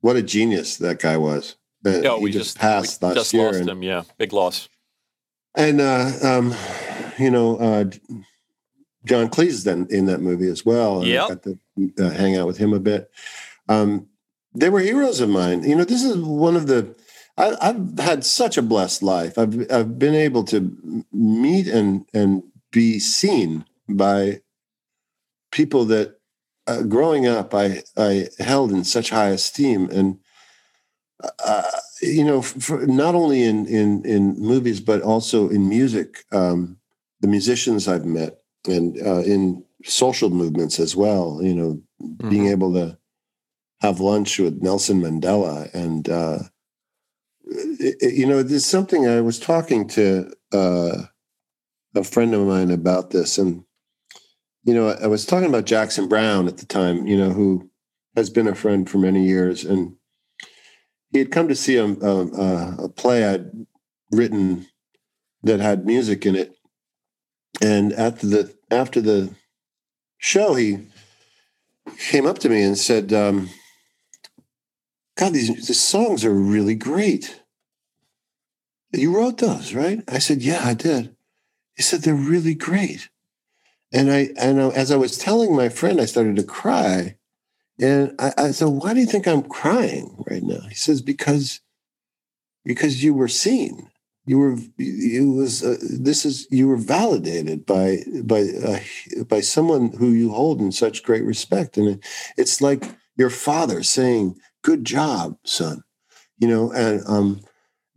what 0.00 0.16
a 0.16 0.22
genius 0.22 0.78
that 0.78 1.00
guy 1.00 1.18
was. 1.18 1.56
Uh, 1.84 2.00
yeah, 2.00 2.16
we 2.16 2.30
just, 2.30 2.56
just 2.56 2.58
passed 2.58 3.02
we 3.02 3.08
last 3.08 3.16
just 3.16 3.34
year. 3.34 3.46
Lost 3.46 3.60
and, 3.60 3.68
him, 3.68 3.82
yeah, 3.82 4.04
big 4.16 4.32
loss. 4.32 4.70
And 5.54 5.80
uh, 5.80 6.10
um, 6.22 6.54
you 7.18 7.30
know, 7.30 7.56
uh, 7.56 7.84
John 9.04 9.28
Cleese 9.28 9.64
then 9.64 9.86
in 9.90 10.06
that 10.06 10.20
movie 10.20 10.48
as 10.48 10.64
well. 10.64 11.04
Yeah, 11.04 11.28
got 11.28 11.42
to 11.42 11.58
uh, 11.98 12.10
hang 12.10 12.36
out 12.36 12.46
with 12.46 12.56
him 12.56 12.72
a 12.72 12.80
bit. 12.80 13.10
Um, 13.68 14.08
they 14.54 14.70
were 14.70 14.80
heroes 14.80 15.20
of 15.20 15.28
mine. 15.28 15.62
You 15.64 15.76
know, 15.76 15.84
this 15.84 16.02
is 16.02 16.16
one 16.16 16.56
of 16.56 16.66
the. 16.66 16.94
I, 17.36 17.56
have 17.60 17.98
had 17.98 18.24
such 18.24 18.56
a 18.56 18.62
blessed 18.62 19.02
life. 19.02 19.36
I've 19.36 19.70
I've 19.70 19.98
been 19.98 20.14
able 20.14 20.44
to 20.44 21.04
meet 21.12 21.66
and 21.66 22.06
and 22.14 22.44
be 22.70 23.00
seen 23.00 23.64
by 23.88 24.40
people 25.50 25.84
that 25.86 26.13
uh, 26.66 26.82
growing 26.82 27.26
up, 27.26 27.54
I 27.54 27.82
I 27.96 28.28
held 28.38 28.72
in 28.72 28.84
such 28.84 29.10
high 29.10 29.30
esteem, 29.30 29.90
and 29.90 30.18
uh, 31.44 31.62
you 32.02 32.24
know, 32.24 32.42
for, 32.42 32.86
not 32.86 33.14
only 33.14 33.42
in 33.42 33.66
in 33.66 34.04
in 34.04 34.38
movies 34.38 34.80
but 34.80 35.02
also 35.02 35.48
in 35.48 35.68
music. 35.68 36.24
Um, 36.32 36.78
the 37.20 37.28
musicians 37.28 37.88
I've 37.88 38.04
met, 38.04 38.42
and 38.66 39.00
uh, 39.00 39.20
in 39.20 39.64
social 39.84 40.28
movements 40.28 40.78
as 40.78 40.94
well. 40.94 41.40
You 41.42 41.54
know, 41.54 41.80
mm-hmm. 42.02 42.28
being 42.28 42.48
able 42.48 42.74
to 42.74 42.98
have 43.80 44.00
lunch 44.00 44.38
with 44.38 44.62
Nelson 44.62 45.00
Mandela 45.00 45.72
and 45.74 46.08
uh, 46.08 46.38
it, 47.46 48.14
you 48.14 48.26
know, 48.26 48.42
there's 48.42 48.66
something 48.66 49.06
I 49.06 49.20
was 49.20 49.38
talking 49.38 49.86
to 49.88 50.32
uh, 50.52 51.02
a 51.94 52.04
friend 52.04 52.34
of 52.34 52.46
mine 52.46 52.70
about 52.70 53.10
this, 53.10 53.38
and 53.38 53.64
you 54.64 54.74
know, 54.74 54.88
I 54.88 55.06
was 55.06 55.26
talking 55.26 55.48
about 55.48 55.66
Jackson 55.66 56.08
Browne 56.08 56.48
at 56.48 56.58
the 56.58 56.66
time. 56.66 57.06
You 57.06 57.16
know, 57.16 57.30
who 57.30 57.70
has 58.16 58.30
been 58.30 58.48
a 58.48 58.54
friend 58.54 58.88
for 58.88 58.98
many 58.98 59.24
years, 59.24 59.64
and 59.64 59.96
he 61.12 61.18
had 61.18 61.30
come 61.30 61.48
to 61.48 61.54
see 61.54 61.76
a, 61.76 61.84
a, 61.84 62.84
a 62.84 62.88
play 62.88 63.24
I'd 63.24 63.50
written 64.10 64.66
that 65.42 65.60
had 65.60 65.86
music 65.86 66.24
in 66.24 66.34
it, 66.34 66.56
and 67.60 67.92
after 67.92 68.26
the 68.26 68.54
after 68.70 69.00
the 69.00 69.34
show, 70.18 70.54
he 70.54 70.86
came 71.98 72.26
up 72.26 72.38
to 72.40 72.48
me 72.48 72.62
and 72.62 72.78
said. 72.78 73.12
Um, 73.12 73.50
God, 75.16 75.32
these, 75.32 75.48
these 75.66 75.80
songs 75.80 76.24
are 76.24 76.34
really 76.34 76.74
great. 76.74 77.40
You 78.92 79.16
wrote 79.16 79.38
those, 79.38 79.74
right? 79.74 80.02
I 80.08 80.18
said, 80.18 80.42
Yeah, 80.42 80.60
I 80.64 80.74
did. 80.74 81.14
He 81.76 81.82
said, 81.82 82.02
They're 82.02 82.14
really 82.14 82.54
great. 82.54 83.08
And 83.94 84.10
I, 84.10 84.30
and 84.36 84.58
as 84.60 84.90
I 84.90 84.96
was 84.96 85.16
telling 85.16 85.54
my 85.54 85.68
friend, 85.68 86.00
I 86.00 86.06
started 86.06 86.34
to 86.36 86.42
cry. 86.42 87.16
And 87.80 88.14
I, 88.18 88.32
I 88.36 88.50
said, 88.50 88.66
Why 88.66 88.92
do 88.92 89.00
you 89.00 89.06
think 89.06 89.26
I'm 89.28 89.42
crying 89.44 90.24
right 90.28 90.42
now? 90.42 90.60
He 90.68 90.74
says, 90.74 91.00
Because 91.00 91.60
because 92.64 93.04
you 93.04 93.14
were 93.14 93.28
seen. 93.28 93.90
You 94.26 94.38
were 94.38 94.56
it 94.78 95.28
was 95.28 95.62
uh, 95.62 95.76
this 95.82 96.24
is 96.24 96.48
you 96.50 96.66
were 96.66 96.78
validated 96.78 97.66
by 97.66 97.98
by 98.22 98.40
uh, 98.64 99.24
by 99.24 99.40
someone 99.40 99.92
who 99.92 100.12
you 100.12 100.32
hold 100.32 100.60
in 100.60 100.72
such 100.72 101.02
great 101.02 101.24
respect, 101.24 101.76
and 101.76 101.88
it, 101.88 102.06
it's 102.38 102.62
like 102.62 102.96
your 103.18 103.28
father 103.28 103.82
saying, 103.82 104.36
"Good 104.62 104.86
job, 104.86 105.36
son," 105.44 105.84
you 106.38 106.48
know, 106.48 106.72
and 106.72 107.02
um, 107.06 107.42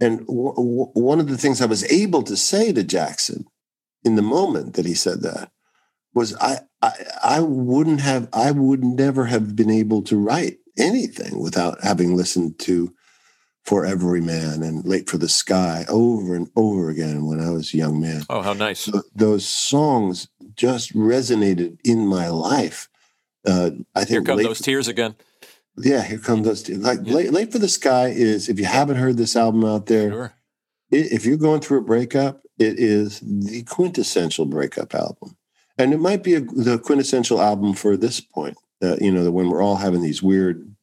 and 0.01 0.19
w- 0.27 0.53
w- 0.53 0.91
one 0.95 1.21
of 1.21 1.29
the 1.29 1.37
things 1.37 1.61
I 1.61 1.65
was 1.65 1.89
able 1.89 2.23
to 2.23 2.35
say 2.35 2.73
to 2.73 2.83
Jackson 2.83 3.45
in 4.03 4.17
the 4.17 4.21
moment 4.21 4.73
that 4.73 4.85
he 4.85 4.95
said 4.95 5.21
that 5.21 5.49
was 6.17 6.35
I, 6.37 6.59
I 6.81 6.91
I 7.23 7.39
wouldn't 7.39 8.01
have 8.01 8.27
I 8.33 8.51
would 8.51 8.83
never 8.83 9.25
have 9.25 9.55
been 9.55 9.69
able 9.69 10.01
to 10.03 10.17
write 10.17 10.57
anything 10.77 11.39
without 11.39 11.83
having 11.83 12.15
listened 12.15 12.59
to 12.59 12.93
For 13.63 13.85
Everyman 13.85 14.63
and 14.63 14.85
Late 14.85 15.09
for 15.09 15.17
the 15.17 15.29
Sky 15.29 15.85
over 15.87 16.35
and 16.35 16.49
over 16.55 16.89
again 16.89 17.25
when 17.25 17.39
I 17.39 17.51
was 17.51 17.73
a 17.73 17.77
young 17.77 18.01
man. 18.01 18.23
Oh, 18.29 18.41
how 18.41 18.53
nice. 18.53 18.79
So 18.79 19.03
those 19.15 19.47
songs 19.47 20.27
just 20.55 20.93
resonated 20.95 21.77
in 21.83 22.07
my 22.07 22.29
life. 22.29 22.89
Uh, 23.45 23.71
I 23.95 23.99
think 23.99 24.09
Here 24.09 24.23
come 24.23 24.43
those 24.43 24.59
tears 24.59 24.87
again. 24.87 25.15
Yeah, 25.77 26.01
here 26.03 26.17
come 26.17 26.41
those 26.41 26.63
two. 26.63 26.75
Like 26.75 26.99
yeah. 27.03 27.13
late, 27.13 27.31
late, 27.31 27.51
for 27.51 27.59
the 27.59 27.69
Sky 27.69 28.07
is 28.07 28.49
if 28.49 28.59
you 28.59 28.65
haven't 28.65 28.97
heard 28.97 29.17
this 29.17 29.35
album 29.35 29.63
out 29.63 29.85
there, 29.85 30.09
sure. 30.09 30.33
it, 30.89 31.11
if 31.11 31.25
you're 31.25 31.37
going 31.37 31.61
through 31.61 31.79
a 31.79 31.83
breakup, 31.83 32.41
it 32.57 32.79
is 32.79 33.19
the 33.21 33.61
quintessential 33.63 34.45
breakup 34.45 34.95
album, 34.95 35.37
and 35.77 35.93
it 35.93 35.99
might 35.99 36.23
be 36.23 36.35
a, 36.35 36.41
the 36.41 36.79
quintessential 36.79 37.41
album 37.41 37.73
for 37.73 37.97
this 37.97 38.19
point. 38.19 38.57
Uh, 38.81 38.95
you 39.01 39.11
know, 39.11 39.31
when 39.31 39.49
we're 39.49 39.61
all 39.61 39.77
having 39.77 40.01
these 40.01 40.21
weird 40.21 40.75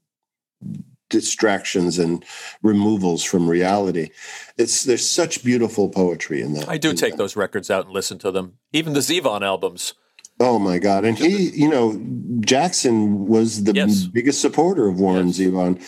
distractions 1.15 1.99
and 1.99 2.25
removals 2.63 3.23
from 3.23 3.49
reality. 3.49 4.11
It's 4.57 4.83
there's 4.83 5.09
such 5.09 5.45
beautiful 5.45 5.89
poetry 5.89 6.41
in 6.41 6.55
that. 6.55 6.69
I 6.69 6.77
do 6.77 6.93
take 6.93 7.13
that. 7.13 7.19
those 7.19 7.37
records 7.37 7.71
out 7.71 7.85
and 7.85 7.95
listen 7.95 8.19
to 8.19 8.31
them. 8.33 8.55
Even 8.73 8.95
the 8.95 9.01
Zevon 9.01 9.43
albums. 9.43 9.95
Oh 10.41 10.59
my 10.59 10.81
God! 10.81 11.05
And 11.05 11.17
he, 11.17 11.51
you 11.51 11.69
know, 11.69 12.01
Jackson 12.41 13.29
was 13.29 13.63
the 13.63 13.73
yes. 13.73 14.07
biggest 14.07 14.41
supporter 14.41 14.89
of 14.89 14.99
Warren 14.99 15.29
yes. 15.29 15.39
Zevon. 15.39 15.81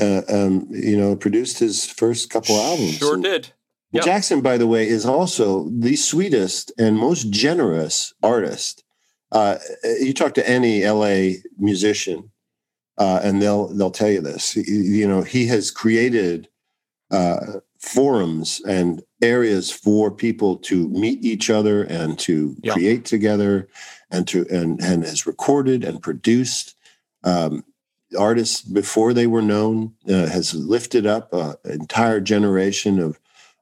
Uh, 0.00 0.22
um, 0.34 0.66
you 0.70 0.96
know, 0.96 1.14
produced 1.16 1.58
his 1.58 1.84
first 1.84 2.30
couple 2.30 2.56
albums. 2.56 2.96
Sure 2.96 3.18
did. 3.18 3.52
Yep. 3.92 4.04
Jackson, 4.04 4.40
by 4.40 4.56
the 4.56 4.68
way, 4.68 4.88
is 4.88 5.04
also 5.04 5.68
the 5.70 5.96
sweetest 5.96 6.72
and 6.78 6.96
most 6.96 7.30
generous 7.30 8.14
artist. 8.22 8.84
Uh, 9.32 9.58
you 10.00 10.14
talk 10.14 10.34
to 10.34 10.48
any 10.48 10.84
LA 10.84 11.40
musician, 11.58 12.30
uh, 12.98 13.20
and 13.22 13.42
they'll 13.42 13.68
they'll 13.68 13.90
tell 13.90 14.10
you 14.10 14.20
this. 14.20 14.54
You 14.56 15.08
know, 15.08 15.22
he 15.22 15.46
has 15.46 15.70
created 15.70 16.48
uh, 17.10 17.60
forums 17.80 18.60
and 18.66 19.02
areas 19.22 19.70
for 19.70 20.10
people 20.10 20.56
to 20.56 20.88
meet 20.88 21.24
each 21.24 21.50
other 21.50 21.82
and 21.84 22.18
to 22.20 22.56
yeah. 22.62 22.72
create 22.72 23.04
together 23.04 23.68
and 24.10 24.28
to 24.28 24.46
and 24.50 24.80
and 24.80 25.04
has 25.04 25.26
recorded 25.26 25.82
and 25.82 26.02
produced 26.02 26.76
um, 27.24 27.64
artists 28.18 28.62
before 28.62 29.12
they 29.12 29.26
were 29.26 29.42
known 29.42 29.94
uh, 30.08 30.26
has 30.26 30.54
lifted 30.54 31.06
up 31.06 31.32
an 31.32 31.54
entire 31.64 32.20
generation 32.20 32.98
of 32.98 33.18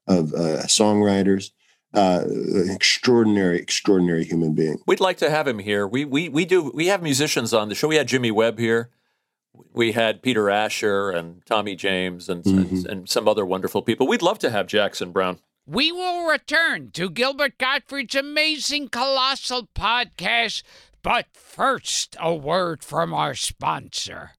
of 0.09 0.33
uh, 0.33 0.65
songwriters 0.67 1.51
uh, 1.95 2.25
extraordinary, 2.71 3.59
extraordinary 3.59 4.25
human 4.25 4.55
being. 4.55 4.79
We'd 4.87 5.01
like 5.01 5.19
to 5.19 5.31
have 5.31 5.47
him 5.47 5.59
here. 5.59 5.87
We 5.87 6.05
we 6.05 6.29
we 6.29 6.45
do. 6.45 6.71
We 6.75 6.89
have 6.89 7.03
musicians 7.03 7.55
on 7.55 7.69
the 7.69 7.75
show. 7.75 7.89
We 7.89 7.97
had 7.97 8.09
Jimmy 8.09 8.31
Webb 8.31 8.59
here 8.59 8.91
we 9.73 9.93
had 9.93 10.23
Peter 10.23 10.51
Asher 10.51 11.11
and 11.11 11.45
Tommy 11.47 11.77
James 11.77 12.29
and, 12.29 12.45
mm-hmm. 12.45 12.59
and, 12.59 12.87
and, 12.87 13.09
some 13.09 13.29
other 13.29 13.45
wonderful 13.45 13.83
people. 13.83 14.07
We'd 14.07 14.23
love 14.23 14.39
to 14.41 14.51
have 14.51 14.67
Jackson 14.67 15.13
Browne. 15.13 15.39
We 15.67 15.93
will 15.93 16.27
return 16.27 16.91
to 16.93 17.11
Gilbert 17.11 17.59
Gottfried's 17.59 18.15
amazing 18.15 18.89
colossal 18.89 19.69
podcast, 19.75 20.63
but 21.03 21.27
first, 21.33 22.17
a 22.21 22.35
word 22.35 22.83
from 22.83 23.13
our 23.13 23.35
sponsor. 23.35 24.31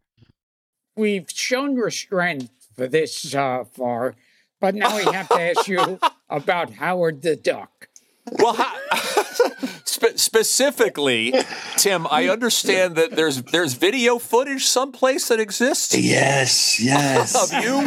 We've 0.95 1.29
shown 1.29 1.75
restraint 1.75 2.49
for 2.75 2.87
this 2.87 3.33
uh, 3.35 3.63
far, 3.63 4.15
but 4.59 4.75
now 4.75 4.95
we 4.95 5.03
have 5.03 5.29
to 5.29 5.41
ask 5.41 5.67
you 5.67 5.99
about 6.29 6.73
Howard 6.73 7.21
the 7.21 7.35
Duck. 7.35 7.87
Well, 8.31 8.55
spe- 9.85 10.17
specifically, 10.17 11.33
Tim, 11.77 12.05
I 12.09 12.29
understand 12.29 12.95
that 12.95 13.11
there's 13.11 13.41
there's 13.43 13.73
video 13.73 14.19
footage 14.19 14.65
someplace 14.65 15.29
that 15.29 15.39
exists. 15.39 15.97
Yes, 15.97 16.79
yes. 16.79 17.35
of 17.35 17.63
you 17.63 17.81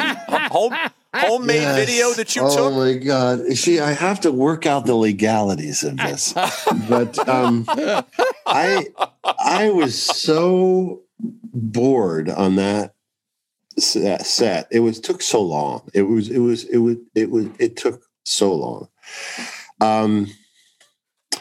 home 0.51 0.75
homemade 1.15 1.61
yes. 1.61 1.79
video 1.79 2.13
that 2.15 2.35
you 2.35 2.43
oh 2.43 2.49
took. 2.49 2.73
Oh 2.73 2.85
my 2.85 2.95
god! 2.95 3.47
See, 3.57 3.81
I 3.81 3.93
have 3.93 4.21
to 4.21 4.33
work 4.33 4.67
out 4.67 4.87
the 4.87 4.95
legalities 4.95 5.83
of 5.83 5.97
this, 5.97 6.33
but 6.89 7.29
um, 7.29 7.65
I 8.47 8.87
I 9.25 9.71
was 9.71 10.01
so 10.01 11.03
bored 11.53 12.29
on 12.29 12.57
that 12.57 12.95
set. 13.79 14.69
It 14.71 14.81
was 14.81 15.01
took 15.01 15.23
so 15.23 15.43
long. 15.43 15.89
It 15.95 16.03
was 16.03 16.31
it 16.31 16.39
was 16.39 16.65
it 16.65 16.79
was 16.79 16.97
it 17.15 17.31
was 17.31 17.47
it 17.59 17.77
took 17.77 18.03
so 18.25 18.55
long. 18.55 18.89
Um, 19.81 20.29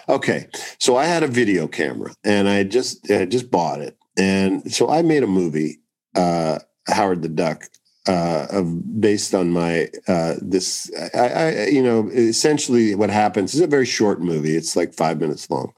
okay, 0.10 0.48
so 0.80 0.96
I 0.96 1.06
had 1.06 1.24
a 1.24 1.28
video 1.28 1.68
camera 1.68 2.14
and 2.24 2.50
I 2.50 2.64
just 2.64 3.10
I 3.12 3.26
just 3.26 3.52
bought 3.52 3.82
it, 3.82 3.98
and 4.18 4.72
so 4.74 4.90
I 4.90 5.02
made 5.02 5.24
a 5.24 5.28
movie, 5.28 5.82
uh, 6.16 6.60
Howard 6.88 7.22
the 7.22 7.30
Duck, 7.30 7.66
uh, 8.08 8.48
of 8.52 9.02
based 9.02 9.34
on 9.36 9.52
my 9.52 9.90
uh, 10.08 10.36
this. 10.42 10.92
I, 11.14 11.28
I 11.28 11.66
you 11.68 11.84
know 11.84 12.10
essentially 12.10 12.96
what 12.96 13.10
happens 13.10 13.54
is 13.54 13.62
a 13.62 13.68
very 13.68 13.86
short 13.86 14.22
movie. 14.22 14.56
It's 14.56 14.76
like 14.76 14.94
five 14.94 15.20
minutes 15.20 15.50
long. 15.50 15.74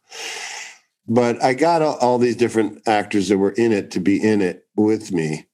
But 1.08 1.44
I 1.44 1.54
got 1.54 1.82
all, 1.82 1.98
all 1.98 2.18
these 2.18 2.38
different 2.38 2.88
actors 2.88 3.28
that 3.28 3.38
were 3.38 3.52
in 3.52 3.72
it 3.74 3.92
to 3.92 4.00
be 4.00 4.24
in 4.24 4.42
it 4.42 4.66
with 4.76 5.12
me, 5.12 5.48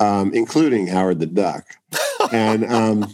um, 0.00 0.32
including 0.34 0.86
Howard 0.88 1.20
the 1.20 1.26
Duck. 1.26 1.64
and 2.32 2.64
um, 2.64 3.06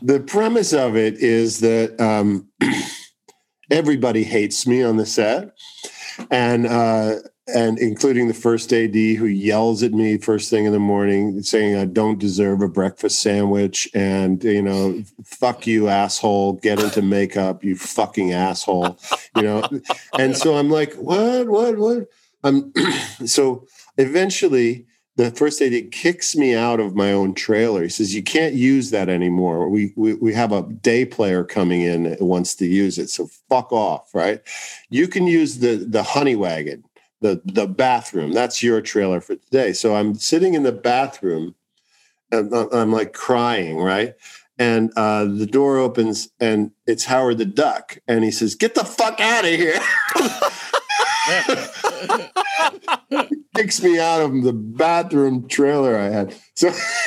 the 0.00 0.20
premise 0.20 0.72
of 0.72 0.96
it 0.96 1.14
is 1.18 1.60
that 1.60 2.00
um, 2.00 2.48
everybody 3.70 4.24
hates 4.24 4.66
me 4.66 4.82
on 4.82 4.96
the 4.96 5.06
set, 5.06 5.54
and 6.30 6.66
uh, 6.66 7.16
and 7.48 7.78
including 7.78 8.28
the 8.28 8.34
first 8.34 8.72
AD 8.72 8.94
who 8.94 9.26
yells 9.26 9.82
at 9.82 9.92
me 9.92 10.18
first 10.18 10.50
thing 10.50 10.66
in 10.66 10.72
the 10.72 10.78
morning, 10.78 11.42
saying 11.42 11.76
I 11.76 11.86
don't 11.86 12.18
deserve 12.18 12.60
a 12.60 12.68
breakfast 12.68 13.20
sandwich, 13.20 13.88
and 13.94 14.42
you 14.44 14.62
know, 14.62 15.02
fuck 15.24 15.66
you, 15.66 15.88
asshole, 15.88 16.54
get 16.54 16.80
into 16.80 17.02
makeup, 17.02 17.64
you 17.64 17.74
fucking 17.76 18.32
asshole, 18.32 18.98
you 19.36 19.42
know, 19.42 19.68
and 20.18 20.36
so 20.36 20.56
I'm 20.56 20.70
like, 20.70 20.94
what, 20.94 21.48
what, 21.48 21.78
what? 21.78 22.08
I'm 22.44 22.72
so 23.26 23.66
eventually 23.96 24.86
the 25.18 25.32
first 25.32 25.60
AD 25.60 25.90
kicks 25.90 26.36
me 26.36 26.54
out 26.54 26.78
of 26.78 26.94
my 26.94 27.12
own 27.12 27.34
trailer. 27.34 27.82
He 27.82 27.88
says, 27.88 28.14
"You 28.14 28.22
can't 28.22 28.54
use 28.54 28.90
that 28.90 29.08
anymore. 29.08 29.68
We 29.68 29.92
we 29.96 30.14
we 30.14 30.32
have 30.32 30.52
a 30.52 30.62
day 30.62 31.04
player 31.04 31.42
coming 31.42 31.80
in 31.82 32.04
that 32.04 32.22
wants 32.22 32.54
to 32.56 32.66
use 32.66 32.98
it. 32.98 33.10
So 33.10 33.28
fuck 33.48 33.72
off, 33.72 34.14
right? 34.14 34.40
You 34.90 35.08
can 35.08 35.26
use 35.26 35.58
the 35.58 35.74
the 35.74 36.04
honey 36.04 36.36
wagon, 36.36 36.84
the 37.20 37.42
the 37.44 37.66
bathroom. 37.66 38.30
That's 38.30 38.62
your 38.62 38.80
trailer 38.80 39.20
for 39.20 39.34
today." 39.34 39.72
So 39.72 39.96
I'm 39.96 40.14
sitting 40.14 40.54
in 40.54 40.62
the 40.62 40.70
bathroom, 40.70 41.56
and 42.30 42.54
I'm 42.54 42.92
like 42.92 43.12
crying, 43.12 43.78
right? 43.78 44.14
And 44.56 44.92
uh, 44.96 45.24
the 45.24 45.46
door 45.46 45.78
opens, 45.78 46.28
and 46.38 46.70
it's 46.86 47.04
Howard 47.06 47.38
the 47.38 47.44
Duck, 47.44 47.98
and 48.06 48.22
he 48.22 48.30
says, 48.30 48.54
"Get 48.54 48.76
the 48.76 48.84
fuck 48.84 49.20
out 49.20 49.44
of 49.44 49.50
here." 49.50 49.80
kicks 53.58 53.82
me 53.82 53.98
out 53.98 54.20
of 54.20 54.42
the 54.42 54.52
bathroom 54.52 55.48
trailer 55.48 55.96
I 55.96 56.10
had. 56.10 56.34
So, 56.54 56.68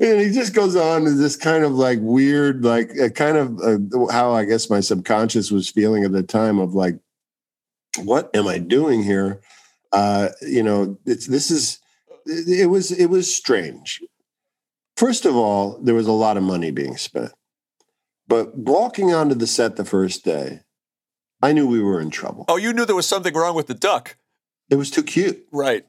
and 0.00 0.20
he 0.20 0.30
just 0.30 0.54
goes 0.54 0.76
on 0.76 1.04
to 1.04 1.10
this 1.10 1.34
kind 1.34 1.64
of 1.64 1.72
like 1.72 1.98
weird, 2.00 2.64
like 2.64 2.90
uh, 3.00 3.08
kind 3.08 3.36
of 3.36 3.60
uh, 3.60 4.12
how 4.12 4.32
I 4.32 4.44
guess 4.44 4.70
my 4.70 4.78
subconscious 4.80 5.50
was 5.50 5.68
feeling 5.68 6.04
at 6.04 6.12
the 6.12 6.22
time 6.22 6.60
of 6.60 6.74
like, 6.74 6.98
what 7.98 8.30
am 8.34 8.46
I 8.46 8.58
doing 8.58 9.02
here? 9.02 9.40
Uh, 9.90 10.28
you 10.42 10.62
know, 10.62 10.98
this 11.04 11.50
is 11.50 11.80
it 12.26 12.70
was 12.70 12.92
it 12.92 13.06
was 13.06 13.34
strange. 13.34 14.00
First 14.96 15.24
of 15.24 15.34
all, 15.34 15.80
there 15.82 15.94
was 15.94 16.06
a 16.06 16.12
lot 16.12 16.36
of 16.36 16.42
money 16.42 16.70
being 16.70 16.96
spent. 16.96 17.32
But 18.28 18.56
walking 18.56 19.14
onto 19.14 19.34
the 19.34 19.46
set 19.46 19.76
the 19.76 19.84
first 19.84 20.24
day, 20.24 20.60
I 21.40 21.52
knew 21.52 21.66
we 21.66 21.82
were 21.82 22.00
in 22.00 22.10
trouble. 22.10 22.44
Oh, 22.46 22.56
you 22.56 22.72
knew 22.72 22.84
there 22.84 22.94
was 22.94 23.06
something 23.06 23.34
wrong 23.34 23.56
with 23.56 23.68
the 23.68 23.74
duck. 23.74 24.16
It 24.70 24.76
was 24.76 24.90
too 24.90 25.02
cute. 25.02 25.46
Right. 25.50 25.84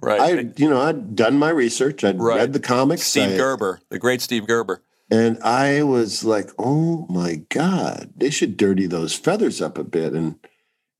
Right. 0.00 0.20
I, 0.20 0.52
you 0.56 0.68
know, 0.68 0.80
I'd 0.80 1.16
done 1.16 1.38
my 1.38 1.50
research. 1.50 2.04
I'd 2.04 2.20
right. 2.20 2.36
read 2.36 2.52
the 2.52 2.60
comics. 2.60 3.02
Steve 3.02 3.32
I, 3.32 3.36
Gerber, 3.36 3.80
the 3.88 3.98
great 3.98 4.20
Steve 4.20 4.46
Gerber. 4.46 4.82
And 5.10 5.38
I 5.42 5.82
was 5.82 6.24
like, 6.24 6.50
"Oh 6.58 7.06
my 7.08 7.42
god, 7.48 8.12
they 8.16 8.30
should 8.30 8.56
dirty 8.56 8.86
those 8.86 9.14
feathers 9.14 9.62
up 9.62 9.78
a 9.78 9.84
bit." 9.84 10.12
And 10.12 10.36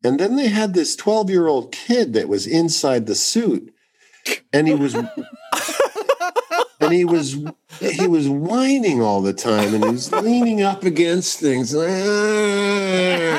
and 0.03 0.21
then 0.21 0.37
they 0.37 0.49
had 0.49 0.75
this 0.75 0.95
twelve-year-old 0.97 1.73
kid 1.73 2.13
that 2.15 2.29
was 2.29 2.47
inside 2.47 3.07
the 3.07 3.15
suit, 3.15 3.75
and 4.53 4.69
he 4.69 4.75
was 4.75 4.95
and 6.81 6.93
he 6.93 7.05
was 7.05 7.37
he 7.81 8.07
was 8.07 8.29
whining 8.29 9.03
all 9.03 9.21
the 9.21 9.33
time, 9.33 9.75
and 9.75 9.85
he 9.85 9.91
was 9.91 10.13
leaning 10.13 10.63
up 10.63 10.85
against 10.85 11.41
things. 11.41 11.75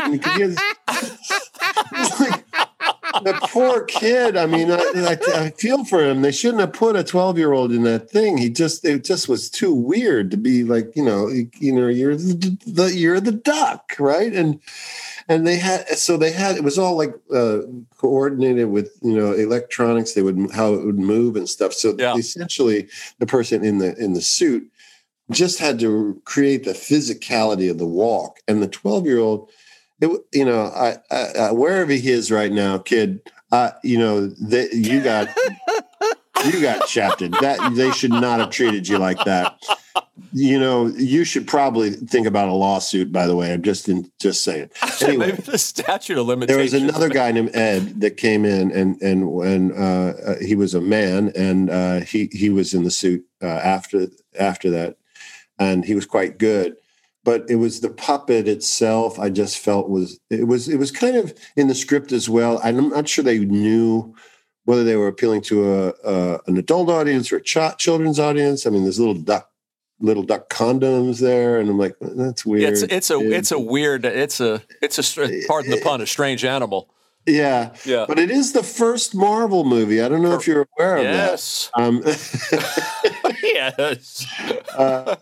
And 0.06 0.14
he 0.14 0.20
could 0.20 0.56
the 3.24 3.38
poor 3.44 3.84
kid. 3.86 4.38
I 4.38 4.46
mean, 4.46 4.72
I, 4.72 4.78
I, 4.78 5.18
I, 5.36 5.50
feel 5.52 5.86
for 5.86 6.04
him. 6.04 6.22
They 6.22 6.32
shouldn't 6.32 6.62
have 6.62 6.74
put 6.74 6.96
a 6.96 7.04
twelve 7.04 7.38
year 7.38 7.54
old 7.54 7.72
in 7.72 7.84
that 7.84 8.10
thing. 8.10 8.38
He 8.38 8.50
just 8.50 8.86
it 8.86 9.04
just 9.04 9.28
was 9.30 9.50
too 9.50 9.74
weird 9.74 10.32
to 10.32 10.38
be 10.38 10.64
like 10.64 10.96
you 10.96 11.04
know 11.04 11.28
you 11.28 11.72
know 11.74 11.88
you're 11.88 12.16
the, 12.16 12.58
the 12.66 12.94
you're 12.94 13.20
the 13.20 13.32
duck 13.32 13.94
right 14.00 14.34
and 14.34 14.60
and 15.28 15.46
they 15.46 15.58
had 15.58 15.88
so 15.90 16.18
they 16.18 16.32
had 16.32 16.56
it 16.56 16.64
was 16.64 16.78
all 16.78 16.98
like 16.98 17.14
uh, 17.34 17.60
coordinated 17.98 18.70
with 18.70 18.98
you 19.02 19.16
know 19.16 19.34
electronics 19.34 20.14
they 20.14 20.22
would 20.22 20.52
how 20.54 20.74
it 20.74 20.86
would 20.86 21.00
move 21.00 21.36
and 21.36 21.50
stuff 21.50 21.74
so 21.74 21.96
yeah. 21.98 22.16
essentially 22.16 22.88
the 23.20 23.26
person 23.26 23.64
in 23.64 23.80
the 23.80 23.96
in 23.98 24.14
the 24.14 24.22
suit 24.22 24.70
just 25.32 25.58
had 25.58 25.80
to 25.80 26.22
create 26.26 26.64
the 26.66 26.74
physicality 26.74 27.70
of 27.70 27.78
the 27.80 27.88
walk 27.88 28.40
and 28.48 28.62
the 28.62 28.68
12 28.68 29.06
year 29.06 29.20
old 29.20 29.50
it, 30.02 30.22
you 30.34 30.46
know 30.46 30.66
I, 30.66 30.98
I, 31.12 31.52
wherever 31.52 31.92
he 31.92 32.10
is 32.10 32.32
right 32.32 32.52
now 32.52 32.78
kid 32.78 33.22
uh, 33.52 33.72
you 33.84 33.98
know 33.98 34.28
that 34.28 34.74
you 34.74 35.02
got 35.02 35.30
you 36.54 36.62
got 36.62 36.88
shafted 36.88 37.34
that 37.42 37.74
they 37.76 37.92
should 37.92 38.12
not 38.12 38.40
have 38.40 38.50
treated 38.50 38.88
you 38.88 38.98
like 38.98 39.24
that 39.26 39.58
you 40.38 40.60
know, 40.60 40.88
you 40.88 41.24
should 41.24 41.48
probably 41.48 41.92
think 41.92 42.28
about 42.28 42.50
a 42.50 42.54
lawsuit. 42.54 43.12
By 43.12 43.26
the 43.26 43.38
way, 43.38 43.54
I'm 43.54 43.62
just 43.62 43.88
in, 43.88 44.12
just 44.20 44.44
saying. 44.44 44.70
Anyway, 45.02 45.28
Maybe 45.28 45.42
the 45.42 45.58
statute 45.58 46.18
of 46.18 46.28
limitations. 46.28 46.72
There 46.72 46.82
was 46.82 46.90
another 46.90 47.10
guy 47.10 47.32
named 47.32 47.56
Ed 47.56 48.02
that 48.02 48.18
came 48.18 48.44
in, 48.44 48.72
and 48.72 49.02
and 49.02 49.32
when 49.32 49.72
uh, 49.72 50.14
uh, 50.26 50.36
he 50.40 50.56
was 50.56 50.74
a 50.74 50.82
man, 50.82 51.32
and 51.38 51.70
uh, 51.70 52.00
he 52.02 52.30
he 52.34 52.50
was 52.50 52.74
in 52.74 52.84
the 52.84 52.92
suit 52.92 53.26
uh, 53.42 53.46
after 53.46 54.08
after 54.38 54.70
that, 54.72 54.98
and 55.58 55.86
he 55.86 55.96
was 55.96 56.06
quite 56.06 56.38
good. 56.38 56.76
But 57.26 57.50
it 57.50 57.56
was 57.56 57.82
the 57.82 57.90
puppet 57.90 58.48
itself. 58.48 59.20
I 59.20 59.30
just 59.30 59.60
felt 59.60 59.90
was 59.90 60.20
it 60.30 60.48
was 60.48 60.70
it 60.70 60.78
was 60.78 60.92
kind 60.92 61.18
of 61.18 61.34
in 61.58 61.68
the 61.68 61.76
script 61.76 62.14
as 62.14 62.30
well. 62.30 62.62
I'm 62.64 62.90
not 62.90 63.10
sure 63.10 63.24
they 63.24 63.40
knew 63.40 64.16
whether 64.64 64.84
they 64.84 64.96
were 64.96 65.08
appealing 65.08 65.42
to 65.42 65.74
a, 65.74 65.94
a 66.06 66.40
an 66.48 66.58
adult 66.58 66.90
audience 66.90 67.32
or 67.32 67.38
a 67.38 67.42
ch- 67.42 67.78
children's 67.78 68.20
audience. 68.20 68.66
I 68.66 68.70
mean, 68.70 68.84
there's 68.84 69.00
little 69.00 69.16
duck 69.16 69.50
little 70.00 70.24
duck 70.24 70.50
condoms 70.50 71.20
there, 71.20 71.60
and 71.60 71.70
I'm 71.70 71.78
like, 71.78 71.96
that's 72.00 72.46
weird. 72.46 72.74
It's, 72.74 72.84
it's 72.84 73.10
a 73.10 73.20
it's 73.20 73.52
a 73.52 73.60
weird 73.60 74.06
it's 74.06 74.40
a 74.40 74.62
it's 74.82 75.00
a 75.00 75.46
pardon 75.48 75.72
the 75.72 75.82
pun 75.82 76.02
a 76.02 76.06
strange 76.06 76.46
animal. 76.46 76.90
Yeah, 77.26 77.74
yeah. 77.86 78.06
But 78.08 78.20
it 78.20 78.30
is 78.30 78.54
the 78.54 78.62
first 78.62 79.16
Marvel 79.16 79.64
movie. 79.64 80.02
I 80.02 80.10
don't 80.10 80.22
know 80.22 80.36
if 80.36 80.46
you're 80.46 80.68
aware 80.78 80.98
of 80.98 81.04
yes. 81.04 81.72
that. 81.76 81.84
Um, 81.84 82.04
yes. 83.44 84.26
Uh, 84.78 85.16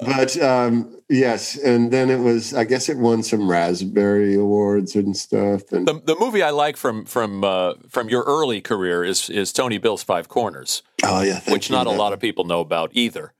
but 0.00 0.40
um, 0.42 1.00
yes, 1.08 1.56
and 1.56 1.90
then 1.90 2.10
it 2.10 2.18
was. 2.18 2.52
I 2.52 2.64
guess 2.64 2.88
it 2.88 2.98
won 2.98 3.22
some 3.22 3.50
Raspberry 3.50 4.34
Awards 4.34 4.94
and 4.94 5.16
stuff. 5.16 5.72
And 5.72 5.88
the, 5.88 6.00
the 6.04 6.16
movie 6.18 6.42
I 6.42 6.50
like 6.50 6.76
from 6.76 7.04
from 7.04 7.44
uh, 7.44 7.74
from 7.88 8.08
your 8.08 8.22
early 8.24 8.60
career 8.60 9.04
is 9.04 9.30
is 9.30 9.52
Tony 9.52 9.78
Bill's 9.78 10.02
Five 10.02 10.28
Corners. 10.28 10.82
Oh 11.02 11.22
yeah, 11.22 11.40
which 11.48 11.70
not 11.70 11.86
a 11.86 11.90
lot 11.90 12.12
of 12.12 12.20
people 12.20 12.44
know 12.44 12.60
about 12.60 12.90
either. 12.92 13.32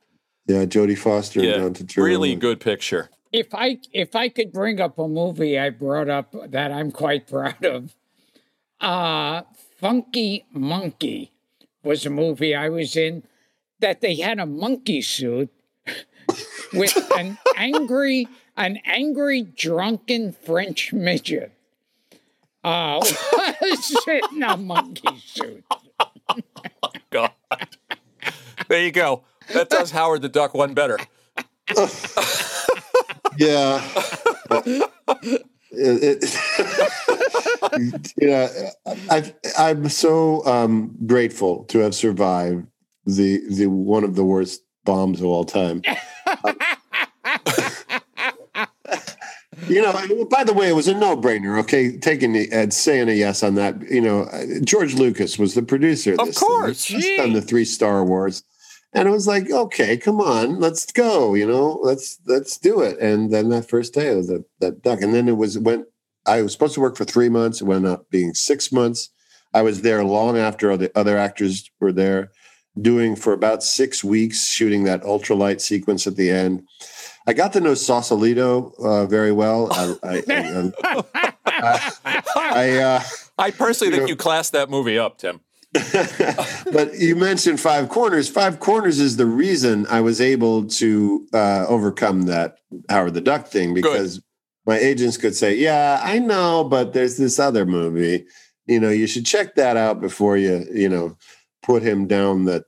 Yeah, 0.46 0.64
Jodie 0.64 0.96
Foster 0.96 1.40
yeah, 1.40 1.56
and 1.56 1.88
Down 1.88 2.04
Really 2.04 2.34
good 2.36 2.60
picture. 2.60 3.10
If 3.32 3.54
I 3.54 3.78
if 3.92 4.16
I 4.16 4.28
could 4.28 4.52
bring 4.52 4.80
up 4.80 4.98
a 4.98 5.08
movie 5.08 5.58
I 5.58 5.70
brought 5.70 6.08
up 6.08 6.34
that 6.50 6.72
I'm 6.72 6.90
quite 6.90 7.26
proud 7.26 7.64
of, 7.64 7.94
uh, 8.80 9.42
Funky 9.78 10.46
Monkey 10.52 11.32
was 11.82 12.06
a 12.06 12.10
movie 12.10 12.54
I 12.54 12.68
was 12.68 12.96
in 12.96 13.24
that 13.80 14.00
they 14.00 14.16
had 14.16 14.38
a 14.38 14.46
monkey 14.46 15.02
suit 15.02 15.50
with 16.72 16.97
an 17.16 17.38
angry 17.56 18.28
an 18.56 18.80
angry 18.84 19.43
drunken 19.43 20.32
French 20.32 20.93
midget. 20.93 21.52
Uh, 22.64 23.01
was 23.60 24.06
in 24.32 24.43
a 24.43 24.56
monkey 24.56 25.18
suit. 25.24 25.64
oh, 26.30 26.93
God. 27.10 27.30
There 28.68 28.82
you 28.82 28.90
go 28.90 29.22
that 29.52 29.70
does 29.70 29.90
Howard 29.90 30.22
the 30.22 30.28
Duck 30.28 30.55
one 30.55 30.74
better. 30.74 30.98
yeah. 33.38 33.82
It, 35.78 36.22
it, 36.22 38.12
you 38.20 38.28
know, 38.28 38.48
I, 39.10 39.34
I'm 39.59 39.88
so 39.88 40.44
um, 40.47 40.97
grateful 41.06 41.64
to 41.64 41.80
have 41.80 41.94
survived 41.94 42.66
the 43.05 43.43
the 43.51 43.66
one 43.66 44.05
of 44.05 44.14
the 44.14 44.24
worst 44.24 44.62
bombs 44.86 45.20
of 45.20 45.26
all 45.26 45.44
time. 45.44 45.82
you 49.68 49.82
know, 49.82 49.92
by 50.30 50.44
the 50.44 50.54
way, 50.54 50.68
it 50.68 50.74
was 50.74 50.88
a 50.88 50.94
no 50.94 51.16
brainer. 51.16 51.60
Okay, 51.60 51.98
taking 51.98 52.32
the, 52.32 52.50
and 52.50 52.72
saying 52.72 53.10
a 53.10 53.12
yes 53.12 53.42
on 53.42 53.56
that. 53.56 53.78
You 53.90 54.00
know, 54.00 54.22
uh, 54.22 54.44
George 54.64 54.94
Lucas 54.94 55.38
was 55.38 55.54
the 55.54 55.62
producer. 55.62 56.14
Of, 56.14 56.28
of 56.28 56.34
course, 56.34 56.84
he's 56.84 57.18
done 57.18 57.34
the 57.34 57.42
three 57.42 57.66
Star 57.66 58.02
Wars 58.04 58.42
and 58.96 59.06
it 59.06 59.12
was 59.12 59.26
like 59.26 59.50
okay 59.50 59.96
come 59.96 60.20
on 60.20 60.58
let's 60.58 60.90
go 60.90 61.34
you 61.34 61.46
know 61.46 61.78
let's 61.82 62.18
let's 62.26 62.58
do 62.58 62.80
it 62.80 62.98
and 62.98 63.30
then 63.30 63.50
that 63.50 63.68
first 63.68 63.94
day 63.94 64.14
was 64.14 64.28
that, 64.28 64.44
that 64.60 64.82
duck 64.82 65.00
and 65.02 65.14
then 65.14 65.28
it 65.28 65.36
was 65.36 65.58
went 65.58 65.86
i 66.24 66.42
was 66.42 66.52
supposed 66.52 66.74
to 66.74 66.80
work 66.80 66.96
for 66.96 67.04
three 67.04 67.28
months 67.28 67.60
it 67.60 67.66
went 67.66 67.86
up 67.86 68.10
being 68.10 68.34
six 68.34 68.72
months 68.72 69.10
i 69.54 69.62
was 69.62 69.82
there 69.82 70.02
long 70.02 70.36
after 70.36 70.76
the 70.76 70.90
other 70.98 71.16
actors 71.16 71.70
were 71.78 71.92
there 71.92 72.32
doing 72.81 73.16
for 73.16 73.32
about 73.32 73.62
six 73.62 74.05
weeks 74.05 74.48
shooting 74.48 74.85
that 74.85 75.03
ultralight 75.03 75.61
sequence 75.61 76.07
at 76.07 76.16
the 76.16 76.31
end 76.31 76.66
i 77.27 77.32
got 77.32 77.53
to 77.53 77.61
know 77.61 77.74
sausalito 77.74 78.73
uh, 78.78 79.07
very 79.07 79.32
well 79.32 79.73
i 79.73 79.94
I, 80.03 80.23
I, 80.28 81.32
I, 82.05 82.23
I, 82.36 82.78
uh, 82.78 83.03
I 83.39 83.51
personally 83.51 83.90
think 83.93 84.03
know, 84.03 84.09
you 84.09 84.16
classed 84.16 84.53
that 84.53 84.69
movie 84.69 84.98
up 84.98 85.19
tim 85.19 85.40
but 86.73 86.94
you 86.98 87.16
mentioned 87.16 87.61
five 87.61 87.89
corners. 87.89 88.28
Five 88.28 88.61
corners 88.61 88.98
is 88.98 89.16
the 89.16 89.27
reason 89.27 89.86
I 89.89 90.01
was 90.01 90.20
able 90.20 90.66
to 90.66 91.27
uh, 91.32 91.66
overcome 91.69 92.23
that 92.23 92.59
Howard 92.89 93.15
the 93.15 93.20
Duck 93.20 93.47
thing 93.47 93.74
because 93.74 94.19
Good. 94.19 94.24
my 94.66 94.78
agents 94.78 95.16
could 95.16 95.35
say, 95.35 95.55
"Yeah, 95.55 96.01
I 96.03 96.19
know, 96.19 96.65
but 96.65 96.93
there's 96.93 97.16
this 97.16 97.39
other 97.39 97.66
movie. 97.66 98.27
You 98.66 98.81
know, 98.81 98.89
you 98.89 99.07
should 99.07 99.27
check 99.27 99.55
that 99.57 99.77
out 99.77 100.01
before 100.01 100.36
you, 100.36 100.66
you 100.73 100.89
know, 100.89 101.16
put 101.66 101.82
him 101.82 102.06
down 102.06 102.44
the 102.44 102.64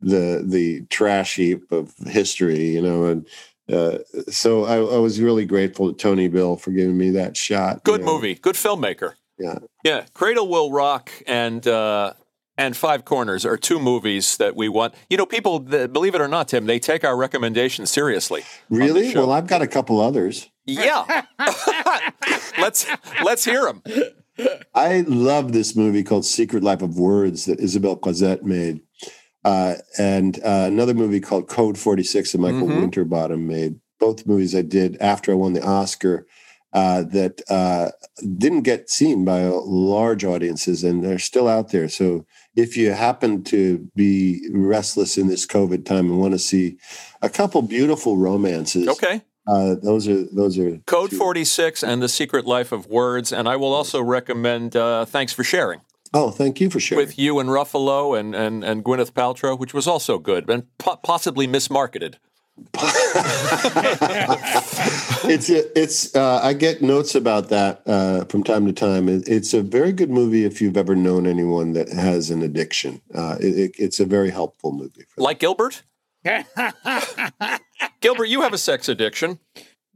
the 0.00 0.42
the 0.44 0.82
trash 0.90 1.36
heap 1.36 1.70
of 1.72 1.94
history." 2.06 2.70
You 2.70 2.82
know, 2.82 3.04
and 3.04 3.26
uh, 3.72 3.98
so 4.28 4.64
I, 4.64 4.76
I, 4.76 4.98
was 4.98 5.20
really 5.20 5.44
grateful 5.44 5.92
to 5.92 5.96
Tony 5.96 6.28
Bill 6.28 6.56
for 6.56 6.70
giving 6.70 6.98
me 6.98 7.10
that 7.10 7.36
shot. 7.36 7.84
Good 7.84 8.00
you 8.00 8.06
know. 8.06 8.14
movie, 8.14 8.34
good 8.34 8.54
filmmaker. 8.54 9.14
Yeah, 9.38 9.58
yeah. 9.84 10.06
Cradle 10.14 10.48
Will 10.48 10.70
Rock 10.70 11.10
and 11.26 11.66
uh, 11.66 12.12
and 12.58 12.76
Five 12.76 13.04
Corners 13.04 13.44
are 13.44 13.56
two 13.56 13.78
movies 13.78 14.36
that 14.38 14.56
we 14.56 14.68
want. 14.68 14.94
You 15.10 15.16
know, 15.16 15.26
people, 15.26 15.58
believe 15.60 16.14
it 16.14 16.20
or 16.20 16.28
not, 16.28 16.48
Tim, 16.48 16.66
they 16.66 16.78
take 16.78 17.04
our 17.04 17.16
recommendations 17.16 17.90
seriously. 17.90 18.44
Really? 18.70 19.14
Well, 19.14 19.30
I've 19.30 19.46
got 19.46 19.62
a 19.62 19.66
couple 19.66 20.00
others. 20.00 20.48
Yeah. 20.64 21.24
let's 22.58 22.86
let's 23.22 23.44
hear 23.44 23.64
them. 23.64 23.82
I 24.74 25.04
love 25.06 25.52
this 25.52 25.74
movie 25.74 26.02
called 26.02 26.24
Secret 26.24 26.62
Life 26.62 26.82
of 26.82 26.98
Words 26.98 27.46
that 27.46 27.60
Isabel 27.60 27.96
Coixet 27.96 28.44
made. 28.44 28.80
Uh, 29.44 29.76
and 29.98 30.38
uh, 30.38 30.64
another 30.66 30.94
movie 30.94 31.20
called 31.20 31.48
Code 31.48 31.78
46 31.78 32.32
that 32.32 32.38
Michael 32.38 32.62
mm-hmm. 32.62 32.80
Winterbottom 32.80 33.46
made. 33.46 33.80
Both 33.98 34.26
movies 34.26 34.54
I 34.54 34.62
did 34.62 34.96
after 35.00 35.32
I 35.32 35.36
won 35.36 35.52
the 35.52 35.64
Oscar 35.64 36.26
uh, 36.72 37.04
that 37.04 37.40
uh, 37.48 37.90
didn't 38.36 38.62
get 38.62 38.90
seen 38.90 39.24
by 39.24 39.44
large 39.44 40.24
audiences, 40.24 40.84
and 40.84 41.02
they're 41.02 41.18
still 41.18 41.48
out 41.48 41.70
there. 41.70 41.88
So 41.88 42.26
if 42.54 42.76
you 42.76 42.90
happen 42.90 43.44
to 43.44 43.88
be 43.94 44.46
restless 44.52 45.16
in 45.16 45.28
this 45.28 45.46
COVID 45.46 45.86
time 45.86 46.10
and 46.10 46.20
want 46.20 46.34
to 46.34 46.38
see 46.38 46.76
a 47.22 47.30
couple 47.30 47.62
beautiful 47.62 48.18
romances, 48.18 48.88
okay. 48.88 49.22
Uh, 49.46 49.76
those 49.80 50.08
are 50.08 50.24
those 50.24 50.58
are 50.58 50.78
Code 50.86 51.10
two. 51.10 51.16
46 51.18 51.82
and 51.82 52.02
The 52.02 52.08
Secret 52.08 52.46
Life 52.46 52.72
of 52.72 52.86
Words. 52.86 53.32
And 53.32 53.48
I 53.48 53.56
will 53.56 53.72
also 53.72 54.02
recommend 54.02 54.74
uh, 54.76 55.04
Thanks 55.04 55.32
for 55.32 55.44
Sharing. 55.44 55.80
Oh, 56.14 56.30
thank 56.30 56.60
you 56.60 56.70
for 56.70 56.80
sharing. 56.80 57.04
With 57.04 57.18
you 57.18 57.38
and 57.38 57.48
Ruffalo 57.50 58.18
and, 58.18 58.34
and, 58.34 58.64
and 58.64 58.84
Gwyneth 58.84 59.12
Paltrow, 59.12 59.58
which 59.58 59.74
was 59.74 59.86
also 59.86 60.18
good 60.18 60.48
and 60.48 60.64
po- 60.78 60.96
possibly 60.96 61.46
mismarketed. 61.46 62.14
it's 65.28 65.50
it's 65.50 66.16
uh, 66.16 66.40
I 66.42 66.54
get 66.54 66.80
notes 66.80 67.14
about 67.14 67.50
that 67.50 67.82
uh, 67.86 68.24
from 68.24 68.42
time 68.42 68.64
to 68.66 68.72
time. 68.72 69.10
it's 69.10 69.52
a 69.52 69.60
very 69.60 69.92
good 69.92 70.08
movie 70.08 70.46
if 70.46 70.62
you've 70.62 70.78
ever 70.78 70.96
known 70.96 71.26
anyone 71.26 71.74
that 71.74 71.90
has 71.90 72.30
an 72.30 72.40
addiction. 72.42 73.02
Uh, 73.14 73.36
it, 73.40 73.74
it's 73.78 74.00
a 74.00 74.06
very 74.06 74.30
helpful 74.30 74.72
movie. 74.72 75.04
like 75.18 75.38
Gilbert. 75.38 75.82
Gilbert, 78.00 78.26
you 78.26 78.42
have 78.42 78.52
a 78.52 78.58
sex 78.58 78.88
addiction. 78.88 79.38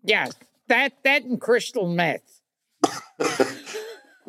Yeah, 0.03 0.29
that 0.69 0.95
that 1.05 1.25
and 1.25 1.41
crystal 1.41 1.89
meth. 1.89 2.41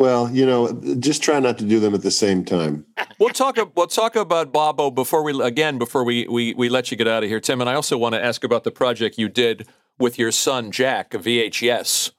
Well, 0.01 0.31
you 0.31 0.47
know, 0.47 0.73
just 0.99 1.21
try 1.21 1.39
not 1.39 1.59
to 1.59 1.63
do 1.63 1.79
them 1.79 1.93
at 1.93 2.01
the 2.01 2.09
same 2.09 2.43
time. 2.43 2.87
We'll 3.19 3.29
talk. 3.29 3.59
We'll 3.75 3.85
talk 3.85 4.15
about 4.15 4.51
Bobbo 4.51 4.93
before 4.93 5.21
we 5.21 5.39
again 5.43 5.77
before 5.77 6.03
we, 6.03 6.27
we 6.27 6.55
we 6.55 6.69
let 6.69 6.89
you 6.89 6.97
get 6.97 7.07
out 7.07 7.21
of 7.21 7.29
here, 7.29 7.39
Tim. 7.39 7.61
And 7.61 7.69
I 7.69 7.75
also 7.75 7.99
want 7.99 8.15
to 8.15 8.23
ask 8.23 8.43
about 8.43 8.63
the 8.63 8.71
project 8.71 9.19
you 9.19 9.29
did 9.29 9.67
with 9.99 10.17
your 10.17 10.31
son 10.31 10.71
Jack, 10.71 11.13
a 11.13 11.19
VHYes. 11.19 12.13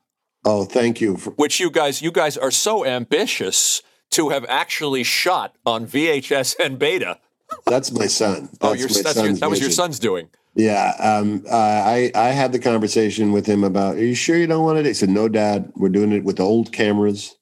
Oh, 0.45 0.65
thank 0.65 1.01
you. 1.01 1.17
For- 1.17 1.31
Which 1.31 1.59
you 1.59 1.73
guys 1.73 2.03
you 2.03 2.13
guys 2.13 2.37
are 2.37 2.53
so 2.53 2.87
ambitious 2.87 3.83
to 4.13 4.29
have 4.29 4.47
actually 4.49 5.03
shot 5.03 5.57
on 5.67 5.87
VHS 5.87 6.55
and 6.61 6.79
beta. 6.79 7.19
That's 7.67 7.91
my 7.91 8.07
son. 8.07 8.49
Oh, 8.61 8.75
that's 8.75 8.85
oh, 8.85 8.87
your, 8.95 9.03
that's 9.03 9.23
your, 9.23 9.33
that 9.33 9.51
was 9.51 9.61
your 9.61 9.71
son's 9.71 9.99
doing. 9.99 10.29
Yeah, 10.55 10.95
um, 10.99 11.45
uh, 11.51 11.57
I 11.57 12.13
I 12.15 12.29
had 12.29 12.53
the 12.53 12.59
conversation 12.59 13.33
with 13.33 13.47
him 13.47 13.65
about. 13.65 13.97
Are 13.97 14.05
you 14.05 14.15
sure 14.15 14.37
you 14.37 14.47
don't 14.47 14.65
want 14.65 14.79
it? 14.79 14.87
He 14.87 14.95
said, 14.95 15.09
"No, 15.09 15.29
Dad. 15.29 15.73
We're 15.77 15.89
doing 15.89 16.13
it 16.13 16.25
with 16.25 16.41
old 16.41 16.73
cameras." 16.73 17.35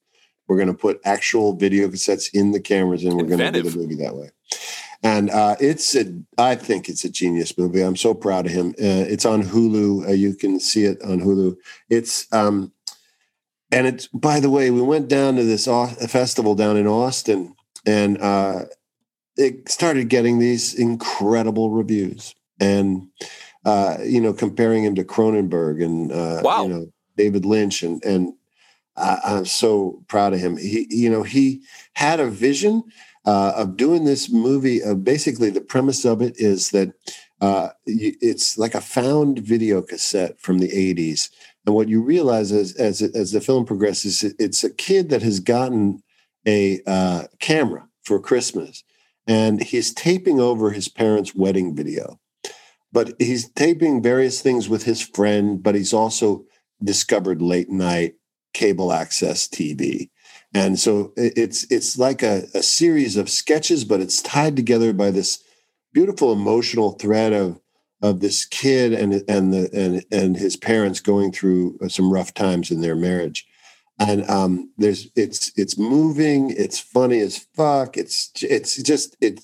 We're 0.46 0.56
going 0.56 0.68
to 0.68 0.74
put 0.74 1.00
actual 1.04 1.54
video 1.54 1.86
cassettes 1.86 2.28
in 2.34 2.50
the 2.50 2.58
cameras, 2.58 3.04
and 3.04 3.14
we're 3.14 3.22
going 3.22 3.38
to 3.38 3.52
do 3.52 3.70
the 3.70 3.78
movie 3.78 3.94
that 3.96 4.16
way. 4.16 4.30
And 5.00 5.30
uh, 5.30 5.54
it's 5.60 5.94
a, 5.94 6.12
I 6.38 6.56
think 6.56 6.88
it's 6.88 7.04
a 7.04 7.08
genius 7.08 7.56
movie. 7.56 7.82
I'm 7.82 7.94
so 7.94 8.14
proud 8.14 8.46
of 8.46 8.52
him. 8.52 8.70
Uh, 8.70 9.06
it's 9.06 9.24
on 9.24 9.44
Hulu. 9.44 10.08
Uh, 10.08 10.12
you 10.12 10.34
can 10.34 10.58
see 10.58 10.84
it 10.84 11.00
on 11.02 11.20
Hulu. 11.20 11.56
It's 11.88 12.26
um, 12.32 12.72
and 13.72 13.86
it's 13.86 14.08
by 14.08 14.40
the 14.40 14.50
way, 14.50 14.70
we 14.70 14.82
went 14.82 15.08
down 15.08 15.36
to 15.36 15.44
this 15.44 15.66
festival 16.08 16.54
down 16.54 16.76
in 16.76 16.86
Austin, 16.86 17.54
and 17.86 18.20
uh, 18.20 18.64
it 19.36 19.68
started 19.68 20.08
getting 20.08 20.38
these 20.38 20.74
incredible 20.74 21.70
reviews, 21.70 22.34
and 22.60 23.08
uh, 23.64 23.98
you 24.04 24.20
know, 24.20 24.32
comparing 24.32 24.84
him 24.84 24.94
to 24.94 25.04
Cronenberg 25.04 25.84
and 25.84 26.12
uh, 26.12 26.40
wow. 26.42 26.62
you 26.62 26.68
know 26.68 26.86
David 27.16 27.44
Lynch 27.44 27.82
and 27.82 28.02
and 28.04 28.32
I, 28.96 29.38
am 29.38 29.44
so 29.44 30.02
proud 30.08 30.34
of 30.34 30.40
him. 30.40 30.56
He, 30.56 30.86
you 30.90 31.10
know, 31.10 31.22
he 31.22 31.62
had 31.94 32.20
a 32.20 32.30
vision 32.30 32.84
uh, 33.24 33.52
of 33.56 33.76
doing 33.76 34.04
this 34.04 34.30
movie. 34.30 34.82
Uh, 34.82 34.94
basically, 34.94 35.50
the 35.50 35.60
premise 35.60 36.04
of 36.04 36.22
it 36.22 36.34
is 36.38 36.70
that 36.70 36.92
uh, 37.40 37.70
it's 37.86 38.58
like 38.58 38.74
a 38.74 38.80
found 38.80 39.38
video 39.38 39.80
cassette 39.82 40.40
from 40.40 40.58
the 40.58 40.68
80s. 40.68 41.30
And 41.66 41.74
what 41.74 41.88
you 41.88 42.02
realize 42.02 42.52
as 42.52 42.74
as, 42.76 43.02
as 43.02 43.32
the 43.32 43.40
film 43.40 43.64
progresses, 43.64 44.22
it's 44.38 44.64
a 44.64 44.72
kid 44.72 45.10
that 45.10 45.22
has 45.22 45.40
gotten 45.40 46.02
a 46.46 46.80
uh, 46.86 47.24
camera 47.38 47.86
for 48.02 48.18
Christmas, 48.18 48.82
and 49.26 49.62
he's 49.62 49.92
taping 49.92 50.40
over 50.40 50.70
his 50.70 50.88
parents' 50.88 51.34
wedding 51.34 51.76
video. 51.76 52.18
But 52.92 53.14
he's 53.18 53.48
taping 53.50 54.02
various 54.02 54.40
things 54.40 54.68
with 54.68 54.84
his 54.84 55.00
friend, 55.00 55.62
but 55.62 55.74
he's 55.74 55.92
also 55.92 56.44
discovered 56.82 57.40
late 57.40 57.70
night 57.70 58.14
cable 58.52 58.92
access 58.92 59.46
TV. 59.46 60.10
And 60.52 60.78
so 60.78 61.12
it's 61.16 61.64
it's 61.70 61.96
like 61.96 62.22
a, 62.22 62.44
a 62.54 62.62
series 62.62 63.16
of 63.16 63.30
sketches, 63.30 63.84
but 63.84 64.00
it's 64.00 64.20
tied 64.20 64.56
together 64.56 64.92
by 64.92 65.10
this 65.10 65.42
beautiful 65.92 66.32
emotional 66.32 66.92
thread 66.92 67.32
of 67.32 67.60
of 68.02 68.20
this 68.20 68.44
kid 68.46 68.92
and 68.92 69.22
and 69.28 69.52
the 69.52 69.70
and 69.72 70.04
and 70.10 70.36
his 70.36 70.56
parents 70.56 71.00
going 71.00 71.30
through 71.30 71.78
some 71.88 72.12
rough 72.12 72.34
times 72.34 72.70
in 72.70 72.80
their 72.80 72.96
marriage. 72.96 73.46
And 73.98 74.28
um, 74.30 74.72
there's 74.78 75.08
it's 75.14 75.52
it's 75.56 75.78
moving, 75.78 76.50
it's 76.50 76.80
funny 76.80 77.20
as 77.20 77.46
fuck. 77.54 77.96
It's 77.96 78.32
it's 78.40 78.82
just 78.82 79.16
it. 79.20 79.40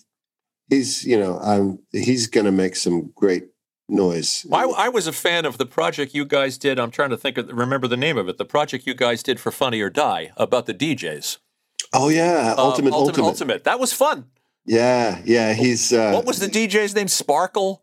He's 0.69 1.05
you 1.05 1.19
know 1.19 1.39
I'm 1.39 1.79
he's 1.93 2.27
gonna 2.27 2.53
make 2.53 2.77
some 2.77 3.13
great 3.15 3.45
noise. 3.89 4.47
I, 4.53 4.65
I, 4.65 4.89
was 4.89 5.07
a 5.07 5.13
fan 5.13 5.45
of 5.45 5.59
the 5.59 5.67
project 5.67 6.15
you 6.15 6.25
guys 6.25 6.59
did. 6.59 6.79
I'm 6.79 6.91
trying 6.91 7.11
to 7.11 7.17
think 7.17 7.39
of 7.39 7.49
remember 7.49 7.87
the 7.87 7.97
name 7.97 8.19
of 8.19 8.29
it. 8.29 8.37
The 8.37 8.45
project 8.45 8.87
you 8.87 8.95
guys 8.95 9.23
did 9.23 9.39
for 9.39 9.53
Funny 9.53 9.81
or 9.81 9.91
Die 9.91 10.31
about 10.37 10.67
the 10.67 10.75
DJs. 10.75 11.39
Oh 11.93 12.09
yeah, 12.09 12.55
uh, 12.57 12.63
Ultimate, 12.63 12.93
uh, 12.93 12.97
Ultimate, 12.97 13.27
Ultimate, 13.27 13.65
That 13.65 13.79
was 13.79 13.93
fun. 13.93 14.27
Yeah, 14.65 15.23
yeah. 15.25 15.53
He's 15.53 15.93
uh, 15.93 16.13
what 16.13 16.25
was 16.25 16.41
the 16.41 16.49
DJ's 16.49 16.95
name? 16.95 17.09
Sparkle. 17.09 17.83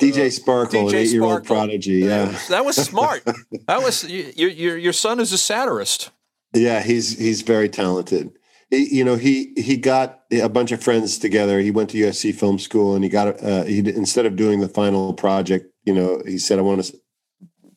DJ 0.00 0.32
Sparkle, 0.32 0.84
DJ 0.84 0.88
an 0.88 0.94
eight-year-old 0.96 1.44
prodigy. 1.44 2.00
Yeah, 2.00 2.36
that 2.48 2.64
was 2.64 2.76
smart. 2.76 3.24
that 3.66 3.82
was 3.82 4.04
your 4.08 4.48
your 4.48 4.76
your 4.76 4.92
son 4.92 5.20
is 5.20 5.32
a 5.32 5.38
satirist. 5.38 6.10
Yeah, 6.52 6.82
he's 6.82 7.18
he's 7.18 7.42
very 7.42 7.68
talented 7.68 8.32
you 8.76 9.04
know, 9.04 9.16
he 9.16 9.52
he 9.56 9.76
got 9.76 10.22
a 10.32 10.48
bunch 10.48 10.72
of 10.72 10.82
friends 10.82 11.18
together. 11.18 11.60
He 11.60 11.70
went 11.70 11.90
to 11.90 11.98
USC 11.98 12.34
Film 12.34 12.58
School, 12.58 12.94
and 12.94 13.04
he 13.04 13.10
got 13.10 13.42
uh, 13.42 13.64
he 13.64 13.78
instead 13.78 14.26
of 14.26 14.36
doing 14.36 14.60
the 14.60 14.68
final 14.68 15.14
project, 15.14 15.66
you 15.84 15.94
know, 15.94 16.22
he 16.26 16.38
said, 16.38 16.58
"I 16.58 16.62
want 16.62 16.84
to 16.84 16.98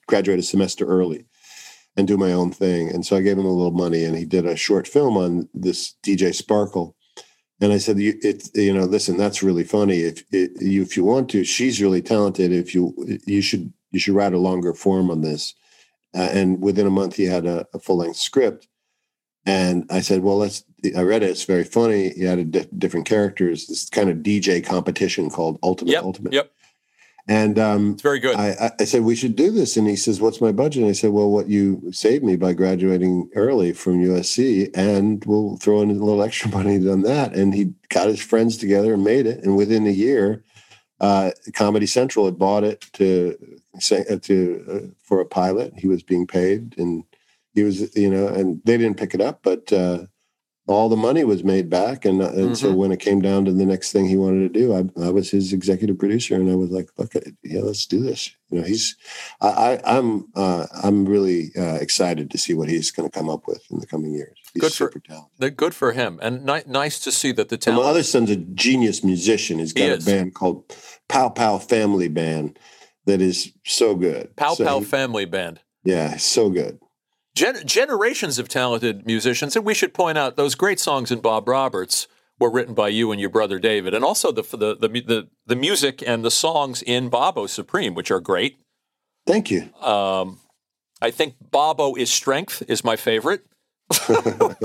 graduate 0.08 0.40
a 0.40 0.44
semester 0.44 0.86
early 0.86 1.26
and 1.96 2.08
do 2.08 2.18
my 2.18 2.32
own 2.32 2.52
thing." 2.52 2.90
And 2.90 3.06
so 3.06 3.16
I 3.18 3.22
gave 3.22 3.38
him 3.38 3.46
a 3.46 3.52
little 3.52 3.72
money, 3.72 4.04
and 4.04 4.16
he 4.16 4.26
did 4.26 4.46
a 4.46 4.56
short 4.56 4.88
film 4.88 5.18
on 5.18 5.50
this 5.54 5.96
DJ 6.06 6.34
Sparkle. 6.34 6.96
And 7.60 7.74
I 7.74 7.78
said, 7.78 8.00
you, 8.00 8.18
"It, 8.22 8.50
you 8.56 8.74
know, 8.74 8.86
listen, 8.86 9.18
that's 9.18 9.44
really 9.44 9.64
funny. 9.64 10.02
If 10.02 10.24
you 10.32 10.84
if 10.84 10.98
you 10.98 11.04
want 11.04 11.30
to, 11.32 11.44
she's 11.44 11.82
really 11.82 12.02
talented. 12.02 12.52
If 12.52 12.76
you 12.76 12.94
you 13.26 13.42
should 13.42 13.74
you 13.92 14.00
should 14.00 14.16
write 14.16 14.34
a 14.34 14.40
longer 14.40 14.74
form 14.74 15.10
on 15.12 15.22
this." 15.22 15.54
Uh, 16.16 16.30
and 16.32 16.62
within 16.62 16.88
a 16.88 16.92
month, 16.92 17.16
he 17.16 17.26
had 17.26 17.46
a, 17.46 17.66
a 17.74 17.80
full 17.80 17.98
length 17.98 18.16
script 18.16 18.68
and 19.48 19.86
I 19.90 20.02
said, 20.02 20.24
well, 20.24 20.38
let's, 20.38 20.66
I 20.96 21.02
read 21.02 21.24
it. 21.24 21.30
It's 21.32 21.44
very 21.44 21.64
funny. 21.64 22.10
He 22.10 22.28
added 22.28 22.52
di- 22.52 22.68
different 22.78 23.08
characters, 23.08 23.68
this 23.68 23.90
kind 23.90 24.10
of 24.10 24.18
DJ 24.18 24.64
competition 24.64 25.30
called 25.30 25.58
Ultimate 25.64 25.92
yep, 25.92 26.04
Ultimate. 26.04 26.34
Yep. 26.34 26.52
And 27.30 27.60
um, 27.60 27.94
it's 27.94 28.02
very 28.02 28.20
good. 28.20 28.38
I, 28.38 28.72
I, 28.80 28.86
said, 28.86 29.02
we 29.02 29.16
should 29.16 29.36
do 29.36 29.52
this. 29.52 29.76
And 29.76 29.86
he 29.86 29.98
says, 29.98 30.22
what's 30.22 30.40
my 30.40 30.54
budget? 30.54 30.84
And 30.84 30.90
I 30.90 30.94
said, 30.94 31.12
well, 31.12 31.30
what 31.30 31.50
you 31.50 31.92
saved 31.92 32.24
me 32.24 32.38
by 32.38 32.54
graduating 32.54 33.30
early 33.36 33.74
from 33.74 34.02
USC, 34.02 34.70
and 34.74 35.26
we'll 35.26 35.58
throw 35.58 35.82
in 35.82 35.90
a 35.90 35.94
little 35.94 36.24
extra 36.24 36.50
money 36.58 36.76
on 36.88 37.02
that. 37.02 37.34
And 37.34 37.54
he 37.54 37.74
got 37.90 38.08
his 38.08 38.22
friends 38.22 38.56
together 38.56 38.94
and 38.94 39.04
made 39.04 39.26
it. 39.26 39.44
And 39.44 39.58
within 39.58 39.86
a 39.88 39.92
year, 39.92 40.46
uh, 41.02 41.32
Comedy 41.54 41.86
Central 41.86 42.26
had 42.26 42.40
bought 42.40 42.64
it 42.64 42.86
to, 42.94 43.38
to 43.82 44.66
uh, 44.72 44.96
for 45.04 45.20
a 45.20 45.26
pilot. 45.26 45.74
He 45.78 45.88
was 45.88 46.04
being 46.04 46.28
paid. 46.28 46.78
And 46.78 47.04
he 47.54 47.64
was, 47.64 47.94
you 47.96 48.10
know, 48.10 48.28
and 48.28 48.62
they 48.64 48.78
didn't 48.78 48.98
pick 48.98 49.14
it 49.14 49.22
up, 49.22 49.42
but 49.44 49.74
uh, 49.74 50.06
all 50.68 50.90
the 50.90 50.98
money 50.98 51.24
was 51.24 51.44
made 51.44 51.70
back. 51.70 52.04
And, 52.06 52.22
uh, 52.22 52.28
and 52.30 52.38
mm-hmm. 52.38 52.54
so 52.54 52.74
when 52.74 52.92
it 52.92 53.00
came 53.00 53.22
down 53.22 53.46
to 53.46 53.54
the 53.54 53.66
next 53.66 53.92
thing 53.92 54.08
he 54.08 54.18
wanted 54.18 54.54
to 54.54 54.60
do, 54.60 54.74
I, 54.74 55.08
I 55.08 55.10
was 55.10 55.32
his 55.32 55.54
executive 55.54 55.98
producer, 55.98 56.36
and 56.36 56.52
I 56.52 56.56
was 56.56 56.70
like, 56.70 56.90
"Look, 56.98 57.14
yeah, 57.44 57.62
let's 57.62 57.86
do 57.86 58.02
this." 58.02 58.32
You 58.50 58.60
know, 58.60 58.68
he's, 58.68 58.96
I, 59.42 59.48
I 59.48 59.98
am 59.98 60.28
I'm, 60.36 60.44
uh, 60.44 60.68
I'm 60.84 61.06
really 61.06 61.52
uh, 61.58 61.76
excited 61.76 62.30
to 62.32 62.38
see 62.38 62.54
what 62.54 62.70
he's 62.70 62.92
going 62.92 63.10
to 63.10 63.18
come 63.18 63.30
up 63.30 63.48
with 63.48 63.64
in 63.72 63.80
the 63.80 63.88
coming 63.88 64.14
years. 64.14 64.38
He's 64.54 64.62
good 64.62 64.72
super 64.74 65.00
for, 65.00 65.08
talented. 65.08 65.58
Good 65.58 65.74
for 65.74 65.94
him, 65.94 66.20
and 66.22 66.46
ni- 66.46 66.64
nice 66.68 67.00
to 67.00 67.12
see 67.12 67.32
that 67.34 67.50
the 67.50 67.58
talent. 67.58 67.84
my 67.84 67.90
other 67.90 68.04
son's 68.04 68.30
a 68.30 68.36
genius 68.36 69.04
musician. 69.04 69.60
He's 69.60 69.74
got 69.74 69.84
he 69.84 69.92
a 69.92 69.98
band 70.00 70.36
called 70.36 70.76
Pow 71.08 71.30
Pow 71.30 71.58
Family 71.58 72.10
Band 72.10 72.60
that 73.06 73.22
is 73.22 73.54
so 73.66 73.96
good. 73.96 74.36
Pow 74.36 74.54
so 74.54 74.66
Pow 74.66 74.80
he, 74.80 74.86
Family 74.86 75.26
Band. 75.26 75.62
Yeah, 75.84 76.18
so 76.18 76.50
good. 76.50 76.80
Gen- 77.38 77.68
generations 77.68 78.40
of 78.40 78.50
talented 78.50 79.06
musicians, 79.06 79.56
and 79.56 79.64
we 79.64 79.76
should 79.76 79.94
point 79.94 80.18
out 80.18 80.38
those 80.38 80.56
great 80.56 80.80
songs 80.80 81.12
in 81.12 81.20
Bob 81.20 81.48
Roberts 81.48 82.08
were 82.40 82.50
written 82.50 82.74
by 82.74 82.88
you 82.88 83.12
and 83.12 83.22
your 83.22 83.30
brother 83.30 83.60
David, 83.60 83.94
and 83.94 84.04
also 84.04 84.32
the 84.32 84.42
the 84.42 84.76
the 84.76 84.88
the, 84.88 85.28
the 85.46 85.56
music 85.56 86.04
and 86.06 86.26
the 86.26 86.32
songs 86.32 86.82
in 86.82 87.10
Bobbo 87.10 87.48
Supreme, 87.48 87.94
which 87.94 88.10
are 88.10 88.20
great. 88.20 88.58
Thank 89.28 89.52
you. 89.52 89.72
Um, 89.82 90.40
I 91.00 91.12
think 91.12 91.36
Bobbo 91.52 91.96
is 91.96 92.12
strength 92.12 92.64
is 92.68 92.84
my 92.84 92.96
favorite. 92.96 93.46
but 94.08 94.58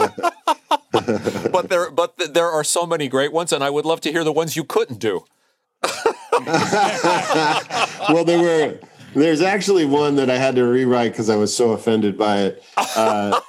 there, 1.69 1.90
but 1.90 2.16
th- 2.16 2.32
there 2.32 2.49
are 2.49 2.65
so 2.65 2.86
many 2.86 3.07
great 3.09 3.32
ones, 3.32 3.53
and 3.53 3.62
I 3.62 3.69
would 3.69 3.85
love 3.85 4.01
to 4.03 4.11
hear 4.11 4.24
the 4.24 4.32
ones 4.32 4.57
you 4.57 4.65
couldn't 4.65 4.99
do. 4.99 5.24
well, 8.09 8.24
there 8.24 8.40
were 8.40 8.78
There's 9.15 9.41
actually 9.41 9.85
one 9.85 10.17
that 10.17 10.31
I 10.31 10.37
had 10.37 10.57
to 10.57 10.65
rewrite 10.65 11.13
because 11.13 11.29
I 11.29 11.37
was 11.37 11.55
so 11.55 11.73
offended 11.73 12.17
by 12.17 12.39
it. 12.39 12.65
Uh, 12.77 13.41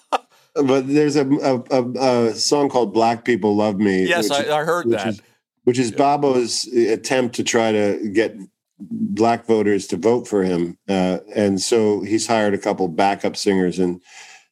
but 0.54 0.88
there's 0.88 1.16
a, 1.16 1.26
a, 1.26 1.62
a, 1.70 2.28
a, 2.28 2.34
song 2.34 2.68
called 2.68 2.92
"Black 2.92 3.24
People 3.24 3.56
Love 3.56 3.78
Me." 3.78 4.06
Yes, 4.06 4.30
I, 4.30 4.60
I, 4.60 4.64
heard 4.64 4.86
which 4.86 4.98
that. 4.98 5.08
Is, 5.08 5.22
which 5.64 5.78
is 5.78 5.92
Bobbo's 5.92 6.66
attempt 6.66 7.36
to 7.36 7.44
try 7.44 7.72
to 7.72 8.10
get 8.12 8.36
black 8.78 9.46
voters 9.46 9.86
to 9.88 9.96
vote 9.96 10.26
for 10.26 10.42
him, 10.42 10.78
uh, 10.88 11.18
and 11.34 11.60
so 11.60 12.00
he's 12.02 12.26
hired 12.26 12.54
a 12.54 12.58
couple 12.58 12.88
backup 12.88 13.36
singers. 13.36 13.78
And 13.78 14.00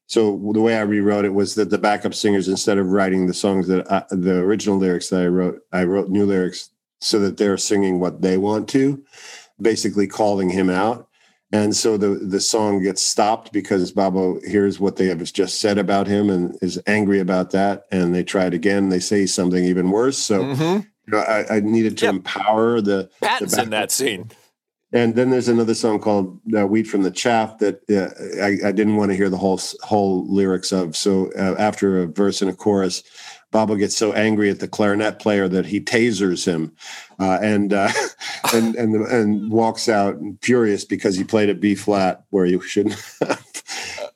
so 0.06 0.50
the 0.52 0.60
way 0.60 0.76
I 0.76 0.82
rewrote 0.82 1.24
it 1.24 1.34
was 1.34 1.54
that 1.54 1.70
the 1.70 1.78
backup 1.78 2.14
singers, 2.14 2.48
instead 2.48 2.78
of 2.78 2.88
writing 2.88 3.26
the 3.26 3.34
songs 3.34 3.68
that 3.68 3.90
I, 3.90 4.04
the 4.10 4.38
original 4.38 4.78
lyrics 4.78 5.08
that 5.08 5.22
I 5.22 5.26
wrote, 5.26 5.60
I 5.72 5.84
wrote 5.84 6.08
new 6.08 6.26
lyrics 6.26 6.70
so 7.00 7.18
that 7.20 7.38
they're 7.38 7.56
singing 7.56 7.98
what 7.98 8.20
they 8.20 8.36
want 8.36 8.68
to, 8.70 9.02
basically 9.62 10.06
calling 10.06 10.50
him 10.50 10.70
out. 10.70 11.08
And 11.52 11.74
so 11.74 11.96
the 11.96 12.08
the 12.08 12.40
song 12.40 12.82
gets 12.82 13.02
stopped 13.02 13.52
because 13.52 13.92
Bobbo 13.92 14.40
hears 14.46 14.78
what 14.78 14.96
they 14.96 15.06
have 15.06 15.20
just 15.32 15.60
said 15.60 15.78
about 15.78 16.06
him 16.06 16.30
and 16.30 16.56
is 16.62 16.80
angry 16.86 17.18
about 17.18 17.50
that. 17.50 17.86
And 17.90 18.14
they 18.14 18.22
try 18.22 18.46
it 18.46 18.54
again. 18.54 18.88
They 18.88 19.00
say 19.00 19.26
something 19.26 19.64
even 19.64 19.90
worse. 19.90 20.16
So 20.16 20.42
mm-hmm. 20.44 20.86
you 21.06 21.12
know, 21.12 21.18
I, 21.18 21.56
I, 21.56 21.60
needed 21.60 21.98
to 21.98 22.04
yep. 22.06 22.14
empower 22.14 22.80
the 22.80 23.10
the 23.20 23.60
in 23.62 23.70
that 23.70 23.90
scene. 23.90 24.30
And 24.92 25.14
then 25.14 25.30
there's 25.30 25.48
another 25.48 25.74
song 25.74 26.00
called 26.00 26.40
uh, 26.56 26.66
"Wheat 26.66 26.86
from 26.86 27.02
the 27.02 27.10
Chaff" 27.10 27.58
that 27.58 27.80
uh, 27.90 28.42
I, 28.42 28.68
I, 28.68 28.72
didn't 28.72 28.96
want 28.96 29.10
to 29.10 29.16
hear 29.16 29.28
the 29.28 29.36
whole 29.36 29.60
whole 29.82 30.26
lyrics 30.32 30.72
of. 30.72 30.96
So 30.96 31.32
uh, 31.32 31.54
after 31.58 32.02
a 32.02 32.06
verse 32.06 32.42
and 32.42 32.50
a 32.50 32.54
chorus, 32.54 33.04
Bobbo 33.52 33.78
gets 33.78 33.96
so 33.96 34.12
angry 34.12 34.48
at 34.50 34.60
the 34.60 34.68
clarinet 34.68 35.18
player 35.18 35.48
that 35.48 35.66
he 35.66 35.80
tasers 35.80 36.46
him, 36.46 36.72
uh, 37.18 37.38
and 37.42 37.72
uh, 37.72 37.90
and 38.54 38.76
and 38.76 38.94
and 38.94 39.50
walks 39.50 39.88
out 39.88 40.18
furious 40.40 40.84
because 40.84 41.16
he 41.16 41.24
played 41.24 41.50
a 41.50 41.54
B 41.54 41.74
flat 41.74 42.24
where 42.30 42.46
you 42.46 42.60
shouldn't. 42.60 42.96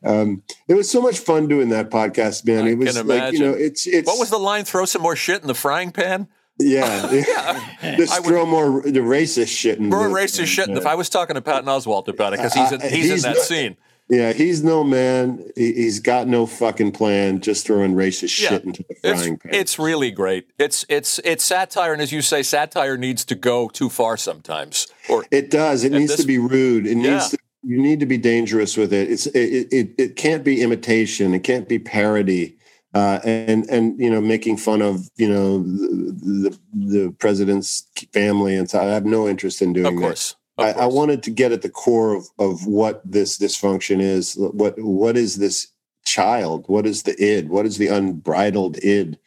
um, 0.05 0.43
it 0.69 0.75
was 0.75 0.91
so 0.91 1.03
much 1.03 1.19
fun 1.19 1.49
doing 1.49 1.71
that 1.71 1.91
podcast, 1.91 2.47
man. 2.47 2.67
I 2.67 2.71
it 2.71 2.79
was 2.79 3.05
like 3.05 3.33
you 3.33 3.41
know, 3.41 3.53
it's 3.53 3.87
it's. 3.87 4.07
What 4.07 4.19
was 4.19 4.31
the 4.31 4.39
line? 4.39 4.65
Throw 4.65 4.85
some 4.85 5.03
more 5.03 5.17
shit 5.17 5.43
in 5.43 5.49
the 5.49 5.55
frying 5.55 5.91
pan. 5.91 6.29
Yeah, 6.59 7.13
yeah. 7.83 7.97
just 7.97 8.25
throw 8.25 8.47
more 8.47 8.83
the 8.83 9.01
racist 9.01 9.57
shit 9.57 9.79
in. 9.79 9.89
More 9.89 10.09
the, 10.09 10.15
racist 10.15 10.47
shit. 10.47 10.69
If 10.69 10.87
I 10.87 10.95
was 10.95 11.09
talking 11.09 11.35
to 11.35 11.43
Patton 11.43 11.67
Oswalt 11.67 12.09
about 12.09 12.35
it 12.35 12.39
because 12.39 12.55
he's 12.55 12.73
in, 12.73 12.81
he's, 12.81 13.11
he's, 13.11 13.25
in 13.25 13.33
that 13.33 13.41
scene. 13.41 13.77
Yeah, 14.09 14.35
he's 14.35 14.63
no 14.63 14.85
man. 14.85 15.43
He's 15.57 15.99
got 15.99 16.29
no 16.29 16.45
fucking 16.45 16.93
plan. 16.93 17.41
Just 17.41 17.67
throwing 17.67 17.95
racist 17.95 18.41
yeah, 18.41 18.51
shit 18.51 18.65
into 18.65 18.85
the 18.87 18.95
frying 18.97 19.35
it's, 19.35 19.43
pan. 19.43 19.55
It's 19.55 19.79
really 19.79 20.11
great. 20.11 20.47
It's 20.59 20.85
it's 20.91 21.19
it's 21.21 21.43
satire, 21.43 21.95
and 21.95 22.03
as 22.03 22.13
you 22.13 22.21
say, 22.21 22.43
satire 22.43 22.99
needs 22.99 23.25
to 23.27 23.35
go 23.35 23.69
too 23.69 23.89
far 23.89 24.19
sometimes. 24.19 24.89
Or 25.09 25.25
it 25.31 25.51
does. 25.51 25.85
It 25.85 25.93
needs 25.93 26.13
this, 26.13 26.21
to 26.21 26.27
be 26.27 26.39
rude. 26.39 26.87
It 26.87 26.99
yeah. 26.99 27.15
needs 27.15 27.31
to. 27.31 27.39
You 27.63 27.81
need 27.81 27.99
to 28.01 28.07
be 28.07 28.19
dangerous 28.19 28.77
with 28.77 28.93
it. 28.93 29.11
It's 29.11 29.27
it 29.27 29.69
it, 29.73 29.95
it 29.97 30.17
can't 30.17 30.45
be 30.45 30.61
imitation. 30.61 31.33
It 31.33 31.45
can't 31.45 31.67
be 31.67 31.79
parody. 31.79 32.57
Uh, 32.93 33.19
and 33.25 33.69
and 33.71 33.99
you 33.99 34.11
know 34.11 34.21
making 34.21 34.57
fun 34.59 34.83
of 34.83 35.09
you 35.17 35.29
know 35.29 35.63
the, 35.63 36.57
the, 36.73 36.99
the 37.03 37.11
president's 37.19 37.89
family 38.13 38.55
and 38.55 38.71
so 38.71 38.81
I 38.81 38.85
have 38.85 39.05
no 39.05 39.27
interest 39.27 39.63
in 39.63 39.73
doing 39.73 39.85
this. 39.85 39.95
of 39.95 40.01
course. 40.01 40.31
That. 40.31 40.44
I, 40.57 40.73
I, 40.73 40.87
wanted 40.87 41.23
to 41.25 41.31
get 41.31 41.53
at 41.53 41.63
the 41.63 41.69
core 41.69 42.15
of, 42.15 42.29
of 42.39 42.67
what 42.67 43.03
this 43.05 43.39
dysfunction 43.39 44.01
is. 44.01 44.35
What 44.37 44.75
what 44.79 45.17
is 45.17 45.37
this 45.37 45.69
child? 46.05 46.65
What 46.69 46.87
is 46.87 47.03
the 47.03 47.21
id? 47.23 47.49
What 47.49 47.67
is 47.67 47.79
the 47.79 47.89
unbridled 47.89 48.79
id 48.83 49.19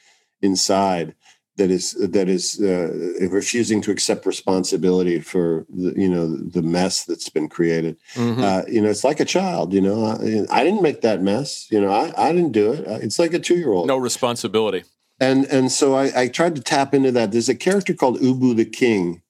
inside 0.41 1.15
that 1.57 1.71
is 1.71 1.93
that 1.93 2.29
is 2.29 2.61
uh, 2.61 3.27
refusing 3.29 3.81
to 3.81 3.91
accept 3.91 4.25
responsibility 4.25 5.19
for 5.19 5.65
the, 5.69 5.93
you 5.99 6.07
know 6.07 6.37
the 6.37 6.61
mess 6.61 7.03
that's 7.03 7.29
been 7.29 7.49
created? 7.49 7.97
Mm-hmm. 8.13 8.41
Uh, 8.41 8.61
you 8.69 8.81
know, 8.81 8.89
it's 8.89 9.03
like 9.03 9.19
a 9.19 9.25
child. 9.25 9.73
You 9.73 9.81
know, 9.81 10.05
I, 10.05 10.59
I, 10.59 10.63
didn't 10.63 10.81
make 10.81 11.01
that 11.01 11.21
mess. 11.21 11.67
You 11.69 11.81
know, 11.81 11.91
I, 11.91 12.13
I 12.17 12.31
didn't 12.31 12.53
do 12.53 12.71
it. 12.71 12.85
It's 13.03 13.19
like 13.19 13.33
a 13.33 13.39
two 13.39 13.57
year 13.57 13.73
old. 13.73 13.87
No 13.87 13.97
responsibility. 13.97 14.85
And 15.19 15.45
and 15.45 15.71
so 15.71 15.95
I, 15.95 16.21
I 16.21 16.27
tried 16.27 16.55
to 16.55 16.61
tap 16.61 16.93
into 16.93 17.11
that. 17.11 17.31
There's 17.31 17.49
a 17.49 17.55
character 17.55 17.93
called 17.93 18.19
Ubu 18.19 18.55
the 18.55 18.65
King 18.65 19.23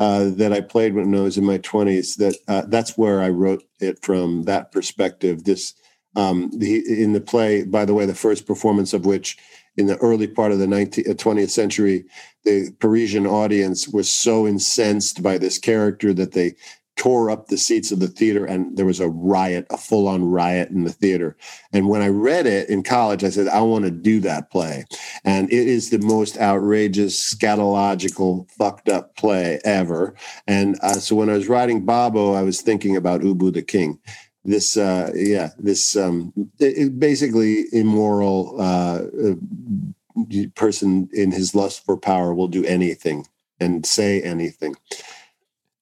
uh, 0.00 0.30
that 0.30 0.50
I 0.50 0.62
played 0.62 0.94
when 0.94 1.14
I 1.14 1.20
was 1.20 1.36
in 1.36 1.44
my 1.44 1.58
20s. 1.58 2.16
That 2.16 2.34
uh, 2.48 2.62
that's 2.66 2.96
where 2.96 3.20
I 3.20 3.28
wrote 3.28 3.62
it 3.80 4.02
from 4.02 4.44
that 4.44 4.72
perspective. 4.72 5.44
This 5.44 5.74
um, 6.16 6.50
the, 6.56 6.82
in 7.02 7.12
the 7.12 7.20
play, 7.20 7.62
by 7.64 7.84
the 7.84 7.94
way, 7.94 8.06
the 8.06 8.14
first 8.14 8.46
performance 8.46 8.92
of 8.94 9.04
which 9.04 9.36
in 9.76 9.86
the 9.86 9.98
early 9.98 10.26
part 10.26 10.50
of 10.50 10.58
the 10.58 10.66
19th, 10.66 11.06
20th 11.06 11.44
uh, 11.44 11.46
century, 11.46 12.04
the 12.44 12.74
Parisian 12.80 13.26
audience 13.26 13.86
was 13.86 14.10
so 14.10 14.46
incensed 14.46 15.22
by 15.22 15.38
this 15.38 15.58
character 15.58 16.12
that 16.14 16.32
they 16.32 16.54
tore 17.00 17.30
up 17.30 17.46
the 17.46 17.56
seats 17.56 17.90
of 17.90 17.98
the 17.98 18.06
theater 18.06 18.44
and 18.44 18.76
there 18.76 18.84
was 18.84 19.00
a 19.00 19.08
riot, 19.08 19.66
a 19.70 19.78
full 19.78 20.06
on 20.06 20.22
riot 20.22 20.68
in 20.68 20.84
the 20.84 20.92
theater. 20.92 21.34
And 21.72 21.88
when 21.88 22.02
I 22.02 22.08
read 22.08 22.46
it 22.46 22.68
in 22.68 22.82
college, 22.82 23.24
I 23.24 23.30
said, 23.30 23.48
I 23.48 23.62
want 23.62 23.86
to 23.86 23.90
do 23.90 24.20
that 24.20 24.50
play. 24.50 24.84
And 25.24 25.50
it 25.50 25.66
is 25.66 25.88
the 25.88 25.98
most 26.00 26.36
outrageous, 26.36 27.34
scatological, 27.34 28.50
fucked 28.50 28.90
up 28.90 29.16
play 29.16 29.60
ever. 29.64 30.14
And 30.46 30.78
uh, 30.82 30.92
so 30.92 31.16
when 31.16 31.30
I 31.30 31.32
was 31.32 31.48
writing 31.48 31.86
Bobbo, 31.86 32.34
I 32.34 32.42
was 32.42 32.60
thinking 32.60 32.96
about 32.96 33.22
Ubu 33.22 33.50
the 33.50 33.62
King. 33.62 33.98
This, 34.44 34.76
uh, 34.76 35.10
yeah, 35.14 35.52
this 35.58 35.96
um, 35.96 36.34
it, 36.58 37.00
basically 37.00 37.64
immoral 37.72 38.60
uh, 38.60 39.04
uh, 39.24 40.44
person 40.54 41.08
in 41.14 41.32
his 41.32 41.54
lust 41.54 41.82
for 41.82 41.96
power 41.96 42.34
will 42.34 42.48
do 42.48 42.62
anything 42.66 43.26
and 43.58 43.86
say 43.86 44.20
anything. 44.20 44.74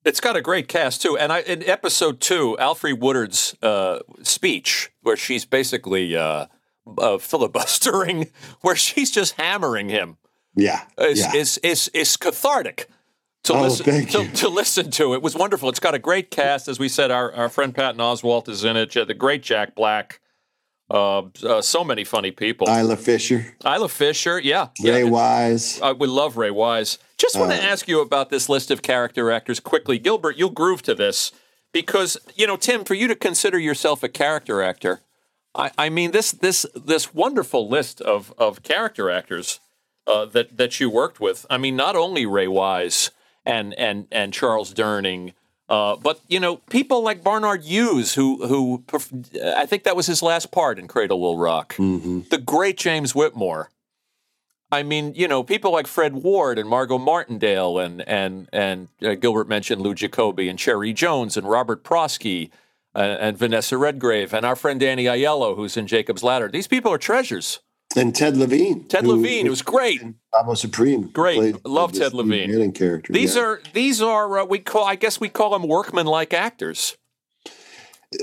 It's 0.04 0.20
got 0.20 0.36
a 0.36 0.40
great 0.40 0.68
cast 0.68 1.02
too, 1.02 1.18
and 1.18 1.32
I, 1.32 1.40
in 1.40 1.62
episode 1.68 2.20
two, 2.20 2.56
Alfre 2.60 2.98
Woodard's 2.98 3.56
uh, 3.62 3.98
speech, 4.22 4.90
where 5.02 5.16
she's 5.16 5.44
basically 5.44 6.16
uh, 6.16 6.46
uh, 6.96 7.18
filibustering, 7.18 8.30
where 8.60 8.76
she's 8.76 9.10
just 9.10 9.34
hammering 9.34 9.88
him, 9.88 10.16
yeah, 10.54 10.82
is 10.98 11.20
yeah. 11.20 11.34
is, 11.34 11.58
is 11.58 11.88
is 11.88 12.16
cathartic 12.16 12.88
to 13.44 13.54
oh, 13.54 13.62
listen 13.62 14.06
to, 14.06 14.28
to, 14.32 14.48
listen 14.48 14.90
to. 14.92 15.14
It 15.14 15.22
was 15.22 15.34
wonderful. 15.34 15.68
It's 15.68 15.80
got 15.80 15.94
a 15.94 15.98
great 15.98 16.30
cast, 16.30 16.68
as 16.68 16.78
we 16.78 16.88
said. 16.88 17.10
Our 17.10 17.32
our 17.34 17.48
friend 17.48 17.74
Patton 17.74 18.00
Oswalt 18.00 18.48
is 18.48 18.64
in 18.64 18.76
it. 18.76 18.92
The 18.92 19.14
great 19.14 19.42
Jack 19.42 19.74
Black. 19.74 20.20
Uh, 20.90 21.24
uh, 21.44 21.60
so 21.60 21.84
many 21.84 22.02
funny 22.02 22.30
people. 22.30 22.66
Isla 22.68 22.96
Fisher. 22.96 23.54
Isla 23.64 23.88
Fisher, 23.88 24.38
yeah. 24.38 24.68
Ray 24.82 25.04
yeah. 25.04 25.10
Wise. 25.10 25.80
Uh, 25.82 25.94
we 25.98 26.06
love 26.06 26.36
Ray 26.36 26.50
Wise. 26.50 26.98
Just 27.18 27.38
want 27.38 27.50
to 27.50 27.58
uh, 27.58 27.60
ask 27.60 27.88
you 27.88 28.00
about 28.00 28.30
this 28.30 28.48
list 28.48 28.70
of 28.70 28.80
character 28.80 29.30
actors 29.30 29.60
quickly. 29.60 29.98
Gilbert, 29.98 30.36
you'll 30.36 30.50
groove 30.50 30.82
to 30.82 30.94
this 30.94 31.30
because, 31.72 32.16
you 32.36 32.46
know, 32.46 32.56
Tim, 32.56 32.84
for 32.84 32.94
you 32.94 33.06
to 33.06 33.14
consider 33.14 33.58
yourself 33.58 34.02
a 34.02 34.08
character 34.08 34.62
actor, 34.62 35.02
I, 35.54 35.70
I 35.76 35.88
mean, 35.90 36.12
this 36.12 36.32
this 36.32 36.64
this 36.74 37.12
wonderful 37.12 37.68
list 37.68 38.00
of, 38.00 38.32
of 38.38 38.62
character 38.62 39.10
actors 39.10 39.60
uh, 40.06 40.24
that, 40.26 40.56
that 40.56 40.80
you 40.80 40.88
worked 40.88 41.20
with. 41.20 41.44
I 41.50 41.58
mean, 41.58 41.76
not 41.76 41.96
only 41.96 42.24
Ray 42.24 42.48
Wise 42.48 43.10
and, 43.44 43.74
and, 43.74 44.06
and 44.10 44.32
Charles 44.32 44.72
Durning, 44.72 45.34
uh, 45.68 45.96
but 45.96 46.20
you 46.28 46.40
know, 46.40 46.56
people 46.56 47.02
like 47.02 47.22
Barnard 47.22 47.64
Hughes, 47.64 48.14
who 48.14 48.46
who 48.46 48.84
I 49.44 49.66
think 49.66 49.84
that 49.84 49.96
was 49.96 50.06
his 50.06 50.22
last 50.22 50.50
part 50.50 50.78
in 50.78 50.88
Cradle 50.88 51.20
Will 51.20 51.36
Rock. 51.36 51.74
Mm-hmm. 51.76 52.20
The 52.30 52.38
great 52.38 52.78
James 52.78 53.14
Whitmore. 53.14 53.70
I 54.70 54.82
mean, 54.82 55.14
you 55.14 55.28
know, 55.28 55.42
people 55.42 55.72
like 55.72 55.86
Fred 55.86 56.14
Ward 56.14 56.58
and 56.58 56.68
Margo 56.68 56.98
Martindale 56.98 57.78
and 57.78 58.06
and 58.08 58.48
and 58.52 58.88
uh, 59.02 59.14
Gilbert 59.14 59.48
mentioned 59.48 59.80
Lou 59.80 59.94
Jacobi 59.94 60.48
and 60.48 60.58
Cherry 60.58 60.92
Jones 60.92 61.36
and 61.36 61.48
Robert 61.48 61.84
Prosky 61.84 62.50
uh, 62.94 63.16
and 63.20 63.36
Vanessa 63.36 63.76
Redgrave 63.76 64.32
and 64.32 64.46
our 64.46 64.56
friend 64.56 64.80
Danny 64.80 65.04
Aiello, 65.04 65.54
who's 65.54 65.76
in 65.76 65.86
Jacob's 65.86 66.22
Ladder. 66.22 66.48
These 66.48 66.66
people 66.66 66.92
are 66.92 66.98
treasures. 66.98 67.60
And 67.98 68.14
Ted 68.14 68.36
Levine. 68.36 68.84
Ted 68.84 69.06
Levine, 69.06 69.46
it 69.46 69.50
was 69.50 69.62
great. 69.62 70.02
Bobbo 70.32 70.56
Supreme. 70.56 71.08
Great. 71.08 71.64
Love 71.66 71.92
Ted 71.92 72.14
Levine. 72.14 72.72
Character. 72.72 73.12
These 73.12 73.36
yeah. 73.36 73.42
are 73.42 73.62
these 73.72 74.00
are 74.00 74.38
uh, 74.38 74.44
we 74.44 74.58
call 74.58 74.84
I 74.84 74.94
guess 74.94 75.20
we 75.20 75.28
call 75.28 75.50
them 75.50 75.68
workman-like 75.68 76.32
actors. 76.32 76.96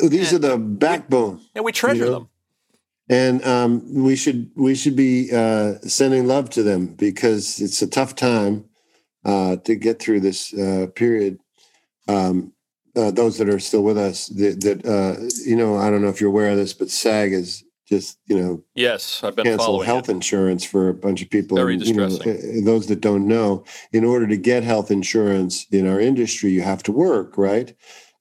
These 0.01 0.33
and 0.33 0.43
are 0.43 0.49
the 0.49 0.57
backbone. 0.57 1.41
And 1.53 1.63
we 1.65 1.71
treasure 1.71 2.05
you 2.05 2.11
know? 2.11 2.19
them 2.19 2.29
and 3.09 3.45
um, 3.45 4.03
we 4.03 4.15
should 4.15 4.49
we 4.55 4.75
should 4.75 4.95
be 4.95 5.29
uh, 5.31 5.75
sending 5.81 6.27
love 6.27 6.49
to 6.51 6.63
them 6.63 6.87
because 6.87 7.61
it's 7.61 7.81
a 7.81 7.87
tough 7.87 8.15
time 8.15 8.65
uh, 9.23 9.57
to 9.57 9.75
get 9.75 9.99
through 9.99 10.21
this 10.21 10.53
uh, 10.53 10.87
period. 10.95 11.39
Um, 12.07 12.53
uh, 12.95 13.11
those 13.11 13.37
that 13.37 13.49
are 13.49 13.59
still 13.59 13.83
with 13.83 13.97
us, 13.97 14.27
that, 14.27 14.61
that 14.61 14.85
uh, 14.85 15.21
you 15.45 15.55
know, 15.55 15.75
I 15.75 15.89
don't 15.89 16.01
know 16.01 16.07
if 16.07 16.21
you're 16.21 16.29
aware 16.29 16.51
of 16.51 16.57
this, 16.57 16.73
but 16.73 16.89
SAG 16.89 17.33
is 17.33 17.63
just 17.87 18.17
you 18.27 18.39
know, 18.39 18.63
yes, 18.73 19.23
I've 19.23 19.35
been 19.35 19.45
canceled 19.45 19.85
health 19.85 20.09
it. 20.09 20.13
insurance 20.13 20.63
for 20.63 20.89
a 20.89 20.93
bunch 20.93 21.21
of 21.21 21.29
people. 21.29 21.57
Very 21.57 21.77
distressing. 21.77 22.27
You 22.27 22.61
know, 22.61 22.65
those 22.65 22.87
that 22.87 23.01
don't 23.01 23.27
know, 23.27 23.63
in 23.91 24.03
order 24.03 24.27
to 24.27 24.37
get 24.37 24.63
health 24.63 24.91
insurance 24.91 25.65
in 25.71 25.87
our 25.87 25.99
industry, 25.99 26.51
you 26.51 26.61
have 26.61 26.83
to 26.83 26.91
work, 26.91 27.37
right? 27.37 27.73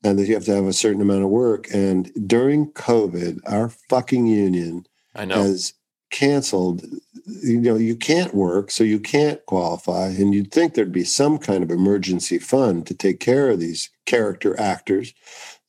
and 0.04 0.18
that 0.18 0.28
you 0.28 0.34
have 0.34 0.44
to 0.44 0.54
have 0.54 0.66
a 0.66 0.72
certain 0.72 1.00
amount 1.00 1.24
of 1.24 1.30
work. 1.30 1.66
And 1.72 2.12
during 2.28 2.70
COVID, 2.72 3.40
our 3.46 3.70
fucking 3.70 4.26
union 4.26 4.86
I 5.14 5.24
know. 5.24 5.42
has 5.42 5.72
canceled, 6.10 6.84
you 7.42 7.60
know, 7.60 7.76
you 7.76 7.96
can't 7.96 8.34
work, 8.34 8.70
so 8.70 8.84
you 8.84 9.00
can't 9.00 9.44
qualify. 9.46 10.08
And 10.08 10.34
you'd 10.34 10.52
think 10.52 10.74
there'd 10.74 10.92
be 10.92 11.04
some 11.04 11.38
kind 11.38 11.64
of 11.64 11.70
emergency 11.70 12.38
fund 12.38 12.86
to 12.86 12.94
take 12.94 13.18
care 13.18 13.50
of 13.50 13.60
these 13.60 13.90
character 14.04 14.58
actors, 14.60 15.14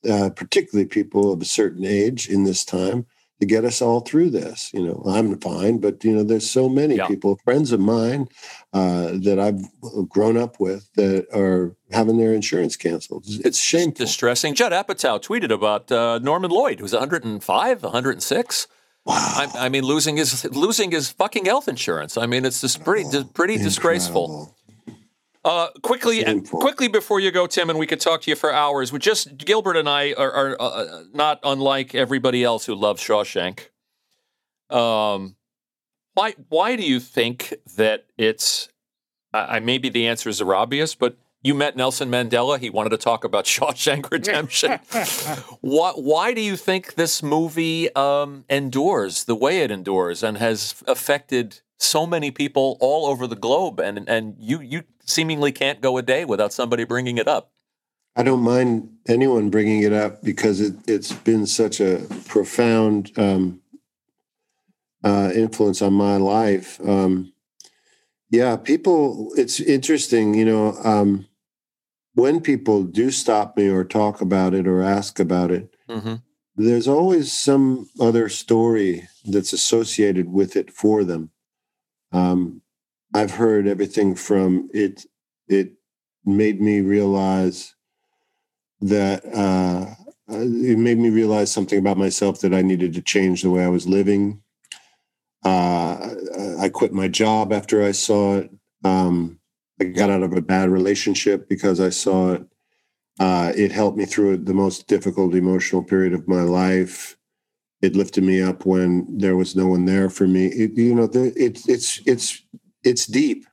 uh, 0.08 0.30
particularly 0.30 0.86
people 0.86 1.32
of 1.32 1.40
a 1.40 1.46
certain 1.46 1.84
age 1.84 2.28
in 2.28 2.44
this 2.44 2.64
time 2.64 3.06
to 3.40 3.46
get 3.46 3.64
us 3.64 3.82
all 3.82 4.00
through 4.00 4.30
this. 4.30 4.72
You 4.72 4.86
know, 4.86 5.02
I'm 5.06 5.38
fine, 5.40 5.78
but 5.78 6.02
you 6.04 6.12
know, 6.12 6.22
there's 6.22 6.50
so 6.50 6.68
many 6.68 6.96
yeah. 6.96 7.06
people, 7.06 7.38
friends 7.44 7.72
of 7.72 7.80
mine 7.80 8.28
uh, 8.72 9.12
that 9.22 9.38
I've 9.38 10.08
grown 10.08 10.36
up 10.36 10.58
with 10.58 10.90
that 10.94 11.26
are 11.34 11.74
having 11.90 12.18
their 12.18 12.32
insurance 12.32 12.76
canceled. 12.76 13.24
It's, 13.26 13.36
shame. 13.36 13.46
it's 13.46 13.58
shameful. 13.58 14.04
distressing. 14.06 14.54
Judd 14.54 14.72
Apatow 14.72 15.22
tweeted 15.22 15.50
about 15.52 15.92
uh, 15.92 16.18
Norman 16.18 16.50
Lloyd, 16.50 16.80
who's 16.80 16.92
105, 16.92 17.82
106. 17.82 18.66
Wow. 19.04 19.14
I, 19.14 19.66
I, 19.66 19.68
mean, 19.68 19.84
losing 19.84 20.16
his 20.16 20.44
losing 20.46 20.90
his 20.90 21.10
fucking 21.10 21.44
health 21.44 21.68
insurance. 21.68 22.16
I 22.16 22.26
mean, 22.26 22.44
it's 22.44 22.60
just 22.60 22.82
pretty 22.82 23.04
oh, 23.04 23.22
pretty 23.22 23.54
incredible. 23.54 23.64
disgraceful. 23.64 24.55
Uh, 25.46 25.68
quickly, 25.82 26.24
quickly 26.40 26.88
before 26.88 27.20
you 27.20 27.30
go, 27.30 27.46
Tim, 27.46 27.70
and 27.70 27.78
we 27.78 27.86
could 27.86 28.00
talk 28.00 28.20
to 28.22 28.30
you 28.30 28.34
for 28.34 28.52
hours. 28.52 28.92
We 28.92 28.98
just 28.98 29.38
Gilbert 29.38 29.76
and 29.76 29.88
I 29.88 30.12
are, 30.14 30.32
are 30.32 30.56
uh, 30.58 31.04
not 31.14 31.38
unlike 31.44 31.94
everybody 31.94 32.42
else 32.42 32.66
who 32.66 32.74
loves 32.74 33.00
Shawshank. 33.00 33.68
Um, 34.70 35.36
why 36.14 36.34
why 36.48 36.74
do 36.74 36.82
you 36.82 36.98
think 36.98 37.54
that 37.76 38.06
it's? 38.18 38.70
I 39.32 39.60
maybe 39.60 39.88
the 39.88 40.08
answers 40.08 40.40
are 40.40 40.52
obvious, 40.52 40.96
but 40.96 41.16
you 41.44 41.54
met 41.54 41.76
Nelson 41.76 42.10
Mandela. 42.10 42.58
He 42.58 42.68
wanted 42.68 42.90
to 42.90 42.96
talk 42.96 43.22
about 43.22 43.44
Shawshank 43.44 44.10
Redemption. 44.10 44.80
why, 45.60 45.92
why 45.92 46.34
do 46.34 46.40
you 46.40 46.56
think 46.56 46.94
this 46.94 47.22
movie 47.22 47.94
um, 47.94 48.44
endures 48.50 49.24
the 49.24 49.36
way 49.36 49.60
it 49.60 49.70
endures 49.70 50.24
and 50.24 50.38
has 50.38 50.82
affected 50.88 51.60
so 51.78 52.04
many 52.04 52.32
people 52.32 52.76
all 52.80 53.06
over 53.06 53.28
the 53.28 53.36
globe? 53.36 53.78
And 53.78 54.08
and 54.08 54.34
you 54.40 54.60
you 54.60 54.82
seemingly 55.06 55.52
can't 55.52 55.80
go 55.80 55.96
a 55.98 56.02
day 56.02 56.24
without 56.24 56.52
somebody 56.52 56.84
bringing 56.84 57.18
it 57.18 57.28
up. 57.28 57.52
I 58.16 58.22
don't 58.22 58.42
mind 58.42 58.88
anyone 59.06 59.50
bringing 59.50 59.82
it 59.82 59.92
up 59.92 60.22
because 60.22 60.60
it, 60.60 60.74
has 60.88 61.12
been 61.12 61.46
such 61.46 61.80
a 61.80 62.06
profound 62.26 63.12
um, 63.18 63.60
uh, 65.04 65.30
influence 65.34 65.82
on 65.82 65.92
my 65.92 66.16
life. 66.16 66.80
Um, 66.80 67.32
yeah, 68.30 68.56
people, 68.56 69.32
it's 69.36 69.60
interesting, 69.60 70.34
you 70.34 70.44
know, 70.44 70.76
um, 70.82 71.26
when 72.14 72.40
people 72.40 72.82
do 72.82 73.10
stop 73.10 73.56
me 73.56 73.68
or 73.68 73.84
talk 73.84 74.22
about 74.22 74.54
it 74.54 74.66
or 74.66 74.82
ask 74.82 75.20
about 75.20 75.50
it, 75.50 75.76
mm-hmm. 75.88 76.14
there's 76.56 76.88
always 76.88 77.30
some 77.30 77.88
other 78.00 78.30
story 78.30 79.06
that's 79.26 79.52
associated 79.52 80.32
with 80.32 80.56
it 80.56 80.72
for 80.72 81.04
them. 81.04 81.30
Um, 82.12 82.62
I've 83.14 83.32
heard 83.32 83.66
everything 83.66 84.14
from 84.14 84.68
it. 84.72 85.06
It 85.48 85.72
made 86.24 86.60
me 86.60 86.80
realize 86.80 87.74
that 88.80 89.24
uh, 89.34 89.94
it 90.28 90.78
made 90.78 90.98
me 90.98 91.10
realize 91.10 91.50
something 91.52 91.78
about 91.78 91.96
myself 91.96 92.40
that 92.40 92.52
I 92.52 92.62
needed 92.62 92.94
to 92.94 93.02
change 93.02 93.42
the 93.42 93.50
way 93.50 93.64
I 93.64 93.68
was 93.68 93.86
living. 93.86 94.42
Uh, 95.44 96.14
I 96.58 96.68
quit 96.68 96.92
my 96.92 97.08
job 97.08 97.52
after 97.52 97.84
I 97.84 97.92
saw 97.92 98.38
it. 98.38 98.50
Um, 98.84 99.38
I 99.80 99.84
got 99.84 100.10
out 100.10 100.22
of 100.22 100.32
a 100.32 100.42
bad 100.42 100.70
relationship 100.70 101.48
because 101.48 101.80
I 101.80 101.90
saw 101.90 102.32
it. 102.32 102.46
Uh, 103.18 103.52
it 103.56 103.72
helped 103.72 103.96
me 103.96 104.04
through 104.04 104.38
the 104.38 104.54
most 104.54 104.88
difficult 104.88 105.34
emotional 105.34 105.82
period 105.82 106.12
of 106.12 106.28
my 106.28 106.42
life. 106.42 107.16
It 107.80 107.94
lifted 107.94 108.24
me 108.24 108.42
up 108.42 108.66
when 108.66 109.06
there 109.18 109.36
was 109.36 109.54
no 109.54 109.68
one 109.68 109.84
there 109.84 110.10
for 110.10 110.26
me. 110.26 110.46
It, 110.46 110.72
you 110.76 110.94
know, 110.94 111.08
it's 111.12 111.68
it's 111.68 112.00
it's 112.06 112.42
it's 112.86 113.06
deep. 113.06 113.46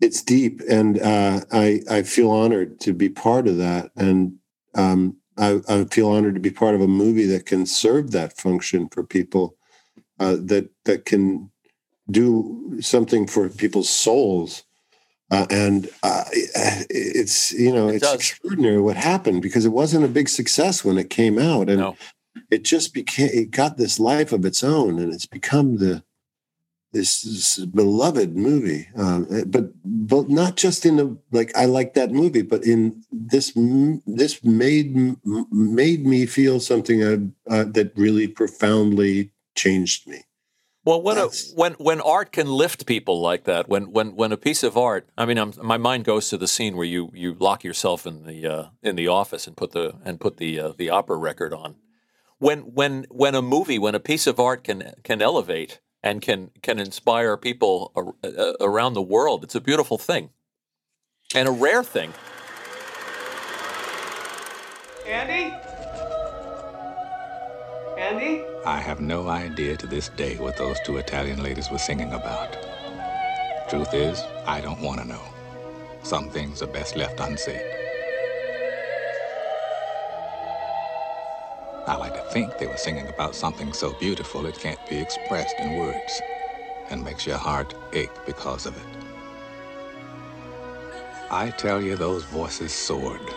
It's 0.00 0.22
deep, 0.22 0.60
and 0.68 1.00
uh, 1.00 1.40
I 1.50 1.80
I 1.90 2.02
feel 2.02 2.30
honored 2.30 2.80
to 2.80 2.92
be 2.92 3.08
part 3.08 3.48
of 3.48 3.56
that, 3.56 3.90
and 3.96 4.36
um, 4.74 5.16
I, 5.38 5.60
I, 5.68 5.84
feel 5.84 6.08
honored 6.10 6.34
to 6.34 6.40
be 6.40 6.50
part 6.50 6.74
of 6.74 6.82
a 6.82 6.86
movie 6.86 7.24
that 7.26 7.46
can 7.46 7.64
serve 7.64 8.10
that 8.10 8.36
function 8.36 8.88
for 8.90 9.02
people, 9.02 9.56
uh, 10.20 10.36
that 10.38 10.68
that 10.84 11.06
can 11.06 11.50
do 12.10 12.76
something 12.80 13.26
for 13.26 13.48
people's 13.48 13.88
souls. 13.88 14.64
Uh, 15.30 15.46
and 15.50 15.88
uh, 16.02 16.24
it's 16.30 17.52
you 17.52 17.72
know 17.72 17.88
it 17.88 17.96
it's 17.96 18.04
does. 18.04 18.14
extraordinary 18.16 18.80
what 18.80 18.96
happened 18.96 19.42
because 19.42 19.64
it 19.64 19.72
wasn't 19.72 20.04
a 20.04 20.08
big 20.08 20.28
success 20.28 20.84
when 20.84 20.98
it 20.98 21.10
came 21.10 21.38
out, 21.38 21.70
and 21.70 21.80
no. 21.80 21.96
it 22.50 22.64
just 22.64 22.92
became 22.92 23.30
it 23.32 23.50
got 23.50 23.78
this 23.78 23.98
life 23.98 24.30
of 24.30 24.44
its 24.44 24.62
own, 24.62 24.98
and 24.98 25.12
it's 25.12 25.26
become 25.26 25.78
the 25.78 26.04
this, 26.92 27.22
this 27.22 27.58
beloved 27.66 28.36
movie, 28.36 28.88
um, 28.96 29.26
eh, 29.30 29.44
but 29.46 29.70
but 29.84 30.28
not 30.28 30.56
just 30.56 30.86
in 30.86 30.96
the 30.96 31.18
like 31.32 31.54
I 31.56 31.66
like 31.66 31.94
that 31.94 32.10
movie, 32.10 32.42
but 32.42 32.64
in 32.64 33.02
this 33.10 33.52
this 34.06 34.42
made 34.42 35.16
made 35.50 36.06
me 36.06 36.26
feel 36.26 36.60
something 36.60 37.02
uh, 37.02 37.18
uh, 37.50 37.64
that 37.64 37.92
really 37.96 38.28
profoundly 38.28 39.32
changed 39.54 40.06
me. 40.06 40.22
Well, 40.86 41.02
when 41.02 41.18
a, 41.18 41.28
when 41.56 41.72
when 41.74 42.00
art 42.00 42.30
can 42.30 42.46
lift 42.46 42.86
people 42.86 43.20
like 43.20 43.42
that, 43.44 43.68
when 43.68 43.90
when 43.90 44.14
when 44.14 44.30
a 44.30 44.36
piece 44.36 44.62
of 44.62 44.76
art, 44.76 45.08
I 45.18 45.26
mean, 45.26 45.36
I'm, 45.36 45.52
my 45.60 45.78
mind 45.78 46.04
goes 46.04 46.28
to 46.28 46.38
the 46.38 46.46
scene 46.46 46.76
where 46.76 46.86
you 46.86 47.10
you 47.12 47.34
lock 47.34 47.64
yourself 47.64 48.06
in 48.06 48.24
the 48.24 48.46
uh, 48.46 48.64
in 48.84 48.94
the 48.94 49.08
office 49.08 49.48
and 49.48 49.56
put 49.56 49.72
the 49.72 49.96
and 50.04 50.20
put 50.20 50.36
the 50.36 50.60
uh, 50.60 50.72
the 50.78 50.90
opera 50.90 51.16
record 51.16 51.52
on. 51.52 51.74
When 52.38 52.60
when 52.60 53.06
when 53.10 53.34
a 53.34 53.42
movie, 53.42 53.80
when 53.80 53.96
a 53.96 54.00
piece 54.00 54.28
of 54.28 54.38
art 54.38 54.62
can 54.62 54.92
can 55.02 55.20
elevate 55.20 55.80
and 56.06 56.22
can 56.22 56.50
can 56.62 56.78
inspire 56.78 57.36
people 57.36 57.90
ar- 57.96 58.14
uh, 58.22 58.52
around 58.60 58.94
the 58.94 59.02
world. 59.02 59.42
It's 59.42 59.56
a 59.56 59.60
beautiful 59.60 59.98
thing 59.98 60.30
and 61.34 61.48
a 61.48 61.50
rare 61.50 61.82
thing. 61.82 62.12
Andy? 65.04 65.52
Andy? 67.98 68.44
I 68.64 68.78
have 68.78 69.00
no 69.00 69.28
idea 69.28 69.76
to 69.76 69.86
this 69.86 70.08
day 70.10 70.36
what 70.36 70.56
those 70.56 70.78
two 70.84 70.96
Italian 70.98 71.42
ladies 71.42 71.70
were 71.70 71.78
singing 71.78 72.12
about. 72.12 72.56
Truth 73.68 73.92
is, 73.94 74.22
I 74.46 74.60
don't 74.60 74.80
want 74.80 75.00
to 75.00 75.08
know. 75.08 75.22
Some 76.04 76.30
things 76.30 76.62
are 76.62 76.68
best 76.68 76.94
left 76.94 77.18
unsaid. 77.18 77.85
I 81.86 81.94
like 81.94 82.14
to 82.14 82.30
think 82.32 82.58
they 82.58 82.66
were 82.66 82.76
singing 82.76 83.08
about 83.08 83.36
something 83.36 83.72
so 83.72 83.92
beautiful 83.92 84.46
it 84.46 84.58
can't 84.58 84.84
be 84.88 84.98
expressed 84.98 85.60
in 85.60 85.76
words 85.76 86.20
and 86.90 87.04
makes 87.04 87.24
your 87.24 87.36
heart 87.36 87.74
ache 87.92 88.26
because 88.26 88.66
of 88.66 88.76
it. 88.76 89.06
I 91.30 91.50
tell 91.50 91.80
you, 91.80 91.96
those 91.96 92.24
voices 92.24 92.72
soared 92.72 93.32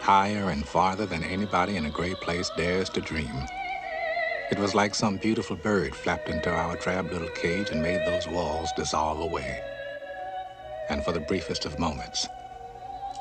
higher 0.00 0.50
and 0.50 0.66
farther 0.66 1.06
than 1.06 1.24
anybody 1.24 1.76
in 1.76 1.86
a 1.86 1.90
great 1.90 2.20
place 2.20 2.50
dares 2.56 2.88
to 2.90 3.00
dream. 3.00 3.46
It 4.50 4.58
was 4.58 4.74
like 4.74 4.94
some 4.94 5.16
beautiful 5.16 5.56
bird 5.56 5.94
flapped 5.94 6.28
into 6.28 6.50
our 6.50 6.76
drab 6.76 7.12
little 7.12 7.28
cage 7.30 7.70
and 7.70 7.82
made 7.82 8.06
those 8.06 8.28
walls 8.28 8.72
dissolve 8.72 9.20
away. 9.20 9.60
And 10.88 11.04
for 11.04 11.12
the 11.12 11.20
briefest 11.20 11.64
of 11.66 11.78
moments, 11.78 12.28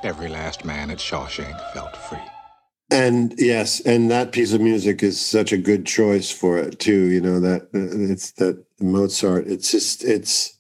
every 0.04 0.30
last 0.30 0.64
man 0.64 0.92
at 0.92 1.00
Shawshank 1.00 1.60
felt 1.74 1.96
free. 1.98 2.37
And 2.90 3.34
yes, 3.38 3.82
and 3.82 4.10
that 4.12 4.32
piece 4.32 4.54
of 4.54 4.62
music 4.62 5.04
is 5.04 5.20
such 5.20 5.52
a 5.52 5.58
good 5.58 5.86
choice 5.86 6.32
for 6.32 6.58
it 6.58 6.80
too. 6.80 7.08
You 7.08 7.20
know 7.20 7.40
that 7.42 7.64
uh, 7.74 8.12
it's 8.12 8.32
that 8.34 8.64
Mozart. 8.80 9.48
It's 9.48 9.72
just 9.72 10.06
it's 10.06 10.58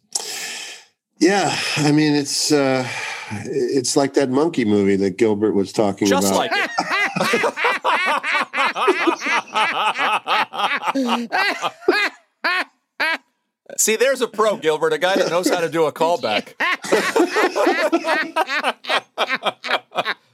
yeah. 1.19 1.57
I 1.77 1.91
mean, 1.93 2.13
it's 2.13 2.51
uh 2.51 2.85
it's 3.31 3.95
like 3.95 4.13
that 4.15 4.29
monkey 4.29 4.65
movie 4.65 4.97
that 4.97 5.17
Gilbert 5.17 5.53
was 5.53 5.71
talking 5.71 6.07
just 6.07 6.27
about. 6.27 6.49
Just 6.49 6.51
like 6.51 6.69
it. 10.93 11.31
See, 13.77 13.95
there's 13.95 14.21
a 14.21 14.27
pro, 14.27 14.57
Gilbert, 14.57 14.93
a 14.93 14.97
guy 14.97 15.15
that 15.17 15.29
knows 15.29 15.49
how 15.49 15.59
to 15.59 15.69
do 15.69 15.85
a 15.85 15.91
callback. 15.91 16.53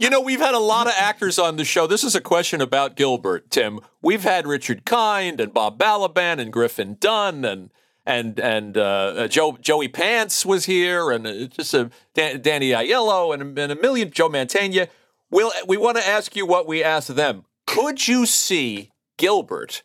You 0.00 0.08
know, 0.08 0.22
we've 0.22 0.40
had 0.40 0.54
a 0.54 0.58
lot 0.58 0.86
of 0.86 0.94
actors 0.96 1.38
on 1.38 1.56
the 1.56 1.64
show. 1.64 1.86
This 1.86 2.04
is 2.04 2.14
a 2.14 2.22
question 2.22 2.62
about 2.62 2.96
Gilbert, 2.96 3.50
Tim. 3.50 3.80
We've 4.00 4.22
had 4.22 4.46
Richard 4.46 4.86
Kind 4.86 5.42
and 5.42 5.52
Bob 5.52 5.78
Balaban 5.78 6.40
and 6.40 6.50
Griffin 6.50 6.96
Dunne 6.98 7.44
and 7.44 7.70
and 8.06 8.40
and 8.40 8.78
uh, 8.78 9.28
Joe 9.28 9.58
Joey 9.60 9.88
Pants 9.88 10.46
was 10.46 10.64
here 10.64 11.10
and 11.10 11.26
uh, 11.26 11.44
just 11.48 11.74
a 11.74 11.90
Dan, 12.14 12.40
Danny 12.40 12.70
Aiello 12.70 13.34
and, 13.34 13.58
and 13.58 13.72
a 13.72 13.76
million 13.76 14.10
Joe 14.10 14.30
Mantegna. 14.30 14.88
We'll, 15.30 15.52
we 15.68 15.76
want 15.76 15.98
to 15.98 16.08
ask 16.08 16.34
you 16.34 16.46
what 16.46 16.66
we 16.66 16.82
asked 16.82 17.14
them. 17.14 17.44
Could 17.66 18.08
you 18.08 18.24
see 18.24 18.92
Gilbert 19.18 19.82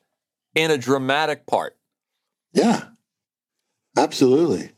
in 0.56 0.72
a 0.72 0.78
dramatic 0.78 1.46
part? 1.46 1.76
Yeah, 2.54 2.86
absolutely. 3.98 4.72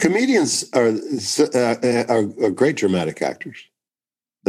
Comedians 0.00 0.68
are 0.72 0.88
uh, 0.88 2.06
are, 2.08 2.44
are 2.44 2.50
great 2.50 2.74
dramatic 2.74 3.22
actors 3.22 3.68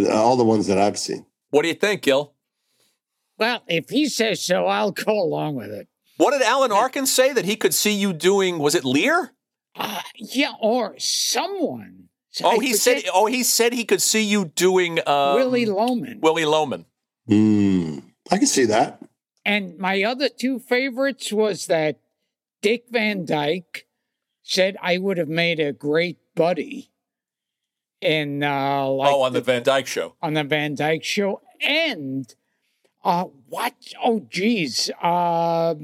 all 0.10 0.36
the 0.36 0.44
ones 0.44 0.68
that 0.68 0.78
I've 0.78 0.98
seen. 0.98 1.26
What 1.50 1.62
do 1.62 1.68
you 1.68 1.74
think, 1.74 2.02
Gil? 2.02 2.34
Well, 3.38 3.64
if 3.68 3.90
he 3.90 4.08
says 4.08 4.44
so, 4.44 4.66
I'll 4.68 4.92
go 4.92 5.12
along 5.12 5.56
with 5.56 5.72
it. 5.72 5.88
What 6.18 6.32
did 6.32 6.42
Alan 6.42 6.72
Arkin 6.72 7.06
say 7.06 7.34
that 7.34 7.46
he 7.46 7.56
could 7.56 7.74
see 7.74 7.94
you 7.94 8.14
doing? 8.14 8.60
Was 8.60 8.76
it 8.76 8.86
Lear? 8.86 9.34
Uh, 9.76 10.02
yeah, 10.16 10.54
or 10.62 10.96
someone. 11.00 12.10
Oh, 12.44 12.60
I 12.60 12.64
he 12.64 12.74
said. 12.74 13.04
Oh, 13.14 13.26
he 13.26 13.44
said 13.44 13.74
he 13.74 13.86
could 13.86 14.02
see 14.02 14.24
you 14.24 14.46
doing 14.46 15.00
um, 15.08 15.36
Willy 15.36 15.66
Loman. 15.66 16.20
Willy 16.22 16.46
Loman. 16.46 16.86
Mm, 17.30 18.04
I 18.32 18.38
can 18.38 18.48
see 18.48 18.66
that. 18.66 19.02
And 19.46 19.78
my 19.78 20.04
other 20.04 20.30
two 20.30 20.60
favorites 20.60 21.32
was 21.32 21.68
that 21.68 22.00
Dick 22.62 22.86
Van 22.90 23.26
Dyke 23.26 23.88
said 24.42 24.78
I 24.82 24.98
would 24.98 25.18
have 25.18 25.28
made 25.28 25.60
a 25.60 25.74
great 25.74 26.18
buddy 26.36 26.93
in 28.04 28.44
uh, 28.44 28.88
like 28.88 29.12
oh 29.12 29.22
on 29.22 29.34
the, 29.34 29.40
the, 29.40 29.46
Van 29.46 29.64
Dyke 29.64 29.88
show 29.88 30.16
on 30.22 30.34
the 30.34 30.44
Van 30.44 30.76
Dyke 30.76 31.04
show 31.04 31.42
and 31.62 32.34
uh, 33.04 33.26
what 33.50 33.74
oh 34.04 34.26
geez 34.30 34.92
uh, 35.02 35.76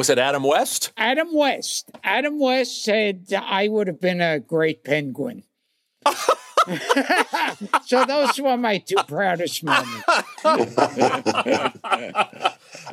was 0.00 0.08
it 0.08 0.18
Adam 0.18 0.44
West? 0.44 0.92
Adam 0.96 1.34
West. 1.34 1.90
Adam 2.02 2.38
West 2.38 2.82
said 2.82 3.26
I 3.36 3.68
would 3.68 3.86
have 3.86 4.00
been 4.00 4.22
a 4.22 4.40
great 4.40 4.82
penguin. 4.82 5.42
so 7.84 8.06
those 8.06 8.40
were 8.40 8.56
my 8.56 8.78
two 8.78 8.96
proudest 9.06 9.62
moments. 9.62 10.04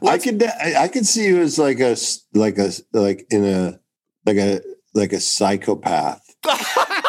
I 0.03 0.17
could 0.21 0.43
I 0.43 0.89
could 0.89 1.05
see 1.05 1.27
you 1.27 1.39
as 1.39 1.57
like 1.57 1.79
a 1.79 1.95
like 2.33 2.57
a 2.57 2.71
like 2.91 3.25
in 3.29 3.45
a 3.45 3.79
like 4.25 4.35
a 4.35 4.59
like 4.93 5.13
a 5.13 5.21
psychopath. 5.21 6.35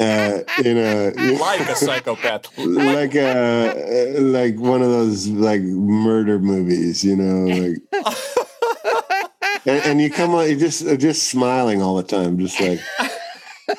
Uh, 0.00 0.42
in 0.64 0.78
a 0.78 1.10
like 1.38 1.60
a 1.60 1.76
psychopath, 1.76 2.56
like 2.56 3.14
a 3.14 4.18
like 4.18 4.56
one 4.58 4.80
of 4.80 4.88
those 4.88 5.28
like 5.28 5.60
murder 5.60 6.38
movies, 6.38 7.04
you 7.04 7.14
know, 7.14 7.44
like. 7.46 7.76
and, 9.66 9.84
and, 9.84 10.00
you 10.00 10.08
come 10.08 10.34
on, 10.34 10.48
you're 10.48 10.58
just 10.58 10.86
just 10.98 11.28
smiling 11.28 11.82
all 11.82 11.96
the 11.96 12.02
time, 12.02 12.38
just 12.38 12.58
like 12.58 12.80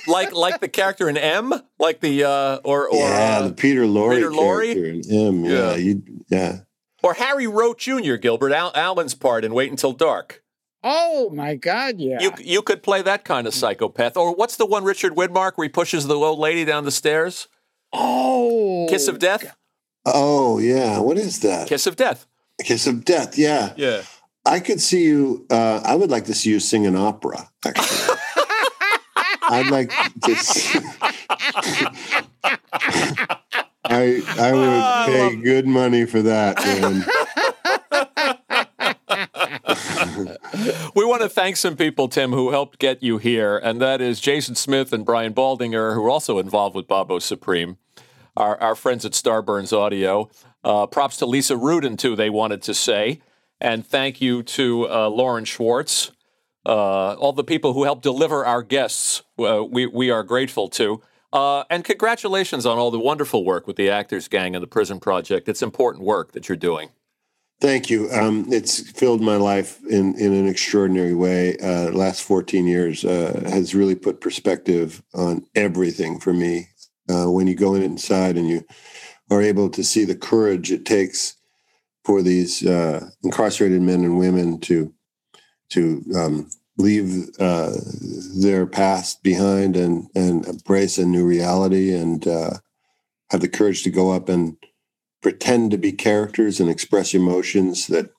like 0.08 0.32
like 0.34 0.60
the 0.60 0.68
character 0.68 1.10
in 1.10 1.18
M, 1.18 1.54
like 1.80 2.02
the 2.02 2.24
uh, 2.24 2.60
or 2.64 2.88
or 2.88 3.00
yeah, 3.00 3.40
uh, 3.40 3.48
the 3.48 3.54
Peter 3.54 3.82
Lorre 3.82 4.16
Peter 4.16 4.30
Lorre 4.30 4.76
in 4.76 5.28
M, 5.28 5.46
yeah, 5.46 5.52
yeah, 5.52 5.76
you, 5.76 6.04
yeah. 6.30 6.60
or 7.02 7.16
Harry 7.16 7.48
Roat 7.48 7.80
Jr. 7.80 8.16
Gilbert 8.16 8.52
Al- 8.52 8.74
Alan's 8.76 9.16
part 9.16 9.44
in 9.44 9.54
Wait 9.54 9.72
Until 9.72 9.94
Dark. 9.94 10.44
Oh 10.84 11.30
my 11.30 11.56
God! 11.56 12.00
Yeah, 12.00 12.20
you 12.20 12.32
you 12.40 12.62
could 12.62 12.82
play 12.82 13.02
that 13.04 13.24
kind 13.24 13.46
of 13.46 13.54
psychopath. 13.54 14.18
Or 14.18 14.34
what's 14.34 14.56
the 14.56 14.66
one 14.66 14.84
Richard 14.84 15.14
Widmark 15.14 15.54
where 15.56 15.66
he 15.66 15.70
pushes 15.70 16.08
the 16.08 16.16
old 16.16 16.40
lady 16.40 16.66
down 16.66 16.86
the 16.86 16.92
stairs? 16.92 17.48
Oh, 17.94 18.88
Kiss 18.90 19.08
of 19.08 19.20
Death. 19.20 19.56
Oh 20.06 20.58
yeah, 20.58 21.00
what 21.00 21.18
is 21.18 21.40
that? 21.42 21.68
Kiss 21.68 21.86
of 21.86 21.96
Death. 21.96 22.26
Kiss 22.64 22.88
of 22.88 23.06
Death. 23.06 23.38
Yeah, 23.38 23.74
yeah. 23.78 24.02
I 24.46 24.60
could 24.60 24.82
see 24.82 25.04
you. 25.04 25.46
Uh, 25.52 25.82
I 25.86 25.96
would 25.96 26.10
like 26.10 26.26
to 26.26 26.34
see 26.34 26.50
you 26.50 26.60
sing 26.60 26.88
an 26.88 26.96
opera. 26.96 27.50
Actually, 27.64 28.18
I'd 29.44 29.70
like 29.70 29.92
to. 30.24 30.36
See, 30.36 30.80
I 33.84 34.22
I 34.40 34.52
would 34.54 34.82
oh, 34.84 35.04
pay 35.06 35.36
good 35.36 35.68
money 35.68 36.06
for 36.06 36.24
that, 36.24 36.58
man. 36.58 37.06
we 40.96 41.06
want 41.06 41.22
to 41.22 41.30
thank 41.30 41.58
some 41.58 41.76
people, 41.76 42.08
Tim, 42.08 42.32
who 42.32 42.52
helped 42.52 42.80
get 42.80 43.02
you 43.04 43.18
here, 43.18 43.58
and 43.58 43.82
that 43.82 44.02
is 44.02 44.20
Jason 44.20 44.56
Smith 44.56 44.94
and 44.94 45.06
Brian 45.06 45.34
Baldinger, 45.34 45.94
who 45.94 46.06
are 46.06 46.10
also 46.10 46.40
involved 46.40 46.76
with 46.76 46.88
Bobbo 46.88 47.22
Supreme, 47.22 47.78
our, 48.36 48.60
our 48.62 48.76
friends 48.76 49.06
at 49.06 49.14
Starburns 49.14 49.76
Audio. 49.76 50.30
Uh, 50.64 50.86
props 50.86 51.18
to 51.18 51.26
Lisa 51.26 51.58
Rudin, 51.58 51.98
too, 51.98 52.16
they 52.16 52.30
wanted 52.30 52.62
to 52.64 52.74
say. 52.74 53.22
And 53.60 53.86
thank 53.86 54.22
you 54.22 54.44
to 54.44 54.90
uh, 54.90 55.10
Lauren 55.10 55.46
Schwartz, 55.46 56.12
uh, 56.66 57.14
all 57.14 57.34
the 57.34 57.44
people 57.44 57.74
who 57.74 57.84
helped 57.84 58.04
deliver 58.04 58.46
our 58.46 58.64
guests. 58.64 59.24
Uh, 59.40 59.64
we, 59.64 59.86
we 59.86 60.10
are 60.10 60.24
grateful 60.24 60.68
to. 60.70 61.02
Uh, 61.34 61.64
and 61.70 61.84
congratulations 61.84 62.66
on 62.66 62.78
all 62.78 62.92
the 62.92 63.00
wonderful 63.00 63.46
work 63.46 63.66
with 63.66 63.78
the 63.78 63.90
Actors 63.90 64.28
Gang 64.28 64.56
and 64.56 64.62
the 64.62 64.68
Prison 64.68 65.00
Project. 65.00 65.48
It's 65.48 65.62
important 65.62 66.04
work 66.04 66.34
that 66.34 66.50
you're 66.50 66.58
doing. 66.58 66.90
Thank 67.62 67.92
you. 67.92 68.10
Um, 68.12 68.48
it's 68.50 68.90
filled 68.90 69.22
my 69.22 69.36
life 69.36 69.80
in, 69.88 70.16
in 70.20 70.34
an 70.34 70.48
extraordinary 70.48 71.14
way. 71.14 71.58
Uh, 71.60 71.92
last 71.92 72.24
14 72.24 72.66
years 72.66 73.06
uh, 73.06 73.40
has 73.46 73.76
really 73.76 73.94
put 73.94 74.20
perspective 74.20 75.04
on 75.14 75.46
everything 75.54 76.20
for 76.20 76.34
me. 76.34 76.70
Uh, 77.08 77.30
when 77.30 77.46
you 77.46 77.54
go 77.54 77.76
inside 77.76 78.36
and 78.36 78.50
you 78.50 78.66
are 79.30 79.44
able 79.44 79.70
to 79.70 79.84
see 79.84 80.06
the 80.06 80.16
courage 80.16 80.72
it 80.72 80.86
takes 80.86 81.36
for 82.04 82.24
these 82.24 82.66
uh, 82.66 83.08
incarcerated 83.24 83.82
men 83.82 84.04
and 84.04 84.18
women 84.18 84.60
to 84.62 84.92
to 85.70 86.04
um, 86.16 86.50
leave 86.78 87.30
uh, 87.40 87.72
their 88.42 88.66
past 88.66 89.22
behind 89.22 89.76
and 89.76 90.08
and 90.16 90.46
embrace 90.48 90.98
a 90.98 91.06
new 91.06 91.26
reality 91.26 91.94
and 91.94 92.28
uh, 92.28 92.52
have 93.30 93.42
the 93.42 93.48
courage 93.48 93.84
to 93.84 93.92
go 93.92 94.12
up 94.12 94.30
and 94.30 94.58
pretend 95.22 95.72
to 95.72 95.78
be 95.78 95.92
characters 95.92 96.60
and 96.60 96.70
express 96.70 97.14
emotions 97.14 97.88
that 97.88 98.12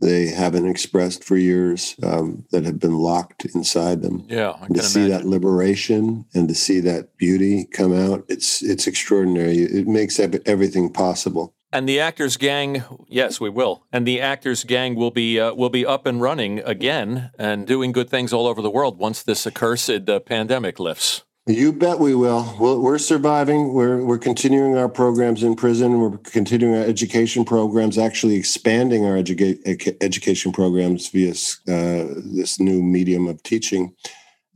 they 0.00 0.26
haven't 0.26 0.68
expressed 0.68 1.24
for 1.24 1.36
years 1.36 1.94
um, 2.02 2.44
that 2.50 2.64
have 2.64 2.78
been 2.78 2.98
locked 2.98 3.44
inside 3.46 4.02
them. 4.02 4.26
Yeah, 4.28 4.54
to 4.74 4.82
see 4.82 5.08
that 5.08 5.24
liberation 5.24 6.26
and 6.34 6.48
to 6.48 6.54
see 6.54 6.80
that 6.80 7.16
beauty 7.16 7.64
come 7.64 7.92
out, 7.92 8.24
it's 8.28 8.62
it's 8.62 8.86
extraordinary. 8.86 9.58
It 9.58 9.86
makes 9.86 10.18
everything 10.18 10.92
possible. 10.92 11.54
And 11.72 11.88
the 11.88 11.98
Actors 11.98 12.36
Gang, 12.36 12.84
yes, 13.08 13.40
we 13.40 13.50
will. 13.50 13.84
And 13.92 14.06
the 14.06 14.20
Actors 14.20 14.62
Gang 14.62 14.94
will 14.94 15.10
be 15.10 15.40
uh, 15.40 15.54
will 15.54 15.70
be 15.70 15.84
up 15.84 16.06
and 16.06 16.20
running 16.20 16.60
again 16.60 17.30
and 17.36 17.66
doing 17.66 17.90
good 17.90 18.08
things 18.08 18.32
all 18.32 18.46
over 18.46 18.62
the 18.62 18.70
world 18.70 18.98
once 18.98 19.22
this 19.22 19.46
accursed 19.46 20.08
uh, 20.08 20.20
pandemic 20.20 20.78
lifts. 20.78 21.24
You 21.46 21.74
bet 21.74 21.98
we 21.98 22.14
will. 22.14 22.56
We're 22.58 22.96
surviving. 22.96 23.74
We're 23.74 24.02
we're 24.02 24.16
continuing 24.16 24.78
our 24.78 24.88
programs 24.88 25.42
in 25.42 25.56
prison. 25.56 26.00
We're 26.00 26.16
continuing 26.16 26.74
our 26.74 26.84
education 26.84 27.44
programs. 27.44 27.98
Actually, 27.98 28.36
expanding 28.36 29.04
our 29.04 29.18
educa- 29.18 29.94
education 30.00 30.52
programs 30.52 31.08
via 31.08 31.32
uh, 31.32 32.14
this 32.24 32.58
new 32.58 32.82
medium 32.82 33.28
of 33.28 33.42
teaching, 33.42 33.94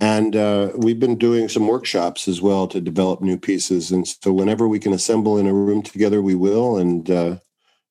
and 0.00 0.34
uh, 0.34 0.70
we've 0.76 0.98
been 0.98 1.18
doing 1.18 1.50
some 1.50 1.66
workshops 1.68 2.26
as 2.26 2.40
well 2.40 2.66
to 2.68 2.80
develop 2.80 3.20
new 3.20 3.36
pieces. 3.36 3.92
And 3.92 4.08
so, 4.08 4.32
whenever 4.32 4.66
we 4.66 4.78
can 4.78 4.94
assemble 4.94 5.36
in 5.36 5.46
a 5.46 5.52
room 5.52 5.82
together, 5.82 6.22
we 6.22 6.36
will, 6.36 6.78
and 6.78 7.10
uh, 7.10 7.36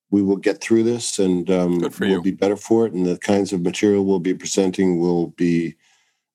we 0.10 0.24
will 0.24 0.38
get 0.38 0.60
through 0.60 0.82
this, 0.82 1.20
and 1.20 1.52
um, 1.52 1.88
we'll 2.00 2.24
be 2.24 2.32
better 2.32 2.58
for 2.58 2.88
it. 2.88 2.94
And 2.94 3.06
the 3.06 3.20
kinds 3.20 3.54
of 3.54 3.62
material 3.62 4.06
we'll 4.06 4.18
be 4.18 4.34
presenting 4.34 5.00
will 5.00 5.28
be 5.28 5.76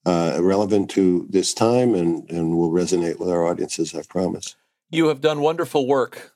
uh, 0.05 0.39
relevant 0.41 0.91
to 0.91 1.27
this 1.31 1.55
time 1.55 1.95
and, 1.95 2.29
and 2.31 2.57
will 2.57 2.71
resonate 2.71 3.19
with 3.19 3.29
our 3.29 3.47
audiences, 3.47 3.95
I 3.95 4.03
promise. 4.03 4.57
You 4.91 5.09
have 5.09 5.21
done 5.21 5.41
wonderful 5.41 5.87
work 5.87 6.33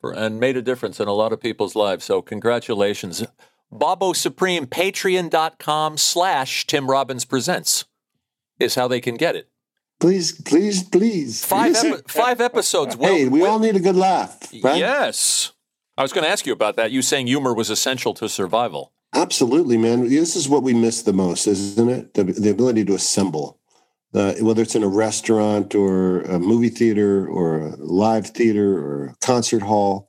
for, 0.00 0.12
and 0.12 0.40
made 0.40 0.56
a 0.56 0.62
difference 0.62 0.98
in 1.00 1.08
a 1.08 1.12
lot 1.12 1.32
of 1.32 1.40
people's 1.40 1.76
lives. 1.76 2.04
So, 2.04 2.22
congratulations. 2.22 3.24
Bobbo 3.72 4.14
Supreme, 4.14 4.66
patreon.com 4.66 5.96
slash 5.96 6.66
Tim 6.66 6.90
Robbins 6.90 7.24
Presents 7.24 7.86
is 8.58 8.74
how 8.74 8.88
they 8.88 9.00
can 9.00 9.16
get 9.16 9.36
it. 9.36 9.48
Please, 10.00 10.32
please, 10.42 10.82
please. 10.82 11.44
Five, 11.44 11.76
epi- 11.76 12.02
five 12.08 12.40
episodes. 12.40 12.96
Hey, 12.96 13.28
we 13.28 13.44
all 13.46 13.60
need 13.60 13.76
a 13.76 13.80
good 13.80 13.94
laugh, 13.94 14.52
right? 14.62 14.78
Yes. 14.78 15.52
I 15.96 16.02
was 16.02 16.12
going 16.12 16.24
to 16.24 16.30
ask 16.30 16.44
you 16.44 16.52
about 16.52 16.76
that. 16.76 16.90
You 16.90 17.02
saying 17.02 17.28
humor 17.28 17.54
was 17.54 17.70
essential 17.70 18.12
to 18.14 18.28
survival. 18.28 18.92
Absolutely, 19.14 19.76
man. 19.76 20.08
This 20.08 20.36
is 20.36 20.48
what 20.48 20.62
we 20.62 20.72
miss 20.72 21.02
the 21.02 21.12
most, 21.12 21.46
isn't 21.46 21.88
it? 21.88 22.14
The, 22.14 22.24
the 22.24 22.50
ability 22.50 22.84
to 22.86 22.94
assemble, 22.94 23.58
uh, 24.14 24.34
whether 24.40 24.62
it's 24.62 24.74
in 24.74 24.82
a 24.82 24.88
restaurant 24.88 25.74
or 25.74 26.22
a 26.22 26.38
movie 26.38 26.70
theater 26.70 27.26
or 27.28 27.58
a 27.58 27.76
live 27.76 28.28
theater 28.28 28.78
or 28.78 29.06
a 29.06 29.14
concert 29.24 29.62
hall, 29.62 30.08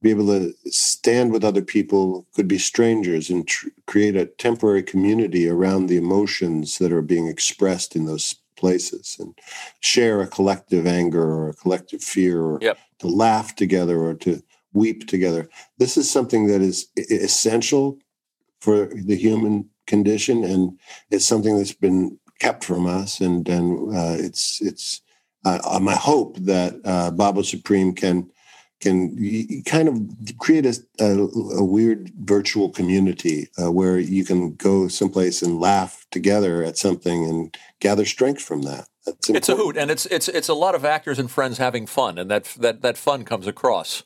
be 0.00 0.10
able 0.10 0.26
to 0.26 0.54
stand 0.66 1.32
with 1.32 1.44
other 1.44 1.60
people, 1.60 2.26
could 2.34 2.48
be 2.48 2.58
strangers, 2.58 3.28
and 3.28 3.48
tr- 3.48 3.68
create 3.86 4.16
a 4.16 4.26
temporary 4.26 4.82
community 4.82 5.48
around 5.48 5.86
the 5.86 5.96
emotions 5.96 6.78
that 6.78 6.92
are 6.92 7.02
being 7.02 7.26
expressed 7.26 7.96
in 7.96 8.06
those 8.06 8.36
places 8.56 9.16
and 9.18 9.36
share 9.80 10.20
a 10.20 10.26
collective 10.26 10.86
anger 10.86 11.22
or 11.22 11.50
a 11.50 11.54
collective 11.54 12.02
fear 12.02 12.42
or 12.42 12.58
yep. 12.60 12.78
to 12.98 13.08
laugh 13.08 13.54
together 13.54 14.00
or 14.00 14.14
to 14.14 14.42
weep 14.72 15.06
together. 15.06 15.48
This 15.78 15.96
is 15.96 16.10
something 16.10 16.46
that 16.46 16.60
is 16.60 16.88
essential 16.96 17.98
for 18.60 18.86
the 18.86 19.16
human 19.16 19.68
condition, 19.86 20.44
and 20.44 20.78
it's 21.10 21.26
something 21.26 21.56
that's 21.56 21.72
been 21.72 22.18
kept 22.38 22.64
from 22.64 22.86
us. 22.86 23.20
And 23.20 23.48
and 23.48 23.94
uh, 23.94 24.16
it's 24.18 24.60
it's 24.60 25.00
uh, 25.44 25.78
my 25.80 25.94
hope 25.94 26.36
that 26.38 26.74
uh, 26.84 27.10
Bobbo 27.10 27.44
Supreme 27.44 27.94
can 27.94 28.30
can 28.80 29.62
kind 29.64 29.88
of 29.88 30.38
create 30.38 30.64
a, 30.64 30.78
a, 31.00 31.28
a 31.58 31.64
weird 31.64 32.12
virtual 32.20 32.70
community 32.70 33.48
uh, 33.60 33.72
where 33.72 33.98
you 33.98 34.24
can 34.24 34.54
go 34.54 34.86
someplace 34.86 35.42
and 35.42 35.58
laugh 35.58 36.06
together 36.12 36.62
at 36.62 36.78
something 36.78 37.24
and 37.24 37.56
gather 37.80 38.04
strength 38.04 38.40
from 38.40 38.62
that. 38.62 38.86
It's 39.28 39.48
a 39.48 39.56
hoot, 39.56 39.76
and 39.76 39.90
it's 39.90 40.04
it's 40.06 40.28
it's 40.28 40.48
a 40.48 40.54
lot 40.54 40.74
of 40.74 40.84
actors 40.84 41.18
and 41.18 41.30
friends 41.30 41.58
having 41.58 41.86
fun, 41.86 42.18
and 42.18 42.30
that 42.30 42.44
that 42.58 42.82
that 42.82 42.98
fun 42.98 43.24
comes 43.24 43.46
across. 43.46 44.02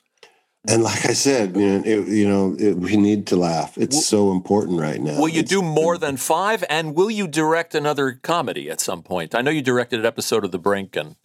And 0.69 0.85
like 0.85 1.07
I 1.07 1.13
said, 1.13 1.57
you 1.57 1.79
know, 1.79 1.83
it, 1.85 2.09
you 2.09 2.29
know 2.29 2.55
it, 2.57 2.77
we 2.77 2.97
need 2.97 3.27
to 3.29 3.37
laugh. 3.37 3.77
It's 3.77 3.97
will, 3.97 4.03
so 4.03 4.33
important 4.33 4.81
right 4.81 5.01
now. 5.01 5.19
Will 5.19 5.29
you 5.29 5.41
it's, 5.41 5.51
do 5.51 5.61
more 5.61 5.99
than 5.99 6.17
five? 6.17 6.63
And 6.71 6.95
will 6.95 7.11
you 7.11 7.27
direct 7.27 7.75
another 7.75 8.13
comedy 8.23 8.71
at 8.71 8.81
some 8.81 9.03
point? 9.03 9.35
I 9.35 9.41
know 9.41 9.51
you 9.51 9.63
directed 9.63 9.99
an 9.99 10.07
episode 10.07 10.45
of 10.45 10.53
The 10.53 10.61
Brink 10.61 10.95
and 10.97 11.17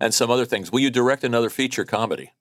and 0.00 0.14
some 0.14 0.30
other 0.30 0.46
things. 0.46 0.72
Will 0.72 0.80
you 0.80 0.90
direct 0.90 1.22
another 1.22 1.50
feature 1.50 1.84
comedy? 1.84 2.32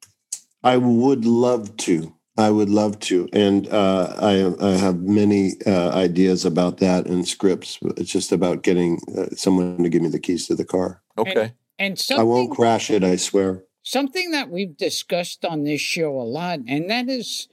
I 0.63 0.77
would 0.77 1.25
love 1.25 1.75
to. 1.77 2.13
I 2.37 2.51
would 2.51 2.69
love 2.69 2.99
to, 2.99 3.27
and 3.33 3.67
uh, 3.69 4.13
I, 4.19 4.53
I, 4.63 4.71
have 4.73 4.99
many 4.99 5.53
uh, 5.65 5.89
ideas 5.89 6.45
about 6.45 6.77
that 6.77 7.07
and 7.07 7.27
scripts. 7.27 7.79
It's 7.97 8.11
just 8.11 8.31
about 8.31 8.61
getting 8.61 8.99
uh, 9.17 9.35
someone 9.35 9.81
to 9.81 9.89
give 9.89 10.03
me 10.03 10.09
the 10.09 10.19
keys 10.19 10.45
to 10.45 10.53
the 10.53 10.63
car. 10.63 11.01
Okay, 11.17 11.53
and, 11.79 12.05
and 12.11 12.19
I 12.19 12.21
won't 12.21 12.51
crash 12.51 12.91
it. 12.91 13.03
I 13.03 13.15
swear. 13.15 13.63
Something 13.89 14.31
that 14.31 14.49
we've 14.49 14.75
discussed 14.75 15.45
on 15.45 15.63
this 15.63 15.79
show 15.79 16.19
a 16.19 16.27
lot, 16.27 16.59
and 16.67 16.89
that 16.89 17.07
is 17.07 17.47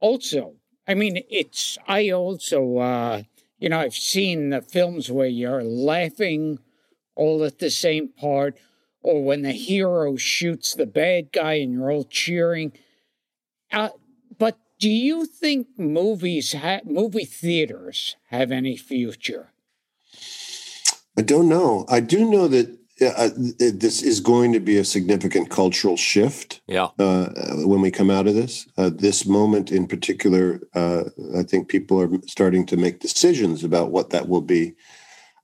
also. 0.00 0.54
I 0.86 0.94
mean, 0.94 1.22
it's. 1.28 1.76
I 1.86 2.08
also, 2.08 2.78
uh, 2.78 3.24
you 3.58 3.68
know, 3.68 3.80
I've 3.80 3.92
seen 3.92 4.48
the 4.48 4.62
films 4.62 5.12
where 5.12 5.26
you're 5.26 5.62
laughing 5.62 6.60
all 7.14 7.44
at 7.44 7.58
the 7.58 7.68
same 7.68 8.08
part, 8.08 8.56
or 9.02 9.22
when 9.22 9.42
the 9.42 9.52
hero 9.52 10.16
shoots 10.16 10.72
the 10.72 10.86
bad 10.86 11.32
guy 11.32 11.56
and 11.56 11.74
you're 11.74 11.92
all 11.92 12.04
cheering. 12.04 12.72
Uh, 13.70 13.90
but 14.38 14.56
do 14.78 14.88
you 14.88 15.26
think 15.26 15.66
movies, 15.76 16.54
ha- 16.54 16.80
movie 16.86 17.26
theaters, 17.26 18.16
have 18.30 18.50
any 18.50 18.78
future? 18.78 19.52
I 21.14 21.20
don't 21.20 21.50
know. 21.50 21.84
I 21.90 22.00
do 22.00 22.24
know 22.24 22.48
that 22.48 22.77
uh, 23.00 23.30
this 23.36 24.02
is 24.02 24.20
going 24.20 24.52
to 24.52 24.60
be 24.60 24.76
a 24.76 24.84
significant 24.84 25.50
cultural 25.50 25.96
shift. 25.96 26.60
Yeah. 26.66 26.88
Uh, 26.98 27.28
when 27.64 27.80
we 27.80 27.90
come 27.90 28.10
out 28.10 28.26
of 28.26 28.34
this, 28.34 28.66
uh, 28.76 28.90
this 28.92 29.26
moment 29.26 29.70
in 29.70 29.86
particular, 29.86 30.60
uh, 30.74 31.04
I 31.36 31.42
think 31.42 31.68
people 31.68 32.00
are 32.00 32.10
starting 32.26 32.66
to 32.66 32.76
make 32.76 33.00
decisions 33.00 33.62
about 33.64 33.90
what 33.90 34.10
that 34.10 34.28
will 34.28 34.42
be. 34.42 34.74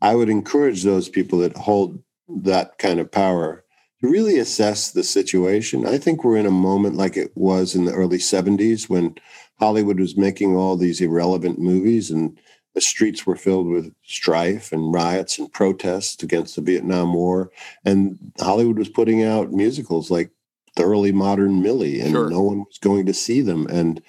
I 0.00 0.14
would 0.14 0.28
encourage 0.28 0.82
those 0.82 1.08
people 1.08 1.38
that 1.40 1.56
hold 1.56 2.02
that 2.28 2.78
kind 2.78 3.00
of 3.00 3.10
power 3.10 3.64
to 4.00 4.08
really 4.10 4.38
assess 4.38 4.90
the 4.90 5.04
situation. 5.04 5.86
I 5.86 5.98
think 5.98 6.24
we're 6.24 6.36
in 6.36 6.46
a 6.46 6.50
moment 6.50 6.96
like 6.96 7.16
it 7.16 7.32
was 7.34 7.74
in 7.74 7.84
the 7.84 7.92
early 7.92 8.18
70s 8.18 8.88
when 8.88 9.14
Hollywood 9.60 10.00
was 10.00 10.16
making 10.16 10.56
all 10.56 10.76
these 10.76 11.00
irrelevant 11.00 11.58
movies 11.58 12.10
and 12.10 12.38
the 12.74 12.80
streets 12.80 13.24
were 13.24 13.36
filled 13.36 13.68
with 13.68 13.94
strife 14.02 14.72
and 14.72 14.92
riots 14.92 15.38
and 15.38 15.52
protests 15.52 16.22
against 16.22 16.56
the 16.56 16.62
Vietnam 16.62 17.14
War. 17.14 17.50
And 17.84 18.18
Hollywood 18.38 18.78
was 18.78 18.88
putting 18.88 19.22
out 19.22 19.52
musicals 19.52 20.10
like 20.10 20.30
Thoroughly 20.76 21.12
Modern 21.12 21.62
Millie, 21.62 22.00
and 22.00 22.10
sure. 22.10 22.28
no 22.28 22.42
one 22.42 22.64
was 22.64 22.78
going 22.78 23.06
to 23.06 23.14
see 23.14 23.40
them. 23.40 23.66
And 23.68 24.02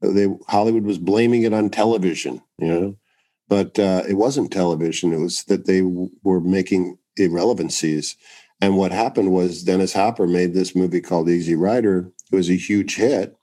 they 0.00 0.26
Hollywood 0.48 0.84
was 0.84 0.98
blaming 0.98 1.42
it 1.42 1.52
on 1.52 1.70
television, 1.70 2.42
you 2.58 2.66
know. 2.66 2.96
But 3.48 3.78
uh, 3.78 4.02
it 4.08 4.14
wasn't 4.14 4.52
television. 4.52 5.12
It 5.12 5.18
was 5.18 5.44
that 5.44 5.66
they 5.66 5.80
w- 5.80 6.10
were 6.22 6.40
making 6.40 6.98
irrelevancies. 7.16 8.16
And 8.60 8.76
what 8.76 8.92
happened 8.92 9.32
was 9.32 9.62
Dennis 9.62 9.92
Hopper 9.92 10.26
made 10.26 10.52
this 10.52 10.74
movie 10.74 11.00
called 11.00 11.28
Easy 11.28 11.54
Rider. 11.54 12.10
It 12.30 12.36
was 12.36 12.50
a 12.50 12.56
huge 12.56 12.96
hit. 12.96 13.36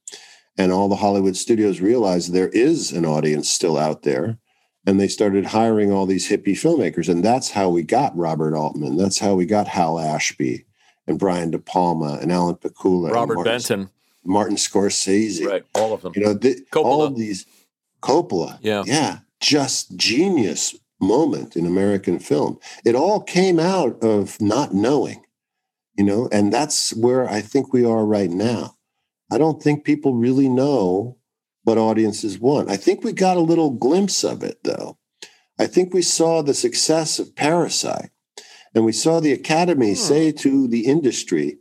And 0.57 0.71
all 0.71 0.89
the 0.89 0.95
Hollywood 0.95 1.35
studios 1.35 1.81
realized 1.81 2.33
there 2.33 2.49
is 2.49 2.91
an 2.91 3.05
audience 3.05 3.49
still 3.49 3.77
out 3.77 4.03
there. 4.03 4.39
And 4.87 4.99
they 4.99 5.07
started 5.07 5.45
hiring 5.45 5.91
all 5.91 6.07
these 6.07 6.27
hippie 6.27 6.53
filmmakers. 6.53 7.07
And 7.09 7.23
that's 7.23 7.51
how 7.51 7.69
we 7.69 7.83
got 7.83 8.17
Robert 8.17 8.55
Altman. 8.55 8.97
That's 8.97 9.19
how 9.19 9.35
we 9.35 9.45
got 9.45 9.67
Hal 9.67 9.99
Ashby 9.99 10.65
and 11.05 11.19
Brian 11.19 11.51
De 11.51 11.59
Palma 11.59 12.17
and 12.19 12.31
Alan 12.31 12.55
Pakula. 12.55 13.11
Robert 13.11 13.35
Martin, 13.35 13.53
Benton. 13.53 13.89
Martin 14.25 14.55
Scorsese. 14.55 15.45
Right. 15.45 15.63
All 15.75 15.93
of 15.93 16.01
them. 16.01 16.13
You 16.15 16.23
know, 16.23 16.33
the, 16.33 16.65
all 16.75 17.03
of 17.03 17.15
these. 17.15 17.45
Coppola. 18.01 18.57
Yeah. 18.61 18.83
Yeah. 18.85 19.19
Just 19.39 19.95
genius 19.97 20.75
moment 20.99 21.55
in 21.55 21.65
American 21.65 22.19
film. 22.19 22.59
It 22.85 22.95
all 22.95 23.21
came 23.21 23.59
out 23.59 24.01
of 24.03 24.39
not 24.41 24.73
knowing, 24.73 25.23
you 25.95 26.03
know, 26.03 26.29
and 26.31 26.51
that's 26.51 26.95
where 26.95 27.29
I 27.29 27.41
think 27.41 27.73
we 27.73 27.85
are 27.85 28.05
right 28.05 28.29
now. 28.29 28.77
I 29.31 29.37
don't 29.37 29.61
think 29.61 29.83
people 29.83 30.13
really 30.13 30.49
know 30.49 31.16
what 31.67 31.77
audiences 31.77 32.39
want. 32.39 32.71
I 32.71 32.77
think 32.77 33.03
we 33.03 33.11
got 33.11 33.37
a 33.37 33.41
little 33.41 33.71
glimpse 33.71 34.23
of 34.23 34.41
it, 34.41 34.59
though. 34.63 34.97
I 35.59 35.67
think 35.67 35.93
we 35.93 36.01
saw 36.01 36.41
the 36.41 36.53
success 36.53 37.19
of 37.19 37.35
Parasite, 37.35 38.11
and 38.73 38.85
we 38.85 38.93
saw 38.93 39.19
the 39.19 39.33
Academy 39.33 39.89
hmm. 39.89 39.95
say 39.95 40.31
to 40.31 40.67
the 40.67 40.85
industry, 40.85 41.57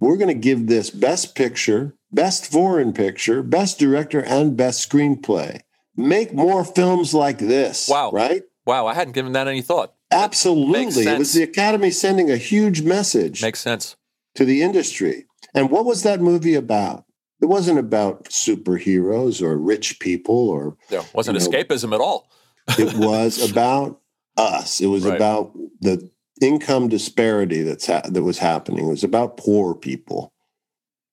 we're 0.00 0.16
going 0.16 0.34
to 0.34 0.34
give 0.34 0.66
this 0.66 0.90
best 0.90 1.36
picture, 1.36 1.94
best 2.10 2.50
foreign 2.50 2.92
picture, 2.92 3.42
best 3.42 3.78
director, 3.78 4.20
and 4.20 4.56
best 4.56 4.90
screenplay 4.90 5.60
make 5.96 6.32
more 6.32 6.64
films 6.64 7.14
like 7.14 7.38
this. 7.38 7.88
Wow. 7.88 8.10
Right? 8.10 8.42
Wow. 8.66 8.86
I 8.86 8.94
hadn't 8.94 9.12
given 9.12 9.32
that 9.32 9.48
any 9.48 9.62
thought. 9.62 9.94
Absolutely. 10.10 11.04
It 11.04 11.18
was 11.18 11.32
the 11.32 11.42
Academy 11.42 11.90
sending 11.90 12.30
a 12.30 12.36
huge 12.36 12.82
message. 12.82 13.42
Makes 13.42 13.60
sense. 13.60 13.96
To 14.34 14.44
the 14.44 14.62
industry. 14.62 15.26
And 15.54 15.70
what 15.70 15.84
was 15.84 16.02
that 16.02 16.20
movie 16.20 16.54
about? 16.54 17.04
It 17.42 17.46
wasn't 17.46 17.80
about 17.80 18.26
superheroes 18.26 19.42
or 19.42 19.58
rich 19.58 19.98
people 19.98 20.48
or. 20.48 20.76
Yeah, 20.90 21.02
wasn't 21.12 21.38
know, 21.38 21.44
escapism 21.44 21.92
at 21.92 22.00
all. 22.00 22.30
it 22.78 22.94
was 22.94 23.50
about 23.50 24.00
us. 24.36 24.80
It 24.80 24.86
was 24.86 25.04
right. 25.04 25.16
about 25.16 25.52
the 25.80 26.08
income 26.40 26.88
disparity 26.88 27.62
that's 27.62 27.86
ha- 27.86 28.08
that 28.08 28.22
was 28.22 28.38
happening. 28.38 28.86
It 28.86 28.90
was 28.90 29.04
about 29.04 29.36
poor 29.36 29.74
people, 29.74 30.32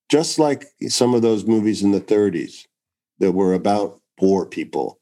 just 0.08 0.38
like 0.38 0.66
some 0.88 1.14
of 1.14 1.22
those 1.22 1.44
movies 1.44 1.82
in 1.82 1.90
the 1.90 2.00
30s 2.00 2.66
that 3.18 3.32
were 3.32 3.52
about 3.52 4.00
poor 4.18 4.46
people, 4.46 5.00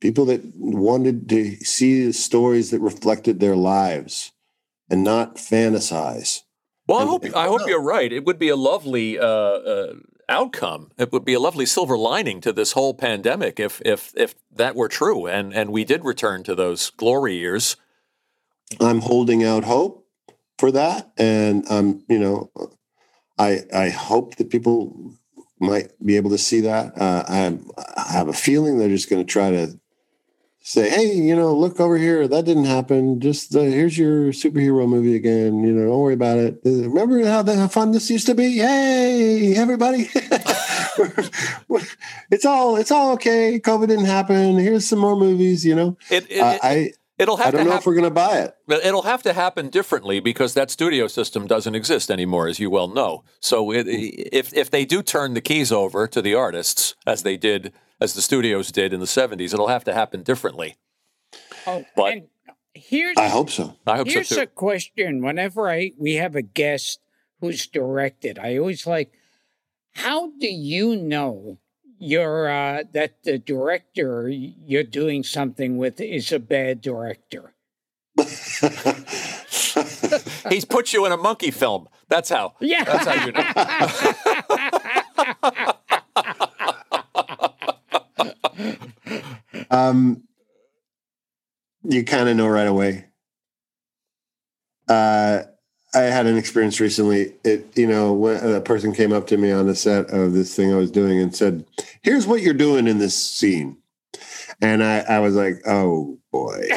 people 0.00 0.26
that 0.26 0.42
wanted 0.56 1.28
to 1.30 1.56
see 1.56 2.12
stories 2.12 2.70
that 2.70 2.80
reflected 2.80 3.40
their 3.40 3.56
lives 3.56 4.32
and 4.90 5.02
not 5.02 5.36
fantasize. 5.36 6.42
Well, 6.86 6.98
I 6.98 7.04
hope 7.06 7.24
I 7.34 7.46
hope 7.46 7.62
you're 7.66 7.82
right. 7.82 8.12
It 8.12 8.24
would 8.24 8.38
be 8.38 8.48
a 8.48 8.56
lovely 8.56 9.18
uh, 9.18 9.24
uh, 9.24 9.94
outcome. 10.28 10.90
It 10.98 11.12
would 11.12 11.24
be 11.24 11.34
a 11.34 11.40
lovely 11.40 11.66
silver 11.66 11.96
lining 11.96 12.40
to 12.42 12.52
this 12.52 12.72
whole 12.72 12.94
pandemic 12.94 13.60
if 13.60 13.80
if 13.84 14.12
if 14.16 14.34
that 14.52 14.76
were 14.76 14.88
true, 14.88 15.26
and 15.26 15.54
and 15.54 15.70
we 15.70 15.84
did 15.84 16.04
return 16.04 16.42
to 16.44 16.54
those 16.54 16.90
glory 16.90 17.36
years. 17.36 17.76
I'm 18.80 19.00
holding 19.00 19.44
out 19.44 19.64
hope 19.64 20.06
for 20.58 20.70
that, 20.72 21.12
and 21.16 21.64
I'm 21.70 22.04
you 22.08 22.18
know, 22.18 22.50
I 23.38 23.60
I 23.72 23.90
hope 23.90 24.36
that 24.36 24.50
people 24.50 25.14
might 25.58 25.92
be 26.04 26.16
able 26.16 26.30
to 26.30 26.38
see 26.38 26.60
that. 26.60 27.00
Uh, 27.00 27.24
I, 27.28 27.58
I 27.96 28.12
have 28.12 28.28
a 28.28 28.34
feeling 28.34 28.78
they're 28.78 28.88
just 28.88 29.08
going 29.08 29.24
to 29.24 29.32
try 29.32 29.50
to 29.50 29.78
say, 30.66 30.90
"Hey, 30.90 31.14
you 31.14 31.34
know, 31.36 31.54
look 31.54 31.78
over 31.80 31.96
here. 31.96 32.26
That 32.26 32.44
didn't 32.44 32.64
happen. 32.64 33.20
Just 33.20 33.54
uh, 33.54 33.60
here's 33.60 33.96
your 33.96 34.32
superhero 34.32 34.88
movie 34.88 35.14
again. 35.14 35.62
You 35.62 35.72
know, 35.72 35.86
don't 35.86 36.00
worry 36.00 36.14
about 36.14 36.38
it. 36.38 36.60
Remember 36.64 37.24
how, 37.24 37.42
the, 37.42 37.54
how 37.56 37.68
fun 37.68 37.92
this 37.92 38.10
used 38.10 38.26
to 38.26 38.34
be? 38.34 38.56
Hey, 38.56 39.54
everybody, 39.56 40.10
it's 42.30 42.44
all 42.44 42.76
it's 42.76 42.90
all 42.90 43.12
okay. 43.12 43.60
COVID 43.60 43.86
didn't 43.88 44.06
happen. 44.06 44.58
Here's 44.58 44.86
some 44.86 44.98
more 44.98 45.16
movies. 45.16 45.64
You 45.64 45.76
know, 45.76 45.96
it, 46.10 46.30
it, 46.30 46.40
uh, 46.40 46.58
I." 46.62 46.92
It'll 47.18 47.38
have 47.38 47.54
I 47.54 47.56
don't 47.56 47.66
know 47.66 47.76
if 47.76 47.86
we're 47.86 47.94
going 47.94 48.04
to 48.04 48.10
buy 48.10 48.40
it. 48.40 48.54
But 48.66 48.84
it'll 48.84 49.00
have 49.00 49.22
to 49.22 49.32
happen 49.32 49.70
differently 49.70 50.20
because 50.20 50.52
that 50.52 50.70
studio 50.70 51.06
system 51.06 51.46
doesn't 51.46 51.74
exist 51.74 52.10
anymore, 52.10 52.46
as 52.46 52.58
you 52.58 52.68
well 52.68 52.88
know. 52.88 53.24
So 53.40 53.72
it, 53.72 53.86
if 53.88 54.52
if 54.52 54.70
they 54.70 54.84
do 54.84 55.02
turn 55.02 55.32
the 55.32 55.40
keys 55.40 55.72
over 55.72 56.06
to 56.08 56.20
the 56.20 56.34
artists, 56.34 56.94
as 57.06 57.22
they 57.22 57.38
did, 57.38 57.72
as 58.00 58.14
the 58.14 58.22
studios 58.22 58.72
did 58.72 58.92
in 58.92 59.00
the 59.00 59.06
'70s, 59.06 59.52
it'll 59.52 59.68
have 59.68 59.84
to 59.84 59.94
happen 59.94 60.22
differently. 60.22 60.76
Oh, 61.66 61.84
but 61.96 62.28
here's 62.74 63.16
I 63.16 63.28
hope 63.28 63.50
so. 63.50 63.76
I 63.86 63.96
hope 63.98 64.08
here's 64.08 64.28
so 64.28 64.36
too. 64.36 64.42
a 64.42 64.46
question. 64.46 65.22
Whenever 65.22 65.70
I 65.70 65.92
we 65.98 66.14
have 66.14 66.36
a 66.36 66.42
guest 66.42 67.00
who's 67.40 67.66
directed, 67.66 68.38
I 68.38 68.56
always 68.56 68.86
like, 68.86 69.12
how 69.92 70.30
do 70.38 70.48
you 70.48 70.96
know 70.96 71.58
you're 71.98 72.48
uh, 72.48 72.84
that 72.92 73.22
the 73.24 73.38
director 73.38 74.28
you're 74.28 74.82
doing 74.82 75.22
something 75.22 75.78
with 75.78 76.00
is 76.00 76.32
a 76.32 76.38
bad 76.38 76.80
director. 76.80 77.54
He's 80.50 80.64
put 80.64 80.92
you 80.92 81.06
in 81.06 81.12
a 81.12 81.16
monkey 81.16 81.50
film. 81.50 81.88
That's 82.08 82.28
how. 82.30 82.54
Yeah. 82.60 82.84
That's 82.84 83.06
how 83.06 83.26
you 83.26 83.32
know. 83.32 84.32
um, 89.70 90.22
you 91.82 92.04
kind 92.04 92.28
of 92.28 92.36
know 92.36 92.48
right 92.48 92.66
away. 92.66 93.06
Uh, 94.88 95.42
I 95.94 96.02
had 96.02 96.26
an 96.26 96.36
experience 96.36 96.80
recently. 96.80 97.34
It, 97.44 97.66
you 97.76 97.86
know, 97.86 98.12
when 98.12 98.54
a 98.54 98.60
person 98.60 98.92
came 98.92 99.12
up 99.12 99.26
to 99.28 99.36
me 99.36 99.50
on 99.50 99.66
the 99.66 99.74
set 99.74 100.10
of 100.10 100.32
this 100.32 100.54
thing 100.54 100.72
I 100.72 100.76
was 100.76 100.90
doing 100.90 101.18
and 101.20 101.34
said, 101.34 101.64
"Here's 102.02 102.26
what 102.26 102.42
you're 102.42 102.54
doing 102.54 102.86
in 102.86 102.98
this 102.98 103.16
scene," 103.16 103.78
and 104.60 104.84
I, 104.84 104.98
I 105.00 105.18
was 105.20 105.34
like, 105.34 105.62
"Oh 105.66 106.18
boy." 106.30 106.68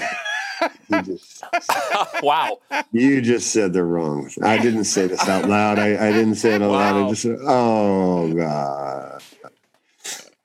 You 0.89 1.01
just, 1.03 1.43
wow. 2.23 2.57
you 2.91 3.21
just 3.21 3.51
said 3.51 3.73
the 3.73 3.83
wrong. 3.83 4.29
I 4.41 4.57
didn't 4.57 4.85
say 4.85 5.07
this 5.07 5.27
out 5.27 5.47
loud. 5.47 5.79
I, 5.79 6.07
I 6.07 6.11
didn't 6.11 6.35
say 6.35 6.55
it 6.55 6.61
out 6.61 6.71
loud. 6.71 7.05
I 7.05 7.09
just 7.09 7.21
said, 7.21 7.37
"Oh 7.41 8.33
God." 8.33 9.21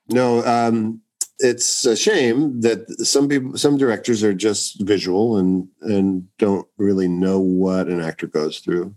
No, 0.09 0.45
um, 0.45 1.01
it's 1.45 1.85
a 1.85 1.95
shame 1.95 2.63
that 2.63 2.89
some 3.07 3.29
people, 3.29 3.57
some 3.59 3.77
directors 3.77 4.25
are 4.25 4.33
just 4.33 4.81
visual 4.83 5.37
and 5.37 5.69
and 5.83 6.27
don't 6.39 6.67
really 6.79 7.07
know 7.07 7.39
what 7.39 7.89
an 7.89 8.01
actor 8.01 8.27
goes 8.27 8.61
through. 8.61 8.95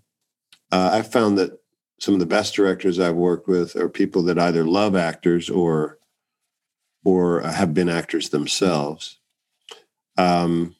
Uh, 0.71 0.91
I've 0.93 1.11
found 1.11 1.37
that 1.37 1.59
some 1.99 2.13
of 2.13 2.19
the 2.21 2.25
best 2.25 2.55
directors 2.55 2.99
I've 2.99 3.15
worked 3.15 3.47
with 3.47 3.75
are 3.75 3.89
people 3.89 4.23
that 4.23 4.39
either 4.39 4.65
love 4.65 4.95
actors 4.95 5.49
or 5.49 5.99
or 7.03 7.41
have 7.41 7.73
been 7.73 7.89
actors 7.89 8.29
themselves. 8.29 9.19
Um, 10.17 10.75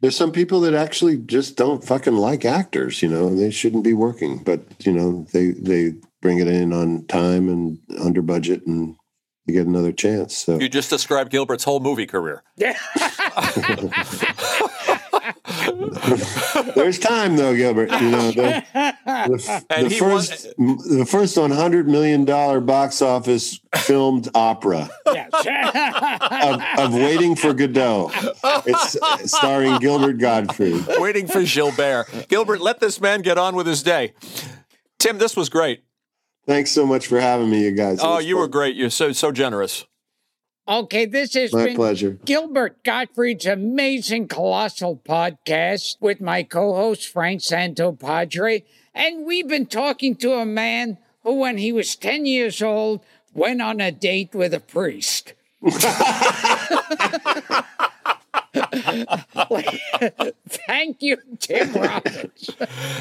there's 0.00 0.16
some 0.16 0.32
people 0.32 0.60
that 0.60 0.74
actually 0.74 1.16
just 1.16 1.56
don't 1.56 1.84
fucking 1.84 2.16
like 2.16 2.44
actors. 2.44 3.02
You 3.02 3.08
know, 3.08 3.34
they 3.34 3.50
shouldn't 3.50 3.84
be 3.84 3.94
working, 3.94 4.38
but 4.38 4.62
you 4.84 4.92
know, 4.92 5.26
they 5.32 5.52
they 5.52 5.94
bring 6.22 6.38
it 6.38 6.48
in 6.48 6.72
on 6.72 7.06
time 7.06 7.48
and 7.48 7.78
under 8.00 8.22
budget, 8.22 8.66
and 8.66 8.96
you 9.46 9.54
get 9.54 9.66
another 9.66 9.92
chance. 9.92 10.36
So 10.36 10.58
You 10.58 10.68
just 10.68 10.90
described 10.90 11.30
Gilbert's 11.30 11.64
whole 11.64 11.80
movie 11.80 12.06
career. 12.06 12.42
there's 16.74 16.98
time 16.98 17.36
though, 17.36 17.54
Gilbert. 17.54 17.90
You 17.92 18.10
know, 18.10 18.30
the, 18.30 18.64
the, 18.74 19.64
the 19.68 19.88
he 19.88 19.98
first 19.98 20.42
the 20.56 21.06
first 21.08 21.36
100 21.36 21.88
million 21.88 22.24
dollar 22.24 22.60
box 22.60 23.02
office 23.02 23.60
filmed 23.76 24.28
opera 24.34 24.88
of, 25.06 26.62
of 26.78 26.94
Waiting 26.94 27.36
for 27.36 27.54
Godot. 27.54 28.10
It's 28.66 29.30
starring 29.30 29.78
Gilbert 29.78 30.18
Gottfried. 30.18 30.84
Waiting 30.98 31.26
for 31.26 31.42
Gilbert. 31.42 32.06
Gilbert, 32.28 32.60
let 32.60 32.80
this 32.80 33.00
man 33.00 33.22
get 33.22 33.38
on 33.38 33.56
with 33.56 33.66
his 33.66 33.82
day. 33.82 34.14
Tim, 34.98 35.18
this 35.18 35.36
was 35.36 35.48
great. 35.48 35.84
Thanks 36.46 36.70
so 36.70 36.86
much 36.86 37.06
for 37.08 37.20
having 37.20 37.50
me, 37.50 37.64
you 37.64 37.72
guys. 37.72 37.98
Oh, 38.00 38.16
was 38.16 38.26
you 38.26 38.36
were 38.38 38.48
great. 38.48 38.76
You're 38.76 38.90
so 38.90 39.12
so 39.12 39.32
generous. 39.32 39.84
okay, 40.68 41.06
this 41.06 41.34
has 41.34 41.52
My 41.52 41.66
been 41.66 41.76
pleasure. 41.76 42.18
Gilbert 42.24 42.82
Gottfried's 42.84 43.46
amazing 43.46 44.28
colossal 44.28 45.00
podcast 45.04 45.96
with 46.00 46.20
my 46.20 46.42
co-host 46.42 47.08
Frank 47.08 47.40
Santopadre, 47.40 48.62
and 48.94 49.26
we've 49.26 49.48
been 49.48 49.66
talking 49.66 50.14
to 50.16 50.34
a 50.34 50.46
man 50.46 50.98
who, 51.22 51.34
when 51.34 51.58
he 51.58 51.72
was 51.72 51.96
ten 51.96 52.26
years 52.26 52.62
old, 52.62 53.00
went 53.34 53.60
on 53.60 53.80
a 53.80 53.90
date 53.90 54.34
with 54.34 54.54
a 54.54 54.60
priest. 54.60 55.32
Thank 60.48 61.02
you, 61.02 61.16
Tim 61.38 61.72
Robbins. 61.72 62.50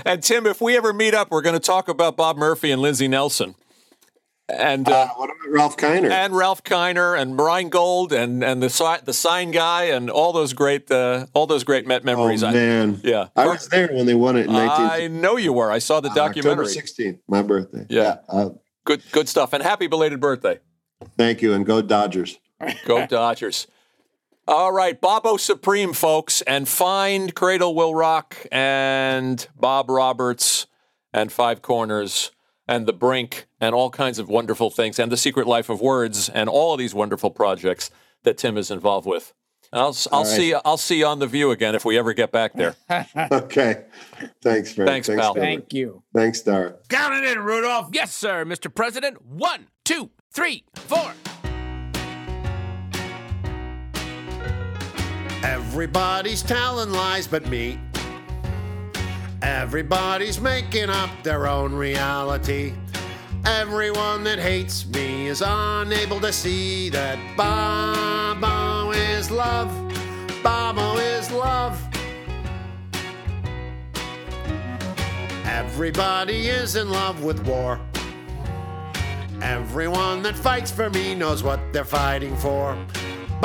And 0.05 0.21
Tim, 0.23 0.45
if 0.45 0.61
we 0.61 0.75
ever 0.77 0.93
meet 0.93 1.13
up, 1.13 1.31
we're 1.31 1.41
going 1.41 1.53
to 1.55 1.59
talk 1.59 1.87
about 1.87 2.15
Bob 2.17 2.37
Murphy 2.37 2.71
and 2.71 2.81
Lindsey 2.81 3.07
Nelson. 3.07 3.55
And 4.47 4.87
uh, 4.87 5.07
What 5.15 5.25
about 5.31 5.49
Ralph 5.51 5.75
Kiner? 5.77 6.11
and 6.11 6.35
Ralph 6.35 6.63
Kiner 6.63 7.19
and 7.19 7.35
Rheingold 7.39 8.13
and 8.13 8.43
and 8.43 8.61
the 8.61 9.01
the 9.03 9.13
sign 9.13 9.49
guy 9.49 9.85
and 9.85 10.07
all 10.07 10.33
those 10.33 10.53
great 10.53 10.91
uh, 10.91 11.25
all 11.33 11.47
those 11.47 11.63
great 11.63 11.87
Met 11.87 12.03
oh 12.03 12.05
memories. 12.05 12.43
I- 12.43 12.51
man, 12.53 13.01
yeah. 13.03 13.29
I 13.35 13.47
was 13.47 13.67
there 13.69 13.87
when 13.91 14.05
they 14.05 14.13
won 14.13 14.35
it 14.37 14.45
in 14.45 14.53
19. 14.53 14.69
I 14.85 15.07
know 15.07 15.35
you 15.37 15.51
were. 15.51 15.71
I 15.71 15.79
saw 15.79 15.99
the 15.99 16.09
October 16.09 16.27
documentary. 16.33 16.65
16th, 16.67 17.19
my 17.27 17.41
birthday. 17.41 17.87
Yeah. 17.89 18.17
Uh, 18.29 18.49
Good 18.85 19.01
good 19.11 19.27
stuff. 19.27 19.51
And 19.51 19.63
happy 19.63 19.87
belated 19.87 20.19
birthday. 20.19 20.59
thank 21.17 21.41
you, 21.41 21.53
and 21.53 21.65
go 21.65 21.81
Dodgers. 21.81 22.37
Go 22.85 23.07
Dodgers. 23.07 23.65
All 24.47 24.71
right, 24.71 24.99
Bobbo 25.01 25.39
Supreme, 25.39 25.91
folks, 25.93 26.41
and 26.43 26.67
find 26.67 27.33
Cradle 27.33 27.73
Will 27.73 27.95
Rock 27.95 28.45
and 28.51 29.47
Bob 29.59 29.89
Roberts 29.89 30.67
and 31.11 31.31
Five 31.31 31.63
Corners 31.63 32.31
and 32.67 32.85
The 32.85 32.93
Brink 32.93 33.47
and 33.59 33.73
all 33.73 33.89
kinds 33.89 34.19
of 34.19 34.29
wonderful 34.29 34.69
things 34.69 34.99
and 34.99 35.11
The 35.11 35.17
Secret 35.17 35.47
Life 35.47 35.67
of 35.69 35.81
Words 35.81 36.29
and 36.29 36.47
all 36.47 36.73
of 36.73 36.79
these 36.79 36.93
wonderful 36.93 37.31
projects 37.31 37.89
that 38.21 38.37
Tim 38.37 38.55
is 38.55 38.69
involved 38.69 39.07
with. 39.07 39.33
And 39.73 39.81
I'll 39.81 39.97
I'll 40.11 40.23
right. 40.23 40.27
see 40.27 40.53
I'll 40.53 40.77
see 40.77 40.99
you 40.99 41.07
on 41.07 41.17
the 41.17 41.27
View 41.27 41.49
again 41.49 41.73
if 41.73 41.83
we 41.83 41.97
ever 41.97 42.13
get 42.13 42.31
back 42.31 42.53
there. 42.53 42.75
Okay. 43.31 43.85
Thanks, 44.43 44.73
Frank. 44.73 44.89
Thanks, 44.89 45.07
pal. 45.07 45.33
Gilbert. 45.33 45.39
Thank 45.39 45.73
you. 45.73 46.03
Thanks, 46.13 46.41
Dara. 46.41 46.75
Count 46.89 47.15
it 47.15 47.23
in, 47.31 47.39
Rudolph. 47.39 47.89
Yes, 47.93 48.13
sir, 48.13 48.45
Mr. 48.45 48.73
President. 48.73 49.25
One, 49.25 49.67
two, 49.83 50.11
three, 50.31 50.65
four. 50.75 51.13
Everybody's 55.45 56.41
telling 56.41 56.89
lies 56.89 57.27
but 57.27 57.47
me. 57.47 57.79
Everybody's 59.43 60.41
making 60.41 60.89
up 60.89 61.11
their 61.21 61.47
own 61.47 61.71
reality. 61.71 62.73
Everyone 63.45 64.23
that 64.23 64.39
hates 64.39 64.87
me 64.87 65.27
is 65.27 65.43
unable 65.45 66.19
to 66.21 66.33
see 66.33 66.89
that 66.89 67.19
Bobbo 67.37 68.91
is 68.95 69.29
love. 69.29 69.69
Bobbo 70.41 70.97
is 70.97 71.29
love. 71.29 71.79
Everybody 75.45 76.47
is 76.47 76.75
in 76.75 76.89
love 76.89 77.23
with 77.23 77.45
war. 77.45 77.79
Everyone 79.43 80.23
that 80.23 80.35
fights 80.35 80.71
for 80.71 80.89
me 80.89 81.13
knows 81.13 81.43
what 81.43 81.59
they're 81.71 81.85
fighting 81.85 82.35
for. 82.37 82.75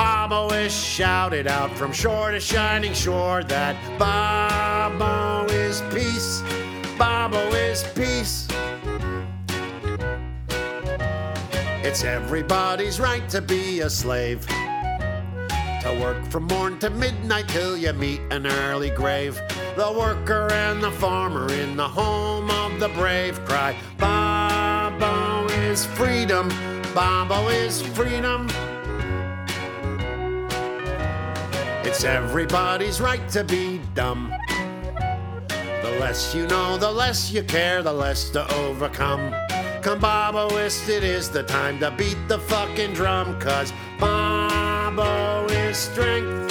Bobbo 0.01 0.51
is 0.53 0.75
shouted 0.75 1.47
out 1.47 1.71
from 1.77 1.93
shore 1.93 2.31
to 2.31 2.41
shining 2.41 2.95
shore 2.95 3.45
that 3.45 3.77
Bobbo 3.99 5.47
is 5.51 5.83
peace. 5.93 6.41
Bobbo 6.97 7.53
is 7.53 7.83
peace. 7.95 8.49
It's 11.85 12.03
everybody's 12.03 12.99
right 12.99 13.29
to 13.29 13.43
be 13.43 13.81
a 13.81 13.91
slave. 13.91 14.47
To 14.47 15.99
work 16.01 16.25
from 16.31 16.45
morn 16.45 16.79
to 16.79 16.89
midnight 16.89 17.49
till 17.49 17.77
you 17.77 17.93
meet 17.93 18.23
an 18.31 18.47
early 18.47 18.89
grave. 18.89 19.39
The 19.77 19.95
worker 19.95 20.51
and 20.51 20.83
the 20.83 20.93
farmer 20.93 21.53
in 21.53 21.77
the 21.77 21.89
home 21.89 22.51
of 22.51 22.81
the 22.81 22.89
brave 22.89 23.39
cry, 23.45 23.77
Bobbo 23.99 25.51
is 25.69 25.85
freedom. 25.85 26.49
Bobbo 26.95 27.51
is 27.51 27.83
freedom. 27.83 28.49
It's 32.01 32.07
everybody's 32.07 32.99
right 32.99 33.29
to 33.29 33.45
be 33.45 33.79
dumb. 33.93 34.33
The 35.49 35.99
less 36.01 36.35
you 36.35 36.47
know, 36.47 36.79
the 36.79 36.91
less 36.91 37.31
you 37.31 37.43
care, 37.43 37.83
the 37.83 37.93
less 37.93 38.31
to 38.31 38.51
overcome. 38.55 39.35
Come 39.83 40.01
Bobboist, 40.01 40.89
it 40.89 41.05
is 41.05 41.29
the 41.29 41.43
time 41.43 41.79
to 41.81 41.91
beat 41.91 42.17
the 42.27 42.39
fucking 42.39 42.95
drum, 42.95 43.39
cause 43.39 43.75
Bobbo 43.99 45.51
is 45.51 45.77
strength. 45.77 46.51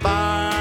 Bobbo 0.00 0.51